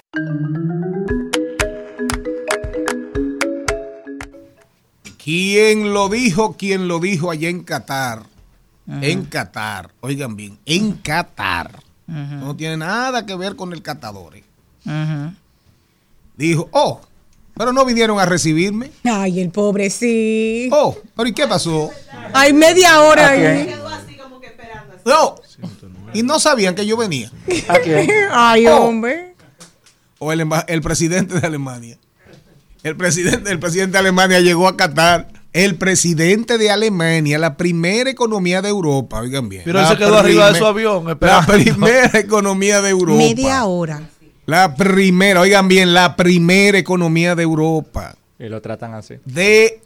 ¿Quién 5.24 5.94
lo 5.94 6.10
dijo? 6.10 6.54
¿Quién 6.58 6.86
lo 6.86 6.98
dijo 7.00 7.30
allá 7.30 7.48
en 7.48 7.64
Qatar? 7.64 8.24
En 9.00 9.24
Qatar, 9.24 9.90
oigan 10.00 10.36
bien, 10.36 10.58
en 10.66 10.92
Qatar. 10.92 11.82
No 12.06 12.54
tiene 12.56 12.76
nada 12.78 13.24
que 13.24 13.34
ver 13.36 13.56
con 13.56 13.72
el 13.72 13.80
catador. 13.82 14.36
eh. 14.36 14.44
Dijo, 16.36 16.68
oh, 16.72 17.00
pero 17.58 17.72
no 17.72 17.84
vinieron 17.84 18.18
a 18.20 18.24
recibirme. 18.24 18.90
Ay, 19.04 19.40
el 19.40 19.50
pobre 19.50 19.90
sí. 19.90 20.68
Oh, 20.72 20.96
pero 21.16 21.28
¿y 21.28 21.32
qué 21.32 21.46
pasó? 21.46 21.90
Hay 22.32 22.52
media 22.52 23.00
hora 23.02 23.30
ahí. 23.30 23.74
No. 25.04 25.34
Y 26.14 26.22
no 26.22 26.38
sabían 26.38 26.74
que 26.74 26.86
yo 26.86 26.96
venía. 26.96 27.30
Ay, 28.32 28.66
Oh. 28.66 28.84
hombre. 28.84 29.34
O 30.18 30.32
el, 30.32 30.46
el 30.66 30.80
presidente 30.82 31.38
de 31.40 31.46
Alemania. 31.46 31.98
El 32.82 32.96
presidente, 32.96 33.50
el 33.50 33.58
presidente 33.58 33.92
de 33.92 33.98
Alemania 33.98 34.40
llegó 34.40 34.68
a 34.68 34.76
Qatar. 34.76 35.28
El 35.52 35.76
presidente 35.76 36.58
de 36.58 36.70
Alemania, 36.70 37.38
la 37.38 37.56
primera 37.56 38.10
economía 38.10 38.60
de 38.62 38.68
Europa, 38.68 39.20
oigan 39.20 39.48
bien. 39.48 39.62
Pero 39.64 39.78
él 39.78 39.84
La 39.84 39.90
se 39.90 39.96
quedó 39.96 40.18
arriba 40.18 40.52
de 40.52 40.58
su 40.58 40.66
avión 40.66 41.04
La 41.06 41.12
esperando. 41.12 41.52
primera 41.52 42.18
economía 42.18 42.80
de 42.82 42.90
Europa. 42.90 43.18
Media 43.18 43.64
hora. 43.64 44.02
La 44.48 44.74
primera, 44.74 45.42
oigan 45.42 45.68
bien, 45.68 45.92
la 45.92 46.16
primera 46.16 46.78
economía 46.78 47.34
de 47.34 47.42
Europa. 47.42 48.16
Y 48.38 48.44
lo 48.48 48.62
tratan 48.62 48.94
así. 48.94 49.16
De 49.26 49.82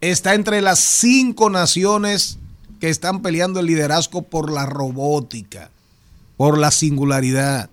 está 0.00 0.32
entre 0.32 0.62
las 0.62 0.78
cinco 0.78 1.50
naciones 1.50 2.38
que 2.80 2.88
están 2.88 3.20
peleando 3.20 3.60
el 3.60 3.66
liderazgo 3.66 4.22
por 4.22 4.50
la 4.50 4.64
robótica, 4.64 5.70
por 6.38 6.56
la 6.56 6.70
singularidad, 6.70 7.68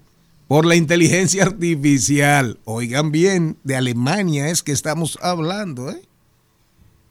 por 0.50 0.66
la 0.66 0.76
inteligencia 0.76 1.44
artificial. 1.46 2.60
Oigan 2.66 3.14
bien, 3.14 3.56
de 3.64 3.78
Alemania 3.78 4.50
es 4.50 4.62
que 4.62 4.74
estamos 4.74 5.18
hablando, 5.22 5.90
¿eh? 5.90 6.02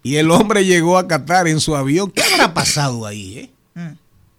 Y 0.03 0.17
el 0.17 0.31
hombre 0.31 0.67
llegó 0.67 0.99
a 0.99 1.09
Qatar 1.09 1.49
en 1.49 1.61
su 1.61 1.75
avión. 1.75 2.11
¿Qué 2.11 2.23
habrá 2.23 2.53
pasado 2.53 3.07
ahí, 3.07 3.39
eh? 3.39 3.51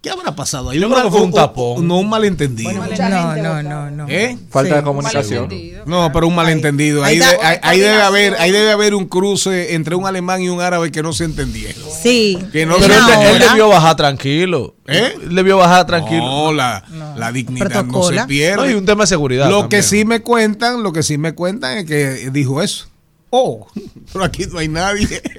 ¿Qué 0.01 0.09
habrá 0.09 0.33
pasado 0.33 0.69
ahí? 0.69 0.79
Yo 0.79 0.89
creo 0.89 1.03
que 1.03 1.09
fue 1.11 1.21
un 1.23 1.33
tapón. 1.33 1.85
No, 1.85 1.97
un 1.99 2.07
malentendido. 2.07 2.71
No, 2.71 3.35
no, 3.35 3.61
no, 3.63 3.91
no. 3.91 4.07
¿Eh? 4.07 4.37
Falta 4.49 4.77
de 4.77 4.83
comunicación. 4.83 5.49
No, 5.85 6.09
pero 6.13 6.25
un 6.27 6.35
malentendido. 6.35 7.03
Ahí, 7.03 7.15
Ahí 7.15 7.19
de- 7.19 7.25
está, 7.35 7.49
ahí- 7.49 7.57
ahí 7.63 7.79
debe 7.81 8.01
haber, 8.01 8.35
ahí 8.35 8.51
debe 8.51 8.71
haber 8.71 8.95
un 8.95 9.05
cruce 9.09 9.73
entre 9.75 9.95
un 9.95 10.07
alemán 10.07 10.41
y 10.41 10.47
un 10.47 10.61
árabe 10.61 10.89
que 10.89 11.03
no 11.03 11.11
se 11.11 11.25
entendieron. 11.25 11.83
Sí. 12.01 12.39
Que 12.53 12.65
no 12.65 12.77
Pero 12.79 12.93
se 12.93 13.13
él, 13.13 13.35
él 13.35 13.39
debió 13.39 13.67
bajar 13.67 13.97
tranquilo. 13.97 14.75
¿Eh? 14.87 15.15
Él 15.21 15.35
debió 15.35 15.57
bajar 15.57 15.85
tranquilo. 15.85 16.23
No, 16.23 16.53
la, 16.53 16.81
la 17.17 17.31
dignidad 17.33 17.65
no 17.65 17.69
Protocola. 17.91 18.21
se 18.21 18.27
pierde. 18.29 18.55
No, 18.55 18.69
y 18.71 18.75
un 18.75 18.85
tema 18.85 19.03
de 19.03 19.07
seguridad. 19.07 19.49
lo 19.49 19.61
también. 19.61 19.81
que 19.81 19.83
sí 19.85 20.05
me 20.05 20.21
cuentan, 20.21 20.81
lo 20.81 20.93
que 20.93 21.03
sí 21.03 21.17
me 21.17 21.33
cuentan 21.35 21.77
es 21.79 21.85
que 21.85 22.29
dijo 22.31 22.61
eso. 22.61 22.87
Oh, 23.31 23.67
pero 24.13 24.23
aquí 24.23 24.45
no 24.49 24.59
hay 24.59 24.69
nadie. 24.69 25.21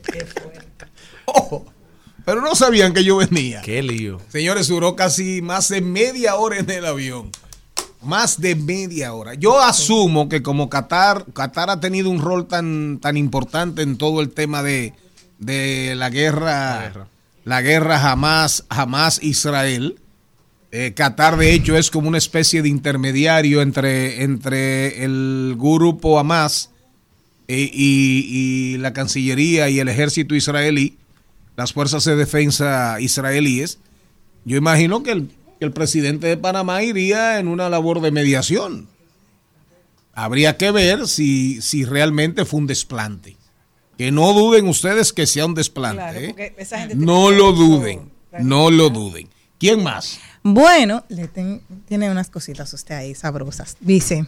Oh, 1.33 1.65
pero 2.31 2.43
no 2.43 2.55
sabían 2.55 2.95
que 2.95 3.03
yo 3.03 3.17
venía. 3.17 3.61
Qué 3.61 3.83
lío. 3.83 4.21
Señores, 4.29 4.69
duró 4.69 4.95
casi 4.95 5.43
más 5.43 5.69
de 5.69 5.81
media 5.81 6.37
hora 6.37 6.61
en 6.61 6.71
el 6.71 6.87
avión. 6.87 7.33
Más 8.03 8.41
de 8.41 8.55
media 8.55 9.15
hora. 9.15 9.35
Yo 9.35 9.61
asumo 9.61 10.29
que 10.29 10.41
como 10.41 10.71
Qatar, 10.71 11.25
Qatar 11.33 11.71
ha 11.71 11.81
tenido 11.81 12.09
un 12.09 12.21
rol 12.21 12.47
tan, 12.47 13.01
tan 13.01 13.17
importante 13.17 13.83
en 13.83 13.99
todo 13.99 14.21
el 14.21 14.31
tema 14.31 14.63
de, 14.63 14.95
de 15.41 15.95
la 15.97 16.09
guerra, 16.09 17.09
la 17.43 17.63
guerra, 17.63 17.99
jamás, 17.99 18.65
jamás 18.71 19.21
Israel. 19.25 19.99
Eh, 20.71 20.93
Qatar, 20.95 21.37
de 21.37 21.53
hecho, 21.53 21.77
es 21.77 21.91
como 21.91 22.07
una 22.07 22.19
especie 22.19 22.63
de 22.63 22.69
intermediario 22.69 23.61
entre, 23.61 24.23
entre 24.23 25.03
el 25.03 25.57
grupo 25.59 26.21
Hamas 26.21 26.71
eh, 27.49 27.69
y, 27.73 28.25
y 28.29 28.79
la 28.79 28.93
Cancillería 28.93 29.69
y 29.69 29.81
el 29.81 29.89
ejército 29.89 30.37
israelí, 30.37 30.97
las 31.61 31.75
fuerzas 31.75 32.07
de 32.07 32.17
defensa 32.17 32.99
israelíes. 33.03 33.81
Yo 34.47 34.57
imagino 34.57 35.03
que 35.03 35.11
el, 35.11 35.29
que 35.59 35.67
el 35.67 35.73
presidente 35.73 36.27
de 36.27 36.39
Panamá 36.39 36.83
iría 36.83 37.39
en 37.39 37.49
una 37.49 37.69
labor 37.69 38.01
de 38.01 38.11
mediación. 38.11 38.89
Habría 40.15 40.57
que 40.57 40.71
ver 40.71 41.07
si, 41.07 41.61
si 41.61 41.85
realmente 41.85 42.47
fue 42.47 42.61
un 42.61 42.67
desplante. 42.67 43.37
Que 43.99 44.11
no 44.11 44.33
duden 44.33 44.69
ustedes 44.69 45.13
que 45.13 45.27
sea 45.27 45.45
un 45.45 45.55
desplante. 45.55 46.33
Claro, 46.33 46.89
¿eh? 46.89 46.95
No 46.97 47.31
lo 47.31 47.53
duden. 47.53 48.11
No 48.39 48.71
lo 48.71 48.89
duden. 48.89 49.29
¿Quién 49.59 49.83
más? 49.83 50.19
Bueno, 50.43 51.05
le 51.09 51.29
ten- 51.29 51.61
tiene 51.87 52.11
unas 52.11 52.31
cositas 52.31 52.73
usted 52.73 52.95
ahí 52.95 53.15
sabrosas. 53.15 53.77
Dice, 53.81 54.25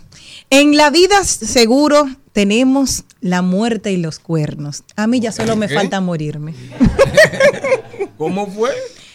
en 0.51 0.77
la 0.77 0.91
vida 0.91 1.25
seguro 1.25 2.07
tenemos 2.33 3.05
la 3.21 3.41
muerte 3.41 3.93
y 3.93 3.97
los 3.97 4.19
cuernos. 4.19 4.83
A 4.97 5.07
mí 5.07 5.21
ya 5.21 5.33
solo 5.33 5.57
me 5.57 5.69
falta 5.69 6.01
morirme. 6.03 6.55
¿Cómo 8.19 8.47
fue? 8.47 8.71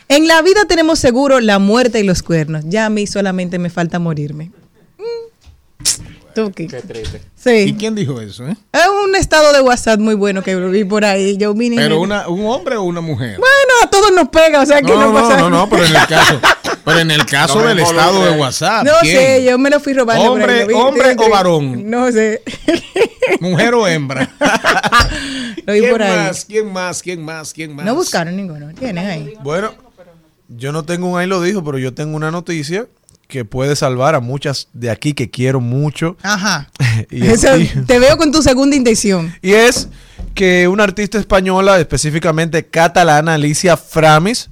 En 0.10 0.28
la 0.28 0.41
vida 0.41 0.66
tenemos 0.68 1.00
seguro 1.00 1.39
la 1.39 1.60
muerte 1.60 2.00
y 2.00 2.04
los 2.04 2.24
cuernos. 2.24 2.64
Ya 2.68 2.86
a 2.86 2.89
mí 2.89 3.06
solamente 3.06 3.60
me 3.60 3.70
falta 3.70 4.00
morirme. 4.00 4.52
Mm. 4.98 6.52
Qué 6.54 6.82
triste. 6.82 7.22
Sí. 7.36 7.50
¿Y 7.70 7.74
quién 7.74 7.95
dijo 7.95 8.22
eso? 8.22 8.48
eh? 8.48 8.56
Es 8.72 8.82
un 9.04 9.16
estado 9.16 9.52
de 9.54 9.62
WhatsApp 9.62 10.00
muy 10.00 10.14
bueno 10.14 10.43
que 10.43 10.56
vi 10.56 10.84
por 10.84 11.04
ahí. 11.04 11.36
Yo 11.38 11.54
vine 11.56 11.78
¿Pero 11.78 12.00
una, 12.00 12.28
un 12.28 12.45
hombre 12.45 12.76
o 12.78 12.84
una 12.84 13.02
mujer? 13.02 13.38
Bueno, 13.39 13.74
a 13.84 13.89
todos 13.89 14.12
nos 14.14 14.30
pega, 14.30 14.62
o 14.62 14.66
sea 14.66 14.82
que 14.82 14.88
No, 14.91 15.00
no, 15.00 15.08
no, 15.08 15.14
pasa 15.14 15.38
no, 15.38 15.50
no, 15.50 15.68
pero 15.70 15.84
en 15.86 15.95
el 15.95 16.08
caso, 16.08 16.39
pero 16.88 17.00
en 17.02 17.12
el 17.12 17.26
caso 17.26 17.60
No 17.62 17.68
del 17.68 17.80
estado 17.80 18.24
de 18.24 18.32
WhatsApp. 18.40 18.86
No 18.86 18.94
¿quién? 19.02 19.18
sé, 19.18 19.44
yo 19.44 19.58
me 19.58 19.70
lo 19.70 19.82
fui 19.82 19.92
robando. 19.94 20.24
por 20.38 20.50
ahí, 20.50 20.62
Hombre, 20.62 20.74
hombre 20.74 21.16
o 21.18 21.30
varón. 21.30 21.90
No 21.90 22.10
sé. 22.12 22.42
Mujer 23.42 23.74
o 23.74 23.86
hembra. 23.86 24.30
Lo 25.66 25.74
vi 25.74 25.80
¿Quién 25.82 25.92
por 25.92 26.02
ahí. 26.02 26.16
más? 26.16 26.46
¿Quién 26.46 26.72
más? 26.72 27.04
¿Quién 27.04 27.26
más? 27.26 27.54
¿Quién 27.54 27.76
más? 27.76 27.86
No 27.86 27.94
buscaron 27.94 28.38
ninguno. 28.38 28.74
Tienen 28.74 29.06
ahí. 29.06 29.34
Bueno, 29.44 29.74
yo 30.48 30.72
no 30.72 30.86
tengo 30.86 31.08
un 31.08 31.20
ahí 31.20 31.28
lo 31.28 31.42
dijo, 31.42 31.62
pero 31.62 31.78
yo 31.78 31.94
tengo 31.94 32.16
una 32.16 32.32
noticia 32.32 32.88
que 33.28 33.44
puede 33.44 33.76
salvar 33.76 34.16
a 34.16 34.22
muchas 34.22 34.70
de 34.72 34.90
aquí 34.90 35.12
que 35.14 35.30
quiero 35.30 35.60
mucho. 35.60 36.16
Ajá. 36.24 36.70
Y, 37.12 37.28
Eso, 37.28 37.50
te 37.86 38.00
veo 38.00 38.18
con 38.18 38.32
tu 38.32 38.42
segunda 38.42 38.76
intención. 38.78 39.36
y 39.42 39.52
es 39.52 39.90
que 40.34 40.68
una 40.68 40.84
artista 40.84 41.20
española, 41.20 41.80
específicamente 41.80 42.66
catalana, 42.66 43.34
Alicia 43.34 43.76
Framis, 43.78 44.50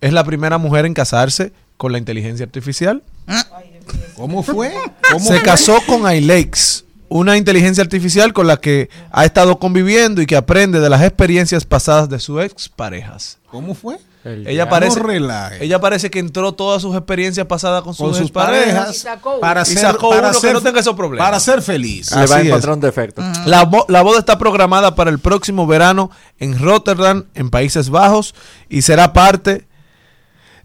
es 0.00 0.12
la 0.12 0.24
primera 0.24 0.58
mujer 0.58 0.84
en 0.84 0.92
casarse 0.92 1.52
con 1.76 1.92
la 1.92 1.98
inteligencia 1.98 2.44
artificial. 2.44 3.02
¿Cómo 4.16 4.42
fue? 4.42 4.72
¿Cómo 5.12 5.24
Se 5.24 5.34
fue? 5.34 5.42
casó 5.42 5.78
con 5.86 6.10
iLex, 6.10 6.84
una 7.08 7.36
inteligencia 7.36 7.82
artificial 7.82 8.32
con 8.32 8.46
la 8.46 8.56
que 8.56 8.88
ha 9.12 9.24
estado 9.24 9.58
conviviendo 9.58 10.20
y 10.22 10.26
que 10.26 10.36
aprende 10.36 10.80
de 10.80 10.90
las 10.90 11.02
experiencias 11.02 11.64
pasadas 11.64 12.08
de 12.08 12.18
sus 12.18 12.42
exparejas. 12.42 13.38
¿Cómo 13.50 13.74
fue? 13.74 13.98
Ella 14.44 14.68
parece, 14.68 14.98
No 15.00 15.08
ella 15.60 15.80
parece 15.80 16.10
que 16.10 16.18
entró 16.18 16.50
todas 16.52 16.82
sus 16.82 16.96
experiencias 16.96 17.46
pasadas 17.46 17.84
con 17.84 17.94
sus, 17.94 18.06
Con 18.06 18.12
sus 18.14 18.22
exparejas 18.22 19.04
parejas 19.04 19.40
para 19.40 19.62
y 19.62 19.66
ser, 19.66 19.78
sacó 19.78 20.10
para 20.10 20.30
uno 20.30 20.40
que 20.40 20.46
ser- 20.46 20.52
no 20.52 20.60
tenga 20.62 20.80
esos 20.80 20.96
problemas. 20.96 21.24
Para 21.28 21.38
ser 21.38 21.62
feliz. 21.62 22.10
Le 22.10 22.26
va 22.26 22.36
a 22.36 22.40
encontrar 22.40 22.74
un 22.74 22.80
defecto. 22.80 23.22
La, 23.44 23.70
la 23.86 24.02
boda 24.02 24.18
está 24.18 24.36
programada 24.36 24.96
para 24.96 25.10
el 25.10 25.20
próximo 25.20 25.68
verano 25.68 26.10
en 26.40 26.58
Rotterdam, 26.58 27.26
en 27.36 27.50
Países 27.50 27.88
Bajos, 27.88 28.34
y 28.68 28.82
será 28.82 29.12
parte 29.12 29.68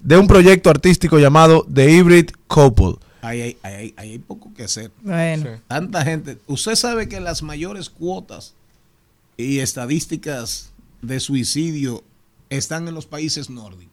de 0.01 0.17
un 0.17 0.27
proyecto 0.27 0.69
artístico 0.69 1.19
llamado 1.19 1.65
The 1.73 1.89
Hybrid 1.91 2.29
Couple. 2.47 2.95
Ahí 3.21 3.41
hay, 3.41 3.57
ahí 3.63 3.73
hay- 3.75 3.93
ahí 3.97 4.11
hay 4.13 4.19
poco 4.19 4.51
que 4.53 4.63
hacer. 4.63 4.91
Bueno. 5.01 5.59
Tanta 5.67 6.03
gente. 6.03 6.37
Usted 6.47 6.75
sabe 6.75 7.07
que 7.07 7.19
las 7.19 7.43
mayores 7.43 7.89
cuotas 7.89 8.55
y 9.37 9.59
estadísticas 9.59 10.71
de 11.01 11.19
suicidio 11.19 12.03
están 12.49 12.87
en 12.87 12.95
los 12.95 13.05
países 13.05 13.49
nórdicos. 13.49 13.91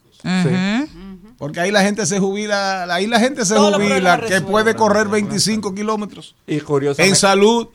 Porque 1.37 1.61
ahí 1.61 1.71
la 1.71 1.83
gente 1.83 2.05
se 2.07 2.19
jubila, 2.19 2.93
ahí 2.93 3.07
la 3.07 3.21
gente 3.21 3.45
se 3.45 3.55
jubila 3.57 4.21
que 4.21 4.41
puede 4.41 4.75
correr 4.75 5.09
25 5.09 5.75
kilómetros 5.75 6.35
Y 6.47 6.59
curiosamente, 6.61 7.09
en 7.11 7.17
salud, 7.17 7.69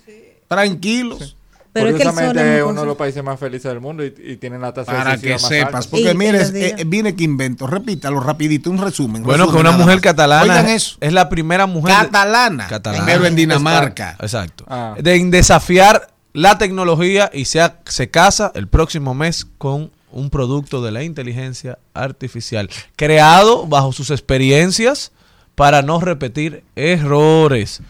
tranquilos. 0.48 1.38
Pero 1.74 1.90
es 1.90 1.96
que 1.96 2.04
el 2.04 2.08
sol 2.10 2.14
curiosamente 2.16 2.42
es 2.42 2.48
muy 2.48 2.58
es 2.60 2.72
uno 2.72 2.82
de 2.82 2.88
los 2.88 2.98
países 2.98 3.24
más 3.24 3.40
felices 3.40 3.64
del 3.72 3.80
mundo 3.82 4.06
y, 4.06 4.14
y 4.24 4.38
tienen 4.38 4.62
la 4.62 4.74
tasa 4.74 4.92
de 4.92 4.98
Para 5.00 5.12
suicidio 5.12 5.36
que 5.38 5.42
más 5.42 5.50
sepas, 5.50 5.76
alta. 5.76 5.90
porque 5.90 6.12
Y- 6.12 6.16
mire, 6.16 6.42
eh, 6.80 6.84
viene 6.86 7.16
que 7.16 7.24
invento, 7.24 7.66
repítalo 7.68 8.20
rapidito, 8.20 8.70
un 8.70 8.78
resumen. 8.78 9.24
Bueno, 9.24 9.52
que 9.52 9.58
una 9.58 9.72
mujer 9.72 9.96
más. 9.96 10.02
catalana 10.02 10.74
eso. 10.74 10.98
es 11.02 11.12
la 11.14 11.30
primera 11.30 11.66
mujer 11.66 11.96
de- 11.98 12.02
Catalana, 12.06 12.68
Catalana. 12.68 13.06
pero 13.06 13.26
en 13.26 13.36
Dinamarca. 13.36 14.16
Exacto. 14.22 14.66
Ah. 14.68 14.96
De 15.00 15.16
en 15.16 15.32
desafiar 15.32 16.10
la 16.34 16.58
tecnología 16.58 17.30
y 17.34 17.46
se, 17.46 17.60
ha- 17.62 17.80
se 17.86 18.10
casa 18.10 18.52
el 18.56 18.68
próximo 18.68 19.14
mes 19.16 19.46
con 19.58 19.92
un 20.12 20.30
producto 20.30 20.84
de 20.84 20.92
la 20.92 21.02
inteligencia 21.04 21.80
artificial 21.96 22.70
creado 22.96 23.66
bajo 23.66 23.92
sus 23.94 24.12
experiencias 24.12 25.12
para 25.56 25.82
no 25.82 26.00
repetir 26.00 26.64
errores. 26.76 27.82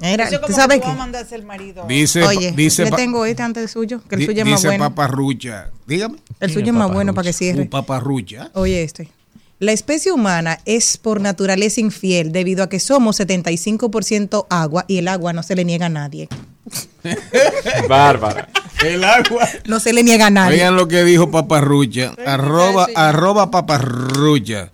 Mira, 0.00 0.24
Eso 0.24 0.36
¿tú 0.36 0.42
como 0.46 0.56
sabes 0.56 0.80
que 0.80 1.34
el 1.34 1.42
marido. 1.44 1.84
Dice, 1.88 2.22
Oye, 2.24 2.52
dice, 2.52 2.84
le 2.84 2.90
tengo 2.92 3.24
este 3.24 3.42
antes 3.42 3.62
del 3.62 3.68
suyo, 3.70 4.00
que 4.08 4.16
el 4.16 4.20
di- 4.20 4.26
suyo 4.26 4.42
es 4.42 4.48
más 4.48 4.60
dice 4.60 4.68
bueno. 4.68 4.84
paparrucha. 4.90 5.70
Dígame. 5.86 6.18
El 6.40 6.52
suyo 6.52 6.66
es 6.66 6.72
más 6.72 6.92
bueno 6.92 7.14
para 7.14 7.26
que 7.26 7.32
cierre. 7.32 7.60
Un 7.62 7.68
paparrucha. 7.68 8.50
Oye, 8.54 8.82
este. 8.82 9.08
La 9.60 9.72
especie 9.72 10.12
humana 10.12 10.58
es 10.64 10.96
por 10.98 11.20
naturaleza 11.20 11.80
infiel 11.80 12.32
debido 12.32 12.64
a 12.64 12.68
que 12.68 12.80
somos 12.80 13.20
75% 13.20 14.46
agua 14.50 14.84
y 14.88 14.98
el 14.98 15.08
agua 15.08 15.32
no 15.32 15.42
se 15.42 15.54
le 15.54 15.64
niega 15.64 15.86
a 15.86 15.90
nadie. 15.90 16.28
Bárbara. 17.88 18.48
El 18.84 19.04
agua. 19.04 19.48
No 19.66 19.80
se 19.80 19.92
le 19.92 20.02
niega 20.02 20.26
a 20.26 20.30
nadie. 20.30 20.56
Oigan 20.56 20.76
lo 20.76 20.88
que 20.88 21.04
dijo 21.04 21.30
Paparrucha. 21.30 22.14
Arroba, 22.26 22.88
arroba 22.94 23.50
Paparrucha. 23.50 24.70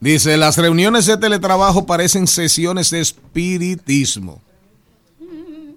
Dice, 0.00 0.36
las 0.36 0.56
reuniones 0.56 1.06
de 1.06 1.16
teletrabajo 1.16 1.86
parecen 1.86 2.26
sesiones 2.26 2.90
de 2.90 3.00
espiritismo. 3.00 4.40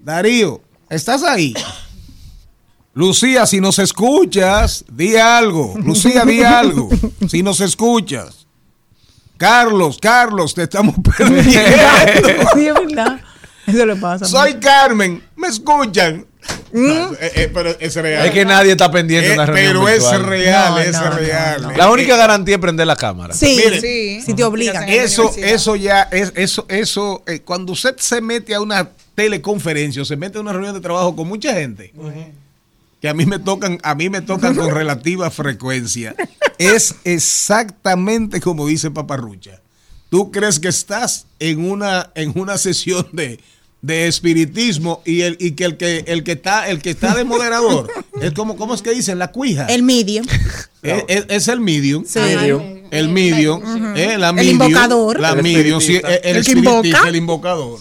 Darío, 0.04 0.62
¿estás 0.90 1.24
ahí? 1.24 1.54
Lucía, 2.94 3.46
si 3.46 3.62
nos 3.62 3.80
escuchas, 3.80 4.84
di 4.92 5.16
algo. 5.16 5.76
Lucía, 5.78 6.26
di 6.26 6.44
algo. 6.44 6.90
Si 7.30 7.42
nos 7.42 7.62
escuchas. 7.62 8.48
Carlos, 9.38 9.98
Carlos, 10.00 10.54
te 10.54 10.64
estamos 10.64 10.96
perdiendo. 11.18 11.52
Sí, 12.54 12.68
es 12.68 12.74
verdad. 12.74 13.22
Eso 13.66 13.86
le 13.86 13.96
pasa. 13.96 14.26
Soy 14.26 14.56
Carmen, 14.56 15.24
¿me 15.36 15.48
escuchan? 15.48 16.26
No, 16.74 17.14
eh, 17.14 17.32
eh, 17.36 17.52
pero 17.54 17.76
es 17.80 17.96
real. 17.96 18.26
Es 18.26 18.32
que 18.32 18.46
nadie 18.46 18.72
está 18.72 18.90
pendiente 18.90 19.28
de 19.28 19.34
Eh, 19.34 19.36
una 19.38 19.46
reunión 19.46 19.74
pero 19.86 19.88
es 19.90 20.22
real, 20.22 20.72
No, 20.72 20.80
es 20.80 20.92
no, 20.94 21.10
real. 21.12 21.62
no. 21.64 21.72
La 21.72 21.90
única 21.92 22.16
garantía 22.16 22.56
es 22.56 22.62
prender 22.62 22.88
la 22.88 22.96
cámara. 22.96 23.34
Sí, 23.34 23.60
Sí. 23.82 24.22
si 24.26 24.34
te 24.34 24.44
obligan. 24.44 24.88
Eso, 24.88 25.34
eso 25.38 25.76
ya 25.76 26.04
es, 26.12 26.32
eso, 26.36 26.66
eso, 26.70 27.24
eh, 27.28 27.42
cuando 27.42 27.74
usted 27.74 27.96
se 27.98 28.22
mete 28.22 28.56
a 28.56 28.62
una 28.62 28.90
teleconferencia 29.16 30.02
o 30.02 30.06
se 30.06 30.16
mete 30.16 30.38
a 30.38 30.42
una 30.42 30.54
reunión 30.54 30.74
de 30.74 30.80
trabajo 30.82 31.16
con 31.16 31.28
mucha 31.28 31.54
gente, 31.54 31.92
que 33.02 33.10
a 33.10 33.14
mí 33.14 33.26
me 33.26 33.40
tocan, 33.40 33.78
a 33.84 33.94
mí 33.96 34.10
me 34.10 34.22
tocan 34.22 34.56
con 34.56 34.70
relativa 34.74 35.30
frecuencia, 35.30 36.16
es 36.58 36.96
exactamente 37.04 38.40
como 38.42 38.68
dice 38.68 38.92
Paparrucha. 38.92 39.60
Tú 40.10 40.32
crees 40.32 40.60
que 40.60 40.68
estás 40.68 41.26
en 41.40 41.70
una, 41.70 42.12
en 42.16 42.32
una 42.38 42.58
sesión 42.58 43.08
de, 43.14 43.40
de 43.82 44.08
espiritismo 44.08 45.02
y 45.06 45.22
el, 45.22 45.38
y 45.40 45.52
que 45.54 45.66
el 45.66 45.78
que 45.78 46.04
el 46.08 46.24
que 46.24 46.34
está, 46.34 46.70
el 46.70 46.82
que 46.82 46.92
está 46.92 47.16
de 47.16 47.24
moderador, 47.24 47.88
es 48.22 48.32
como, 48.34 48.56
¿cómo 48.56 48.74
es 48.76 48.82
que 48.82 48.92
dicen? 48.92 49.18
La 49.20 49.32
cuija. 49.32 49.66
El 49.68 49.84
medium. 49.84 50.26
Es, 50.84 51.04
es- 51.10 51.26
es 51.30 51.48
el 51.48 51.60
medium. 51.60 52.04
Sí. 52.08 52.18
Medium. 52.18 52.64
El 52.90 53.10
medium. 53.10 53.62
eh, 53.96 54.18
la 54.18 54.30
El 54.30 54.36
medium, 54.36 54.62
invocador. 54.64 55.20
La 55.20 55.30
El 55.34 55.44
medium, 55.44 55.80
sí, 55.80 55.98
espiritista. 55.98 56.08
el, 56.08 56.22
el 56.24 56.38
El 56.38 56.44
que 56.46 56.52
espiritista, 56.52 56.88
invoca. 56.88 57.10
el 57.10 57.16
invocador. 57.16 57.80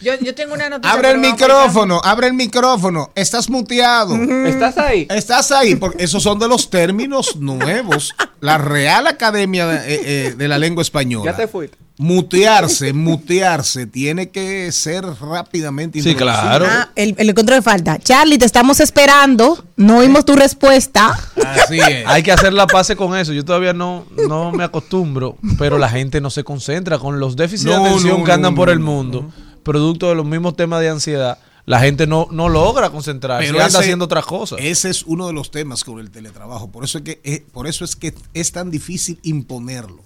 Yo, 0.00 0.12
yo 0.20 0.34
tengo 0.34 0.54
una 0.54 0.68
noticia. 0.68 0.92
Abre 0.92 1.10
el 1.10 1.18
micrófono, 1.18 2.00
abre 2.04 2.28
el 2.28 2.34
micrófono. 2.34 3.10
Estás 3.16 3.48
muteado. 3.50 4.14
¿Estás 4.46 4.78
ahí? 4.78 5.08
Estás 5.10 5.50
ahí, 5.50 5.74
porque 5.74 6.04
esos 6.04 6.22
son 6.22 6.38
de 6.38 6.46
los 6.46 6.70
términos 6.70 7.34
nuevos. 7.36 8.14
La 8.40 8.58
Real 8.58 9.06
Academia 9.08 9.66
de, 9.66 9.76
eh, 9.94 10.00
eh, 10.04 10.34
de 10.36 10.48
la 10.48 10.58
Lengua 10.58 10.82
Española. 10.82 11.28
Ya 11.32 11.36
te 11.36 11.48
fuiste. 11.48 11.78
Mutearse, 11.98 12.92
mutearse, 12.92 13.86
tiene 13.86 14.28
que 14.30 14.70
ser 14.70 15.02
rápidamente 15.04 16.02
Sí, 16.02 16.14
claro. 16.14 16.66
Ah, 16.68 16.90
el, 16.94 17.14
el 17.16 17.34
control 17.34 17.58
de 17.58 17.62
falta. 17.62 17.98
Charlie, 17.98 18.36
te 18.38 18.44
estamos 18.44 18.80
esperando. 18.80 19.64
No 19.76 19.98
oímos 19.98 20.24
tu 20.26 20.36
respuesta. 20.36 21.18
Así 21.44 21.78
es. 21.80 22.06
Hay 22.06 22.22
que 22.22 22.32
hacer 22.32 22.52
la 22.52 22.66
pase 22.66 22.96
con 22.96 23.16
eso. 23.16 23.32
Yo 23.32 23.44
todavía 23.44 23.72
no, 23.72 24.04
no 24.28 24.52
me 24.52 24.64
acostumbro, 24.64 25.36
pero 25.58 25.78
la 25.78 25.88
gente 25.88 26.20
no 26.20 26.28
se 26.30 26.44
concentra 26.44 26.98
con 26.98 27.18
los 27.18 27.34
déficits 27.34 27.64
No, 27.70 27.82
de 27.82 27.88
atención 27.88 28.18
no, 28.20 28.24
que 28.24 28.32
andan 28.32 28.52
no, 28.52 28.56
por 28.56 28.68
el 28.68 28.78
no. 28.80 28.84
mundo, 28.84 29.30
producto 29.62 30.08
de 30.10 30.14
los 30.16 30.26
mismos 30.26 30.54
temas 30.54 30.80
de 30.80 30.90
ansiedad. 30.90 31.38
La 31.64 31.80
gente 31.80 32.06
no, 32.06 32.28
no 32.30 32.48
logra 32.48 32.90
concentrarse, 32.90 33.46
Pero 33.46 33.58
y 33.58 33.60
anda 33.60 33.68
ese- 33.70 33.78
haciendo 33.78 34.04
otras 34.04 34.24
cosas. 34.26 34.58
Ese 34.62 34.88
es 34.90 35.02
uno 35.02 35.26
de 35.26 35.32
los 35.32 35.50
temas 35.50 35.82
con 35.82 35.98
el 35.98 36.10
teletrabajo. 36.10 36.70
Por 36.70 36.84
eso 36.84 36.98
es 36.98 37.04
que, 37.04 37.20
eh, 37.24 37.44
por 37.52 37.66
eso 37.66 37.84
es, 37.84 37.96
que 37.96 38.14
es 38.34 38.52
tan 38.52 38.70
difícil 38.70 39.18
imponerlo. 39.24 40.05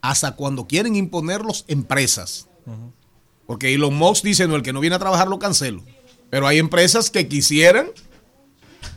Hasta 0.00 0.32
cuando 0.36 0.66
quieren 0.66 0.94
imponerlos 0.96 1.64
empresas. 1.68 2.46
Porque 3.46 3.72
Elon 3.74 3.94
Musk 3.94 4.24
dice, 4.24 4.46
no, 4.48 4.56
el 4.56 4.62
que 4.62 4.72
no 4.72 4.80
viene 4.80 4.96
a 4.96 4.98
trabajar 4.98 5.28
lo 5.28 5.38
cancelo. 5.38 5.82
Pero 6.30 6.46
hay 6.48 6.58
empresas 6.58 7.10
que 7.10 7.28
quisieran, 7.28 7.88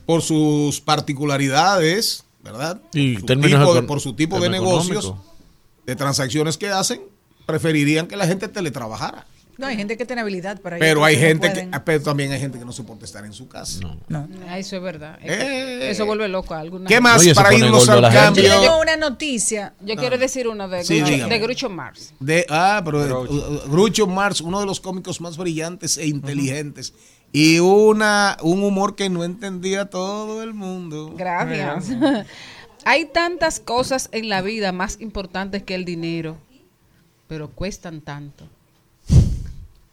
por 0.05 0.21
sus 0.23 0.81
particularidades, 0.81 2.23
¿verdad? 2.43 2.81
Y 2.93 3.15
Su 3.17 3.25
tipo 3.61 3.73
de- 3.81 3.87
por 3.87 4.01
su 4.01 4.13
tipo 4.13 4.35
de 4.39 4.49
negocios, 4.49 5.05
de 5.85 5.95
transacciones 5.95 6.57
que 6.57 6.69
hacen, 6.69 7.01
preferirían 7.45 8.07
que 8.07 8.15
la 8.17 8.25
gente 8.27 8.47
teletrabajara. 8.47 9.25
No, 9.59 9.67
hay 9.67 9.75
gente 9.75 9.97
que 9.97 10.05
tiene 10.05 10.21
habilidad 10.21 10.61
para 10.61 10.77
Pero 10.79 11.03
hay 11.03 11.15
no 11.17 11.21
gente 11.21 11.47
que, 11.49 11.53
pueden. 11.53 11.75
ah, 11.75 11.83
pero 11.83 12.01
también 12.01 12.31
hay 12.31 12.39
gente 12.39 12.57
que 12.57 12.63
no 12.63 12.71
soporta 12.71 13.03
estar 13.03 13.25
en 13.25 13.33
su 13.33 13.49
casa. 13.49 13.81
Ah, 14.47 14.57
Eso 14.57 14.77
es 14.77 14.81
verdad. 14.81 15.19
Eh. 15.21 15.89
eso 15.91 16.05
vuelve 16.05 16.29
loco 16.29 16.53
a 16.53 16.59
alguna 16.61 16.87
¿Qué 16.87 17.01
más 17.01 17.19
Oye, 17.19 17.35
para 17.35 17.53
irnos 17.53 17.89
al 17.89 18.03
gente. 18.05 18.15
Yo 18.41 18.49
cambio? 18.49 18.61
tengo 18.61 18.79
una 18.79 18.95
noticia. 18.95 19.73
Yo 19.81 19.97
quiero 19.97 20.17
decir 20.17 20.47
una 20.47 20.69
de, 20.69 20.85
Sí, 20.85 21.01
dígame. 21.01 21.33
de 21.33 21.39
Groucho 21.39 21.69
Mars. 21.69 22.13
De, 22.21 22.45
ah, 22.49 22.81
pero 22.85 23.21
uh, 23.21 23.25
uh, 23.25 23.69
Groucho 23.69 24.07
Marx, 24.07 24.39
uno 24.39 24.61
de 24.61 24.65
los 24.65 24.79
cómicos 24.79 25.19
más 25.19 25.35
brillantes 25.35 25.97
e 25.97 26.07
inteligentes. 26.07 26.93
Y 27.33 27.59
una, 27.59 28.37
un 28.41 28.63
humor 28.63 28.95
que 28.95 29.09
no 29.09 29.25
entendía 29.25 29.89
todo 29.89 30.41
el 30.41 30.53
mundo. 30.53 31.13
Gracias. 31.17 31.89
Hay 32.85 33.05
tantas 33.07 33.59
cosas 33.59 34.07
en 34.13 34.29
la 34.29 34.41
vida 34.41 34.71
más 34.71 35.01
importantes 35.01 35.63
que 35.63 35.75
el 35.75 35.83
dinero, 35.83 36.37
pero 37.27 37.49
cuestan 37.49 37.99
tanto. 37.99 38.47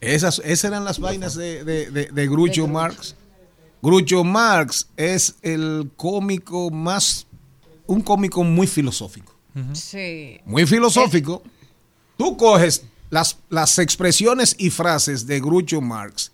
Esas, 0.00 0.40
esas 0.44 0.64
eran 0.70 0.84
las 0.84 0.98
vainas 0.98 1.34
de, 1.34 1.64
de, 1.64 1.90
de- 1.90 2.06
de 2.06 2.28
Groucho 2.28 2.66
Marx. 2.68 3.14
Groucho 3.82 4.24
Marx 4.24 4.88
es 4.96 5.36
el 5.42 5.90
cómico 5.96 6.70
más, 6.70 7.26
un 7.86 8.00
cómico 8.02 8.42
muy 8.44 8.66
filosófico. 8.66 9.34
Sí. 9.72 10.38
Muy 10.44 10.66
filosófico. 10.66 11.42
Tú 12.18 12.36
coges 12.36 12.84
las, 13.10 13.38
las 13.48 13.78
expresiones 13.78 14.54
y 14.58 14.70
frases 14.70 15.26
de 15.26 15.40
Groucho 15.40 15.80
Marx 15.80 16.32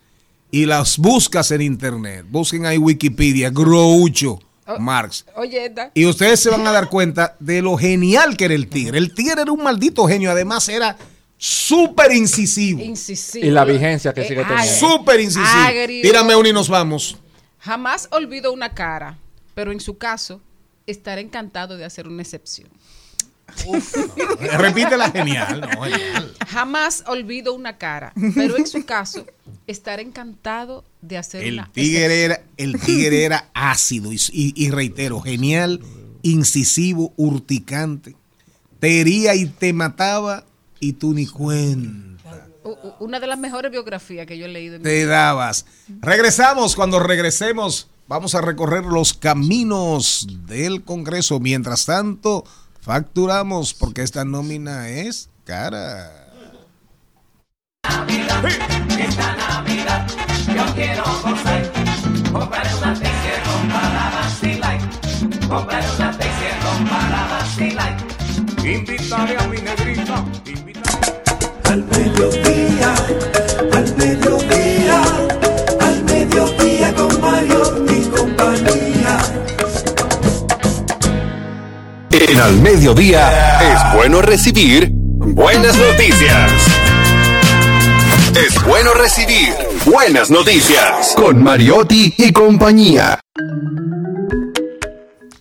y 0.51 0.67
las 0.67 0.99
buscas 0.99 1.51
en 1.53 1.63
internet. 1.63 2.27
Busquen 2.29 2.67
ahí 2.67 2.79
Wikipedia, 2.79 3.51
Groucho 3.51 4.41
Marx. 4.79 5.25
Oye, 5.37 5.67
esta. 5.67 5.91
Y 5.95 6.07
ustedes 6.07 6.41
se 6.41 6.51
van 6.51 6.67
a 6.67 6.73
dar 6.73 6.89
cuenta 6.89 7.37
de 7.41 7.63
lo 7.63 7.77
genial 7.77 8.37
que 8.37 8.47
era 8.47 8.55
el 8.55 8.69
tigre. 8.69 8.99
El 8.99 9.15
tigre 9.15 9.43
era 9.43 9.53
un 9.53 9.63
maldito 9.63 10.07
genio. 10.07 10.31
Además, 10.31 10.69
era 10.69 10.97
súper 11.45 12.13
incisivo. 12.13 12.81
Incisivo. 12.81 13.45
Y 13.45 13.51
la 13.51 13.65
vigencia 13.65 14.15
que 14.15 14.21
Eh, 14.23 14.29
sigue 14.29 14.43
agrio. 14.43 14.57
teniendo. 14.57 14.79
Súper 14.89 15.21
incisivo. 15.21 15.45
Agrio. 15.47 16.03
Tírame 16.03 16.37
una 16.37 16.49
y 16.49 16.53
nos 16.53 16.69
vamos. 16.69 17.17
Jamás 17.59 18.07
olvido 18.13 18.53
una 18.53 18.75
cara, 18.75 19.19
pero 19.55 19.73
en 19.73 19.81
su 19.81 19.99
caso, 19.99 20.41
estaré 20.87 21.21
encantado 21.21 21.77
de 21.77 21.85
hacer 21.85 22.07
una 22.07 22.23
excepción. 22.23 22.69
Repite 24.57 24.97
la 24.97 25.11
genial. 25.11 25.61
no, 25.61 25.83
genial. 25.83 26.33
Jamás 26.49 27.03
olvido 27.07 27.53
una 27.55 27.77
cara, 27.77 28.13
pero 28.35 28.57
en 28.57 28.67
su 28.67 28.85
caso, 28.85 29.27
estaré 29.67 30.03
encantado 30.03 30.85
de 31.01 31.19
hacer 31.19 31.43
El 31.45 31.55
una 31.55 31.71
tigre 31.73 32.23
era, 32.25 32.41
el 32.57 32.81
tigre 32.81 33.25
era 33.25 33.51
ácido 33.53 34.13
y, 34.13 34.17
y- 34.33 34.55
y 34.57 34.71
reitero, 34.71 35.21
genial, 35.21 35.81
incisivo, 36.23 37.13
urticante. 37.17 38.15
Te 38.81 39.01
hería 39.01 39.35
y 39.35 39.47
te 39.47 39.73
mataba 39.73 40.45
y 40.83 40.95
tú 40.95 41.15
ni 41.15 41.27
cuenta. 41.27 42.49
Una 42.99 43.21
de 43.21 43.29
las 43.29 43.39
mejores 43.39 43.71
biografías 43.71 44.27
que 44.27 44.37
yo 44.37 44.47
he 44.47 44.49
leído 44.49 44.77
en 44.77 44.83
mi 44.83 44.85
Te 44.85 45.05
vida. 45.05 45.13
dabas. 45.13 45.65
Regresamos. 46.01 46.75
Cuando 46.75 46.99
regresemos, 46.99 47.89
vamos 48.09 48.35
a 48.35 48.41
recorrer 48.41 48.85
los 48.85 49.15
caminos 49.15 50.27
del 50.49 50.83
Congreso. 50.83 51.39
Mientras 51.39 51.87
tanto, 51.87 52.45
facturamos 52.81 53.75
porque 53.75 54.03
esta 54.03 54.25
nómina 54.25 54.89
es 54.89 55.29
cara. 55.45 56.11
Esta 57.85 59.37
Navidad 59.37 60.07
yo 60.49 60.75
quiero 60.75 61.05
gozar. 61.23 61.73
Comprar 62.33 62.75
una 62.77 62.95
Teixeira 62.95 63.45
para 63.73 64.11
vacilar. 64.11 64.81
Comprar 65.49 65.85
una 65.97 66.19
Teixeira 66.19 66.91
para 66.91 67.27
vacilar. 67.29 67.97
Invitaré 68.65 69.37
a 69.37 69.47
mi 69.49 69.57
negrita. 69.59 69.92
Al 72.23 72.29
mediodía, 72.31 72.95
Al 73.73 73.97
mediodía, 73.97 75.03
al 75.81 76.05
mediodía 76.05 76.95
con 76.95 77.21
Mario 77.21 77.85
y 77.91 78.05
compañía. 78.11 79.19
En 82.13 82.39
al 82.39 82.61
mediodía 82.61 83.61
es 83.73 83.97
bueno 83.97 84.23
recibir 84.23 84.91
buenas 84.93 85.77
noticias. 85.77 86.53
Es 88.37 88.65
bueno 88.67 88.95
recibir 88.95 89.53
buenas 89.85 90.31
noticias 90.31 91.15
con 91.17 91.43
Mariotti 91.43 92.15
y 92.17 92.33
compañía. 92.33 93.19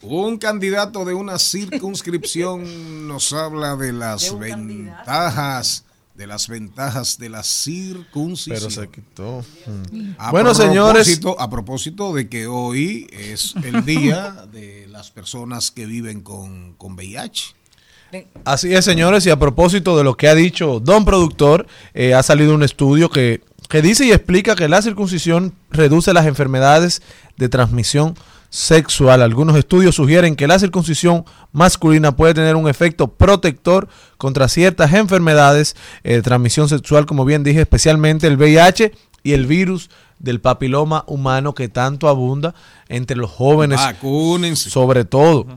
Un 0.01 0.39
candidato 0.39 1.05
de 1.05 1.13
una 1.13 1.37
circunscripción 1.37 3.07
nos 3.07 3.33
habla 3.33 3.75
de 3.75 3.93
las 3.93 4.37
ventajas, 4.39 5.85
de 6.21 6.27
las 6.27 6.47
ventajas 6.47 7.17
de 7.17 7.29
la 7.29 7.41
circuncisión. 7.41 8.59
Pero 8.59 8.69
se 8.69 8.89
quitó. 8.89 9.43
A 10.19 10.29
Bueno, 10.29 10.53
señores. 10.53 11.19
A 11.39 11.49
propósito 11.49 12.13
de 12.13 12.29
que 12.29 12.45
hoy 12.45 13.07
es 13.11 13.55
el 13.63 13.83
día 13.85 14.45
de 14.51 14.85
las 14.87 15.09
personas 15.09 15.71
que 15.71 15.87
viven 15.87 16.21
con, 16.21 16.75
con 16.75 16.93
VIH. 16.93 17.55
Así 18.45 18.71
es, 18.71 18.85
señores, 18.85 19.25
y 19.25 19.31
a 19.31 19.39
propósito 19.39 19.97
de 19.97 20.03
lo 20.03 20.15
que 20.15 20.27
ha 20.27 20.35
dicho 20.35 20.79
Don 20.79 21.05
Productor, 21.05 21.65
eh, 21.95 22.13
ha 22.13 22.21
salido 22.21 22.53
un 22.53 22.61
estudio 22.61 23.09
que, 23.09 23.41
que 23.67 23.81
dice 23.81 24.05
y 24.05 24.11
explica 24.11 24.55
que 24.55 24.69
la 24.69 24.83
circuncisión 24.83 25.55
reduce 25.71 26.13
las 26.13 26.27
enfermedades 26.27 27.01
de 27.37 27.49
transmisión 27.49 28.13
sexual. 28.51 29.21
Algunos 29.23 29.57
estudios 29.57 29.95
sugieren 29.95 30.35
que 30.35 30.45
la 30.45 30.59
circuncisión 30.59 31.25
masculina 31.53 32.15
puede 32.15 32.35
tener 32.35 32.55
un 32.55 32.69
efecto 32.69 33.07
protector 33.07 33.87
contra 34.17 34.47
ciertas 34.47 34.93
enfermedades 34.93 35.75
eh, 36.03 36.15
de 36.15 36.21
transmisión 36.21 36.69
sexual, 36.69 37.07
como 37.07 37.25
bien 37.25 37.43
dije, 37.43 37.61
especialmente 37.61 38.27
el 38.27 38.37
VIH 38.37 38.91
y 39.23 39.33
el 39.33 39.47
virus 39.47 39.89
del 40.19 40.41
papiloma 40.41 41.03
humano 41.07 41.55
que 41.55 41.69
tanto 41.69 42.07
abunda 42.07 42.53
entre 42.89 43.17
los 43.17 43.31
jóvenes, 43.31 43.79
sobre 44.55 45.05
todo. 45.05 45.47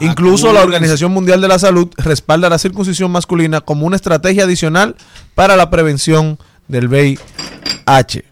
Incluso 0.00 0.52
la 0.52 0.62
Organización 0.62 1.12
Mundial 1.12 1.40
de 1.40 1.48
la 1.48 1.58
Salud 1.58 1.88
respalda 1.96 2.48
la 2.48 2.58
circuncisión 2.58 3.10
masculina 3.10 3.60
como 3.60 3.86
una 3.86 3.96
estrategia 3.96 4.44
adicional 4.44 4.96
para 5.34 5.56
la 5.56 5.68
prevención 5.68 6.38
del 6.68 6.88
VIH. 6.88 8.24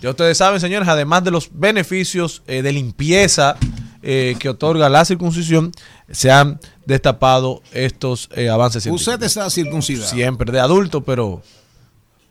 Ya 0.00 0.10
ustedes 0.10 0.38
saben, 0.38 0.60
señores, 0.60 0.88
además 0.88 1.22
de 1.24 1.30
los 1.30 1.48
beneficios 1.52 2.42
eh, 2.46 2.62
de 2.62 2.72
limpieza 2.72 3.56
eh, 4.02 4.34
que 4.38 4.48
otorga 4.48 4.88
la 4.88 5.04
circuncisión, 5.04 5.72
se 6.10 6.30
han 6.30 6.58
destapado 6.86 7.62
estos 7.72 8.28
eh, 8.34 8.48
avances 8.48 8.82
científicos. 8.84 9.12
Usted 9.14 9.26
está 9.26 9.50
circuncidado. 9.50 10.08
Siempre, 10.10 10.50
de 10.50 10.58
adulto, 10.60 11.02
pero 11.02 11.42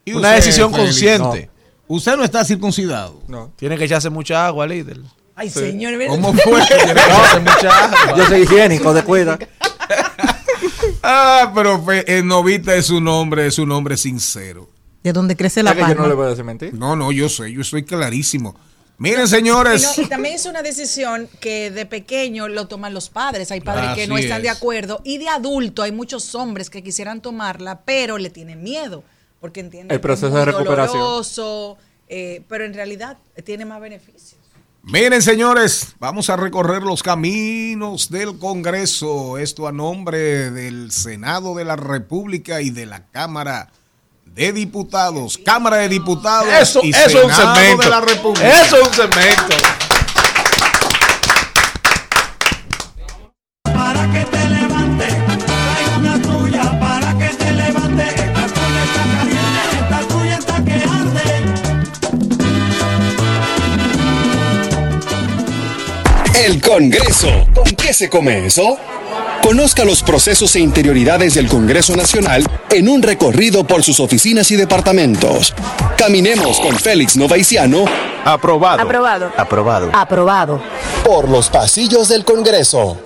¿Y 0.04 0.14
una 0.14 0.32
decisión 0.32 0.72
consciente. 0.72 1.50
Usted 1.88 2.18
no 2.18 2.24
está 2.24 2.44
circuncidado. 2.44 3.22
No. 3.28 3.52
Tiene 3.56 3.78
que 3.78 3.86
echarse 3.86 4.10
mucha 4.10 4.46
agua, 4.48 4.66
líder. 4.68 5.00
Ay, 5.36 5.50
Sí. 5.50 5.60
señor, 5.60 5.96
mira. 5.98 6.10
¿Cómo 6.10 6.34
fue? 6.44 6.62
Tiene 6.66 6.94
que 6.94 7.00
echarse 7.00 7.40
mucha 7.40 7.84
agua. 7.86 8.18
Yo 8.18 8.26
soy 8.26 8.42
higiénico, 8.42 8.94
de 8.94 9.04
cuida. 9.04 9.40
ah, 11.04 11.52
pero 11.56 11.82
fe- 11.84 12.18
el 12.18 12.28
Novita 12.28 12.76
es 12.76 12.90
un 12.90 13.08
hombre, 13.08 13.48
es 13.48 13.60
un 13.60 13.72
hombre 13.72 13.96
sincero. 13.98 14.70
De 15.04 15.14
donde 15.14 15.36
crece 15.36 15.64
la 15.64 15.74
que 15.74 15.82
yo 15.82 15.88
no 15.88 15.94
le 15.94 15.98
palma. 16.00 16.14
voy 16.16 16.26
a 16.26 16.30
decir 16.30 16.44
mentir. 16.44 16.74
No, 16.74 16.96
no, 16.96 17.12
yo 17.12 17.30
sé, 17.30 17.52
yo 17.52 17.62
estoy 17.62 17.84
clarísimo. 17.84 18.56
Miren, 18.98 19.24
Y, 19.24 19.28
señores. 19.30 19.82
no, 19.98 20.04
y 20.04 20.08
también 20.10 20.36
es 20.36 20.46
una 20.46 20.62
decisión 20.62 21.30
que 21.40 21.72
de 21.72 21.86
pequeño 21.86 22.50
lo 22.50 22.68
toman 22.68 22.94
los 22.94 23.10
padres. 23.10 23.50
Hay 23.52 23.62
padres 23.62 23.92
que 23.96 24.08
no 24.08 24.18
están 24.18 24.42
de 24.42 24.50
acuerdo. 24.50 25.00
Y 25.06 25.18
de 25.20 25.30
adulto 25.30 25.84
hay 25.84 25.94
muchos 25.94 26.36
hombres 26.36 26.70
que 26.70 26.84
quisieran 26.84 27.22
tomarla, 27.22 27.82
pero 27.86 28.18
le 28.18 28.30
tienen 28.30 28.62
miedo. 28.62 29.04
Porque 29.40 29.62
entienden 29.62 29.96
El 29.96 30.02
proceso 30.02 30.34
que 30.34 30.40
es 30.42 30.46
de 30.48 30.52
muy 30.52 30.60
recuperación. 30.64 31.00
doloroso, 31.00 31.78
eh, 32.10 32.44
pero 32.50 32.66
en 32.66 32.74
realidad 32.74 33.18
tiene 33.46 33.64
más 33.64 33.80
beneficios. 33.80 34.36
Miren, 34.84 35.22
señores, 35.22 35.96
vamos 36.00 36.30
a 36.30 36.36
recorrer 36.36 36.84
los 36.84 37.02
caminos 37.04 38.10
del 38.10 38.38
Congreso. 38.38 39.38
Esto 39.38 39.66
a 39.66 39.72
nombre 39.72 40.52
del 40.52 40.92
Senado 40.92 41.56
de 41.56 41.64
la 41.64 41.78
República 41.78 42.62
y 42.62 42.70
de 42.70 42.86
la 42.86 43.06
Cámara 43.08 43.72
de 44.34 44.54
Diputados. 44.54 45.38
Cámara 45.46 45.78
de 45.78 45.90
Diputados. 45.90 46.52
Eso, 46.54 46.82
y 46.84 46.90
eso 46.92 47.06
es 47.06 47.16
un 47.26 47.32
Senado 47.32 47.56
segmento. 47.56 47.84
de 47.84 47.90
la 47.90 48.02
República. 48.02 48.62
Eso 48.62 48.78
es 48.78 48.88
un 48.88 48.94
segmento. 48.94 49.56
Para 53.64 54.12
que 54.12 54.26
te 54.26 54.50
levante, 54.50 55.06
trae 55.46 55.98
una 55.98 56.22
tuya 56.22 56.80
para 56.80 57.18
que 57.18 57.28
te 57.36 57.52
levante. 57.52 58.04
Esta 58.08 58.48
tuya 58.48 58.84
está 58.84 59.04
caliente, 59.18 59.62
esta 59.80 60.00
tuya 60.08 60.38
está 60.38 60.64
que 60.66 60.74
arde. 60.84 61.26
El 66.46 66.62
Congreso. 66.62 67.48
¿Con 67.54 67.66
qué 67.76 67.94
se 67.94 68.10
come 68.10 68.46
eso? 68.46 68.78
Conozca 69.44 69.86
los 69.86 70.04
procesos 70.04 70.56
e 70.56 70.60
interioridades 70.60 71.36
del 71.36 71.48
Congreso 71.48 71.96
Nacional 71.96 72.44
en 72.70 72.90
un 72.90 73.02
recorrido 73.02 73.64
por 73.66 73.84
sus 73.84 74.00
oficinas 74.00 74.52
y 74.52 74.56
departamentos. 74.56 75.54
Caminemos 75.98 76.60
con 76.60 76.76
Félix 76.76 77.16
Novaiciano. 77.16 77.86
Aprobado. 78.26 78.82
Aprobado. 78.82 79.32
Aprobado. 79.38 79.90
Aprobado. 79.94 80.62
Por 81.04 81.30
los 81.30 81.50
pasillos 81.50 82.10
del 82.10 82.26
Congreso. 82.26 82.98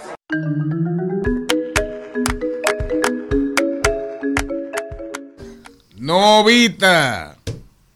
Novita. 5.95 7.37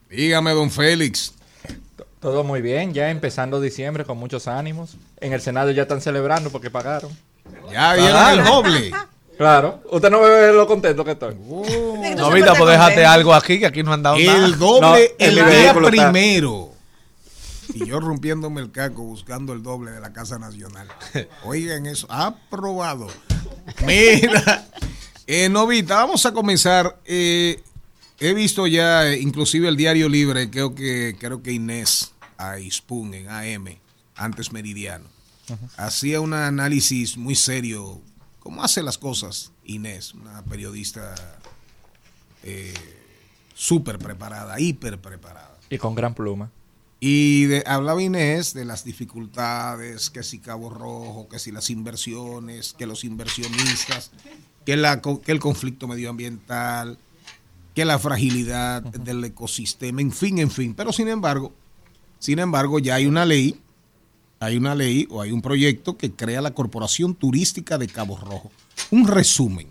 Dígame, 0.10 0.52
don 0.52 0.72
Félix. 0.72 1.34
Todo 2.20 2.44
muy 2.44 2.62
bien, 2.62 2.94
ya 2.94 3.10
empezando 3.10 3.60
diciembre 3.60 4.06
con 4.06 4.18
muchos 4.18 4.48
ánimos. 4.48 4.96
En 5.20 5.34
el 5.34 5.42
Senado 5.42 5.72
ya 5.72 5.84
están 5.84 6.02
celebrando 6.02 6.50
porque 6.50 6.70
pagaron. 6.72 7.12
Ya 7.72 7.96
dieron 7.96 8.40
el 8.40 8.44
doble. 8.46 8.92
Claro, 9.38 9.84
usted 9.92 10.10
no 10.10 10.20
me 10.22 10.30
ve 10.30 10.54
lo 10.54 10.66
contento 10.66 11.06
que 11.06 11.12
estoy. 11.12 11.36
Novita, 11.36 12.56
pues 12.56 12.72
déjate 12.72 13.06
algo 13.06 13.34
aquí, 13.34 13.60
que 13.60 13.68
aquí 13.68 13.84
no 13.84 13.94
han 13.94 14.02
dado 14.02 14.18
nada. 14.18 14.46
El 14.46 14.58
doble 14.58 14.82
No, 14.82 14.96
el 15.26 15.36
día 15.36 15.68
está. 15.68 15.82
primero. 15.82 16.72
Y 17.74 17.86
yo 17.86 18.00
rompiéndome 18.00 18.62
el 18.62 18.72
caco 18.72 19.04
buscando 19.04 19.54
el 19.54 19.62
doble 19.62 19.92
de 19.92 20.00
la 20.00 20.12
Casa 20.14 20.40
Nacional. 20.40 20.88
Oigan 21.44 21.86
eso, 21.86 22.08
aprobado. 22.10 23.08
Mira, 23.86 24.66
eh, 25.28 25.50
Novita, 25.50 25.96
vamos 25.98 26.26
a 26.26 26.32
comenzar. 26.32 26.98
Eh, 27.06 27.62
he 28.20 28.34
visto 28.34 28.66
ya, 28.66 29.08
eh, 29.08 29.20
inclusive 29.20 29.68
el 29.68 29.78
Diario 29.78 30.10
Libre, 30.10 30.50
creo 30.50 30.74
que, 30.74 31.16
creo 31.20 31.44
que 31.44 31.52
Inés 31.52 32.14
a 32.38 32.58
Ispun 32.60 33.14
en 33.14 33.30
AM, 33.30 33.78
antes 34.16 34.52
Meridiano, 34.52 35.06
hacía 35.78 36.22
un 36.22 36.34
análisis 36.34 37.18
muy 37.18 37.36
serio. 37.36 38.02
¿Cómo 38.40 38.64
hace 38.64 38.82
las 38.84 38.98
cosas 38.98 39.52
Inés, 39.66 40.14
una 40.14 40.42
periodista 40.44 41.14
eh, 42.44 42.74
súper 43.54 43.98
preparada, 44.00 44.60
hiper 44.60 45.00
preparada? 45.00 45.58
Y 45.70 45.78
con 45.78 45.96
gran 45.96 46.14
pluma. 46.14 46.50
Y 47.00 47.46
de- 47.46 47.64
hablaba 47.68 48.02
Inés 48.02 48.54
de 48.54 48.66
las 48.66 48.84
dificultades, 48.84 50.10
que 50.10 50.24
si 50.24 50.40
Cabo 50.40 50.70
Rojo, 50.70 51.28
que 51.30 51.40
si 51.40 51.52
las 51.52 51.70
inversiones, 51.70 52.74
que 52.74 52.86
los 52.88 53.04
inversionistas, 53.04 54.12
que, 54.66 54.76
la, 54.78 55.02
que 55.02 55.32
el 55.32 55.40
conflicto 55.40 55.88
medioambiental, 55.88 56.98
que 57.76 57.86
la 57.86 58.00
fragilidad 58.00 58.82
del 58.82 59.24
ecosistema, 59.26 60.02
en 60.02 60.12
fin, 60.12 60.40
en 60.40 60.50
fin. 60.50 60.74
Pero 60.74 60.92
sin 60.92 61.08
embargo, 61.08 61.54
sin 62.18 62.40
embargo, 62.40 62.80
ya 62.80 62.96
hay 62.96 63.06
una 63.06 63.26
ley, 63.26 63.62
hay 64.40 64.58
una 64.58 64.76
ley 64.76 65.08
o 65.10 65.22
hay 65.22 65.32
un 65.32 65.42
proyecto 65.42 65.98
que 65.98 66.12
crea 66.12 66.42
la 66.42 66.52
Corporación 66.54 67.16
Turística 67.16 67.78
de 67.78 67.88
Cabo 67.88 68.18
Rojo. 68.18 68.52
Un 68.92 69.08
resumen. 69.08 69.68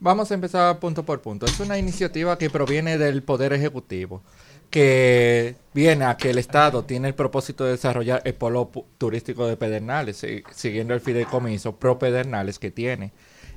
Vamos 0.00 0.30
a 0.30 0.34
empezar 0.34 0.78
punto 0.80 1.04
por 1.04 1.20
punto. 1.22 1.46
Es 1.46 1.58
una 1.60 1.78
iniciativa 1.78 2.36
que 2.38 2.50
proviene 2.50 2.98
del 2.98 3.22
Poder 3.22 3.52
Ejecutivo, 3.52 4.22
que 4.70 5.56
viene 5.72 6.04
a 6.04 6.16
que 6.16 6.30
el 6.30 6.38
Estado 6.38 6.84
tiene 6.84 7.08
el 7.08 7.14
propósito 7.14 7.64
de 7.64 7.72
desarrollar 7.72 8.20
el 8.24 8.34
polo 8.34 8.70
turístico 8.98 9.46
de 9.46 9.56
Pedernales, 9.56 10.16
si- 10.18 10.42
siguiendo 10.54 10.94
el 10.94 11.00
fideicomiso 11.00 11.76
pro 11.76 11.98
Pedernales 11.98 12.58
que 12.58 12.70
tiene. 12.70 13.12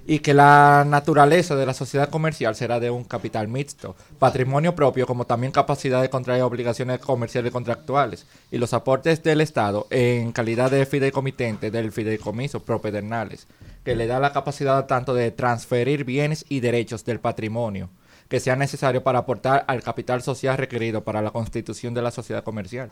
Y 0.09 0.19
que 0.19 0.33
la 0.33 0.85
naturaleza 0.87 1.55
de 1.55 1.65
la 1.65 1.73
sociedad 1.73 2.09
comercial 2.09 2.55
será 2.55 2.79
de 2.79 2.89
un 2.89 3.03
capital 3.03 3.49
mixto, 3.49 3.95
patrimonio 4.17 4.73
propio 4.73 5.05
como 5.05 5.25
también 5.25 5.51
capacidad 5.51 6.01
de 6.01 6.09
contraer 6.09 6.43
obligaciones 6.43 6.99
comerciales 6.99 7.51
contractuales 7.51 8.25
y 8.49 8.57
los 8.57 8.73
aportes 8.73 9.21
del 9.21 9.41
Estado 9.41 9.85
en 9.89 10.31
calidad 10.31 10.71
de 10.71 10.85
fideicomitente 10.85 11.71
del 11.71 11.91
fideicomiso 11.91 12.61
pro 12.61 12.81
Pedernales 12.81 13.47
que 13.83 13.95
le 13.95 14.07
da 14.07 14.19
la 14.19 14.33
capacidad 14.33 14.85
tanto 14.85 15.13
de 15.13 15.31
transferir 15.31 16.03
bienes 16.03 16.45
y 16.49 16.61
derechos 16.61 17.05
del 17.05 17.19
patrimonio 17.19 17.89
que 18.27 18.39
sea 18.39 18.55
necesario 18.55 19.03
para 19.03 19.19
aportar 19.19 19.63
al 19.67 19.81
capital 19.81 20.21
social 20.21 20.57
requerido 20.57 21.03
para 21.03 21.21
la 21.21 21.31
constitución 21.31 21.93
de 21.93 22.01
la 22.01 22.11
sociedad 22.11 22.43
comercial. 22.43 22.91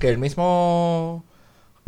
Que 0.00 0.08
el 0.08 0.18
mismo 0.18 1.24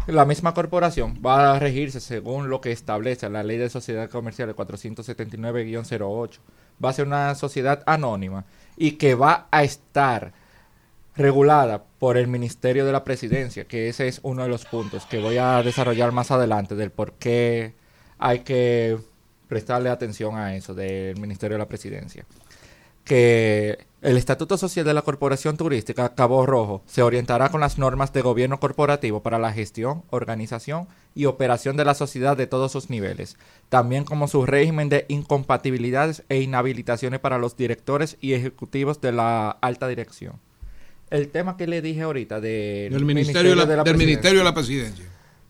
la 0.06 0.24
misma 0.26 0.52
corporación 0.52 1.20
va 1.24 1.54
a 1.54 1.58
regirse 1.58 2.00
según 2.00 2.50
lo 2.50 2.60
que 2.60 2.72
establece 2.72 3.28
la 3.30 3.42
Ley 3.42 3.56
de 3.56 3.70
Sociedades 3.70 4.10
Comerciales 4.10 4.54
479-08. 4.54 6.38
Va 6.84 6.90
a 6.90 6.92
ser 6.92 7.06
una 7.06 7.34
sociedad 7.34 7.82
anónima 7.86 8.44
y 8.76 8.92
que 8.92 9.14
va 9.14 9.46
a 9.50 9.64
estar 9.64 10.32
regulada 11.16 11.84
por 11.98 12.16
el 12.16 12.26
Ministerio 12.26 12.84
de 12.84 12.92
la 12.92 13.04
Presidencia, 13.04 13.64
que 13.64 13.88
ese 13.88 14.08
es 14.08 14.20
uno 14.22 14.42
de 14.42 14.48
los 14.48 14.64
puntos 14.66 15.06
que 15.06 15.20
voy 15.20 15.38
a 15.38 15.62
desarrollar 15.62 16.12
más 16.12 16.30
adelante 16.30 16.74
del 16.74 16.90
por 16.90 17.12
qué 17.14 17.74
hay 18.18 18.40
que 18.40 18.98
prestarle 19.48 19.88
atención 19.88 20.36
a 20.36 20.54
eso 20.56 20.74
del 20.74 21.18
Ministerio 21.18 21.54
de 21.54 21.60
la 21.60 21.68
Presidencia. 21.68 22.26
Que 23.04 23.78
el 24.02 24.16
Estatuto 24.16 24.56
Social 24.58 24.84
de 24.84 24.94
la 24.94 25.02
Corporación 25.02 25.56
Turística 25.56 26.14
Cabo 26.14 26.44
Rojo 26.46 26.82
se 26.86 27.02
orientará 27.02 27.48
con 27.50 27.60
las 27.60 27.78
normas 27.78 28.12
de 28.12 28.22
gobierno 28.22 28.60
corporativo 28.60 29.22
para 29.22 29.38
la 29.38 29.52
gestión, 29.52 30.02
organización 30.10 30.88
y 31.14 31.26
operación 31.26 31.76
de 31.76 31.84
la 31.84 31.94
sociedad 31.94 32.36
de 32.36 32.46
todos 32.46 32.72
sus 32.72 32.90
niveles, 32.90 33.36
también 33.68 34.04
como 34.04 34.26
su 34.28 34.44
régimen 34.46 34.88
de 34.88 35.04
incompatibilidades 35.08 36.22
e 36.28 36.40
inhabilitaciones 36.40 37.20
para 37.20 37.38
los 37.38 37.56
directores 37.56 38.16
y 38.20 38.32
ejecutivos 38.34 39.00
de 39.00 39.12
la 39.12 39.50
alta 39.50 39.86
dirección. 39.88 40.40
El 41.10 41.28
tema 41.28 41.56
que 41.56 41.66
le 41.66 41.80
dije 41.82 42.02
ahorita 42.02 42.40
del, 42.40 42.92
Del 42.92 43.04
Ministerio 43.04 43.50
de 43.50 43.56
la- 43.56 43.66
del 43.66 43.76
Presidencia. 43.82 44.06
Ministerio 44.06 44.38
de 44.40 44.44
la 44.44 44.54
Presidencia. 44.54 45.04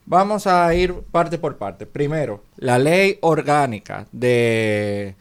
Vamos 0.05 0.45
a 0.45 0.73
ir 0.75 0.93
parte 1.11 1.39
por 1.39 1.57
parte. 1.57 1.85
Primero, 1.87 2.43
la 2.57 2.77
ley 2.77 3.17
orgánica 3.21 4.07
de, 4.11 5.15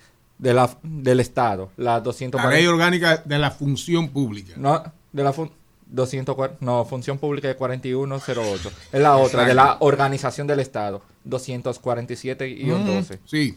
de 0.44 0.54
la, 0.54 0.70
del 0.82 1.20
Estado, 1.20 1.70
la 1.76 2.00
240. 2.00 2.48
La 2.50 2.54
ley 2.56 2.66
orgánica 2.66 3.22
de 3.24 3.38
la 3.38 3.50
función 3.50 4.08
pública. 4.10 4.52
No, 4.56 4.82
de 5.12 5.22
la 5.24 5.32
fun- 5.32 5.50
204 5.86 6.58
no, 6.60 6.84
función 6.84 7.18
pública 7.18 7.48
de 7.48 7.56
4108. 7.56 8.70
Es 8.92 9.00
la 9.00 9.16
otra, 9.16 9.44
de 9.44 9.54
la 9.54 9.76
organización 9.80 10.46
del 10.46 10.60
Estado, 10.60 11.02
247 11.24 12.48
y 12.48 12.64
Mm, 12.66 12.86
12. 12.86 13.18
Sí. 13.24 13.54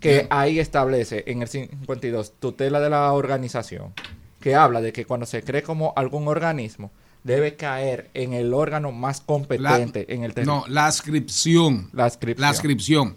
Que 0.00 0.26
ahí 0.30 0.58
establece 0.58 1.22
en 1.26 1.42
el 1.42 1.48
52 1.48 2.32
tutela 2.40 2.80
de 2.80 2.90
la 2.90 3.12
organización, 3.12 3.92
que 4.40 4.54
habla 4.54 4.80
de 4.80 4.92
que 4.92 5.04
cuando 5.06 5.24
se 5.26 5.42
cree 5.42 5.62
como 5.62 5.92
algún 5.96 6.26
organismo, 6.28 6.90
debe 7.22 7.54
caer 7.56 8.10
en 8.12 8.32
el 8.34 8.52
órgano 8.52 8.92
más 8.92 9.20
competente 9.20 10.12
en 10.12 10.24
el 10.24 10.34
No, 10.44 10.64
la 10.68 10.86
ascripción. 10.86 11.88
La 11.92 12.06
ascripción. 12.06 12.42
La 12.42 12.48
ascripción. 12.50 13.16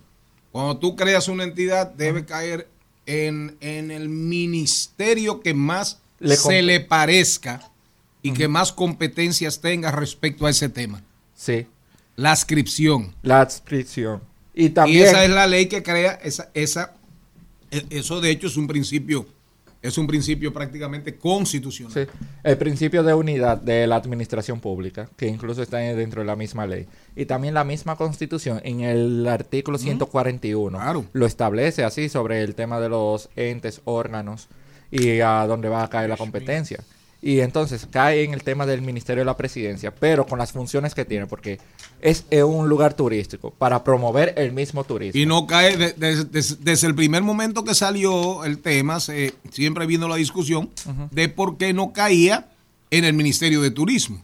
Cuando 0.51 0.77
tú 0.77 0.95
creas 0.95 1.27
una 1.27 1.43
entidad, 1.43 1.91
debe 1.91 2.25
caer 2.25 2.67
en, 3.07 3.57
en 3.61 3.89
el 3.89 4.09
ministerio 4.09 5.41
que 5.41 5.53
más 5.55 5.99
Le 6.19 6.35
se 6.35 6.61
le 6.61 6.79
parezca 6.81 7.71
y 8.21 8.33
que 8.33 8.47
más 8.47 8.71
competencias 8.71 9.61
tenga 9.61 9.91
respecto 9.91 10.45
a 10.45 10.49
ese 10.49 10.69
tema. 10.69 11.01
Sí. 11.33 11.65
La 12.15 12.31
ascripción. 12.33 13.15
La 13.21 13.41
adscripción. 13.41 14.21
Y 14.53 14.65
Y 14.65 14.69
también 14.69 15.05
esa 15.05 15.23
es 15.23 15.29
la 15.29 15.47
ley 15.47 15.67
que 15.67 15.81
crea 15.83 16.13
esa, 16.23 16.49
esa, 16.53 16.93
e- 17.71 17.85
eso 17.91 18.19
de 18.21 18.31
hecho 18.31 18.47
es 18.47 18.57
un 18.57 18.67
principio, 18.67 19.27
es 19.81 19.97
un 19.97 20.07
principio 20.07 20.53
prácticamente 20.53 21.15
constitucional. 21.15 21.93
Sí, 21.93 22.11
el 22.43 22.57
principio 22.57 23.03
de 23.03 23.13
unidad 23.13 23.57
de 23.57 23.87
la 23.87 23.95
administración 23.95 24.59
pública, 24.59 25.09
que 25.15 25.27
incluso 25.27 25.61
está 25.61 25.77
dentro 25.77 26.21
de 26.21 26.27
la 26.27 26.35
misma 26.35 26.65
ley. 26.65 26.87
Y 27.15 27.25
también 27.25 27.53
la 27.53 27.63
misma 27.63 27.95
constitución, 27.95 28.61
en 28.63 28.81
el 28.81 29.27
artículo 29.27 29.77
141, 29.77 31.05
lo 31.13 31.25
establece 31.25 31.83
así 31.83 32.09
sobre 32.09 32.41
el 32.41 32.55
tema 32.55 32.79
de 32.79 32.89
los 32.89 33.29
entes, 33.35 33.81
órganos 33.85 34.47
y 34.91 35.19
a 35.19 35.45
dónde 35.47 35.69
va 35.69 35.83
a 35.83 35.89
caer 35.89 36.09
la 36.09 36.17
competencia. 36.17 36.83
Y 37.27 37.41
entonces 37.41 37.85
cae 37.91 38.23
en 38.23 38.33
el 38.33 38.41
tema 38.41 38.65
del 38.65 38.81
Ministerio 38.81 39.19
de 39.21 39.25
la 39.25 39.35
Presidencia, 39.35 39.93
pero 39.93 40.25
con 40.25 40.39
las 40.39 40.53
funciones 40.53 40.95
que 40.95 41.03
tiene, 41.03 41.27
porque 41.27 41.59
es 41.99 42.23
eh, 42.29 42.41
un 42.43 42.69
lugar 42.69 42.93
turístico 42.93 43.51
para 43.51 43.83
promover 43.83 44.33
el 44.37 44.53
mismo 44.53 44.85
turismo. 44.85 45.19
Y 45.19 45.25
no 45.25 45.45
cae, 45.45 45.75
de- 45.75 45.91
de- 45.91 46.23
des- 46.23 46.63
desde 46.63 46.87
el 46.87 46.95
primer 46.95 47.23
momento 47.23 47.65
que 47.65 47.75
salió 47.75 48.45
el 48.45 48.59
tema, 48.59 49.01
se, 49.01 49.33
siempre 49.51 49.85
vino 49.85 50.07
la 50.07 50.15
discusión 50.15 50.69
de 51.11 51.27
por 51.27 51.57
qué 51.57 51.73
no 51.73 51.91
caía 51.91 52.47
en 52.91 53.03
el 53.03 53.11
Ministerio 53.13 53.61
de 53.61 53.71
Turismo. 53.71 54.21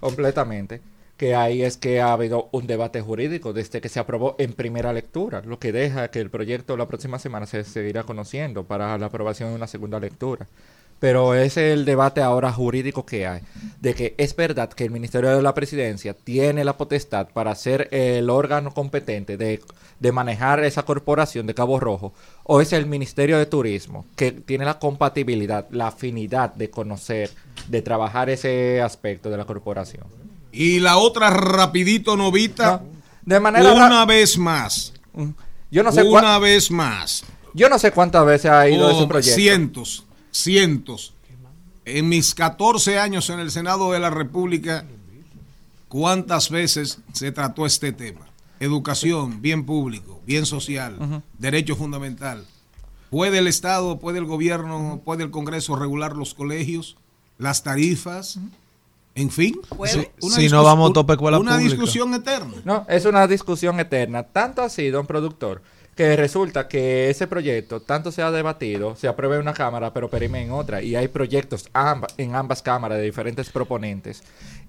Completamente. 0.00 0.82
Que 1.16 1.34
ahí 1.34 1.62
es 1.62 1.76
que 1.76 2.00
ha 2.00 2.12
habido 2.12 2.48
un 2.52 2.66
debate 2.66 3.00
jurídico 3.00 3.52
desde 3.52 3.80
que 3.80 3.88
se 3.88 4.00
aprobó 4.00 4.34
en 4.38 4.52
primera 4.54 4.92
lectura, 4.92 5.40
lo 5.46 5.58
que 5.58 5.70
deja 5.72 6.10
que 6.10 6.20
el 6.20 6.28
proyecto 6.30 6.76
la 6.76 6.86
próxima 6.88 7.18
semana 7.18 7.46
se 7.46 7.62
seguirá 7.64 8.02
conociendo 8.02 8.64
para 8.64 8.98
la 8.98 9.06
aprobación 9.06 9.50
en 9.50 9.54
una 9.54 9.66
segunda 9.68 10.00
lectura. 10.00 10.48
Pero 11.02 11.34
ese 11.34 11.72
es 11.72 11.78
el 11.78 11.84
debate 11.84 12.22
ahora 12.22 12.52
jurídico 12.52 13.04
que 13.04 13.26
hay, 13.26 13.40
de 13.80 13.92
que 13.92 14.14
es 14.18 14.36
verdad 14.36 14.68
que 14.68 14.84
el 14.84 14.92
Ministerio 14.92 15.34
de 15.34 15.42
la 15.42 15.52
Presidencia 15.52 16.14
tiene 16.14 16.62
la 16.64 16.76
potestad 16.76 17.26
para 17.26 17.56
ser 17.56 17.88
el 17.90 18.30
órgano 18.30 18.72
competente 18.72 19.36
de, 19.36 19.60
de 19.98 20.12
manejar 20.12 20.62
esa 20.62 20.84
corporación 20.84 21.48
de 21.48 21.54
Cabo 21.54 21.80
Rojo, 21.80 22.12
o 22.44 22.60
es 22.60 22.72
el 22.72 22.86
Ministerio 22.86 23.36
de 23.36 23.46
Turismo 23.46 24.06
que 24.14 24.30
tiene 24.30 24.64
la 24.64 24.78
compatibilidad, 24.78 25.66
la 25.72 25.88
afinidad 25.88 26.54
de 26.54 26.70
conocer, 26.70 27.30
de 27.66 27.82
trabajar 27.82 28.30
ese 28.30 28.80
aspecto 28.80 29.28
de 29.28 29.38
la 29.38 29.44
corporación. 29.44 30.04
Y 30.52 30.78
la 30.78 30.98
otra, 30.98 31.30
rapidito, 31.30 32.16
novita, 32.16 32.80
de 33.26 33.40
manera 33.40 33.72
una 33.72 34.06
vez 34.06 34.38
más. 34.38 34.92
Yo 35.68 35.82
no 35.82 35.90
sé 35.90 36.04
Una 36.04 36.38
vez 36.38 36.70
más. 36.70 37.24
Yo 37.54 37.68
no 37.68 37.80
sé 37.80 37.90
cuántas 37.90 38.24
veces 38.24 38.52
ha 38.52 38.68
ido 38.68 38.86
Oh, 38.86 38.90
ese 38.90 39.08
proyecto. 39.08 39.34
Cientos, 39.34 40.06
cientos. 40.32 41.14
En 41.84 42.08
mis 42.08 42.34
14 42.34 42.98
años 42.98 43.30
en 43.30 43.38
el 43.38 43.50
Senado 43.50 43.92
de 43.92 44.00
la 44.00 44.10
República, 44.10 44.84
¿cuántas 45.88 46.50
veces 46.50 46.98
se 47.12 47.32
trató 47.32 47.66
este 47.66 47.92
tema? 47.92 48.26
Educación, 48.60 49.42
bien 49.42 49.66
público, 49.66 50.20
bien 50.26 50.46
social, 50.46 51.22
derecho 51.38 51.76
fundamental. 51.76 52.44
¿Puede 53.10 53.38
el 53.38 53.46
Estado, 53.46 53.98
puede 53.98 54.18
el 54.18 54.24
gobierno, 54.24 55.02
puede 55.04 55.24
el 55.24 55.30
Congreso 55.30 55.76
regular 55.76 56.16
los 56.16 56.34
colegios, 56.34 56.96
las 57.38 57.62
tarifas? 57.62 58.38
En 59.14 59.30
fin, 59.30 59.60
una 60.20 60.36
Si 60.36 60.48
no 60.48 60.62
vamos 60.64 60.90
a 60.90 60.92
tope 60.94 61.12
escuela 61.12 61.38
Una 61.38 61.56
pública. 61.56 61.70
discusión 61.70 62.14
eterna. 62.14 62.54
No, 62.64 62.86
es 62.88 63.04
una 63.04 63.26
discusión 63.26 63.78
eterna. 63.78 64.22
Tanto 64.22 64.62
así, 64.62 64.88
don 64.88 65.06
productor, 65.06 65.60
que 65.94 66.16
resulta 66.16 66.68
que 66.68 67.10
ese 67.10 67.26
proyecto 67.26 67.80
tanto 67.80 68.10
se 68.12 68.22
ha 68.22 68.30
debatido, 68.30 68.96
se 68.96 69.08
aprueba 69.08 69.34
en 69.34 69.42
una 69.42 69.52
cámara, 69.52 69.92
pero 69.92 70.08
perime 70.08 70.42
en 70.42 70.50
otra, 70.50 70.82
y 70.82 70.96
hay 70.96 71.08
proyectos 71.08 71.68
en 72.16 72.34
ambas 72.34 72.62
cámaras 72.62 72.98
de 72.98 73.04
diferentes 73.04 73.50
proponentes. 73.50 74.22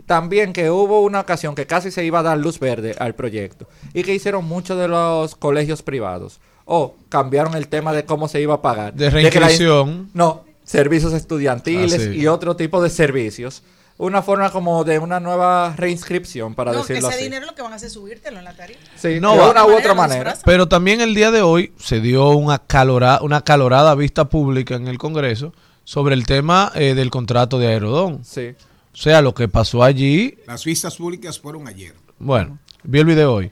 También 0.05 0.51
que 0.51 0.69
hubo 0.69 1.01
una 1.01 1.21
ocasión 1.21 1.55
que 1.55 1.65
casi 1.65 1.89
se 1.91 2.03
iba 2.03 2.19
a 2.19 2.23
dar 2.23 2.37
luz 2.37 2.59
verde 2.59 2.93
al 2.99 3.15
proyecto 3.15 3.69
y 3.93 4.03
que 4.03 4.13
hicieron 4.13 4.43
muchos 4.43 4.77
de 4.77 4.89
los 4.89 5.35
colegios 5.35 5.81
privados. 5.81 6.41
O 6.65 6.95
cambiaron 7.09 7.55
el 7.55 7.67
tema 7.67 7.93
de 7.93 8.03
cómo 8.05 8.27
se 8.27 8.41
iba 8.41 8.55
a 8.55 8.61
pagar. 8.61 8.93
De 8.93 9.09
reinscripción. 9.09 10.09
no, 10.13 10.43
servicios 10.65 11.13
estudiantiles 11.13 11.93
Ah, 11.93 12.11
sí. 12.11 12.19
y 12.19 12.27
otro 12.27 12.55
tipo 12.57 12.81
de 12.81 12.89
servicios. 12.89 13.63
Una 14.03 14.21
forma 14.21 14.51
como 14.51 14.83
de 14.83 14.99
una 14.99 15.19
nueva 15.21 15.73
reinscripción, 15.77 16.55
para 16.55 16.73
No, 16.73 16.79
decirlo 16.79 17.07
ese 17.07 17.15
así. 17.17 17.23
dinero 17.23 17.45
lo 17.45 17.55
que 17.55 17.61
van 17.61 17.71
a 17.71 17.77
hacer 17.77 17.87
es 17.87 17.93
subírtelo 17.93 18.37
en 18.39 18.43
la 18.43 18.53
tarifa. 18.53 18.79
Sí, 18.97 19.19
No 19.21 19.33
de 19.35 19.49
una 19.51 19.65
u 19.65 19.77
otra 19.77 19.93
manera. 19.93 20.37
Pero 20.43 20.67
también 20.67 20.99
el 20.99 21.15
día 21.15 21.31
de 21.31 21.41
hoy 21.41 21.71
se 21.79 22.01
dio 22.01 22.31
una 22.31 22.59
calorada, 22.59 23.21
una 23.21 23.41
calorada 23.41 23.95
vista 23.95 24.25
pública 24.27 24.75
en 24.75 24.89
el 24.89 24.97
Congreso 24.97 25.53
sobre 25.85 26.15
el 26.15 26.25
tema 26.25 26.71
eh, 26.75 26.95
del 26.95 27.09
contrato 27.11 27.59
de 27.59 27.67
Aerodón. 27.67 28.25
Sí. 28.25 28.55
O 28.93 28.97
sea, 28.97 29.21
lo 29.21 29.33
que 29.33 29.47
pasó 29.47 29.83
allí, 29.83 30.37
Las 30.47 30.65
vistas 30.65 30.97
públicas 30.97 31.39
fueron 31.39 31.67
ayer. 31.69 31.93
bueno, 32.19 32.59
vi 32.83 32.99
el 32.99 33.05
video 33.05 33.33
hoy. 33.33 33.51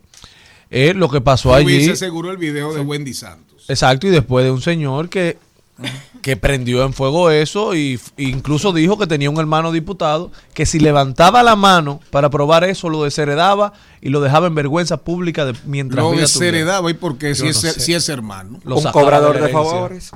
Eh, 0.70 0.93
lo 0.93 1.10
que 1.10 1.22
pasó 1.22 1.54
allí. 1.56 1.66
Hubiese 1.66 1.95
seguro 1.95 2.30
el 2.30 2.38
video 2.38 2.74
de 2.74 2.82
Wendy 2.82 3.14
Santos. 3.14 3.66
Exacto, 3.70 4.08
y 4.08 4.10
después 4.10 4.43
de 4.43 4.52
un 4.52 4.62
señor 4.62 5.08
que, 5.08 5.38
que 6.22 6.38
prendió 6.38 6.84
en 6.84 6.94
fuego 6.94 7.32
eso 7.32 7.76
y 7.76 8.00
incluso 8.18 8.74
dijo 8.74 8.98
que 8.98 9.08
tenía 9.08 9.30
un 9.30 9.40
hermano 9.40 9.72
diputado 9.72 10.32
que 10.54 10.66
si 10.66 10.80
levantaba 10.80 11.44
la 11.44 11.56
mano 11.56 12.00
para 12.12 12.30
probar 12.30 12.64
eso 12.64 12.90
lo 12.90 13.04
desheredaba 13.04 13.74
y 14.02 14.10
lo 14.10 14.22
dejaba 14.22 14.48
en 14.48 14.56
vergüenza 14.56 14.98
pública 14.98 15.46
de, 15.46 15.56
mientras 15.66 16.04
Lo 16.04 16.12
desheredaba 16.12 16.90
y 16.92 16.94
porque 16.94 17.36
si, 17.36 17.44
no 17.44 17.50
es, 17.50 17.58
si 17.60 17.94
es 17.94 18.10
hermano. 18.10 18.60
Lo 18.64 18.78
Un 18.78 18.92
cobrador 18.92 19.34
de 19.34 19.40
herencia. 19.40 19.60
favores. 19.60 20.12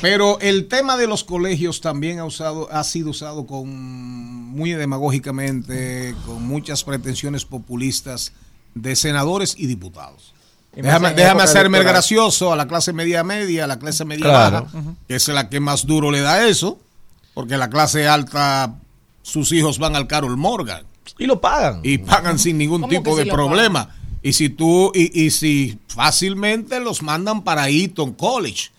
Pero 0.00 0.40
el 0.40 0.66
tema 0.66 0.96
de 0.96 1.06
los 1.06 1.22
colegios 1.22 1.80
también 1.80 2.18
ha 2.18 2.24
usado, 2.24 2.68
ha 2.72 2.82
sido 2.82 3.10
usado 3.10 3.46
con 3.46 3.68
muy 3.68 4.72
demagógicamente, 4.72 6.14
con 6.26 6.42
muchas 6.42 6.82
pretensiones 6.82 7.44
populistas 7.44 8.32
de 8.74 8.96
senadores 8.96 9.54
y 9.56 9.66
diputados. 9.66 10.31
Déjame, 10.74 11.12
déjame 11.12 11.42
hacerme 11.42 11.78
el 11.78 11.84
gracioso 11.84 12.52
a 12.52 12.56
la 12.56 12.66
clase 12.66 12.92
media 12.92 13.22
media, 13.24 13.64
a 13.64 13.66
la 13.66 13.78
clase 13.78 14.04
media 14.04 14.24
Claro. 14.24 14.66
baja, 14.72 14.94
que 15.06 15.14
es 15.16 15.28
la 15.28 15.48
que 15.50 15.60
más 15.60 15.86
duro 15.86 16.10
le 16.10 16.20
da 16.20 16.46
eso, 16.48 16.78
porque 17.34 17.56
la 17.58 17.68
clase 17.68 18.08
alta, 18.08 18.74
sus 19.22 19.52
hijos 19.52 19.78
van 19.78 19.96
al 19.96 20.06
Carol 20.06 20.36
Morgan 20.36 20.84
Y 21.18 21.26
lo 21.26 21.40
pagan. 21.40 21.80
y 21.82 21.98
pagan 21.98 22.38
sin 22.38 22.56
ningún 22.58 22.80
¿Cómo 22.82 22.90
tipo 22.90 23.16
de 23.16 23.24
si 23.24 23.30
problema. 23.30 23.94
Y 24.22 24.32
si 24.34 24.48
tú, 24.48 24.92
y, 24.94 25.24
y 25.26 25.30
si 25.30 25.78
fácilmente 25.88 26.80
los 26.80 27.02
mandan 27.02 27.42
para 27.42 27.68
Eton 27.68 28.12
College, 28.14 28.70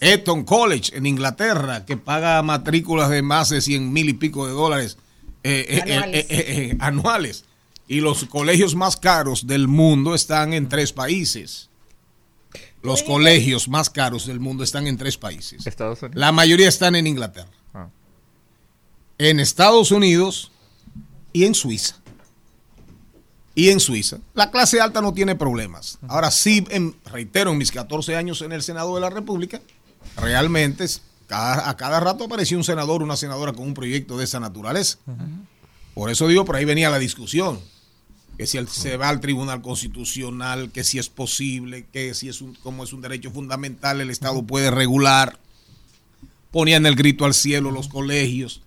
Eton 0.00 0.44
College 0.44 0.94
en 0.96 1.06
Inglaterra, 1.06 1.84
que 1.86 1.96
paga 1.96 2.42
matrículas 2.42 3.08
de 3.08 3.22
más 3.22 3.48
de 3.48 3.60
100 3.62 3.92
mil 3.92 4.08
y 4.10 4.12
pico 4.12 4.46
de 4.46 4.52
dólares 4.52 4.98
eh, 5.42 5.66
eh, 5.68 5.82
eh, 5.86 5.90
Anuales. 5.98 6.14
eh, 6.14 6.26
eh, 6.28 6.44
eh, 6.70 6.76
anuales. 6.80 7.44
Y 7.90 8.00
los 8.00 8.24
colegios 8.26 8.76
más 8.76 8.96
caros 8.96 9.48
del 9.48 9.66
mundo 9.66 10.14
están 10.14 10.52
en 10.54 10.68
tres 10.68 10.92
países. 10.92 11.68
Los 12.82 13.02
colegios 13.02 13.68
más 13.68 13.90
caros 13.90 14.26
del 14.26 14.38
mundo 14.38 14.62
están 14.62 14.86
en 14.86 14.96
tres 14.96 15.18
países. 15.18 15.66
Estados 15.66 16.00
Unidos. 16.00 16.16
La 16.20 16.30
mayoría 16.30 16.68
están 16.68 16.94
en 16.94 17.08
Inglaterra. 17.08 17.50
Ah. 17.74 17.88
En 19.18 19.40
Estados 19.40 19.90
Unidos 19.90 20.52
y 21.32 21.46
en 21.46 21.54
Suiza. 21.56 21.96
Y 23.56 23.70
en 23.70 23.80
Suiza. 23.80 24.18
La 24.34 24.52
clase 24.52 24.80
alta 24.80 25.02
no 25.02 25.12
tiene 25.12 25.34
problemas. 25.34 25.98
Ahora 26.06 26.30
sí, 26.30 26.64
en- 26.70 26.94
reitero, 27.06 27.50
en 27.50 27.58
mis 27.58 27.72
14 27.72 28.14
años 28.14 28.40
en 28.42 28.52
el 28.52 28.62
Senado 28.62 28.94
de 28.94 29.00
la 29.00 29.10
República, 29.10 29.60
realmente 30.16 30.86
cada- 31.26 31.68
a 31.68 31.76
cada 31.76 31.98
rato 31.98 32.22
aparecía 32.22 32.56
un 32.56 32.62
senador, 32.64 33.02
una 33.02 33.16
senadora 33.16 33.52
con 33.52 33.66
un 33.66 33.74
proyecto 33.74 34.16
de 34.16 34.24
esa 34.24 34.38
naturaleza. 34.38 34.98
Por 35.92 36.08
eso 36.08 36.28
digo, 36.28 36.44
por 36.44 36.54
ahí 36.54 36.64
venía 36.64 36.88
la 36.88 37.00
discusión. 37.00 37.58
Que 38.40 38.46
si 38.46 38.58
se 38.68 38.96
va 38.96 39.10
al 39.10 39.20
Tribunal 39.20 39.60
Constitucional, 39.60 40.70
que 40.70 40.82
si 40.82 40.98
es 40.98 41.10
posible, 41.10 41.84
que 41.92 42.14
si 42.14 42.30
es 42.30 42.40
un, 42.40 42.54
como 42.54 42.84
es 42.84 42.94
un 42.94 43.02
derecho 43.02 43.30
fundamental, 43.30 44.00
el 44.00 44.08
Estado 44.08 44.42
puede 44.44 44.70
regular. 44.70 45.38
Ponían 46.50 46.86
el 46.86 46.94
grito 46.94 47.26
al 47.26 47.34
cielo 47.34 47.70
los 47.70 47.88
colegios. 47.88 48.62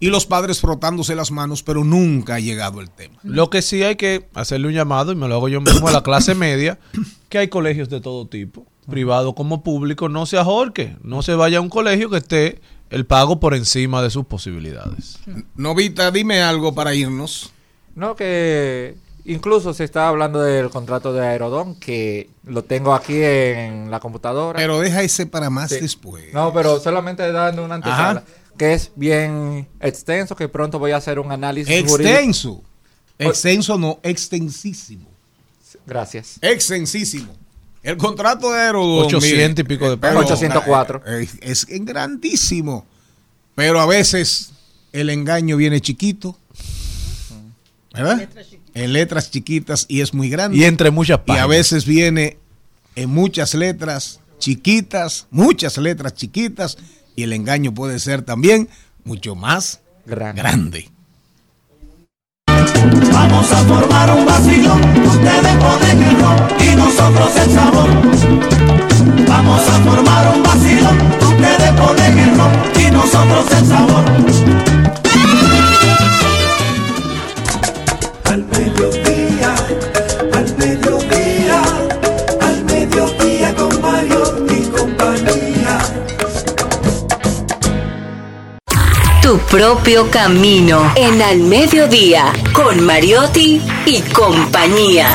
Y 0.00 0.08
los 0.08 0.26
padres 0.26 0.58
frotándose 0.60 1.14
las 1.14 1.30
manos, 1.30 1.62
pero 1.62 1.84
nunca 1.84 2.34
ha 2.34 2.40
llegado 2.40 2.80
el 2.80 2.90
tema. 2.90 3.20
Lo 3.22 3.50
que 3.50 3.62
sí 3.62 3.84
hay 3.84 3.94
que 3.94 4.26
hacerle 4.34 4.66
un 4.66 4.74
llamado, 4.74 5.12
y 5.12 5.14
me 5.14 5.28
lo 5.28 5.36
hago 5.36 5.48
yo 5.48 5.60
mismo 5.60 5.86
a 5.86 5.92
la 5.92 6.02
clase 6.02 6.34
media, 6.34 6.80
que 7.28 7.38
hay 7.38 7.46
colegios 7.46 7.88
de 7.88 8.00
todo 8.00 8.26
tipo, 8.26 8.66
privado 8.90 9.36
como 9.36 9.62
público, 9.62 10.08
no 10.08 10.26
se 10.26 10.38
ahorque, 10.38 10.96
no 11.04 11.22
se 11.22 11.36
vaya 11.36 11.58
a 11.58 11.60
un 11.60 11.68
colegio 11.68 12.10
que 12.10 12.16
esté 12.16 12.60
el 12.90 13.06
pago 13.06 13.38
por 13.38 13.54
encima 13.54 14.02
de 14.02 14.10
sus 14.10 14.26
posibilidades. 14.26 15.20
Novita, 15.54 16.10
dime 16.10 16.42
algo 16.42 16.74
para 16.74 16.96
irnos. 16.96 17.52
No, 17.94 18.16
que 18.16 18.94
incluso 19.24 19.72
se 19.74 19.84
está 19.84 20.08
hablando 20.08 20.40
del 20.42 20.70
contrato 20.70 21.12
de 21.12 21.26
Aerodón, 21.26 21.74
que 21.78 22.30
lo 22.44 22.64
tengo 22.64 22.94
aquí 22.94 23.22
en 23.22 23.90
la 23.90 24.00
computadora. 24.00 24.58
Pero 24.58 24.80
deja 24.80 25.02
ese 25.02 25.26
para 25.26 25.50
más 25.50 25.70
Sí. 25.70 25.80
después. 25.80 26.32
No, 26.32 26.52
pero 26.52 26.80
solamente 26.80 27.30
dando 27.32 27.64
una 27.64 27.76
antesala, 27.76 28.20
Ajá. 28.20 28.24
que 28.58 28.72
es 28.74 28.90
bien 28.96 29.68
extenso, 29.80 30.34
que 30.36 30.48
pronto 30.48 30.78
voy 30.78 30.92
a 30.92 30.96
hacer 30.96 31.18
un 31.18 31.30
análisis 31.32 31.74
jurídico. 31.88 32.08
Extenso. 32.16 32.62
Extenso 33.18 33.78
no, 33.78 34.00
extensísimo. 34.02 35.06
Gracias. 35.86 36.38
Extensísimo. 36.40 37.32
El 37.82 37.96
contrato 37.96 38.52
de 38.52 38.60
Aerodón. 38.60 39.06
800 39.06 39.64
y 39.64 39.68
pico 39.68 39.90
de 39.90 39.96
pesos. 39.96 40.16
804. 40.24 41.02
eh, 41.06 41.28
Es, 41.40 41.66
es 41.68 41.84
grandísimo. 41.84 42.86
Pero 43.54 43.80
a 43.80 43.86
veces 43.86 44.52
el 44.92 45.10
engaño 45.10 45.56
viene 45.56 45.80
chiquito. 45.80 46.36
¿Verdad? 47.94 48.28
En 48.74 48.92
letras 48.92 49.30
chiquitas 49.30 49.84
y 49.88 50.00
es 50.00 50.14
muy 50.14 50.28
grande. 50.30 50.56
Y 50.56 50.64
entre 50.64 50.90
muchas 50.90 51.18
Y 51.18 51.26
páginas. 51.26 51.44
a 51.44 51.46
veces 51.48 51.84
viene 51.86 52.38
en 52.96 53.10
muchas 53.10 53.54
letras 53.54 54.20
chiquitas, 54.38 55.26
muchas 55.30 55.76
letras 55.78 56.14
chiquitas, 56.14 56.78
y 57.16 57.22
el 57.24 57.32
engaño 57.32 57.72
puede 57.74 57.98
ser 57.98 58.22
también 58.22 58.68
mucho 59.04 59.34
más 59.34 59.80
Grande. 60.06 60.40
grande. 60.42 60.88
Vamos 63.12 63.52
a 63.52 63.56
formar 63.64 64.10
un 64.16 64.26
vacilón, 64.26 64.80
ustedes 65.06 65.56
ponen 65.56 66.02
el 66.02 66.18
ron 66.20 66.36
y 66.60 66.76
nosotros 66.76 67.36
el 67.36 67.50
sabor. 67.52 67.88
Vamos 69.28 69.60
a 69.68 69.80
formar 69.84 70.34
un 70.34 70.42
vacilón, 70.42 70.98
ustedes 71.20 71.70
ponen 71.72 72.18
el 72.18 72.36
ron 72.38 72.52
y 72.80 72.90
nosotros 72.90 73.46
el 73.58 73.66
sabor. 73.66 74.04
Propio 89.52 90.10
camino 90.10 90.94
en 90.96 91.20
Al 91.20 91.40
Mediodía 91.40 92.32
con 92.54 92.82
Mariotti 92.82 93.60
y 93.84 94.00
compañía. 94.00 95.06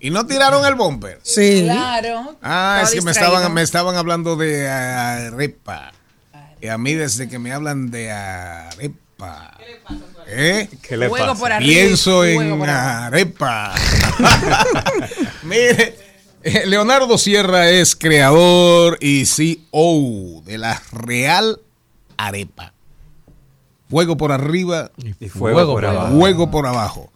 ¿Y 0.00 0.08
no 0.08 0.26
tiraron 0.26 0.64
el 0.64 0.74
bumper? 0.74 1.20
Sí. 1.22 1.64
Claro. 1.64 2.38
Ah, 2.40 2.80
es 2.82 2.92
que 2.92 3.02
me 3.02 3.10
estaban, 3.10 3.52
me 3.52 3.60
estaban 3.60 3.96
hablando 3.96 4.36
de 4.36 4.70
arepa. 4.70 5.92
Y 6.62 6.68
a 6.68 6.78
mí 6.78 6.94
desde 6.94 7.28
que 7.28 7.38
me 7.38 7.52
hablan 7.52 7.90
de 7.90 8.10
arepa. 8.10 9.58
¿Eh? 10.28 10.70
¿Qué 10.80 10.96
le 10.96 11.10
Fuego 11.10 11.26
pasa? 11.26 11.38
por 11.38 11.52
arriba. 11.52 11.68
Pienso 11.68 12.24
en 12.24 12.58
por 12.58 12.70
arepa. 12.70 13.74
Mire, 15.42 16.05
Leonardo 16.66 17.18
Sierra 17.18 17.70
es 17.70 17.96
creador 17.96 18.98
y 19.00 19.26
CEO 19.26 20.42
de 20.44 20.58
la 20.58 20.80
Real 20.92 21.60
Arepa. 22.16 22.72
Fuego 23.88 24.16
por 24.16 24.32
arriba 24.32 24.90
Y 25.20 25.28
fuego, 25.28 25.74
por 25.74 25.84
abajo. 25.84 26.16
Fuego 26.16 26.50
por 26.50 26.66
abajo. 26.66 27.12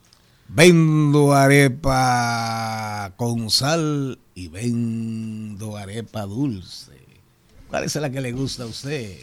Vendo 0.48 1.32
arepa 1.32 3.12
con 3.16 3.50
sal 3.50 4.18
y 4.34 4.48
vendo 4.48 5.76
arepa 5.76 6.22
dulce. 6.22 6.98
¿Cuál 7.68 7.84
es 7.84 7.94
la 7.94 8.10
que 8.10 8.20
le 8.20 8.32
gusta 8.32 8.64
a 8.64 8.66
usted? 8.66 9.16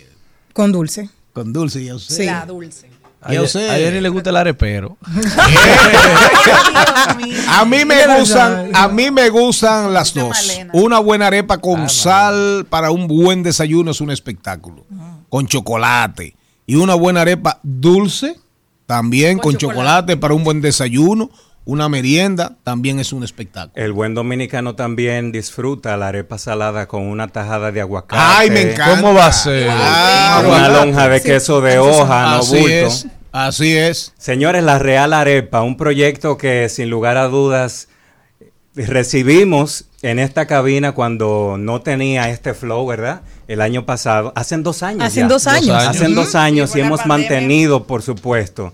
Con 0.54 0.72
dulce. 0.72 1.10
Con 1.34 1.52
dulce 1.52 1.82
y 1.82 1.90
a 1.90 1.96
usted. 1.96 2.16
Sí. 2.16 2.26
La 2.26 2.46
dulce. 2.46 2.90
A 3.28 3.40
A 3.40 3.42
usted. 3.42 3.70
a 3.70 3.76
Jenny 3.76 4.00
le 4.02 4.10
gusta 4.10 4.30
el 4.30 4.36
arepero. 4.38 4.98
A 7.50 7.66
mí 7.66 7.86
me 7.86 8.18
gustan, 8.20 8.70
a 8.74 8.88
mí 8.88 9.12
me 9.12 9.30
gustan 9.30 9.94
las 9.94 10.14
dos. 10.14 10.60
Una 10.74 11.00
buena 11.00 11.28
arepa 11.28 11.58
con 11.60 11.90
sal 11.90 12.66
para 12.70 12.92
un 12.92 13.08
buen 13.08 13.44
desayuno 13.44 13.92
es 13.92 14.02
un 14.02 14.12
espectáculo. 14.12 14.86
Con 15.30 15.48
chocolate. 15.48 16.36
Y 16.66 16.76
una 16.76 16.96
buena 16.96 17.22
arepa 17.22 17.60
dulce, 17.64 18.36
también 18.86 19.38
con, 19.40 19.56
chocolate. 19.58 20.18
para 20.18 20.34
un 20.34 20.44
buen 20.44 20.62
desayuno, 20.62 21.30
una 21.66 21.90
merienda, 21.90 22.56
también 22.64 23.00
es 23.00 23.12
un 23.14 23.24
espectáculo. 23.24 23.74
El 23.84 23.94
buen 23.94 24.14
dominicano 24.14 24.76
también 24.76 25.32
disfruta 25.32 25.96
la 25.98 26.10
arepa 26.10 26.38
salada 26.38 26.88
con 26.88 27.04
una 27.04 27.28
tajada 27.30 27.72
de 27.72 27.82
aguacate. 27.82 28.22
Ay, 28.26 28.50
me 28.52 28.72
encanta. 28.74 28.96
¿Cómo 29.02 29.14
va 29.14 29.28
a 29.28 29.32
ser? 29.34 29.70
Ah, 29.72 30.42
una 30.46 30.70
lonja 30.70 31.08
de 31.10 31.20
Sí. 31.20 31.26
queso 31.26 31.62
de 31.62 31.80
hoja, 31.80 32.24
no 32.32 32.36
Así 32.40 32.58
bulto. 32.60 32.70
es, 32.72 33.08
así 33.32 33.76
es. 33.76 34.14
Señores, 34.18 34.64
la 34.64 34.80
Real 34.80 35.14
Arepa, 35.14 35.62
un 35.62 35.78
proyecto 35.78 36.38
que 36.38 36.70
sin 36.70 36.90
lugar 36.90 37.18
a 37.18 37.28
dudas 37.28 37.88
recibimos 38.76 39.86
en 40.02 40.20
esta 40.20 40.46
cabina 40.46 40.92
cuando 40.92 41.56
no 41.58 41.82
tenía 41.82 42.30
este 42.30 42.54
flow, 42.54 42.86
¿verdad? 42.86 43.22
El 43.48 43.62
año 43.62 43.86
pasado, 43.86 44.32
hacen 44.36 44.64
dos 44.64 44.84
años. 44.84 45.04
Hacen 45.04 45.24
ya. 45.24 45.28
dos 45.30 45.48
años. 45.48 45.76
Hacen 45.76 46.14
dos 46.14 46.36
años 46.36 46.76
y 46.76 46.82
hemos 46.82 47.02
pandemia. 47.02 47.30
mantenido, 47.30 47.88
por 47.88 48.04
supuesto, 48.04 48.74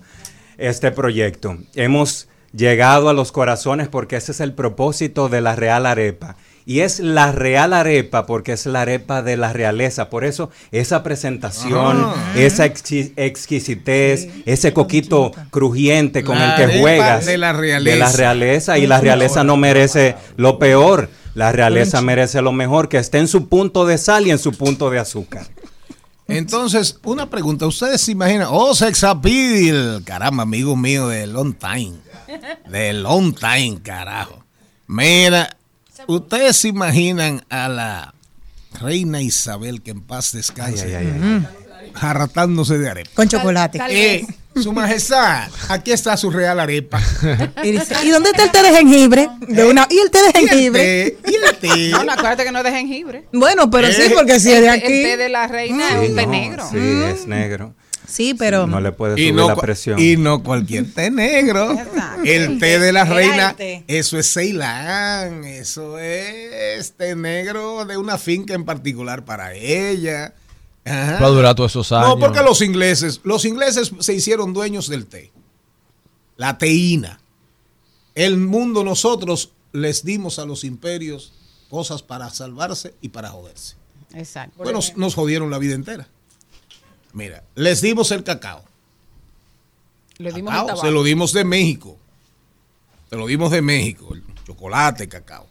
este 0.58 0.90
proyecto. 0.90 1.56
Hemos 1.74 2.28
llegado 2.52 3.08
a 3.08 3.14
los 3.14 3.32
corazones 3.32 3.88
porque 3.88 4.16
ese 4.16 4.32
es 4.32 4.40
el 4.40 4.52
propósito 4.52 5.28
de 5.28 5.40
la 5.40 5.56
Real 5.56 5.86
Arepa. 5.86 6.36
Y 6.66 6.80
es 6.80 6.98
la 6.98 7.30
Real 7.30 7.74
Arepa 7.74 8.24
porque 8.24 8.52
es 8.52 8.64
la 8.64 8.80
arepa 8.82 9.20
de 9.22 9.36
la 9.36 9.52
realeza. 9.52 10.08
Por 10.08 10.24
eso 10.24 10.50
esa 10.72 11.02
presentación, 11.02 12.04
Ah. 12.06 12.32
esa 12.36 12.64
exqui- 12.66 13.12
exquisitez, 13.16 14.28
ese 14.46 14.72
coquito 14.72 15.32
crujiente 15.50 16.24
con 16.24 16.38
La 16.38 16.56
el 16.56 16.70
que 16.70 16.78
juegas. 16.80 17.26
de 17.26 17.36
la 17.36 17.52
realeza. 17.52 17.90
De 17.92 17.98
la 17.98 18.12
realeza. 18.12 18.78
Y 18.78 18.86
la 18.86 19.00
realeza 19.00 19.44
no 19.44 19.56
merece 19.58 20.16
lo 20.36 20.58
peor. 20.58 21.10
La 21.34 21.52
realeza 21.52 22.00
merece 22.00 22.40
lo 22.40 22.52
mejor, 22.52 22.88
que 22.88 22.96
esté 22.96 23.18
en 23.18 23.28
su 23.28 23.48
punto 23.48 23.84
de 23.84 23.98
sal 23.98 24.26
y 24.26 24.30
en 24.30 24.38
su 24.38 24.52
punto 24.52 24.88
de 24.88 25.00
azúcar. 25.00 25.46
Entonces, 26.26 26.98
una 27.04 27.28
pregunta. 27.28 27.66
¿Ustedes 27.66 28.00
se 28.00 28.12
imaginan? 28.12 28.48
Oh, 28.50 28.74
Sexapil. 28.74 30.02
Caramba, 30.04 30.44
amigo 30.44 30.74
mío 30.76 31.08
de 31.08 31.26
long 31.26 31.54
time. 31.54 31.92
De 32.70 32.92
long 32.94 33.34
time, 33.34 33.80
carajo. 33.82 34.42
Mira, 34.86 35.56
¿ustedes 36.06 36.56
se 36.56 36.68
imaginan 36.68 37.44
a 37.50 37.68
la 37.68 38.14
reina 38.80 39.20
Isabel, 39.20 39.82
que 39.82 39.90
en 39.92 40.00
paz 40.02 40.32
descanse, 40.32 40.84
Ay, 40.96 41.06
ay, 41.06 41.20
ay, 41.22 41.90
jarratándose 41.94 42.78
de 42.78 42.90
arepa? 42.90 43.10
Con 43.14 43.28
chocolate. 43.28 43.78
Eh, 43.88 44.26
su 44.62 44.72
majestad, 44.72 45.48
aquí 45.68 45.92
está 45.92 46.16
su 46.16 46.30
real 46.30 46.60
arepa. 46.60 47.00
Y 47.62 47.72
dice, 47.72 47.94
¿y 48.04 48.10
dónde 48.10 48.30
está 48.30 48.44
el 48.44 48.50
té 48.52 48.62
de 48.62 48.70
jengibre? 48.76 49.28
De 49.48 49.64
una, 49.64 49.86
¿Y 49.90 49.98
el 49.98 50.10
té 50.10 50.18
de 50.18 50.40
¿Y 50.40 50.42
el 50.44 50.48
jengibre? 50.50 50.82
té? 50.82 51.18
¿Y 51.30 51.34
el 51.34 51.56
té? 51.58 51.88
No, 51.90 52.04
no, 52.04 52.12
acuérdate 52.12 52.44
que 52.44 52.52
no 52.52 52.58
es 52.58 52.64
de 52.64 52.70
jengibre. 52.72 53.24
Bueno, 53.32 53.70
pero 53.70 53.88
sí, 53.92 54.02
Eh. 54.02 54.12
porque 54.14 54.38
si 54.40 54.52
es 54.52 54.60
de 54.60 54.66
El- 54.68 54.70
aquí. 54.70 54.84
El 54.92 55.02
té 55.04 55.16
de 55.16 55.28
la 55.28 55.46
reina 55.48 55.88
Sí, 55.88 55.94
es 56.04 56.10
un 56.10 56.16
té 56.16 56.26
no, 56.26 56.32
negro. 56.32 56.68
Sí, 56.70 56.78
es 56.78 57.26
negro. 57.26 57.74
Sí, 58.06 58.34
pero. 58.34 58.66
No 58.66 58.80
le 58.80 58.92
puede 58.92 59.14
Y 59.20 59.28
subir 59.28 59.34
no, 59.34 59.48
la 59.48 59.56
presión. 59.56 59.98
y 59.98 60.16
no 60.16 60.42
cualquier 60.42 60.92
té 60.92 61.10
negro. 61.10 61.74
El 62.24 62.58
té 62.58 62.78
de 62.78 62.92
la 62.92 63.04
reina, 63.04 63.56
eso 63.86 64.18
es 64.18 64.32
Ceilán, 64.32 65.44
eso 65.44 65.98
es 65.98 66.92
té 66.92 67.16
negro 67.16 67.84
de 67.84 67.96
una 67.96 68.18
finca 68.18 68.54
en 68.54 68.64
particular 68.64 69.24
para 69.24 69.54
ella. 69.54 70.34
Ajá. 70.84 71.18
Va 71.20 71.26
a 71.26 71.30
durar 71.30 71.54
todos 71.54 71.72
esos 71.72 71.92
años. 71.92 72.08
No, 72.08 72.18
porque 72.18 72.42
los 72.42 72.60
ingleses, 72.60 73.20
los 73.24 73.44
ingleses 73.44 73.92
se 74.00 74.12
hicieron 74.14 74.52
dueños 74.52 74.88
del 74.88 75.06
té. 75.06 75.32
La 76.36 76.58
teína. 76.58 77.20
El 78.14 78.36
mundo, 78.36 78.84
nosotros 78.84 79.52
les 79.72 80.04
dimos 80.04 80.38
a 80.38 80.44
los 80.44 80.62
imperios 80.62 81.32
cosas 81.70 82.02
para 82.02 82.28
salvarse 82.30 82.94
y 83.00 83.08
para 83.08 83.30
joderse. 83.30 83.76
Exacto. 84.12 84.62
Bueno, 84.62 84.78
nos 84.96 85.14
jodieron 85.14 85.50
la 85.50 85.58
vida 85.58 85.74
entera. 85.74 86.08
Mira, 87.14 87.42
les 87.54 87.80
dimos 87.80 88.10
el 88.10 88.22
cacao. 88.22 88.62
Le 90.18 90.32
dimos 90.32 90.52
Cacao, 90.52 90.70
el 90.76 90.80
se 90.80 90.90
lo 90.90 91.02
dimos 91.02 91.32
de 91.32 91.44
México. 91.44 91.96
Se 93.08 93.16
lo 93.16 93.26
dimos 93.26 93.50
de 93.50 93.62
México, 93.62 94.14
el 94.14 94.22
chocolate, 94.44 95.08
cacao. 95.08 95.46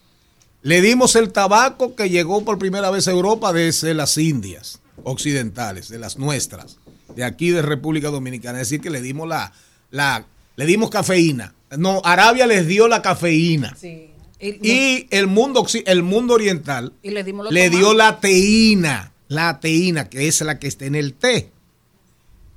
Le 0.61 0.81
dimos 0.81 1.15
el 1.15 1.31
tabaco 1.31 1.95
que 1.95 2.10
llegó 2.10 2.45
por 2.45 2.57
primera 2.60 2.90
vez 2.91 3.07
a 3.07 3.11
Europa 3.11 3.52
desde 3.52 3.94
las 3.94 4.18
Indias 4.18 4.80
occidentales, 5.03 5.90
de 5.90 5.99
las 5.99 6.18
nuestras, 6.18 6.77
de 7.15 7.23
aquí 7.23 7.49
de 7.49 7.61
República 7.61 8.10
Dominicana. 8.10 8.61
Es 8.61 8.69
decir, 8.69 8.81
que 8.81 8.90
le 8.90 9.02
dimos 9.02 9.27
la, 9.27 9.52
la 9.90 10.26
le 10.56 10.65
dimos 10.65 10.90
cafeína. 10.90 11.53
No, 11.77 12.02
Arabia 12.03 12.45
les 12.45 12.68
dio 12.68 12.88
la 12.88 13.02
cafeína. 13.02 13.76
Y, 13.81 14.60
Y 14.61 15.07
el 15.10 15.27
mundo, 15.27 15.65
el 15.85 16.03
mundo 16.03 16.34
oriental 16.34 16.91
y 17.02 17.11
le 17.11 17.23
dimos 17.23 17.45
los 17.45 17.53
le 17.53 17.69
dio 17.69 17.94
la 17.94 18.19
teína, 18.19 19.12
la 19.27 19.59
teína, 19.59 20.09
que 20.09 20.27
es 20.27 20.41
la 20.41 20.59
que 20.59 20.67
está 20.67 20.85
en 20.85 20.95
el 20.95 21.13
té. 21.13 21.51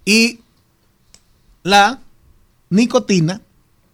Y 0.04 0.40
la 1.62 2.00
nicotina 2.70 3.40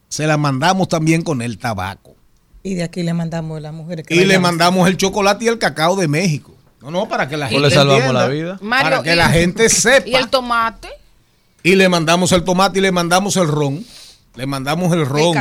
se 0.09 0.27
la 0.27 0.36
mandamos 0.36 0.89
también 0.89 1.23
con 1.23 1.43
el 1.43 1.59
tabaco. 1.59 2.15
Y 2.62 2.74
de 2.74 2.85
aquí 2.85 3.03
le 3.03 3.15
mandamos 3.15 3.57
a 3.57 3.61
las 3.61 3.73
mujeres 3.73 4.07
que 4.07 4.15
Y 4.15 4.24
le 4.24 4.39
mandamos 4.39 4.86
el 4.89 4.97
chocolate 4.97 5.47
y 5.47 5.49
el 5.49 5.59
cacao 5.59 5.97
de 5.97 6.07
México. 6.07 6.55
No, 6.81 6.90
no, 6.90 7.09
para 7.09 7.28
que 7.28 7.36
la 7.36 7.49
gente 7.49 7.69
le 7.69 7.74
salvamos 7.74 8.01
entienda, 8.03 8.20
la 8.23 8.28
vida. 8.28 8.59
Mario, 8.61 8.90
para 8.90 9.03
que 9.03 9.12
y- 9.12 9.16
la 9.16 9.28
gente 9.28 9.69
sepa. 9.69 10.07
Y 10.09 10.15
el 10.15 10.28
tomate. 10.28 10.89
Y 11.62 11.77
le 11.77 11.89
mandamos 11.89 12.32
el 12.32 12.43
tomate 12.44 12.78
y 12.81 12.82
le 12.82 12.93
mandamos 12.93 13.36
el 13.36 13.47
ron. 13.49 13.85
Le 14.35 14.47
mandamos 14.47 14.93
el 14.93 15.07
ron. 15.07 15.36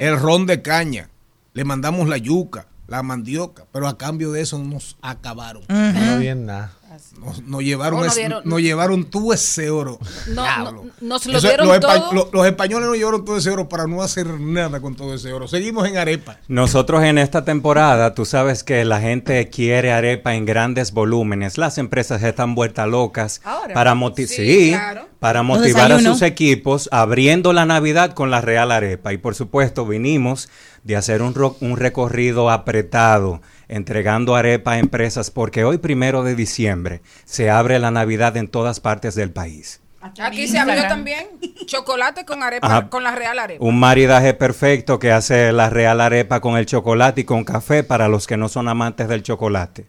El 0.00 0.18
ron 0.18 0.46
de 0.46 0.62
caña. 0.62 1.10
Le 1.52 1.64
mandamos 1.64 2.08
la 2.08 2.16
yuca, 2.16 2.66
la 2.86 3.02
mandioca. 3.02 3.66
Pero 3.72 3.88
a 3.88 3.98
cambio 3.98 4.32
de 4.32 4.40
eso 4.42 4.58
nos 4.58 4.96
acabaron. 5.02 5.62
No 5.68 6.18
bien 6.18 6.46
nada. 6.46 6.72
Nos, 7.20 7.42
nos 7.42 7.62
llevaron, 7.62 8.00
nos 8.00 8.08
ese- 8.12 8.20
dieron- 8.20 8.42
nos 8.44 8.60
llevaron 8.60 9.04
todo 9.04 9.32
ese 9.32 9.70
oro. 9.70 9.98
No, 10.28 10.44
no, 10.72 10.84
nos 11.00 11.26
lo 11.26 11.38
Eso- 11.38 11.48
dieron 11.48 11.68
los, 11.68 11.80
todo. 11.80 12.44
españoles 12.44 12.88
nos 12.88 12.96
llevaron 12.96 13.24
todo 13.24 13.36
ese 13.36 13.50
oro 13.50 13.68
para 13.68 13.86
no 13.86 14.02
hacer 14.02 14.26
nada 14.40 14.80
con 14.80 14.94
todo 14.96 15.14
ese 15.14 15.32
oro. 15.32 15.48
Seguimos 15.48 15.86
en 15.88 15.96
arepa. 15.96 16.38
Nosotros 16.48 17.02
en 17.04 17.18
esta 17.18 17.44
temporada, 17.44 18.14
tú 18.14 18.24
sabes 18.24 18.64
que 18.64 18.84
la 18.84 19.00
gente 19.00 19.48
quiere 19.50 19.92
arepa 19.92 20.34
en 20.34 20.46
grandes 20.46 20.92
volúmenes. 20.92 21.58
Las 21.58 21.78
empresas 21.78 22.22
están 22.22 22.54
vueltas 22.54 22.88
locas 22.88 23.40
Ahora. 23.44 23.74
para, 23.74 23.94
moti- 23.94 24.26
Sí, 24.26 24.36
sí, 24.36 24.70
claro. 24.70 25.06
para 25.18 25.42
motivar 25.42 25.92
a 25.92 26.00
sus 26.00 26.22
equipos 26.22 26.88
abriendo 26.92 27.52
la 27.52 27.64
Navidad 27.66 28.12
con 28.14 28.30
la 28.30 28.40
Real 28.40 28.70
Arepa. 28.72 29.12
Y 29.12 29.18
por 29.18 29.34
supuesto 29.34 29.86
vinimos 29.86 30.48
de 30.84 30.96
hacer 30.96 31.20
un 31.22 31.76
recorrido 31.76 32.50
apretado 32.50 33.40
entregando 33.68 34.36
arepa 34.36 34.72
a 34.72 34.78
empresas 34.78 35.30
porque 35.30 35.64
hoy 35.64 35.78
primero 35.78 36.22
de 36.22 36.34
diciembre 36.34 37.02
se 37.24 37.50
abre 37.50 37.78
la 37.78 37.90
Navidad 37.90 38.36
en 38.36 38.48
todas 38.48 38.80
partes 38.80 39.14
del 39.14 39.30
país. 39.30 39.80
Aquí 40.20 40.46
se 40.46 40.58
abrió 40.58 40.86
también 40.86 41.26
chocolate 41.66 42.24
con 42.24 42.42
arepa, 42.42 42.66
Ajá. 42.66 42.88
con 42.88 43.02
la 43.02 43.12
real 43.12 43.38
arepa. 43.38 43.64
Un 43.64 43.78
maridaje 43.78 44.34
perfecto 44.34 44.98
que 44.98 45.10
hace 45.10 45.52
la 45.52 45.68
Real 45.68 46.00
Arepa 46.00 46.40
con 46.40 46.56
el 46.56 46.66
chocolate 46.66 47.22
y 47.22 47.24
con 47.24 47.44
café 47.44 47.82
para 47.82 48.06
los 48.08 48.26
que 48.26 48.36
no 48.36 48.48
son 48.48 48.68
amantes 48.68 49.08
del 49.08 49.22
chocolate. 49.22 49.86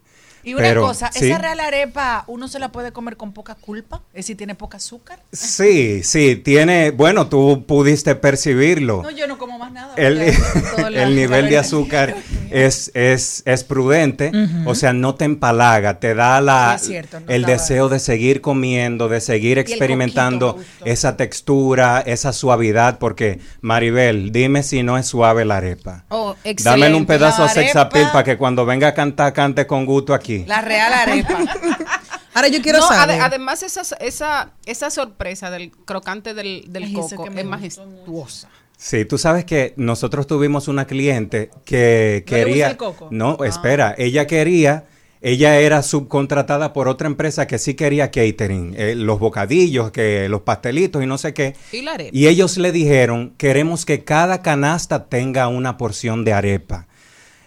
Y 0.47 0.53
una 0.53 0.63
Pero, 0.63 0.83
cosa, 0.83 1.11
sí. 1.11 1.27
esa 1.27 1.39
real 1.39 1.59
arepa, 1.59 2.23
¿uno 2.27 2.47
se 2.47 2.57
la 2.57 2.71
puede 2.71 2.93
comer 2.93 3.17
con 3.17 3.33
poca 3.33 3.55
culpa? 3.55 4.01
Es 4.13 4.19
decir, 4.25 4.37
tiene 4.37 4.55
poca 4.55 4.77
azúcar. 4.77 5.19
Sí, 5.33 6.03
sí, 6.03 6.37
tiene, 6.37 6.91
bueno, 6.91 7.27
tú 7.27 7.65
pudiste 7.67 8.15
percibirlo. 8.15 9.01
No, 9.03 9.11
yo 9.11 9.27
no 9.27 9.37
como 9.37 9.59
más 9.59 9.73
nada. 9.73 9.93
El, 9.97 10.19
nivel 11.15 11.49
de 11.49 11.57
azúcar 11.57 12.15
es, 12.49 12.91
es, 12.93 13.43
es 13.45 13.65
prudente, 13.65 14.31
o 14.65 14.73
sea, 14.73 14.93
no 14.93 15.15
te 15.15 15.25
empalaga, 15.25 15.99
te 15.99 16.15
da 16.15 16.39
la, 16.39 16.77
Sí, 16.79 16.83
es 16.85 16.87
cierto, 16.91 17.19
no 17.19 17.25
el 17.27 17.43
deseo 17.43 17.89
de 17.89 17.99
seguir 17.99 18.39
comiendo, 18.39 19.09
de 19.09 19.19
seguir 19.19 19.57
coquito 19.57 19.71
experimentando 19.73 20.57
esa 20.85 21.17
textura, 21.17 21.99
esa 22.05 22.31
suavidad, 22.31 22.99
porque 22.99 23.41
Maribel, 23.59 24.31
dime 24.31 24.63
si 24.63 24.81
no 24.81 24.97
es 24.97 25.07
suave 25.07 25.43
la 25.43 25.57
arepa. 25.57 26.05
Oh, 26.07 26.35
Dame 26.63 26.93
un 26.95 27.05
pedazo 27.05 27.43
a 27.43 27.47
La 27.47 27.51
sex 27.51 27.75
arepa- 27.75 27.81
appeal 27.81 28.11
para 28.13 28.23
que 28.23 28.37
cuando 28.37 28.65
venga 28.65 28.87
a 28.87 28.93
cantar, 28.93 29.33
cante 29.33 29.67
con 29.67 29.85
gusto 29.85 30.13
aquí. 30.13 30.36
La 30.45 30.61
real 30.61 30.93
arepa. 30.93 31.37
Ahora 32.33 32.47
yo 32.49 32.61
quiero 32.61 32.79
No, 32.79 32.87
saber. 32.87 33.15
ade- 33.19 33.21
además, 33.25 33.63
esa, 33.63 33.81
esa, 33.99 34.51
esa 34.65 34.89
sorpresa 34.91 35.49
del 35.49 35.71
crocante 35.71 36.33
del, 36.33 36.65
del 36.69 36.83
Ay, 36.83 36.93
coco 36.93 37.27
es 37.35 37.45
majestuosa. 37.45 38.49
Sí, 38.77 39.05
tú 39.05 39.17
sabes 39.17 39.43
que 39.45 39.73
nosotros 39.77 40.27
tuvimos 40.27 40.67
una 40.67 40.85
cliente 40.85 41.49
que 41.65 42.23
¿No 42.29 42.37
le 42.37 42.43
gusta 42.43 42.45
quería... 42.49 42.67
el 42.69 42.77
coco? 42.77 43.07
No, 43.11 43.37
Ah. 43.41 43.47
espera, 43.47 43.95
ella 43.97 44.27
quería... 44.27 44.85
Ella 45.19 45.57
era 45.59 45.81
subcontratada 45.81 46.73
por 46.73 46.87
otra 46.87 47.07
empresa 47.07 47.47
que 47.47 47.57
sí 47.57 47.73
quería 47.73 48.11
catering, 48.11 48.75
eh, 48.77 48.93
los 48.93 49.19
bocadillos, 49.19 49.89
que 49.89 50.29
los 50.29 50.41
pastelitos 50.41 51.01
y 51.03 51.07
no 51.07 51.17
sé 51.17 51.33
qué. 51.33 51.55
Y 51.71 51.81
la 51.81 51.93
arepa. 51.93 52.11
Y 52.15 52.27
ellos 52.27 52.55
le 52.59 52.71
dijeron, 52.71 53.33
queremos 53.35 53.83
que 53.83 54.03
cada 54.03 54.43
canasta 54.43 55.05
tenga 55.09 55.47
una 55.47 55.75
porción 55.79 56.23
de 56.23 56.33
arepa. 56.33 56.85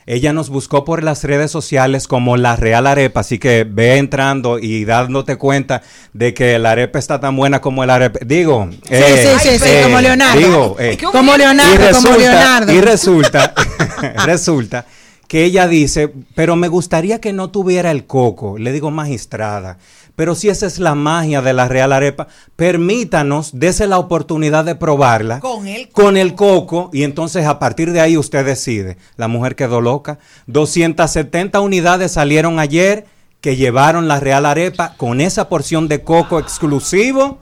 Ella 0.07 0.33
nos 0.33 0.49
buscó 0.49 0.85
por 0.85 1.03
las 1.05 1.25
redes 1.25 1.51
sociales 1.51 2.09
como 2.09 2.37
la 2.37 2.57
Real 2.57 2.87
Arepa, 2.87 3.21
así 3.21 3.39
que 3.39 3.65
ve 3.65 3.97
entrando 3.97 4.59
y 4.59 4.85
dándote 4.85 5.37
cuenta 5.37 5.83
de 6.13 6.35
que 6.35 6.59
la 6.59 6.73
arepa 6.73 6.99
está 6.99 7.21
tan 7.21 7.37
buena 7.37 7.61
como 7.61 7.85
el 7.85 7.91
arepa. 7.91 8.19
Digo, 8.25 8.69
eh, 8.89 9.39
sí, 9.41 9.49
sí, 9.51 9.59
sí, 9.59 9.71
como 9.85 10.01
Leonardo. 10.01 10.39
Digo, 10.39 10.77
eh, 10.81 10.99
Como 11.13 11.37
Leonardo, 11.37 11.91
y 11.91 11.93
como 11.93 12.17
Leonardo. 12.17 12.73
Y 12.73 12.81
resulta, 12.81 13.55
resulta 14.25 14.87
que 15.29 15.45
ella 15.45 15.69
dice, 15.69 16.13
pero 16.35 16.57
me 16.57 16.67
gustaría 16.67 17.21
que 17.21 17.33
no 17.33 17.51
tuviera 17.51 17.93
el 17.93 18.05
coco. 18.05 18.59
Le 18.59 18.73
digo, 18.73 18.91
magistrada, 18.91 19.79
Pero 20.21 20.35
si 20.35 20.51
esa 20.51 20.67
es 20.67 20.79
la 20.79 20.95
magia 20.95 21.41
de 21.41 21.55
la 21.55 21.67
Real 21.67 21.95
Arepa, 21.95 22.29
permítanos, 22.55 23.53
dese 23.55 23.87
la 23.87 23.97
oportunidad 23.97 24.67
de 24.67 24.75
probarla 24.75 25.41
Con 25.41 25.67
el 25.67 25.89
con 25.89 26.19
el 26.19 26.35
coco 26.35 26.91
y 26.93 27.05
entonces 27.05 27.47
a 27.47 27.59
partir 27.59 27.91
de 27.93 28.03
ahí 28.03 28.19
usted 28.19 28.45
decide. 28.45 28.99
La 29.17 29.29
mujer 29.29 29.57
quedó 29.57 29.81
loca. 29.81 30.19
270 30.47 31.59
unidades 31.61 32.13
salieron 32.13 32.59
ayer 32.59 33.07
que 33.41 33.57
llevaron 33.57 34.09
la 34.09 34.21
Real 34.21 34.45
Arepa 34.45 34.93
con 34.99 35.23
esa 35.23 35.49
porción 35.49 35.89
de 35.89 36.05
coco 36.05 36.39
exclusivo. 36.39 37.39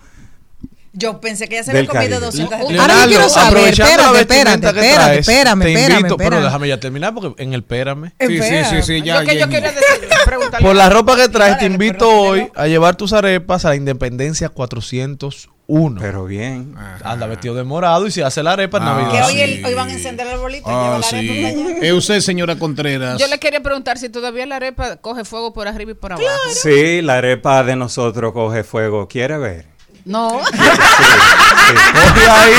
Yo 0.98 1.20
pensé 1.20 1.48
que 1.48 1.54
ya 1.56 1.64
se 1.64 1.70
había 1.70 1.86
comido 1.86 2.18
Caribe. 2.20 2.26
200 2.26 2.60
Ahora 2.80 3.02
yo 3.04 3.08
quiero 3.08 3.28
saber, 3.28 3.62
la 3.62 3.68
espérate, 3.68 4.20
espérate, 4.20 4.66
espérate, 4.66 5.18
espérame, 5.20 5.62
espérame, 5.62 5.98
invito, 5.98 6.16
pero 6.16 6.40
déjame 6.42 6.68
ya 6.68 6.80
terminar 6.80 7.14
porque 7.14 7.42
en 7.42 7.52
el 7.54 7.60
espérame. 7.60 8.12
Sí, 8.20 8.38
sí, 8.42 8.54
sí, 8.70 8.82
sí, 8.82 9.02
ya, 9.02 9.22
Yo 9.22 9.28
que 9.28 9.34
yo 9.38 9.40
Jenny. 9.46 9.52
quería 9.54 9.70
decir, 9.72 10.08
preguntarle. 10.24 10.66
Por 10.66 10.76
la 10.76 10.88
ropa 10.90 11.16
que 11.16 11.28
traes, 11.28 11.58
te 11.58 11.66
invito 11.66 12.08
hoy 12.10 12.48
a 12.54 12.66
llevar 12.66 12.96
tus 12.96 13.12
arepas 13.12 13.64
a 13.64 13.68
la 13.70 13.76
Independencia 13.76 14.48
401. 14.48 16.00
Pero 16.00 16.24
bien. 16.24 16.74
Anda 17.04 17.26
vestido 17.26 17.54
de 17.54 17.62
morado 17.64 18.06
y 18.06 18.10
se 18.10 18.24
hace 18.24 18.42
la 18.42 18.52
arepa 18.52 18.78
en 18.78 18.82
Ah, 18.84 18.86
Navidad. 18.86 19.10
Que 19.12 19.22
hoy, 19.22 19.32
sí. 19.34 19.40
el- 19.40 19.64
hoy 19.64 19.74
van 19.74 19.88
a 19.88 19.92
encender 19.92 20.26
el 20.26 20.32
arbolito 20.34 20.68
y 20.68 20.72
Ah, 20.74 20.82
llevar 20.82 21.00
la 21.00 21.06
sí. 21.06 21.16
arepa 21.16 21.48
allá. 21.70 21.78
Es 21.86 21.92
usted, 21.92 22.20
señora 22.20 22.56
Contreras. 22.58 23.20
Yo 23.20 23.26
le 23.26 23.38
quería 23.38 23.60
preguntar 23.62 23.98
si 23.98 24.08
todavía 24.08 24.46
la 24.46 24.56
arepa 24.56 24.96
coge 24.96 25.24
fuego 25.24 25.52
por 25.52 25.68
arriba 25.68 25.92
y 25.92 25.94
por 25.94 26.12
abajo. 26.12 26.26
Sí, 26.54 27.02
la 27.02 27.18
arepa 27.18 27.62
de 27.64 27.76
nosotros 27.76 28.32
coge 28.32 28.64
fuego. 28.64 29.06
¿Quiere 29.08 29.38
ver? 29.38 29.66
No. 30.08 30.40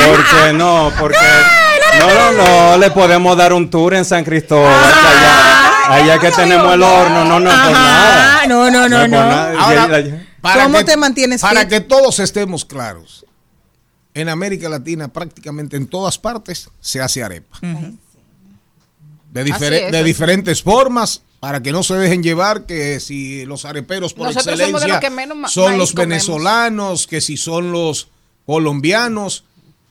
¿Por 0.05 0.25
qué 0.29 0.53
no? 0.53 0.91
Porque 0.99 1.17
no, 1.99 2.07
no, 2.13 2.31
no, 2.43 2.77
le 2.77 2.91
podemos 2.91 3.35
dar 3.35 3.53
un 3.53 3.69
tour 3.71 3.95
en 3.95 4.05
San 4.05 4.23
Cristóbal. 4.23 4.71
allá, 4.71 5.95
allá 5.95 6.19
que 6.19 6.29
tenemos 6.31 6.71
el 6.75 6.83
horno, 6.83 7.25
no, 7.25 7.39
no, 7.39 7.49
por 7.49 7.71
nada. 7.71 8.41
Ah, 8.41 8.45
no, 8.47 8.69
no, 8.69 8.87
no, 8.87 9.07
no. 9.07 9.19
Ahora, 9.19 9.89
¿Cómo 10.63 10.77
que- 10.77 10.83
te 10.83 10.95
mantienes 10.95 11.41
Para 11.41 11.61
fit? 11.61 11.69
que 11.69 11.81
todos 11.81 12.19
estemos 12.19 12.65
claros. 12.65 13.25
En 14.13 14.29
América 14.29 14.69
Latina, 14.69 15.07
prácticamente 15.07 15.75
en 15.75 15.87
todas 15.87 16.19
partes, 16.19 16.69
se 16.79 17.01
hace 17.01 17.23
arepa. 17.23 17.57
De, 19.31 19.41
es, 19.41 20.03
diferentes 20.05 20.61
formas, 20.61 21.23
para 21.39 21.61
que 21.63 21.71
no 21.71 21.83
se 21.83 21.93
dejen 21.95 22.21
llevar 22.23 22.65
que 22.65 22.99
si 22.99 23.45
los 23.45 23.63
areperos 23.65 24.13
por 24.13 24.27
Nosotros 24.27 24.43
somos 24.45 24.57
de 24.59 24.63
excelencia 24.65 24.87
los 24.95 24.99
que 25.01 25.09
menos 25.09 25.37
ma- 25.37 25.47
son 25.47 25.77
los 25.77 25.91
comemos. 25.93 26.09
venezolanos, 26.09 27.07
que 27.07 27.21
si 27.21 27.37
son 27.37 27.71
los 27.71 28.09
colombianos, 28.45 29.43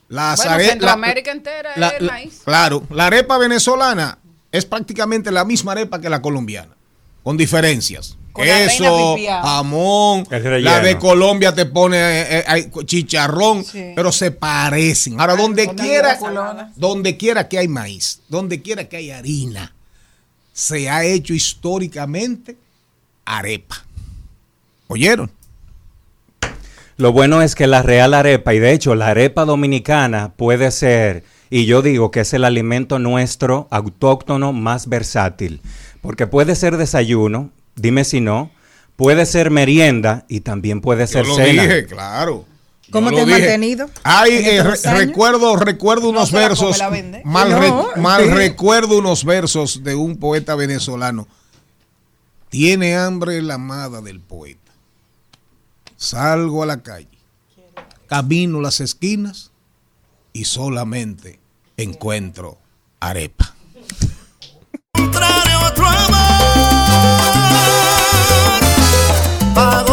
las 0.09 0.37
Bueno, 0.39 0.51
are- 0.53 0.63
la- 0.63 0.69
Centroamérica 0.69 1.31
entera 1.31 1.71
la- 1.75 1.87
es 1.89 1.93
el 1.99 2.05
la- 2.07 2.11
maíz. 2.13 2.41
Claro, 2.45 2.83
la 2.91 3.07
arepa 3.07 3.37
venezolana 3.37 4.19
es 4.51 4.65
prácticamente 4.65 5.31
la 5.31 5.45
misma 5.45 5.71
arepa 5.73 5.99
que 6.01 6.09
la 6.09 6.21
colombiana, 6.21 6.75
con 7.23 7.37
diferencias. 7.37 8.15
Con 8.31 8.47
la 8.47 8.57
Queso, 8.59 9.15
jamón, 9.41 10.25
la 10.29 10.79
de 10.81 10.97
Colombia 10.99 11.53
te 11.53 11.65
pone 11.65 11.97
eh, 11.97 12.43
eh, 12.47 12.71
chicharrón, 12.85 13.65
Sí. 13.65 13.91
pero 13.95 14.11
se 14.11 14.29
parecen. 14.31 15.19
Ahora, 15.19 15.35
donde 15.35 15.67
quiera, 15.75 16.17
la 16.31 16.71
donde 16.75 17.17
quiera 17.17 17.49
que 17.49 17.57
hay 17.57 17.67
maíz, 17.67 18.21
donde 18.29 18.61
quiera 18.61 18.87
que 18.87 18.97
hay 18.97 19.09
harina, 19.11 19.73
se 20.59 20.89
ha 20.89 21.05
hecho 21.05 21.33
históricamente 21.33 22.57
arepa. 23.23 23.85
¿Oyeron? 24.87 25.31
Lo 26.97 27.13
bueno 27.13 27.41
es 27.41 27.55
que 27.55 27.65
la 27.65 27.81
real 27.81 28.13
arepa, 28.13 28.53
y 28.53 28.59
de 28.59 28.73
hecho 28.73 28.93
la 28.93 29.07
arepa 29.07 29.45
dominicana 29.45 30.33
puede 30.35 30.71
ser, 30.71 31.23
y 31.49 31.65
yo 31.65 31.81
digo 31.81 32.11
que 32.11 32.19
es 32.21 32.33
el 32.33 32.43
alimento 32.43 32.99
nuestro 32.99 33.69
autóctono 33.71 34.51
más 34.51 34.89
versátil, 34.89 35.61
porque 36.01 36.27
puede 36.27 36.55
ser 36.55 36.75
desayuno, 36.75 37.51
dime 37.77 38.03
si 38.03 38.19
no, 38.19 38.51
puede 38.97 39.25
ser 39.25 39.51
merienda 39.51 40.25
y 40.27 40.41
también 40.41 40.81
puede 40.81 41.07
ser 41.07 41.23
Yo 41.23 41.29
lo 41.29 41.35
cena. 41.37 41.63
dije, 41.63 41.85
claro. 41.85 42.45
¿Cómo 42.91 43.09
te 43.11 43.21
has 43.21 43.25
dije. 43.27 43.39
mantenido 43.39 43.89
Ay, 44.03 44.31
eh, 44.33 44.63
re- 44.63 44.93
recuerdo, 45.05 45.55
recuerdo 45.55 46.09
unos 46.09 46.31
versos. 46.31 46.79
Mal, 47.23 47.49
No, 47.49 47.59
re- 47.59 48.01
mal 48.01 48.23
sí. 48.25 48.29
recuerdo 48.31 48.97
unos 48.97 49.23
versos 49.25 49.83
de 49.83 49.95
un 49.95 50.17
poeta 50.17 50.55
venezolano. 50.55 51.27
Tiene 52.49 52.95
hambre 52.97 53.41
la 53.41 53.55
amada 53.55 54.01
del 54.01 54.19
poeta. 54.21 54.71
Salgo 55.97 56.63
a 56.63 56.65
la 56.65 56.81
calle, 56.81 57.07
camino 58.07 58.61
las 58.61 58.79
esquinas 58.79 59.51
y 60.33 60.45
solamente 60.45 61.39
encuentro 61.77 62.57
arepa. 62.99 63.53
contrario 64.93 65.59
otro 65.67 65.85
amor 65.87 66.19
para 69.53 69.83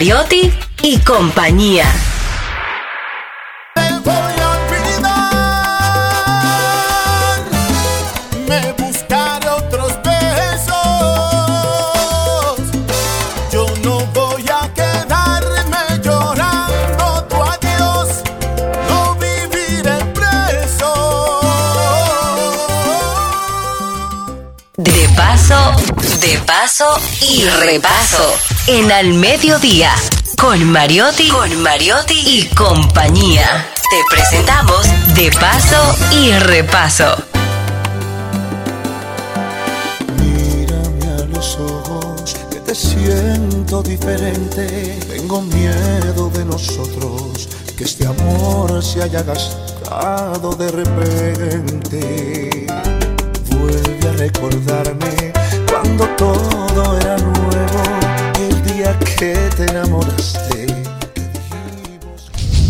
Mariotti 0.00 0.50
y 0.82 0.98
compañía. 1.00 2.09
En 28.66 28.92
Al 28.92 29.14
Mediodía 29.14 29.92
con 30.38 30.64
Mariotti, 30.70 31.28
con 31.28 31.62
Mariotti 31.62 32.14
y 32.14 32.48
compañía. 32.54 33.68
Te 33.90 33.96
presentamos 34.14 34.88
De 35.14 35.30
paso 35.32 35.96
y 36.12 36.32
repaso. 36.32 37.16
Mírame 40.16 41.22
a 41.22 41.26
los 41.26 41.56
ojos, 41.56 42.36
que 42.50 42.60
te 42.60 42.74
siento 42.74 43.82
diferente. 43.82 44.98
Tengo 45.08 45.42
miedo 45.42 46.30
de 46.30 46.44
nosotros, 46.44 47.48
que 47.76 47.84
este 47.84 48.06
amor 48.06 48.82
se 48.82 49.02
haya 49.02 49.22
gastado 49.22 50.54
de 50.54 50.70
repente. 50.70 52.66
Vuelve 53.50 54.08
a 54.08 54.12
recordarme 54.12 55.32
cuando 55.70 56.06
todo 56.16 56.98
era 56.98 57.16
nuevo, 57.18 57.99
que 59.20 59.34
te 59.54 59.64
enamoraste. 59.66 60.66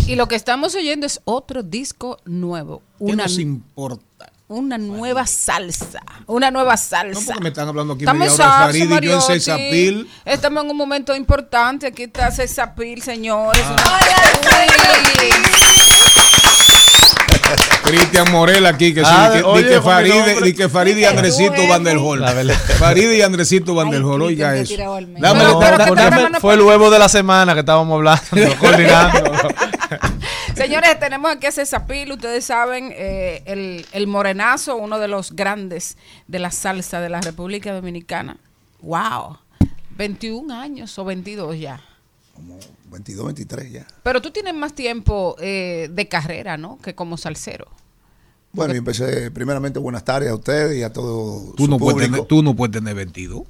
Y 0.08 0.16
lo 0.16 0.26
que 0.26 0.34
estamos 0.34 0.74
oyendo 0.74 1.06
es 1.06 1.20
otro 1.24 1.62
disco 1.62 2.18
nuevo. 2.24 2.82
¿Qué 2.98 3.04
Una, 3.04 3.22
nos 3.22 3.38
importa? 3.38 4.32
una 4.48 4.76
nueva 4.76 5.28
salsa. 5.28 6.02
Una 6.26 6.50
nueva 6.50 6.76
salsa. 6.76 7.20
No, 7.20 7.26
porque 7.26 7.42
me 7.44 7.48
están 7.50 7.68
hablando 7.68 7.92
aquí 7.94 8.02
Estamos 8.02 8.18
media 8.18 8.34
hora 8.34 8.44
salsa, 8.44 8.66
Farid 8.66 8.82
y 8.82 9.06
yo 9.06 9.14
en. 9.14 9.20
Sexapil. 9.20 10.10
Estamos 10.24 10.64
en 10.64 10.70
un 10.70 10.76
momento 10.76 11.14
importante. 11.14 11.86
Aquí 11.86 12.02
está 12.02 12.32
Sexapil, 12.32 13.00
señores. 13.00 13.62
Ah. 13.64 14.00
Cristian 17.84 18.30
Morel 18.30 18.66
aquí, 18.66 18.92
que 18.94 19.00
sí, 19.00 19.06
Ah, 19.10 19.30
di 19.30 19.38
que, 19.38 19.44
oye, 19.44 19.62
di 19.62 19.68
que 19.68 19.74
con 19.76 19.84
mi 19.84 19.90
Farid, 19.92 20.14
nombre. 20.14 20.40
di 20.42 20.54
que 20.54 20.68
Farid 20.68 20.96
y 20.96 21.04
Andresito 21.04 21.66
Van 21.68 21.84
del 21.84 21.98
Hall. 21.98 22.20
La 22.20 22.32
verdad. 22.32 22.54
Farid 22.78 23.10
y 23.10 23.22
Andresito 23.22 23.74
Van 23.74 23.90
del 23.90 24.04
Hall, 24.04 24.22
oiga 24.22 24.56
eso. 24.56 24.72
tirado 24.74 24.94
al 24.96 25.06
medio. 25.06 25.22
Dame, 25.22 25.44
No, 25.44 25.60
dame- 25.60 25.86
no, 25.86 25.94
dame- 25.94 26.30
no, 26.30 26.40
fue 26.40 26.54
el 26.54 26.62
huevo 26.62 26.90
de 26.90 26.98
la 26.98 27.08
semana 27.08 27.54
que 27.54 27.60
estábamos 27.60 27.94
hablando, 27.96 28.22
coordinando. 28.60 29.32
Señores, 30.54 30.98
tenemos 31.00 31.32
aquí 31.32 31.46
a 31.46 31.52
Cesapil, 31.52 32.12
ustedes 32.12 32.44
saben, 32.44 32.92
eh, 32.94 33.42
el, 33.46 33.86
el 33.92 34.06
morenazo, 34.06 34.76
uno 34.76 34.98
de 34.98 35.08
los 35.08 35.32
grandes 35.32 35.96
de 36.28 36.38
la 36.38 36.50
salsa 36.50 37.00
de 37.00 37.08
la 37.08 37.20
República 37.20 37.72
Dominicana. 37.72 38.36
¡Wow! 38.82 39.38
21 39.96 40.52
años 40.54 40.98
o 40.98 41.04
22 41.04 41.58
ya. 41.58 41.80
22, 42.90 43.24
23 43.26 43.72
ya. 43.72 43.86
Pero 44.02 44.20
tú 44.20 44.30
tienes 44.30 44.54
más 44.54 44.74
tiempo 44.74 45.36
eh, 45.40 45.88
de 45.92 46.08
carrera, 46.08 46.56
¿no? 46.56 46.78
Que 46.82 46.94
como 46.94 47.16
salsero. 47.16 47.66
Bueno, 48.52 48.74
yo 48.74 48.78
empecé 48.78 49.30
primeramente 49.30 49.78
buenas 49.78 50.04
tardes 50.04 50.28
a 50.30 50.34
ustedes 50.34 50.76
y 50.76 50.82
a 50.82 50.92
todo 50.92 51.54
tú, 51.56 51.64
su 51.66 51.70
no 51.70 51.78
puedes 51.78 51.94
público. 51.94 52.12
tener, 52.16 52.26
tú 52.28 52.42
no 52.42 52.56
puedes 52.56 52.72
tener 52.72 52.94
22. 52.96 53.42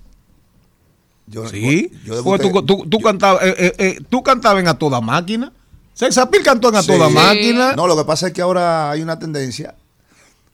Yo- 1.27 1.49
sí. 1.49 1.91
yo 2.05 2.23
Pues 2.23 2.41
debuté- 2.43 2.53
tú, 2.67 2.67
tú, 2.83 2.89
tú 2.89 2.99
cantabas, 3.01 3.43
eh, 3.45 3.55
eh, 3.59 3.73
eh, 3.79 3.99
tú 4.09 4.23
cantabas 4.23 4.61
en 4.63 4.69
A 4.69 4.79
Toda 4.79 5.01
Máquina. 5.01 5.53
Sexapil 5.95 6.43
cantó 6.43 6.69
en 6.71 6.77
A 6.77 6.83
Toda. 6.83 7.09
Máquina. 7.09 7.73
No, 7.75 7.87
lo 7.87 7.97
que 7.97 8.05
pasa 8.05 8.29
es 8.29 8.33
que 8.33 8.43
ahora 8.43 8.91
hay 8.91 9.01
una 9.03 9.19
tendencia 9.19 9.75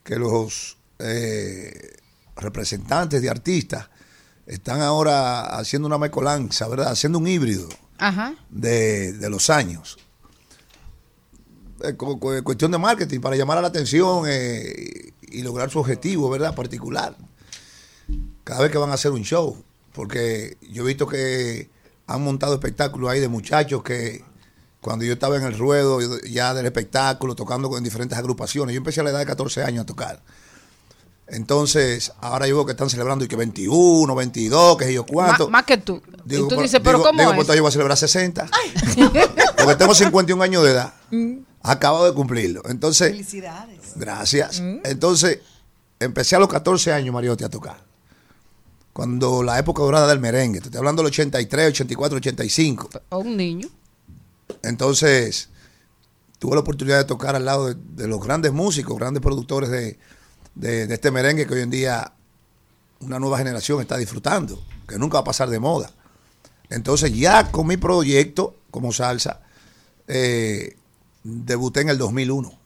que 0.04 0.16
los 0.16 0.76
eh, 0.98 1.96
representantes 2.36 3.20
de 3.22 3.30
artistas 3.30 3.88
están 4.46 4.80
ahora 4.80 5.40
haciendo 5.58 5.86
una 5.88 5.98
mezcolanza, 5.98 6.68
¿verdad? 6.68 6.92
Haciendo 6.92 7.18
un 7.18 7.26
híbrido 7.26 7.68
De, 8.50 9.12
de 9.14 9.30
los 9.30 9.50
años. 9.50 9.98
Eh, 11.82 11.94
cu- 11.94 12.18
cu- 12.18 12.42
cuestión 12.42 12.70
de 12.70 12.78
marketing 12.78 13.20
para 13.20 13.36
llamar 13.36 13.58
a 13.58 13.62
la 13.62 13.68
atención 13.68 14.24
eh, 14.28 15.12
y 15.22 15.42
lograr 15.42 15.70
su 15.70 15.78
objetivo, 15.78 16.30
¿verdad? 16.30 16.54
Particular. 16.54 17.16
Cada 18.44 18.62
vez 18.62 18.70
que 18.70 18.78
van 18.78 18.90
a 18.90 18.94
hacer 18.94 19.12
un 19.12 19.22
show. 19.22 19.62
Porque 19.92 20.56
yo 20.70 20.82
he 20.84 20.86
visto 20.86 21.06
que 21.06 21.70
han 22.06 22.22
montado 22.22 22.54
espectáculos 22.54 23.10
ahí 23.10 23.18
de 23.20 23.28
muchachos 23.28 23.82
que 23.82 24.22
cuando 24.80 25.04
yo 25.04 25.14
estaba 25.14 25.36
en 25.36 25.42
el 25.42 25.58
ruedo 25.58 25.98
ya 26.28 26.54
del 26.54 26.66
espectáculo, 26.66 27.34
tocando 27.34 27.68
con 27.70 27.82
diferentes 27.82 28.16
agrupaciones, 28.16 28.74
yo 28.74 28.78
empecé 28.78 29.00
a 29.00 29.04
la 29.04 29.10
edad 29.10 29.18
de 29.20 29.26
14 29.26 29.64
años 29.64 29.82
a 29.82 29.86
tocar. 29.86 30.22
Entonces, 31.28 32.12
ahora 32.20 32.46
yo 32.46 32.54
veo 32.56 32.66
que 32.66 32.72
están 32.72 32.88
celebrando 32.88 33.24
y 33.24 33.28
que 33.28 33.34
21, 33.36 34.14
22, 34.14 34.76
que 34.76 34.84
sé 34.84 34.94
yo 34.94 35.04
cuánto. 35.04 35.46
Má- 35.46 35.58
más 35.58 35.64
que 35.64 35.76
tú. 35.78 36.00
Digo, 36.24 36.46
y 36.46 36.48
tú 36.48 36.60
dices, 36.60 36.80
pero 36.82 36.98
digo- 36.98 37.08
¿cómo 37.08 37.18
digo, 37.18 37.32
es? 37.32 37.36
pues, 37.36 37.48
yo 37.56 37.62
voy 37.62 37.68
a 37.68 37.72
celebrar 37.72 37.96
60. 37.98 38.48
Porque 39.56 39.74
tengo 39.76 39.94
51 39.94 40.42
años 40.42 40.62
de 40.64 40.70
edad. 40.70 40.94
Mm. 41.10 41.38
Acabo 41.62 42.04
de 42.04 42.12
cumplirlo. 42.14 42.62
Entonces, 42.68 43.10
Felicidades. 43.10 43.92
gracias. 43.96 44.60
Entonces, 44.84 45.40
empecé 45.98 46.36
a 46.36 46.38
los 46.38 46.48
14 46.48 46.92
años, 46.92 47.12
Mariotti, 47.12 47.42
a 47.42 47.48
tocar. 47.48 47.84
Cuando 48.92 49.42
la 49.42 49.58
época 49.58 49.82
dorada 49.82 50.06
del 50.06 50.20
merengue. 50.20 50.60
Te 50.60 50.66
estoy 50.66 50.78
hablando 50.78 51.02
del 51.02 51.08
83, 51.08 51.68
84, 51.70 52.16
85. 52.18 52.88
O 53.10 53.18
un 53.18 53.36
niño. 53.36 53.68
Entonces, 54.62 55.48
tuve 56.38 56.54
la 56.54 56.60
oportunidad 56.60 56.98
de 56.98 57.04
tocar 57.04 57.34
al 57.34 57.44
lado 57.44 57.66
de, 57.66 57.74
de 57.74 58.06
los 58.06 58.20
grandes 58.24 58.52
músicos, 58.52 58.96
grandes 58.96 59.20
productores 59.22 59.68
de, 59.70 59.98
de- 60.56 60.86
de 60.88 60.94
este 60.94 61.10
merengue 61.12 61.46
que 61.46 61.54
hoy 61.54 61.60
en 61.62 61.70
día 61.70 62.12
una 63.00 63.18
nueva 63.20 63.38
generación 63.38 63.80
está 63.80 63.96
disfrutando, 63.96 64.60
que 64.88 64.98
nunca 64.98 65.14
va 65.18 65.20
a 65.20 65.24
pasar 65.24 65.48
de 65.50 65.58
moda. 65.60 65.90
Entonces, 66.70 67.14
ya 67.14 67.52
con 67.52 67.66
mi 67.68 67.76
proyecto 67.76 68.56
como 68.72 68.92
salsa, 68.92 69.40
eh, 70.08 70.76
debuté 71.22 71.82
en 71.82 71.90
el 71.90 71.98
2001. 71.98 72.58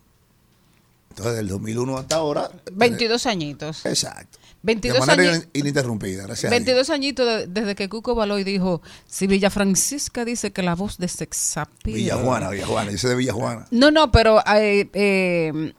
Entonces, 1.11 1.37
del 1.37 1.49
2001 1.49 1.99
hasta 1.99 2.17
ahora. 2.17 2.51
22 2.73 3.27
añitos. 3.27 3.85
Exacto. 3.85 4.39
22 4.63 5.01
de 5.01 5.07
manera 5.07 5.33
años. 5.33 5.45
in- 5.55 5.61
ininterrumpida, 5.63 6.25
gracias 6.27 6.45
a 6.53 6.55
Dios. 6.55 6.65
22 6.67 6.91
añitos 6.91 7.27
de- 7.27 7.47
desde 7.47 7.75
que 7.75 7.89
Cuco 7.89 8.15
Baloy 8.15 8.45
dijo, 8.45 8.83
si 9.07 9.27
Villa 9.27 9.49
Francisca 9.51 10.25
dice 10.25 10.53
que 10.53 10.63
la 10.63 10.75
voz 10.75 10.99
de 10.99 11.09
Sexapil. 11.09 11.95
Villajuana, 11.95 12.51
Villajuana, 12.51 12.97
soy 12.99 13.11
de 13.11 13.17
Villajuana. 13.17 13.67
No, 13.71 13.91
no, 13.91 14.13
pero 14.13 14.41
eh, 14.55 14.89
eh, 14.93 15.73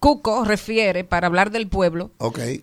Cuco 0.00 0.44
refiere, 0.44 1.04
para 1.04 1.28
hablar 1.28 1.50
del 1.52 1.68
pueblo, 1.68 2.10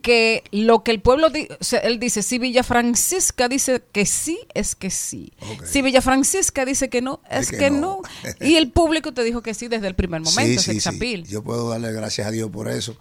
que 0.01 0.43
lo 0.51 0.83
que 0.83 0.91
el 0.91 1.01
pueblo, 1.01 1.29
di- 1.29 1.47
o 1.59 1.63
sea, 1.63 1.79
él 1.79 1.99
dice, 1.99 2.21
si 2.23 2.39
Villa 2.39 2.63
Francisca 2.63 3.47
dice 3.47 3.81
que 3.91 4.05
sí, 4.05 4.39
es 4.53 4.75
que 4.75 4.89
sí. 4.89 5.31
Si 5.65 5.81
Villa 5.81 6.01
Francisca 6.01 6.65
dice 6.65 6.89
que 6.89 7.01
no, 7.01 7.21
es 7.29 7.49
que 7.51 7.57
que, 7.57 7.69
no. 7.71 7.79
no. 7.79 8.01
Y 8.45 8.55
el 8.55 8.71
público 8.71 9.13
te 9.13 9.23
dijo 9.23 9.41
que 9.41 9.53
sí 9.53 9.67
desde 9.69 9.87
el 9.87 9.95
primer 9.95 10.21
momento, 10.21 10.61
Sí, 10.61 10.73
sí, 10.73 10.79
sí. 10.81 10.97
Yo 11.29 11.41
puedo 11.43 11.69
darle 11.69 11.91
gracias 11.93 12.27
a 12.27 12.31
Dios 12.31 12.49
por 12.49 12.69
eso, 12.69 12.97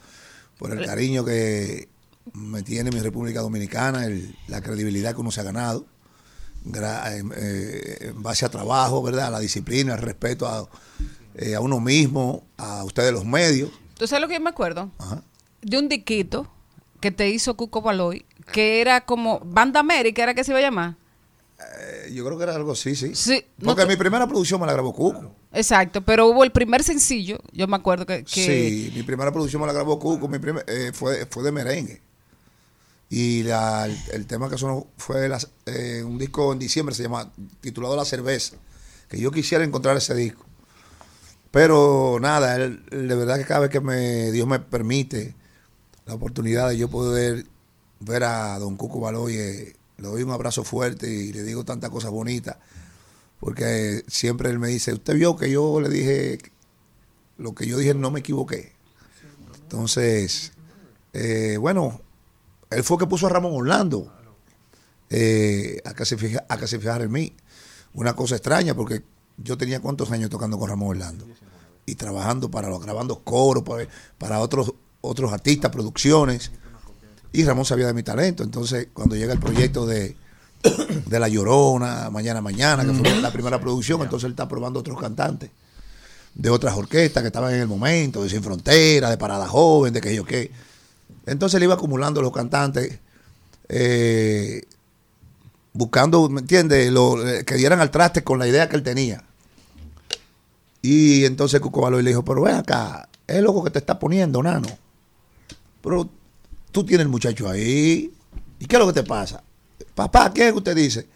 por 0.59 0.73
el 0.73 0.85
cariño 0.87 1.25
que 1.25 1.89
me 2.35 2.62
tiene 2.62 2.91
mi 2.91 3.01
República 3.01 3.41
Dominicana, 3.41 4.05
el- 4.05 4.37
la 4.47 4.61
credibilidad 4.61 5.15
que 5.15 5.20
uno 5.20 5.31
se 5.33 5.41
ha 5.41 5.45
ganado, 5.45 5.87
en, 6.65 7.33
eh, 7.37 7.97
en 8.11 8.23
base 8.23 8.45
a 8.45 8.49
trabajo, 8.49 9.03
¿verdad? 9.03 9.27
A 9.27 9.31
la 9.31 9.41
disciplina, 9.41 9.95
el 9.95 10.01
respeto 10.03 10.47
a, 10.47 10.69
eh, 11.37 11.55
a 11.55 11.61
uno 11.61 11.81
mismo, 11.81 12.45
a 12.57 12.85
ustedes 12.85 13.12
los 13.12 13.25
medios. 13.25 13.70
¿Tú 13.99 14.07
sabes 14.07 14.23
lo 14.23 14.29
que 14.29 14.35
yo 14.35 14.41
me 14.41 14.51
acuerdo? 14.51 14.91
Ajá. 14.99 15.23
De 15.61 15.79
un 15.79 15.89
diquito 15.89 16.51
que 17.01 17.11
te 17.11 17.29
hizo 17.29 17.57
Cuco 17.57 17.83
Baloy, 17.83 18.25
que 18.53 18.81
era 18.81 19.03
como 19.05 19.41
Banda 19.45 19.81
América, 19.81 20.23
¿era 20.23 20.35
que 20.35 20.45
se 20.45 20.53
iba 20.53 20.59
a 20.59 20.62
llamar? 20.62 20.97
Eh, 21.81 22.12
yo 22.15 22.25
creo 22.25 22.39
que 22.39 22.45
era 22.45 22.55
algo 22.55 22.73
así, 22.73 22.95
sí. 22.95 23.15
Sí, 23.15 23.45
Porque 23.65 23.85
mi 23.85 23.97
primera 23.97 24.27
producción 24.27 24.61
me 24.61 24.66
la 24.66 24.73
grabó 24.73 24.93
Cuco. 24.95 25.35
Exacto, 25.53 26.03
pero 26.03 26.27
hubo 26.29 26.45
el 26.45 26.53
primer 26.53 26.85
sencillo, 26.85 27.39
yo 27.53 27.66
me 27.66 27.77
acuerdo 27.77 28.07
que... 28.07 28.25
que- 28.25 28.29
Sí, 28.29 28.93
mi 28.95 29.03
primera 29.03 29.33
producción 29.33 29.61
me 29.61 29.66
la 29.66 29.73
grabó 29.73 29.99
Cuco, 29.99 30.29
mi 30.29 30.39
primer- 30.39 30.65
eh, 30.69 30.93
fue, 30.95 31.27
fue 31.27 31.43
de 31.43 31.51
merengue. 31.53 32.01
Y 33.11 33.43
la- 33.43 33.87
el, 33.87 33.97
el 34.12 34.27
tema 34.27 34.49
que 34.49 34.59
sonó 34.59 34.87
fue 34.97 35.29
eh, 35.66 36.03
un 36.05 36.19
disco 36.19 36.53
en 36.53 36.59
diciembre, 36.61 36.95
se 36.95 37.03
llama, 37.03 37.33
titulado 37.61 37.97
La 37.97 38.05
Cerveza, 38.05 38.57
que 39.09 39.19
yo 39.19 39.31
quisiera 39.33 39.65
encontrar 39.65 39.97
ese 39.97 40.15
disco. 40.15 40.45
Pero 41.51 42.19
nada, 42.20 42.57
el- 42.57 42.85
de 42.91 43.15
verdad 43.15 43.39
que 43.39 43.45
cada 43.45 43.61
vez 43.61 43.70
que 43.70 43.81
me, 43.81 44.31
Dios 44.33 44.47
me 44.47 44.61
permite 44.61 45.35
la 46.07 46.15
oportunidad 46.15 46.69
de 46.69 46.77
yo 46.77 46.89
poder 46.89 47.47
ver 48.01 48.25
a 48.25 48.59
don 48.59 48.77
Cuco 48.77 49.01
Baloye, 49.01 49.75
le 49.97 50.09
doy 50.09 50.23
un 50.23 50.31
abrazo 50.31 50.62
fuerte 50.65 51.11
y 51.11 51.33
le 51.33 51.43
digo 51.43 51.65
tantas 51.65 51.91
cosas 51.91 52.11
bonitas, 52.11 52.57
porque 53.41 54.05
siempre 54.09 54.51
él 54.51 54.59
me 54.59 54.69
dice, 54.69 54.93
usted 54.93 55.15
vio 55.15 55.37
que 55.37 55.51
yo 55.51 55.81
le 55.81 55.89
dije 55.89 56.39
lo 57.39 57.55
que 57.55 57.66
yo 57.66 57.79
dije 57.79 57.95
no 57.95 58.11
me 58.11 58.20
equivoqué. 58.20 58.73
Entonces, 59.62 60.53
eh, 61.12 61.57
bueno, 61.59 62.01
él 62.70 62.83
fue 62.85 62.99
que 62.99 63.07
puso 63.07 63.27
a 63.27 63.31
Ramón 63.31 63.53
Orlando 63.55 64.12
eh, 65.11 65.81
a, 65.85 65.91
a 65.91 65.95
que 65.95 66.05
se 66.66 66.79
fijara 66.79 67.05
en 67.05 67.12
mí. 67.12 67.35
Una 67.95 68.15
cosa 68.15 68.37
extraña 68.37 68.75
porque 68.75 69.03
yo 69.43 69.56
tenía 69.56 69.81
cuántos 69.81 70.10
años 70.10 70.31
tocando 70.31 70.59
con 70.59 70.69
Ramón 70.69 70.90
Orlando 70.90 71.27
y 71.86 71.94
trabajando 71.94 72.51
para 72.51 72.69
los, 72.69 72.82
grabando 72.82 73.20
coros 73.20 73.62
para, 73.65 73.86
para 74.19 74.40
otros, 74.40 74.74
otros 75.01 75.32
artistas, 75.32 75.70
producciones. 75.70 76.51
Y 77.32 77.44
Ramón 77.44 77.65
sabía 77.65 77.86
de 77.86 77.94
mi 77.94 78.02
talento. 78.02 78.43
Entonces, 78.43 78.89
cuando 78.93 79.16
llega 79.16 79.32
el 79.32 79.39
proyecto 79.39 79.86
de, 79.86 80.16
de 81.06 81.20
La 81.20 81.28
Llorona, 81.28 82.10
Mañana 82.10 82.40
Mañana, 82.40 82.85
que 82.85 82.93
fue 82.93 83.20
la 83.20 83.32
primera 83.32 83.60
producción, 83.60 84.02
entonces 84.02 84.27
él 84.27 84.32
está 84.32 84.48
probando 84.48 84.81
otros 84.81 84.98
cantantes 85.01 85.51
de 86.35 86.51
otras 86.51 86.77
orquestas 86.77 87.23
que 87.23 87.28
estaban 87.28 87.52
en 87.52 87.60
el 87.60 87.66
momento, 87.66 88.23
de 88.23 88.31
Sin 88.31 88.43
Frontera, 88.43 89.10
de 89.10 89.19
Parada 89.19 89.47
Joven, 89.48 89.93
de 89.93 90.01
que 90.01 90.15
yo 90.15 90.24
qué. 90.24 90.52
Entonces 91.27 91.59
le 91.59 91.65
iba 91.65 91.74
acumulando 91.74 92.23
los 92.23 92.32
cantantes, 92.32 93.01
eh, 93.69 94.62
buscando, 95.73 96.28
¿me 96.28 96.40
entiendes?, 96.40 96.93
eh, 96.93 97.44
que 97.44 97.55
dieran 97.56 97.81
al 97.81 97.90
traste 97.90 98.23
con 98.23 98.39
la 98.39 98.47
idea 98.47 98.69
que 98.69 98.77
él 98.77 98.82
tenía. 98.82 99.24
Y 100.83 101.25
entonces 101.25 101.61
Cuco 101.61 101.91
le 101.91 102.09
dijo, 102.09 102.25
pero 102.25 102.43
ven 102.43 102.57
acá, 102.57 103.09
es 103.27 103.43
loco 103.43 103.65
que 103.65 103.71
te 103.71 103.79
está 103.79 103.99
poniendo, 103.99 104.43
nano. 104.43 104.69
Pero 105.83 106.09
tú 106.71 106.85
tienes 106.85 107.05
el 107.05 107.11
muchacho 107.11 107.49
ahí. 107.49 108.13
¿Y 108.59 108.67
qué 108.67 108.77
es 108.77 108.81
lo 108.81 108.87
que 108.87 109.03
te 109.03 109.07
pasa? 109.07 109.43
Papá, 109.95 110.33
¿qué 110.33 110.47
es 110.47 110.53
que 110.53 110.59
usted 110.59 110.77
dice? 110.77 111.09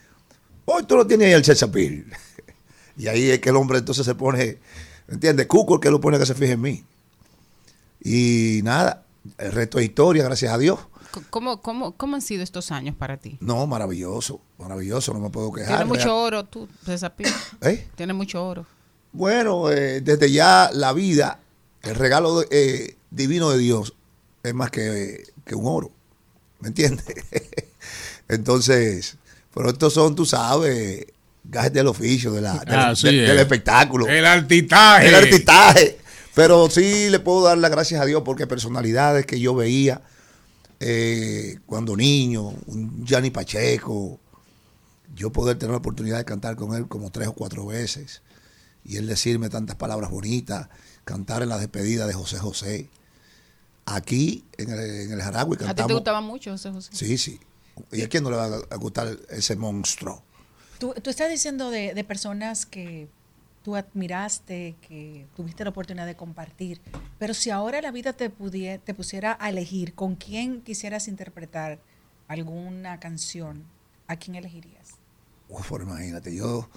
Hoy 0.64 0.84
tú 0.84 0.96
lo 0.96 1.06
tienes 1.06 1.28
ahí 1.28 1.32
al 1.34 1.44
Cesapil. 1.44 2.06
y 2.96 3.08
ahí 3.08 3.30
es 3.30 3.40
que 3.40 3.50
el 3.50 3.56
hombre 3.56 3.78
entonces 3.78 4.04
se 4.04 4.14
pone, 4.14 4.58
¿entiendes? 5.08 5.46
Cuco 5.46 5.74
el 5.74 5.80
que 5.80 5.90
lo 5.90 6.00
pone 6.00 6.18
que 6.18 6.26
se 6.26 6.34
fije 6.34 6.52
en 6.52 6.60
mí. 6.60 6.84
Y 8.04 8.60
nada, 8.64 9.04
el 9.38 9.52
resto 9.52 9.78
es 9.78 9.86
historia, 9.86 10.24
gracias 10.24 10.52
a 10.52 10.58
Dios. 10.58 10.78
¿Cómo, 11.30 11.60
cómo, 11.60 11.92
¿Cómo 11.92 12.16
han 12.16 12.22
sido 12.22 12.42
estos 12.42 12.70
años 12.70 12.96
para 12.96 13.18
ti? 13.18 13.36
No, 13.40 13.66
maravilloso, 13.66 14.40
maravilloso, 14.58 15.12
no 15.12 15.20
me 15.20 15.30
puedo 15.30 15.52
quejar. 15.52 15.76
Tiene 15.76 15.84
mucho 15.84 16.16
oro, 16.16 16.44
tú, 16.44 16.68
Cesapil. 16.84 17.28
¿Eh? 17.60 17.86
Tiene 17.94 18.14
mucho 18.14 18.44
oro. 18.44 18.66
Bueno, 19.12 19.70
eh, 19.70 20.00
desde 20.00 20.30
ya 20.30 20.70
la 20.72 20.92
vida, 20.92 21.38
el 21.82 21.94
regalo 21.94 22.40
de- 22.40 22.48
eh, 22.50 22.96
divino 23.10 23.50
de 23.50 23.58
Dios 23.58 23.94
es 24.42 24.54
más 24.54 24.70
que, 24.70 25.24
que 25.44 25.54
un 25.54 25.66
oro. 25.66 25.90
¿Me 26.60 26.68
entiendes? 26.68 27.04
Entonces, 28.28 29.16
pero 29.54 29.70
estos 29.70 29.92
son, 29.92 30.14
tú 30.14 30.24
sabes, 30.24 31.06
gajes 31.44 31.72
del 31.72 31.88
oficio, 31.88 32.32
de 32.32 32.40
la, 32.40 32.54
del- 32.60 32.74
es. 33.22 33.28
del 33.28 33.38
espectáculo. 33.38 34.06
El 34.06 34.24
artitaje. 34.24 35.08
El 35.08 35.14
artitaje. 35.14 35.98
Pero 36.34 36.70
sí 36.70 37.10
le 37.10 37.18
puedo 37.20 37.42
dar 37.42 37.58
las 37.58 37.70
gracias 37.70 38.00
a 38.00 38.06
Dios 38.06 38.22
porque 38.24 38.46
personalidades 38.46 39.26
que 39.26 39.38
yo 39.38 39.54
veía 39.54 40.00
eh, 40.80 41.58
cuando 41.66 41.94
niño, 41.96 42.54
un 42.66 43.04
Gianni 43.04 43.30
Pacheco, 43.30 44.18
yo 45.14 45.30
poder 45.30 45.58
tener 45.58 45.72
la 45.72 45.76
oportunidad 45.78 46.16
de 46.16 46.24
cantar 46.24 46.56
con 46.56 46.74
él 46.74 46.88
como 46.88 47.10
tres 47.10 47.28
o 47.28 47.32
cuatro 47.34 47.66
veces 47.66 48.22
y 48.84 48.96
él 48.96 49.06
decirme 49.06 49.48
tantas 49.48 49.76
palabras 49.76 50.10
bonitas, 50.10 50.68
cantar 51.04 51.42
en 51.42 51.48
la 51.50 51.58
despedida 51.58 52.06
de 52.06 52.14
José 52.14 52.38
José. 52.38 52.90
Aquí 53.84 54.44
en 54.58 54.70
el, 54.70 54.78
en 54.78 55.12
el 55.12 55.20
Jaragüe 55.22 55.56
¿A 55.56 55.58
ti 55.58 55.64
te 55.64 55.66
cantamos. 55.66 55.92
gustaba 55.94 56.20
mucho, 56.20 56.50
José 56.52 56.70
José? 56.70 56.90
Sí, 56.94 57.18
sí. 57.18 57.40
¿Y 57.90 58.02
a 58.02 58.08
quién 58.08 58.22
no 58.22 58.30
le 58.30 58.36
va 58.36 58.44
a 58.70 58.76
gustar 58.76 59.16
ese 59.30 59.56
monstruo? 59.56 60.22
Tú, 60.78 60.94
tú 61.02 61.10
estás 61.10 61.30
diciendo 61.30 61.70
de, 61.70 61.94
de 61.94 62.04
personas 62.04 62.64
que 62.66 63.08
tú 63.64 63.74
admiraste, 63.76 64.76
que 64.86 65.26
tuviste 65.36 65.64
la 65.64 65.70
oportunidad 65.70 66.06
de 66.06 66.16
compartir, 66.16 66.80
pero 67.18 67.32
si 67.34 67.50
ahora 67.50 67.80
la 67.80 67.90
vida 67.92 68.12
te, 68.12 68.30
pudie- 68.30 68.80
te 68.82 68.92
pusiera 68.94 69.36
a 69.40 69.48
elegir 69.50 69.94
con 69.94 70.16
quién 70.16 70.60
quisieras 70.62 71.06
interpretar 71.08 71.78
alguna 72.28 72.98
canción, 73.00 73.64
¿a 74.08 74.16
quién 74.16 74.34
elegirías? 74.36 74.90
Uf, 75.48 75.70
pero 75.70 75.84
imagínate, 75.84 76.34
yo 76.34 76.68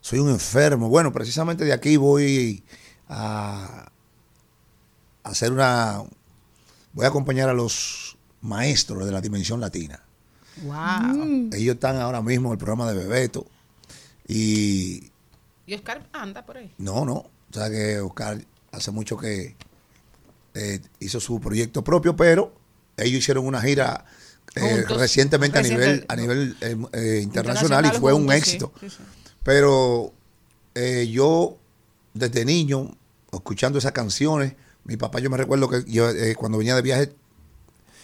soy 0.00 0.18
un 0.18 0.30
enfermo. 0.30 0.88
Bueno, 0.88 1.12
precisamente 1.12 1.64
de 1.64 1.72
aquí 1.72 1.96
voy 1.96 2.62
a 3.08 3.90
hacer 5.22 5.52
una... 5.52 6.02
Voy 6.92 7.04
a 7.04 7.08
acompañar 7.08 7.48
a 7.48 7.52
los 7.52 8.16
maestros 8.40 9.04
de 9.04 9.12
la 9.12 9.20
Dimensión 9.20 9.60
Latina. 9.60 10.00
Wow. 10.62 11.50
Ellos 11.52 11.74
están 11.74 11.96
ahora 11.96 12.22
mismo 12.22 12.48
en 12.48 12.52
el 12.52 12.58
programa 12.58 12.90
de 12.90 12.98
Bebeto. 12.98 13.46
Y 14.26 15.10
Y 15.66 15.74
Oscar 15.74 16.06
anda 16.12 16.44
por 16.44 16.56
ahí. 16.56 16.72
no, 16.78 17.04
no. 17.04 17.14
O 17.50 17.54
sea 17.54 17.70
que 17.70 18.00
Oscar 18.00 18.44
hace 18.72 18.90
mucho 18.90 19.16
que 19.16 19.56
eh, 20.54 20.80
hizo 21.00 21.20
su 21.20 21.40
proyecto 21.40 21.82
propio, 21.82 22.14
pero 22.16 22.52
ellos 22.96 23.20
hicieron 23.20 23.46
una 23.46 23.60
gira 23.62 24.04
eh, 24.54 24.84
recientemente 24.88 25.58
a 25.58 25.62
nivel, 25.62 26.04
a 26.08 26.16
nivel 26.16 26.56
eh, 26.60 26.76
eh, 26.92 27.20
internacional 27.22 27.86
y 27.86 27.90
fue 27.98 28.12
un 28.12 28.22
juntos, 28.22 28.34
sí, 28.34 28.38
éxito. 28.38 28.72
sí, 28.80 28.90
sí. 28.90 28.96
Pero 29.48 30.12
eh, 30.74 31.08
yo, 31.10 31.56
desde 32.12 32.44
niño, 32.44 32.90
escuchando 33.32 33.78
esas 33.78 33.92
canciones, 33.92 34.52
mi 34.84 34.98
papá, 34.98 35.20
yo 35.20 35.30
me 35.30 35.38
recuerdo 35.38 35.70
que 35.70 35.84
yo 35.90 36.10
eh, 36.10 36.34
cuando 36.34 36.58
venía 36.58 36.74
de 36.76 36.82
viaje, 36.82 37.14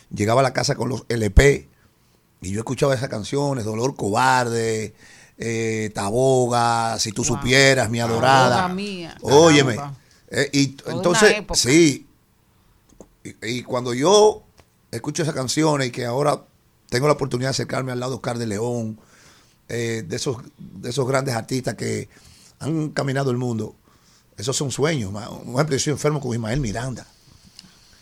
llegaba 0.09 0.41
a 0.41 0.43
la 0.43 0.55
casa 0.55 0.75
con 0.75 0.89
los 0.89 1.05
LP 1.07 1.69
y 2.41 2.51
yo 2.51 2.61
escuchaba 2.61 2.95
esas 2.95 3.11
canciones, 3.11 3.67
Dolor 3.67 3.95
Cobarde, 3.95 4.95
eh, 5.37 5.91
Taboga, 5.95 6.99
Si 6.99 7.13
tú 7.13 7.23
supieras, 7.23 7.91
Mi 7.91 8.01
Adorada. 8.01 8.67
Mía, 8.69 9.15
Óyeme. 9.21 9.77
Eh, 10.31 10.49
y 10.51 10.69
Toda 10.69 10.93
entonces, 10.97 11.37
sí. 11.53 12.07
Y, 13.23 13.59
y 13.59 13.63
cuando 13.65 13.93
yo 13.93 14.45
escucho 14.91 15.23
esas 15.23 15.35
canciones 15.35 15.89
y 15.89 15.91
que 15.91 16.07
ahora 16.07 16.43
tengo 16.89 17.07
la 17.07 17.13
oportunidad 17.13 17.49
de 17.49 17.57
acercarme 17.57 17.93
al 17.93 18.01
lado 18.01 18.13
de 18.13 18.17
Oscar 18.17 18.39
de 18.39 18.47
León, 18.47 18.99
eh, 19.69 20.05
de, 20.07 20.17
esos, 20.17 20.39
de 20.59 20.91
esos 20.91 21.07
grandes 21.07 21.35
artistas 21.35 21.75
que 21.75 22.09
han 22.61 22.91
caminado 22.91 23.31
el 23.31 23.37
mundo, 23.37 23.75
esos 24.37 24.57
son 24.57 24.71
sueños. 24.71 25.13
Por 25.13 25.23
ejemplo, 25.55 25.77
yo 25.77 25.79
soy 25.79 25.93
enfermo 25.93 26.21
con 26.21 26.33
Ismael 26.33 26.61
Miranda. 26.61 27.07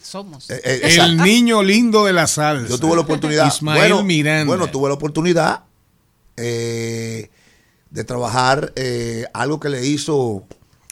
Somos. 0.03 0.51
Eh, 0.51 0.61
eh, 0.65 0.81
El 0.83 0.91
exacto. 0.91 1.25
niño 1.25 1.63
lindo 1.63 2.05
de 2.05 2.13
la 2.13 2.27
salsa. 2.27 2.69
Yo 2.69 2.79
tuve 2.79 2.95
la 2.97 3.03
oportunidad. 3.03 3.47
Ismael 3.47 3.93
bueno, 3.93 4.03
Miranda. 4.05 4.45
Bueno, 4.47 4.69
tuve 4.71 4.89
la 4.89 4.95
oportunidad 4.95 5.65
eh, 6.37 7.31
de 7.91 8.05
trabajar 8.05 8.73
eh, 8.77 9.27
algo 9.33 9.61
que 9.61 9.69
le 9.69 9.85
hizo 9.87 10.45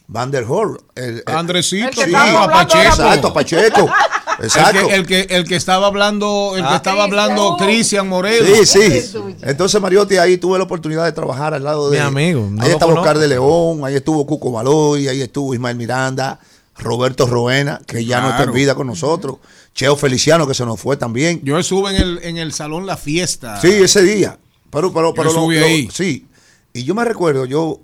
Van 0.07 0.31
der 0.31 0.45
Hoor. 0.45 0.83
El, 0.95 1.23
el- 1.27 1.35
Andresito, 1.37 2.03
Sí, 2.05 2.13
Pacheco. 2.13 2.83
Exacto, 2.83 3.29
a 3.29 3.33
Pacheco. 3.35 3.89
Exacto. 4.41 4.81
El 4.91 5.07
que, 5.07 5.21
el 5.21 5.27
que, 5.27 5.35
el 5.37 5.45
que 5.49 5.57
estaba 5.57 5.87
hablando, 5.87 6.53
el 6.57 6.63
que 6.63 6.69
Ah. 6.69 6.77
estaba 6.77 7.05
hablando 7.05 7.57
Cristian 7.59 8.09
Moreno. 8.09 8.47
Sí, 8.65 8.67
sí. 8.67 9.13
Entonces, 9.43 9.81
Mariotti, 9.81 10.17
ahí 10.17 10.39
tuve 10.39 10.59
la 10.59 10.65
oportunidad 10.65 11.05
de 11.05 11.13
trabajar 11.13 11.55
al 11.55 11.63
lado 11.65 11.91
de. 11.91 11.99
Mi 11.99 12.05
amigo, 12.05 12.49
no 12.51 12.63
ahí 12.63 12.71
estaba. 12.71 12.95
Oscar 12.95 13.19
de 13.19 13.29
León, 13.29 13.81
ahí 13.85 13.95
estuvo 13.97 14.27
Cuco 14.27 14.51
Baloy, 14.53 15.09
ahí 15.09 15.21
estuvo 15.21 15.53
Ismael 15.55 15.77
Miranda, 15.77 16.39
Roberto 16.79 17.27
Roena, 17.27 17.81
que 17.87 18.05
ya 18.05 18.21
no 18.21 18.31
está 18.31 18.45
en 18.45 18.53
vida 18.53 18.75
con 18.75 18.87
nosotros. 18.87 19.37
Cheo 19.75 19.95
Feliciano, 19.97 20.47
que 20.47 20.55
se 20.55 20.65
nos 20.67 20.81
fue 20.81 20.97
también. 20.97 21.41
Yo 21.45 21.59
estuve 21.59 21.91
en 21.91 22.03
el, 22.03 22.21
en 22.23 22.37
el 22.39 22.53
salón 22.53 22.87
La 22.87 22.97
Fiesta. 22.97 23.61
Sí, 23.61 23.69
ese 23.69 24.03
día. 24.03 24.39
Pero, 24.71 24.93
pero, 24.93 25.09
Yo 25.11 25.15
pero 25.15 25.25
lo- 25.25 25.31
estuve 25.31 25.61
lo- 25.61 25.67
ahí. 25.67 25.89
sí. 25.93 26.27
Y 26.73 26.85
yo 26.85 26.95
me 26.95 27.05
recuerdo, 27.05 27.45
yo, 27.45 27.81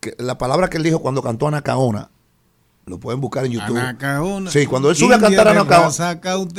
que 0.00 0.14
la 0.18 0.36
palabra 0.38 0.68
que 0.68 0.76
él 0.78 0.82
dijo 0.82 0.98
cuando 1.00 1.22
cantó 1.22 1.46
Anacaona, 1.48 2.10
lo 2.86 2.98
pueden 2.98 3.20
buscar 3.20 3.44
en 3.46 3.52
YouTube. 3.52 3.76
Anacaona. 3.78 4.50
Sí, 4.50 4.66
cuando 4.66 4.90
él 4.90 4.96
sube 4.96 5.14
a 5.14 5.18
cantar 5.20 5.46
Anacaona. 5.62 5.86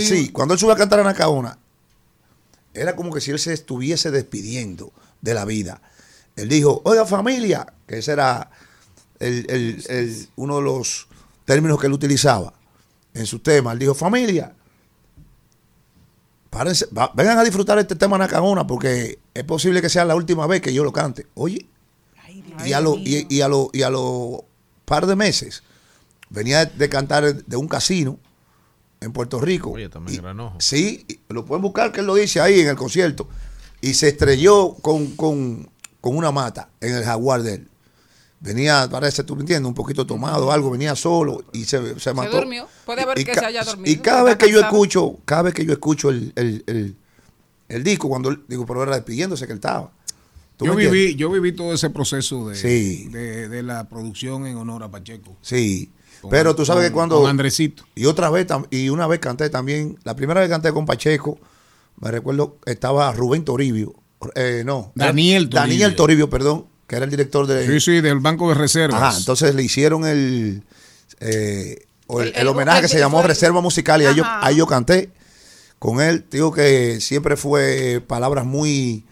Sí, 0.07 0.29
cuando 0.29 0.53
él 0.53 0.59
sube 0.59 0.73
a 0.73 0.75
cantar 0.75 0.99
Anacaona, 0.99 1.57
era 2.73 2.95
como 2.95 3.13
que 3.13 3.21
si 3.21 3.31
él 3.31 3.39
se 3.39 3.53
estuviese 3.53 4.11
despidiendo 4.11 4.91
de 5.21 5.33
la 5.33 5.45
vida. 5.45 5.81
Él 6.35 6.49
dijo, 6.49 6.81
oiga 6.83 7.05
familia, 7.05 7.65
que 7.87 7.99
ese 7.99 8.11
era 8.13 8.49
el- 9.19 9.45
el- 9.49 9.83
el- 9.87 10.27
uno 10.35 10.57
de 10.57 10.63
los 10.63 11.07
términos 11.45 11.79
que 11.79 11.87
él 11.87 11.93
utilizaba 11.93 12.53
en 13.13 13.25
su 13.25 13.39
tema. 13.39 13.71
Él 13.71 13.79
dijo, 13.79 13.93
familia, 13.93 14.53
párense, 16.49 16.87
va- 16.97 17.11
vengan 17.13 17.37
a 17.37 17.43
disfrutar 17.43 17.77
este 17.79 17.95
tema 17.95 18.15
Anacaona 18.15 18.65
porque 18.67 19.19
es 19.33 19.43
posible 19.43 19.81
que 19.81 19.89
sea 19.89 20.05
la 20.05 20.15
última 20.15 20.47
vez 20.47 20.61
que 20.61 20.73
yo 20.73 20.83
lo 20.83 20.91
cante. 20.93 21.27
Oye, 21.35 21.65
y 22.67 22.73
a 22.73 22.81
lo, 22.81 22.95
y, 22.97 23.27
y 23.29 23.41
a 23.41 23.47
lo, 23.47 23.69
y 23.73 23.81
a 23.83 23.89
los 23.89 24.41
par 24.85 25.05
de 25.05 25.15
meses 25.15 25.63
venía 26.29 26.65
de 26.65 26.89
cantar 26.89 27.43
de 27.45 27.55
un 27.57 27.67
casino 27.67 28.19
en 29.01 29.11
Puerto 29.11 29.39
Rico. 29.39 29.71
Oye, 29.71 29.89
también 29.89 30.21
gran 30.21 30.39
ojo. 30.39 30.57
Sí, 30.59 31.05
y 31.07 31.19
lo 31.33 31.45
pueden 31.45 31.61
buscar, 31.61 31.91
que 31.91 31.99
él 32.01 32.05
lo 32.07 32.15
dice 32.15 32.39
ahí 32.41 32.59
en 32.61 32.67
el 32.69 32.75
concierto. 32.75 33.27
Y 33.81 33.93
se 33.93 34.07
estrelló 34.09 34.73
con, 34.81 35.15
con, 35.15 35.69
con 36.01 36.17
una 36.17 36.31
mata 36.31 36.69
en 36.81 36.95
el 36.95 37.03
jaguar 37.03 37.43
de 37.43 37.53
él. 37.55 37.67
Venía, 38.39 38.87
parece, 38.89 39.23
tú 39.23 39.35
me 39.35 39.41
entiendes, 39.41 39.67
un 39.67 39.73
poquito 39.73 40.05
tomado, 40.05 40.51
algo, 40.51 40.69
venía 40.71 40.95
solo 40.95 41.43
y 41.53 41.65
se, 41.65 41.99
se 41.99 42.13
mató. 42.13 42.37
durmió. 42.37 42.67
Puede 42.85 43.01
haber 43.01 43.17
Y 43.19 43.23
que 43.25 43.33
se 43.33 43.45
haya 43.45 43.63
dormido. 43.63 43.91
Y 43.91 43.97
cada 43.97 44.23
vez 44.23 44.37
que 44.37 44.51
yo 44.51 44.59
escucho, 44.59 45.17
cada 45.25 45.43
vez 45.43 45.53
que 45.53 45.65
yo 45.65 45.73
escucho 45.73 46.09
el, 46.09 46.31
el, 46.35 46.63
el, 46.67 46.95
el 47.69 47.83
disco, 47.83 48.07
cuando 48.07 48.35
digo, 48.47 48.65
pero 48.65 48.83
era 48.83 48.95
despidiéndose 48.95 49.45
que 49.47 49.53
él 49.53 49.57
estaba. 49.57 49.91
¿Tú 50.57 50.65
Yo 50.65 50.75
viví, 50.75 51.15
yo 51.15 51.29
viví 51.31 51.51
todo 51.53 51.73
ese 51.73 51.89
proceso 51.89 52.47
de, 52.49 52.55
Sí. 52.55 53.07
de, 53.09 53.49
de 53.49 53.63
la 53.63 53.89
producción 53.89 54.45
en 54.47 54.57
honor 54.57 54.83
a 54.83 54.89
Pacheco. 54.91 55.35
Sí. 55.41 55.91
Pero 56.29 56.55
tú 56.55 56.65
sabes 56.65 56.83
con- 56.83 56.89
que 56.89 56.93
cuando. 56.93 57.21
con 57.21 57.29
Andresito. 57.29 57.83
Y 57.95 58.05
otra 58.05 58.29
vez, 58.29 58.47
y 58.71 58.89
una 58.89 59.07
vez 59.07 59.19
canté 59.19 59.49
también. 59.49 59.97
La 60.03 60.15
primera 60.15 60.39
vez 60.41 60.49
que 60.49 60.53
canté 60.53 60.71
con 60.71 60.85
Pacheco, 60.85 61.39
me 61.99 62.11
recuerdo, 62.11 62.57
estaba 62.65 63.11
Rubén 63.13 63.43
Toribio. 63.45 63.93
eh, 64.35 64.63
no. 64.65 64.91
Daniel 64.95 65.49
Toribio. 65.49 65.59
Daniel 65.61 65.95
Toribio, 65.95 66.29
perdón, 66.29 66.65
que 66.87 66.95
era 66.95 67.05
el 67.05 67.11
director 67.11 67.45
de. 67.47 67.65
Sí, 67.67 67.79
sí, 67.79 68.01
del 68.01 68.19
Banco 68.19 68.49
de 68.49 68.55
Reservas. 68.55 69.01
Ajá, 69.01 69.17
entonces 69.17 69.53
le 69.55 69.63
hicieron 69.63 70.05
el. 70.05 70.63
eh, 71.19 71.85
el, 72.09 72.33
El- 72.35 72.47
homenaje 72.47 72.79
el 72.79 72.83
que 72.85 72.87
se 72.89 72.99
llamó 72.99 73.21
Reserva 73.23 73.61
Musical 73.61 74.01
y 74.01 74.05
ahí 74.05 74.15
yo, 74.15 74.23
ahí 74.25 74.55
yo 74.57 74.67
canté 74.67 75.11
con 75.79 76.01
él. 76.01 76.25
Digo 76.31 76.51
que 76.51 76.99
siempre 77.01 77.35
fue 77.35 78.01
palabras 78.05 78.45
muy 78.45 79.05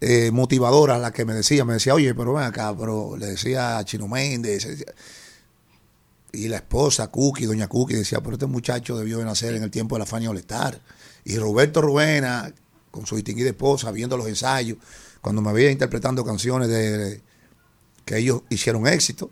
eh, 0.00 0.30
motivadoras 0.32 1.00
las 1.00 1.12
que 1.12 1.24
me 1.24 1.34
decía. 1.34 1.64
Me 1.64 1.74
decía, 1.74 1.94
oye, 1.94 2.14
pero 2.14 2.32
ven 2.34 2.44
acá, 2.44 2.74
pero 2.78 3.16
le 3.16 3.26
decía 3.26 3.78
a 3.78 3.84
Chino 3.84 4.06
Méndez. 4.08 4.66
Y 6.32 6.48
la 6.48 6.56
esposa, 6.56 7.08
Cookie, 7.08 7.46
doña 7.46 7.68
Cookie, 7.68 7.94
decía, 7.94 8.20
pero 8.20 8.34
este 8.34 8.46
muchacho 8.46 8.96
debió 8.96 9.18
de 9.18 9.24
nacer 9.24 9.54
en 9.54 9.62
el 9.62 9.70
tiempo 9.70 9.94
de 9.94 10.00
la 10.00 10.06
Fania 10.06 10.30
Olestar. 10.30 10.80
Y 11.24 11.38
Roberto 11.38 11.80
Ruena, 11.80 12.52
con 12.90 13.06
su 13.06 13.16
distinguida 13.16 13.50
esposa, 13.50 13.90
viendo 13.90 14.16
los 14.16 14.26
ensayos, 14.26 14.78
cuando 15.20 15.42
me 15.42 15.52
veía 15.52 15.70
interpretando 15.70 16.24
canciones 16.24 16.68
de, 16.68 17.22
que 18.04 18.18
ellos 18.18 18.42
hicieron 18.48 18.86
éxito, 18.86 19.30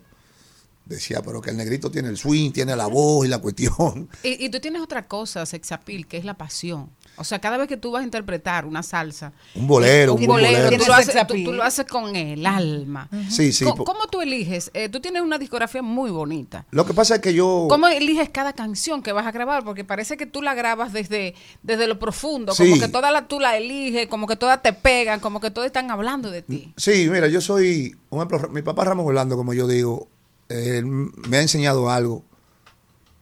decía, 0.85 1.21
pero 1.21 1.41
que 1.41 1.51
el 1.51 1.57
negrito 1.57 1.89
tiene 1.89 2.09
el 2.09 2.17
swing, 2.17 2.51
tiene 2.51 2.75
la 2.75 2.87
voz 2.87 3.25
y 3.25 3.29
la 3.29 3.39
cuestión. 3.39 4.09
Y, 4.23 4.45
y 4.45 4.49
tú 4.49 4.59
tienes 4.59 4.81
otra 4.81 5.07
cosa, 5.07 5.45
sexapil, 5.45 6.07
que 6.07 6.17
es 6.17 6.25
la 6.25 6.35
pasión. 6.35 6.91
O 7.17 7.23
sea, 7.23 7.39
cada 7.39 7.57
vez 7.57 7.67
que 7.67 7.77
tú 7.77 7.91
vas 7.91 8.01
a 8.01 8.05
interpretar 8.05 8.65
una 8.65 8.83
salsa, 8.83 9.31
Un 9.55 9.67
bolero, 9.67 10.13
un 10.15 10.21
un 10.21 10.27
bolero, 10.27 10.63
bolero. 10.65 10.83
tú, 10.83 10.87
lo 10.87 10.93
haces, 10.93 11.05
Sex 11.13 11.15
tú- 11.27 11.33
appeal. 11.33 11.43
tú 11.45 11.53
lo 11.53 11.63
haces 11.63 11.85
con 11.85 12.15
el 12.15 12.45
alma. 12.45 13.09
Sí, 13.29 13.51
sí, 13.53 13.63
¿Cómo, 13.65 14.07
tú 14.11 14.21
eliges? 14.21 14.69
Eh, 14.73 14.89
tú 14.89 14.99
tienes 14.99 15.21
una 15.21 15.37
discografía 15.37 15.81
muy 15.81 16.11
bonita. 16.11 16.65
Lo 16.71 16.85
que 16.85 16.93
pasa 16.93 17.15
es 17.15 17.21
que 17.21 17.33
yo... 17.33 17.67
¿Cómo 17.69 17.87
eliges 17.87 18.29
cada 18.29 18.53
canción 18.53 19.01
que 19.01 19.11
vas 19.11 19.25
a 19.25 19.31
grabar? 19.31 19.63
Porque 19.63 19.83
parece 19.83 20.17
que 20.17 20.25
tú 20.25 20.41
la 20.41 20.53
grabas 20.53 20.93
desde, 20.93 21.35
desde 21.63 21.87
lo 21.87 21.99
profundo, 21.99 22.53
Sí. 22.53 22.63
como 22.69 22.81
que 22.81 22.87
todas 22.89 23.11
la, 23.13 23.27
tú 23.27 23.39
la 23.39 23.55
eliges, 23.57 24.07
como 24.07 24.27
que 24.27 24.35
todas 24.35 24.61
te 24.61 24.73
pegan, 24.73 25.19
como 25.19 25.39
que 25.39 25.51
todas 25.51 25.67
están 25.67 25.91
hablando 25.91 26.31
de 26.31 26.41
ti. 26.41 26.73
Sí, 26.77 27.07
mira, 27.11 27.27
yo 27.27 27.41
soy, 27.41 27.95
un 28.09 28.19
ejemplo, 28.19 28.49
mi 28.49 28.61
papá 28.61 28.83
Ramos 28.85 29.05
Orlando, 29.07 29.35
como 29.37 29.53
yo 29.53 29.67
digo, 29.67 30.07
él 30.49 30.85
me 30.85 31.37
ha 31.37 31.41
enseñado 31.41 31.89
algo 31.89 32.23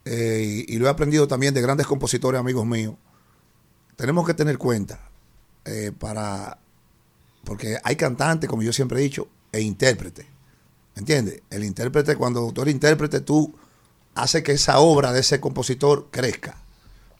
eh, 0.06 0.66
y, 0.68 0.76
y 0.76 0.78
lo 0.78 0.88
he 0.88 0.90
aprendido 0.90 1.28
también 1.28 1.54
de 1.54 1.62
grandes 1.62 1.88
compositores 1.88 2.40
amigos 2.40 2.66
míos. 2.66 2.96
Tenemos 3.96 4.26
que 4.26 4.34
tener 4.34 4.58
cuenta 4.58 5.00
eh, 5.66 5.92
para, 5.98 6.58
porque 7.44 7.78
hay 7.84 7.96
cantantes, 7.96 8.50
como 8.50 8.64
yo 8.64 8.74
siempre 8.74 9.00
he 9.00 9.04
dicho, 9.04 9.28
e 9.52 9.62
intérprete. 9.62 10.28
¿Entiendes? 10.96 11.42
El 11.50 11.64
intérprete, 11.64 12.16
cuando 12.16 12.52
tú 12.52 12.62
eres 12.62 12.74
intérprete, 12.74 13.22
tú 13.22 13.56
haces 14.16 14.44
que 14.44 14.54
esa 14.54 14.80
obra 14.80 15.12
de 15.12 15.22
ese 15.22 15.40
compositor 15.40 16.10
crezca. 16.12 16.58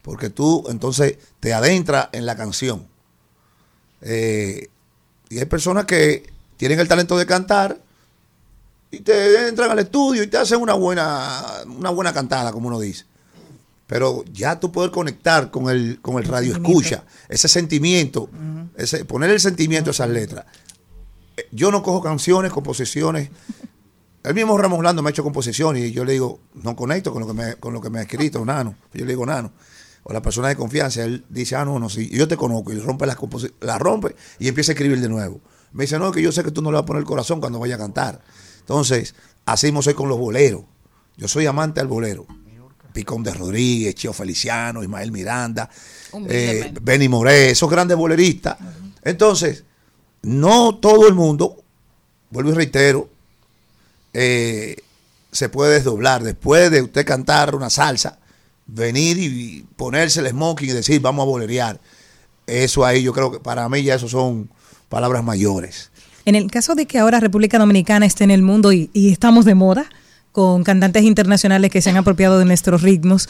Porque 0.02 0.30
tú 0.30 0.64
entonces 0.68 1.18
te 1.40 1.54
adentras 1.54 2.08
en 2.12 2.26
la 2.26 2.36
canción. 2.36 2.86
Eh, 4.02 4.68
y 5.30 5.38
hay 5.38 5.46
personas 5.46 5.86
que 5.86 6.30
tienen 6.56 6.78
el 6.78 6.88
talento 6.88 7.16
de 7.16 7.26
cantar 7.26 7.80
y 8.90 9.00
te 9.00 9.48
entran 9.48 9.70
al 9.70 9.78
estudio 9.78 10.22
y 10.22 10.26
te 10.26 10.36
hacen 10.36 10.60
una 10.60 10.74
buena, 10.74 11.62
una 11.66 11.90
buena 11.90 12.12
cantada, 12.12 12.52
como 12.52 12.68
uno 12.68 12.78
dice. 12.78 13.06
Pero 13.86 14.24
ya 14.32 14.58
tú 14.58 14.72
poder 14.72 14.90
conectar 14.90 15.50
con 15.50 15.68
el, 15.68 16.00
con 16.00 16.16
el 16.16 16.24
radio 16.24 16.52
escucha, 16.54 17.04
ese 17.28 17.48
sentimiento, 17.48 18.30
ese, 18.76 19.04
poner 19.04 19.30
el 19.30 19.40
sentimiento 19.40 19.90
a 19.90 19.92
esas 19.92 20.08
letras. 20.08 20.46
Eh, 21.36 21.46
Yo 21.52 21.70
no 21.70 21.82
cojo 21.82 22.00
canciones, 22.02 22.50
composiciones. 22.52 23.30
El 24.22 24.34
mismo 24.34 24.56
Ramos 24.56 24.78
Orlando 24.78 25.02
me 25.02 25.08
ha 25.08 25.10
hecho 25.10 25.22
composiciones 25.22 25.84
y 25.84 25.92
yo 25.92 26.04
le 26.06 26.12
digo, 26.14 26.40
no 26.54 26.74
conecto 26.74 27.12
con 27.12 27.20
lo 27.20 27.26
que 27.28 27.34
me, 27.34 27.54
con 27.56 27.74
lo 27.74 27.80
que 27.82 27.90
me 27.90 27.98
ha 27.98 28.02
escrito, 28.02 28.42
Nano. 28.42 28.74
Yo 28.94 29.04
le 29.04 29.12
digo, 29.12 29.26
Nano, 29.26 29.52
o 30.02 30.12
la 30.14 30.22
persona 30.22 30.48
de 30.48 30.56
confianza, 30.56 31.04
él 31.04 31.26
dice, 31.28 31.56
ah, 31.56 31.64
no, 31.66 31.78
no, 31.78 31.90
sí, 31.90 32.08
yo 32.08 32.26
te 32.26 32.38
conozco, 32.38 32.72
y 32.72 32.78
rompe 32.78 33.04
la, 33.04 33.16
composi- 33.18 33.52
la 33.60 33.78
rompe 33.78 34.16
y 34.38 34.48
empieza 34.48 34.72
a 34.72 34.74
escribir 34.74 35.00
de 35.02 35.10
nuevo. 35.10 35.40
Me 35.72 35.84
dice, 35.84 35.98
no, 35.98 36.10
que 36.10 36.22
yo 36.22 36.32
sé 36.32 36.42
que 36.42 36.50
tú 36.52 36.62
no 36.62 36.70
le 36.70 36.76
vas 36.76 36.84
a 36.84 36.86
poner 36.86 37.00
el 37.00 37.06
corazón 37.06 37.40
cuando 37.40 37.58
vaya 37.58 37.74
a 37.74 37.78
cantar. 37.78 38.22
Entonces, 38.60 39.14
así 39.44 39.66
mismo 39.66 39.82
soy 39.82 39.92
con 39.92 40.08
los 40.08 40.18
boleros. 40.18 40.62
Yo 41.18 41.28
soy 41.28 41.44
amante 41.44 41.80
al 41.80 41.86
bolero. 41.88 42.26
Picón 42.94 43.24
de 43.24 43.34
Rodríguez, 43.34 43.96
Chio 43.96 44.12
Feliciano, 44.12 44.82
Ismael 44.82 45.10
Miranda, 45.10 45.68
eh. 46.28 46.72
Benny 46.80 47.08
Moré, 47.08 47.50
esos 47.50 47.68
grandes 47.68 47.96
boleristas. 47.96 48.56
Entonces, 49.02 49.64
no 50.22 50.76
todo 50.76 51.08
el 51.08 51.14
mundo, 51.14 51.62
vuelvo 52.30 52.52
y 52.52 52.54
reitero, 52.54 53.10
eh, 54.14 54.76
se 55.32 55.48
puede 55.48 55.74
desdoblar. 55.74 56.22
Después 56.22 56.70
de 56.70 56.82
usted 56.82 57.04
cantar 57.04 57.56
una 57.56 57.68
salsa, 57.68 58.20
venir 58.66 59.18
y 59.18 59.66
ponerse 59.74 60.20
el 60.20 60.28
smoking 60.28 60.70
y 60.70 60.72
decir, 60.72 61.00
vamos 61.00 61.24
a 61.24 61.26
bolerear. 61.26 61.80
Eso 62.46 62.86
ahí 62.86 63.02
yo 63.02 63.12
creo 63.12 63.32
que 63.32 63.40
para 63.40 63.68
mí 63.68 63.82
ya 63.82 63.96
eso 63.96 64.08
son 64.08 64.48
palabras 64.88 65.24
mayores. 65.24 65.90
En 66.26 66.36
el 66.36 66.48
caso 66.48 66.76
de 66.76 66.86
que 66.86 67.00
ahora 67.00 67.18
República 67.18 67.58
Dominicana 67.58 68.06
esté 68.06 68.22
en 68.22 68.30
el 68.30 68.42
mundo 68.42 68.72
y, 68.72 68.88
y 68.92 69.10
estamos 69.10 69.44
de 69.44 69.56
moda 69.56 69.90
con 70.34 70.64
cantantes 70.64 71.04
internacionales 71.04 71.70
que 71.70 71.80
se 71.80 71.90
han 71.90 71.96
apropiado 71.96 72.40
de 72.40 72.44
nuestros 72.44 72.82
ritmos, 72.82 73.28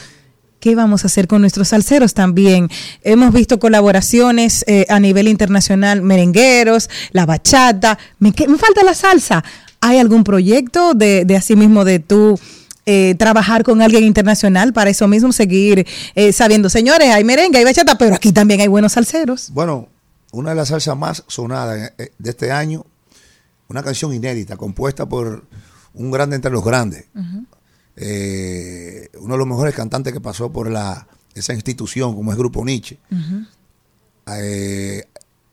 ¿qué 0.59 0.75
vamos 0.75 1.05
a 1.05 1.09
hacer 1.09 1.29
con 1.29 1.43
nuestros 1.43 1.69
salseros 1.69 2.15
también? 2.15 2.71
Hemos 3.03 3.31
visto 3.35 3.59
colaboraciones 3.59 4.65
eh, 4.67 4.87
a 4.89 4.99
nivel 5.01 5.29
internacional, 5.29 6.01
merengueros, 6.01 6.89
la 7.13 7.27
bachata, 7.27 7.99
me, 8.21 8.33
me 8.49 8.57
falta 8.57 8.83
la 8.83 8.95
salsa. 8.95 9.45
¿Hay 9.83 9.99
algún 9.99 10.25
proyecto 10.25 10.95
de, 10.95 11.27
de 11.27 11.37
así 11.37 11.57
mismo 11.57 11.85
de 11.85 11.99
tú 11.99 12.41
eh, 12.87 13.15
trabajar 13.19 13.65
con 13.65 13.83
alguien 13.83 14.05
internacional 14.05 14.73
para 14.73 14.89
eso 14.89 15.07
mismo 15.07 15.31
seguir 15.31 15.87
eh, 16.15 16.33
sabiendo, 16.33 16.71
señores, 16.71 17.11
hay 17.11 17.23
merengue, 17.23 17.59
hay 17.59 17.65
bachata, 17.65 17.99
pero 17.99 18.15
aquí 18.15 18.33
también 18.33 18.63
hay 18.63 18.69
buenos 18.69 18.93
salseros? 18.93 19.51
Bueno, 19.53 19.89
una 20.33 20.51
de 20.51 20.57
las 20.57 20.69
salsas 20.69 20.97
más 20.97 21.23
sonadas 21.27 21.93
eh, 21.99 22.13
de 22.17 22.31
este 22.31 22.51
año, 22.51 22.87
una 23.69 23.83
canción 23.83 24.15
inédita, 24.15 24.57
compuesta 24.57 25.05
por 25.05 25.45
un 25.95 26.11
grande 26.11 26.37
entre 26.37 26.51
los 26.51 26.65
grandes, 26.65 27.07
eh, 27.97 29.09
uno 29.21 29.35
de 29.35 29.39
los 29.39 29.47
mejores 29.47 29.75
cantantes 29.75 30.13
que 30.13 30.21
pasó 30.21 30.53
por 30.53 30.71
la, 30.71 31.07
esa 31.35 31.55
institución, 31.55 32.15
como 32.15 32.33
es 32.33 32.39
Grupo 32.39 32.65
Nietzsche, 32.65 32.99
eh, 34.27 35.05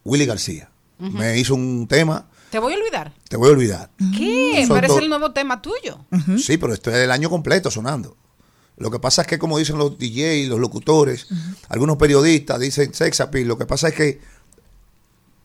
Willy 0.04 0.26
García. 0.26 0.70
Me 1.00 1.40
hizo 1.40 1.56
un 1.56 1.88
tema, 1.88 2.28
Te 2.52 2.60
voy 2.60 2.74
a 2.74 2.78
olvidar. 2.78 3.12
te 3.28 3.36
voy 3.36 3.50
a 3.50 3.54
olvidar. 3.54 3.90
¿Qué? 4.16 4.66
Son 4.68 4.76
Pero 4.76 4.86
es 4.88 4.94
dos- 4.94 5.02
el 5.02 5.10
nuevo 5.10 5.32
tema 5.32 5.62
tuyo. 5.62 6.06
Sí, 6.38 6.58
pero 6.58 6.74
esto 6.74 6.92
es 6.92 6.98
el 6.98 7.10
año 7.12 7.30
completo 7.30 7.72
sonando. 7.72 8.16
Lo 8.78 8.90
que 8.92 9.00
pasa 9.00 9.24
es 9.24 9.28
que, 9.28 9.40
como 9.40 9.58
dicen 9.58 9.78
los 9.80 9.98
DJ, 9.98 10.48
los 10.48 10.60
locutores, 10.60 11.28
algunos 11.70 11.98
periodistas 11.98 12.60
dicen 12.60 12.94
sex 12.94 13.20
appeal. 13.20 13.48
Lo 13.48 13.58
que 13.58 13.66
pasa 13.66 13.90
es 13.90 13.96
que 13.96 14.22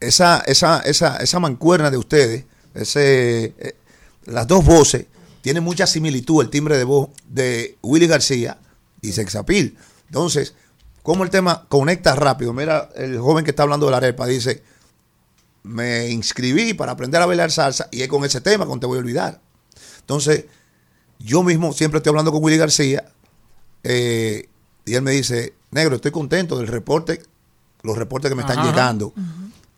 esa, 0.00 0.40
esa, 0.40 0.80
esa, 0.80 1.16
esa 1.18 1.40
mancuerna 1.40 1.90
de 1.90 1.96
ustedes, 1.96 2.44
ese, 2.74 3.54
eh, 3.58 3.76
las 4.26 4.46
dos 4.46 4.64
voces, 4.64 5.06
tienen 5.40 5.62
mucha 5.62 5.86
similitud 5.86 6.42
el 6.42 6.50
timbre 6.50 6.76
de 6.76 6.84
voz 6.84 7.10
de 7.28 7.78
Willy 7.82 8.06
García 8.06 8.58
y 9.00 9.12
sex 9.12 9.34
appeal. 9.36 9.74
Entonces, 10.06 10.54
como 11.02 11.22
el 11.22 11.30
tema 11.30 11.66
conecta 11.68 12.16
rápido. 12.16 12.52
Mira, 12.52 12.90
el 12.96 13.20
joven 13.20 13.44
que 13.44 13.52
está 13.52 13.62
hablando 13.62 13.86
de 13.86 13.92
la 13.92 13.98
arepa 13.98 14.26
dice, 14.26 14.64
me 15.62 16.08
inscribí 16.08 16.74
para 16.74 16.92
aprender 16.92 17.22
a 17.22 17.26
bailar 17.26 17.52
salsa 17.52 17.88
y 17.92 18.02
es 18.02 18.08
con 18.08 18.24
ese 18.24 18.40
tema, 18.40 18.66
con 18.66 18.80
Te 18.80 18.86
voy 18.86 18.96
a 18.96 19.00
olvidar. 19.00 19.40
Entonces, 20.00 20.46
yo 21.20 21.44
mismo 21.44 21.72
siempre 21.72 21.98
estoy 21.98 22.10
hablando 22.10 22.32
con 22.32 22.42
Willy 22.42 22.56
García 22.56 23.04
eh, 23.84 24.48
y 24.84 24.94
él 24.94 25.02
me 25.02 25.12
dice, 25.12 25.54
negro, 25.70 25.94
estoy 25.94 26.10
contento 26.10 26.58
del 26.58 26.66
reporte, 26.66 27.22
los 27.82 27.96
reportes 27.96 28.28
que 28.28 28.34
me 28.34 28.42
están 28.42 28.58
Ajá. 28.58 28.68
llegando 28.68 29.14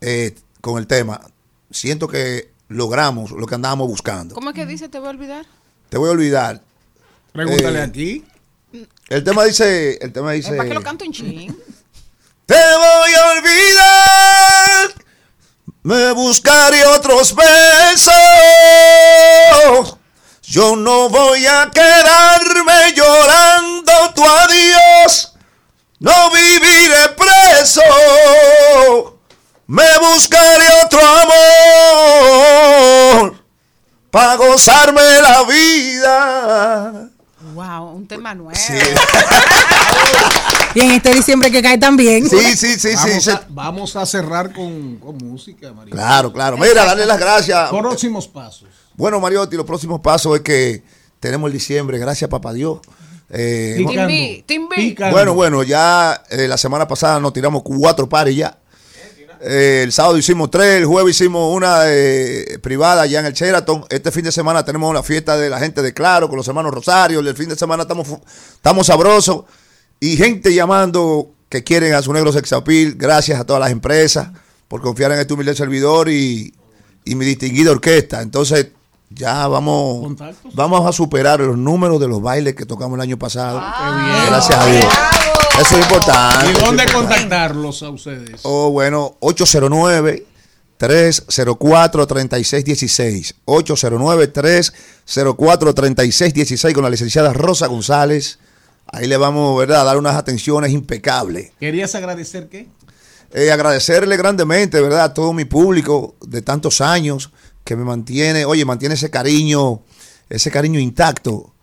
eh, 0.01 0.33
con 0.61 0.79
el 0.79 0.87
tema. 0.87 1.21
Siento 1.69 2.07
que 2.07 2.48
logramos 2.69 3.31
lo 3.31 3.45
que 3.45 3.55
andábamos 3.55 3.87
buscando. 3.87 4.33
¿Cómo 4.35 4.49
es 4.51 4.55
que 4.55 4.65
dice 4.65 4.87
te 4.89 4.97
voy 4.99 5.07
a 5.07 5.11
olvidar? 5.11 5.45
Te 5.89 5.97
voy 5.97 6.07
a 6.09 6.11
olvidar. 6.11 6.61
Pregúntale 7.33 7.79
Eh, 7.79 7.83
aquí. 7.83 8.25
El 9.09 9.23
tema 9.23 9.43
dice, 9.43 9.97
el 10.01 10.13
tema 10.13 10.31
dice, 10.33 10.55
¿Para 10.55 10.69
que 10.69 10.75
lo 10.75 10.81
canto 10.83 11.03
un 11.05 11.11
chin? 11.11 11.47
te 12.45 12.53
voy 12.55 13.13
a 13.13 13.31
olvidar, 13.31 14.93
me 15.83 16.11
buscaré 16.13 16.85
otros 16.85 17.33
besos. 17.35 18.13
Yo 20.43 20.75
no 20.75 21.09
voy 21.09 21.45
a 21.45 21.69
quedarme 21.73 22.93
llorando 22.95 23.91
tu 24.15 24.23
adiós, 24.25 25.33
no 25.99 26.29
viviré 26.31 27.09
preso. 27.17 27.81
Me 29.69 29.85
buscaré 29.99 30.65
otro 30.83 30.99
amor 33.21 33.35
para 34.09 34.35
gozarme 34.35 34.99
la 35.21 35.43
vida. 35.43 37.09
Wow, 37.53 37.91
un 37.95 38.07
tema 38.07 38.33
nuevo. 38.33 38.59
Y 40.75 40.81
en 40.81 40.91
este 40.91 41.13
diciembre 41.13 41.51
que 41.51 41.63
cae 41.63 41.79
también. 41.79 42.29
Sí, 42.29 42.55
sí, 42.55 42.79
sí, 42.79 42.93
vamos, 42.95 43.23
sí. 43.23 43.31
A, 43.31 43.43
vamos 43.49 43.95
a 43.95 44.05
cerrar 44.05 44.53
con, 44.53 44.97
con 44.97 45.17
música, 45.17 45.73
María. 45.73 45.91
Claro, 45.91 46.31
claro. 46.31 46.57
Mira, 46.57 46.85
darle 46.85 47.07
las 47.07 47.19
gracias. 47.19 47.69
Próximos 47.69 48.27
pasos. 48.27 48.67
Bueno, 48.95 49.19
Mariotti, 49.19 49.55
los 49.55 49.65
próximos 49.65 49.99
pasos 49.99 50.35
es 50.35 50.41
que 50.41 50.83
tenemos 51.19 51.47
el 51.47 51.53
diciembre, 51.53 51.97
gracias 51.97 52.29
papá 52.29 52.53
Dios. 52.53 52.79
Eh, 53.31 53.75
Picando. 53.77 54.07
Timbi, 54.07 54.43
Timbi. 54.45 54.75
Picando. 54.75 55.15
bueno, 55.15 55.33
bueno, 55.33 55.63
ya 55.63 56.23
eh, 56.29 56.47
la 56.47 56.57
semana 56.57 56.87
pasada 56.87 57.19
nos 57.19 57.33
tiramos 57.33 57.63
cuatro 57.63 58.07
pares 58.07 58.35
ya. 58.35 58.58
Eh, 59.41 59.81
el 59.83 59.91
sábado 59.91 60.17
hicimos 60.17 60.51
tres, 60.51 60.79
el 60.79 60.85
jueves 60.85 61.15
hicimos 61.15 61.55
una 61.55 61.83
eh, 61.85 62.59
privada 62.61 63.03
allá 63.03 63.21
en 63.21 63.25
el 63.25 63.33
Sheraton. 63.33 63.85
Este 63.89 64.11
fin 64.11 64.23
de 64.23 64.31
semana 64.31 64.63
tenemos 64.63 64.89
una 64.89 65.03
fiesta 65.03 65.37
de 65.37 65.49
la 65.49 65.59
gente 65.59 65.81
de 65.81 65.93
Claro 65.93 66.27
con 66.27 66.37
los 66.37 66.47
hermanos 66.47 66.73
Rosario. 66.73 67.19
El 67.19 67.35
fin 67.35 67.49
de 67.49 67.55
semana 67.55 67.83
estamos, 67.83 68.07
estamos 68.53 68.87
sabrosos. 68.87 69.43
Y 69.99 70.17
gente 70.17 70.53
llamando 70.53 71.31
que 71.49 71.63
quieren 71.63 71.93
a 71.93 72.01
su 72.01 72.11
negro 72.13 72.31
sexapil. 72.31 72.95
Gracias 72.95 73.39
a 73.39 73.45
todas 73.45 73.61
las 73.61 73.71
empresas 73.71 74.29
por 74.67 74.81
confiar 74.81 75.11
en 75.13 75.19
este 75.19 75.33
humilde 75.33 75.55
servidor 75.55 76.09
y, 76.09 76.53
y 77.05 77.15
mi 77.15 77.25
distinguida 77.25 77.71
orquesta. 77.71 78.21
Entonces, 78.21 78.67
ya 79.09 79.47
vamos, 79.47 80.15
vamos 80.53 80.85
a 80.85 80.91
superar 80.91 81.39
los 81.39 81.57
números 81.57 81.99
de 81.99 82.07
los 82.07 82.21
bailes 82.21 82.55
que 82.55 82.65
tocamos 82.65 82.97
el 82.97 83.01
año 83.01 83.17
pasado. 83.17 83.59
Gracias 84.27 84.59
a 84.59 84.65
Dios. 84.67 85.38
Eso 85.59 85.75
es 85.75 85.81
importante. 85.81 86.51
¿Y 86.51 86.53
dónde 86.53 86.85
contactarlos 86.85 87.83
a 87.83 87.89
ustedes? 87.89 88.39
Oh, 88.43 88.71
bueno, 88.71 89.17
809 89.19 90.25
304 90.77 92.07
3616. 92.07 93.35
809 93.43 94.27
304 94.27 95.73
3616 95.73 96.73
con 96.73 96.83
la 96.83 96.89
licenciada 96.89 97.33
Rosa 97.33 97.67
González. 97.67 98.39
Ahí 98.87 99.07
le 99.07 99.17
vamos, 99.17 99.59
¿verdad?, 99.59 99.81
a 99.81 99.83
dar 99.83 99.97
unas 99.97 100.15
atenciones 100.15 100.71
impecables. 100.71 101.51
¿Querías 101.59 101.93
agradecer 101.93 102.47
qué? 102.47 102.67
Eh, 103.33 103.51
agradecerle 103.51 104.15
grandemente, 104.15 104.79
¿verdad?, 104.79 105.03
a 105.03 105.13
todo 105.13 105.33
mi 105.33 105.43
público 105.43 106.15
de 106.25 106.41
tantos 106.41 106.79
años 106.79 107.31
que 107.65 107.75
me 107.75 107.83
mantiene, 107.83 108.45
oye, 108.45 108.63
mantiene 108.63 108.95
ese 108.95 109.09
cariño, 109.09 109.81
ese 110.29 110.49
cariño 110.49 110.79
intacto 110.79 111.53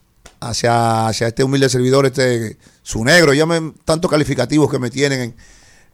hacia, 0.49 1.09
hacia 1.09 1.29
este 1.29 1.45
humilde 1.45 1.69
servidor, 1.69 2.07
este 2.07 2.59
su 2.83 3.05
negro. 3.05 3.33
Llamen 3.35 3.75
tantos 3.85 4.11
calificativos 4.11 4.71
que 4.71 4.79
me 4.79 4.91
tienen 4.91 5.21
en, 5.21 5.37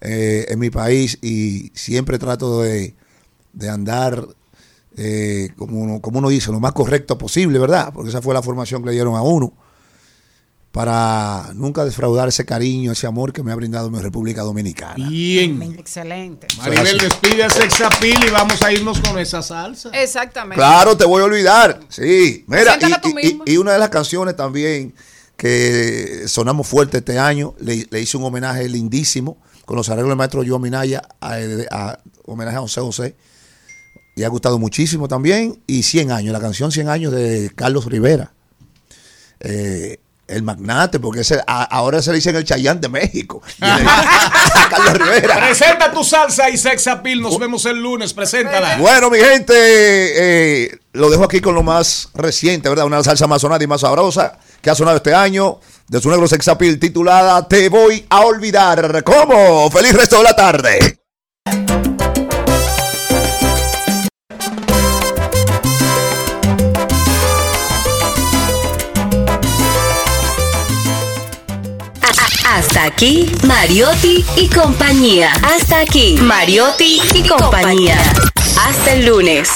eh, 0.01 0.47
en 0.49 0.59
mi 0.59 0.71
país 0.71 1.19
y 1.23 1.71
siempre 1.75 2.19
trato 2.19 2.63
de, 2.63 2.95
de 3.53 3.69
andar, 3.69 4.27
eh, 4.97 5.51
como, 5.57 5.81
uno, 5.81 6.01
como 6.01 6.19
uno 6.19 6.29
dice, 6.29 6.51
lo 6.53 6.61
más 6.61 6.73
correcto 6.73 7.17
posible, 7.19 7.59
¿verdad? 7.59 7.93
Porque 7.95 8.11
esa 8.11 8.23
fue 8.23 8.35
la 8.35 8.43
formación 8.43 8.83
que 8.83 8.89
le 8.89 8.93
dieron 8.93 9.15
a 9.15 9.23
uno 9.23 9.53
para 10.73 11.51
nunca 11.55 11.85
defraudar 11.85 12.29
ese 12.29 12.47
cariño, 12.47 12.93
ese 12.93 13.07
amor 13.07 13.33
que 13.35 13.43
me 13.43 13.53
ha 13.53 13.55
brindado 13.55 13.91
mi 13.91 13.99
República 14.01 14.41
Dominicana. 14.43 15.07
Bien. 15.09 15.61
Excelente. 15.79 16.47
Maribel 16.59 16.97
despide 16.99 17.45
a 17.45 17.51
Sexapil 17.51 18.25
y 18.27 18.31
vamos 18.31 18.63
a 18.63 18.73
irnos 18.73 18.99
con 19.01 19.19
esa 19.19 19.43
salsa. 19.43 19.91
Exactamente. 19.93 20.57
Claro, 20.57 20.97
te 20.97 21.05
voy 21.05 21.21
a 21.21 21.27
olvidar. 21.27 21.79
Sí, 21.91 22.45
mira, 22.47 22.79
y, 22.81 23.11
y- 23.11 23.15
mismo. 23.15 23.45
y 23.47 23.57
una 23.59 23.73
de 23.75 23.79
las 23.79 23.91
canciones 23.91 24.35
también 24.35 24.95
que 25.37 26.23
sonamos 26.27 26.67
fuerte 26.67 26.99
este 26.99 27.19
año, 27.19 27.55
le, 27.61 27.87
le 27.91 28.01
hice 28.01 28.17
un 28.17 28.25
homenaje 28.25 28.67
lindísimo 28.69 29.37
con 29.67 29.77
los 29.77 29.89
arreglos 29.91 30.09
del 30.11 30.17
maestro 30.17 30.43
Joe 30.47 30.59
Minaya, 30.59 31.03
a, 31.21 31.37
a- 31.71 31.99
homenaje 32.25 32.57
a 32.57 32.61
José 32.61 32.81
José. 32.81 33.17
Y 34.17 34.23
ha 34.25 34.29
gustado 34.29 34.59
muchísimo 34.59 35.07
también. 35.07 35.61
Y 35.67 35.83
100 35.83 36.13
años, 36.13 36.33
la 36.33 36.41
canción 36.41 36.73
100 36.73 36.89
años 36.89 37.13
de 37.13 37.51
Carlos 37.55 37.85
Rivera. 37.87 38.33
Eh, 39.41 39.99
el 40.29 40.43
magnate, 40.43 40.99
porque 41.01 41.21
ese, 41.21 41.41
a- 41.47 41.65
ahora 41.65 42.01
se 42.01 42.11
le 42.11 42.17
dicen 42.17 42.35
el 42.37 42.45
Chayán 42.45 42.81
de 42.81 42.89
México. 42.89 43.43
El- 43.61 43.87
Carlos 44.71 44.93
Rivera. 44.99 45.37
Presenta 45.47 45.93
tu 45.93 46.03
salsa 46.05 46.49
y 46.49 46.57
Sexapil. 46.57 47.21
Nos 47.21 47.39
vemos 47.39 47.65
el 47.67 47.83
lunes. 47.83 48.13
Preséntala. 48.15 48.77
Bueno, 48.79 49.11
mi 49.11 49.19
gente, 49.19 49.53
eh, 49.57 50.79
lo 50.93 51.11
dejo 51.11 51.25
aquí 51.25 51.41
con 51.41 51.55
lo 51.55 51.63
más 51.63 52.09
reciente, 52.15 52.69
¿verdad? 52.69 52.87
Una 52.87 53.03
salsa 53.03 53.27
más 53.27 53.43
sonada 53.43 53.63
y 53.63 53.67
más 53.67 53.81
sabrosa. 53.83 54.39
que 54.63 54.71
ha 54.71 54.75
sonado 54.77 54.99
este 54.99 55.13
año 55.13 55.59
de 55.89 56.01
su 56.01 56.09
negro 56.09 56.29
sexapil 56.29 56.79
titulada 56.79 57.47
Te 57.49 57.69
voy 57.69 58.07
a 58.09 58.21
olvidar. 58.21 59.03
¿Cómo? 59.03 59.69
Feliz 59.73 59.93
resto 59.93 60.19
de 60.19 60.23
la 60.23 60.37
tarde. 60.37 61.02
Hasta 72.83 72.95
aquí, 72.97 73.31
Mariotti 73.47 74.25
y 74.37 74.49
compañía. 74.49 75.33
Hasta 75.45 75.79
aquí, 75.79 76.17
Mariotti 76.21 77.01
y 77.15 77.23
compañía. 77.29 77.97
Hasta 78.57 78.95
el 78.95 79.07
lunes. 79.07 79.51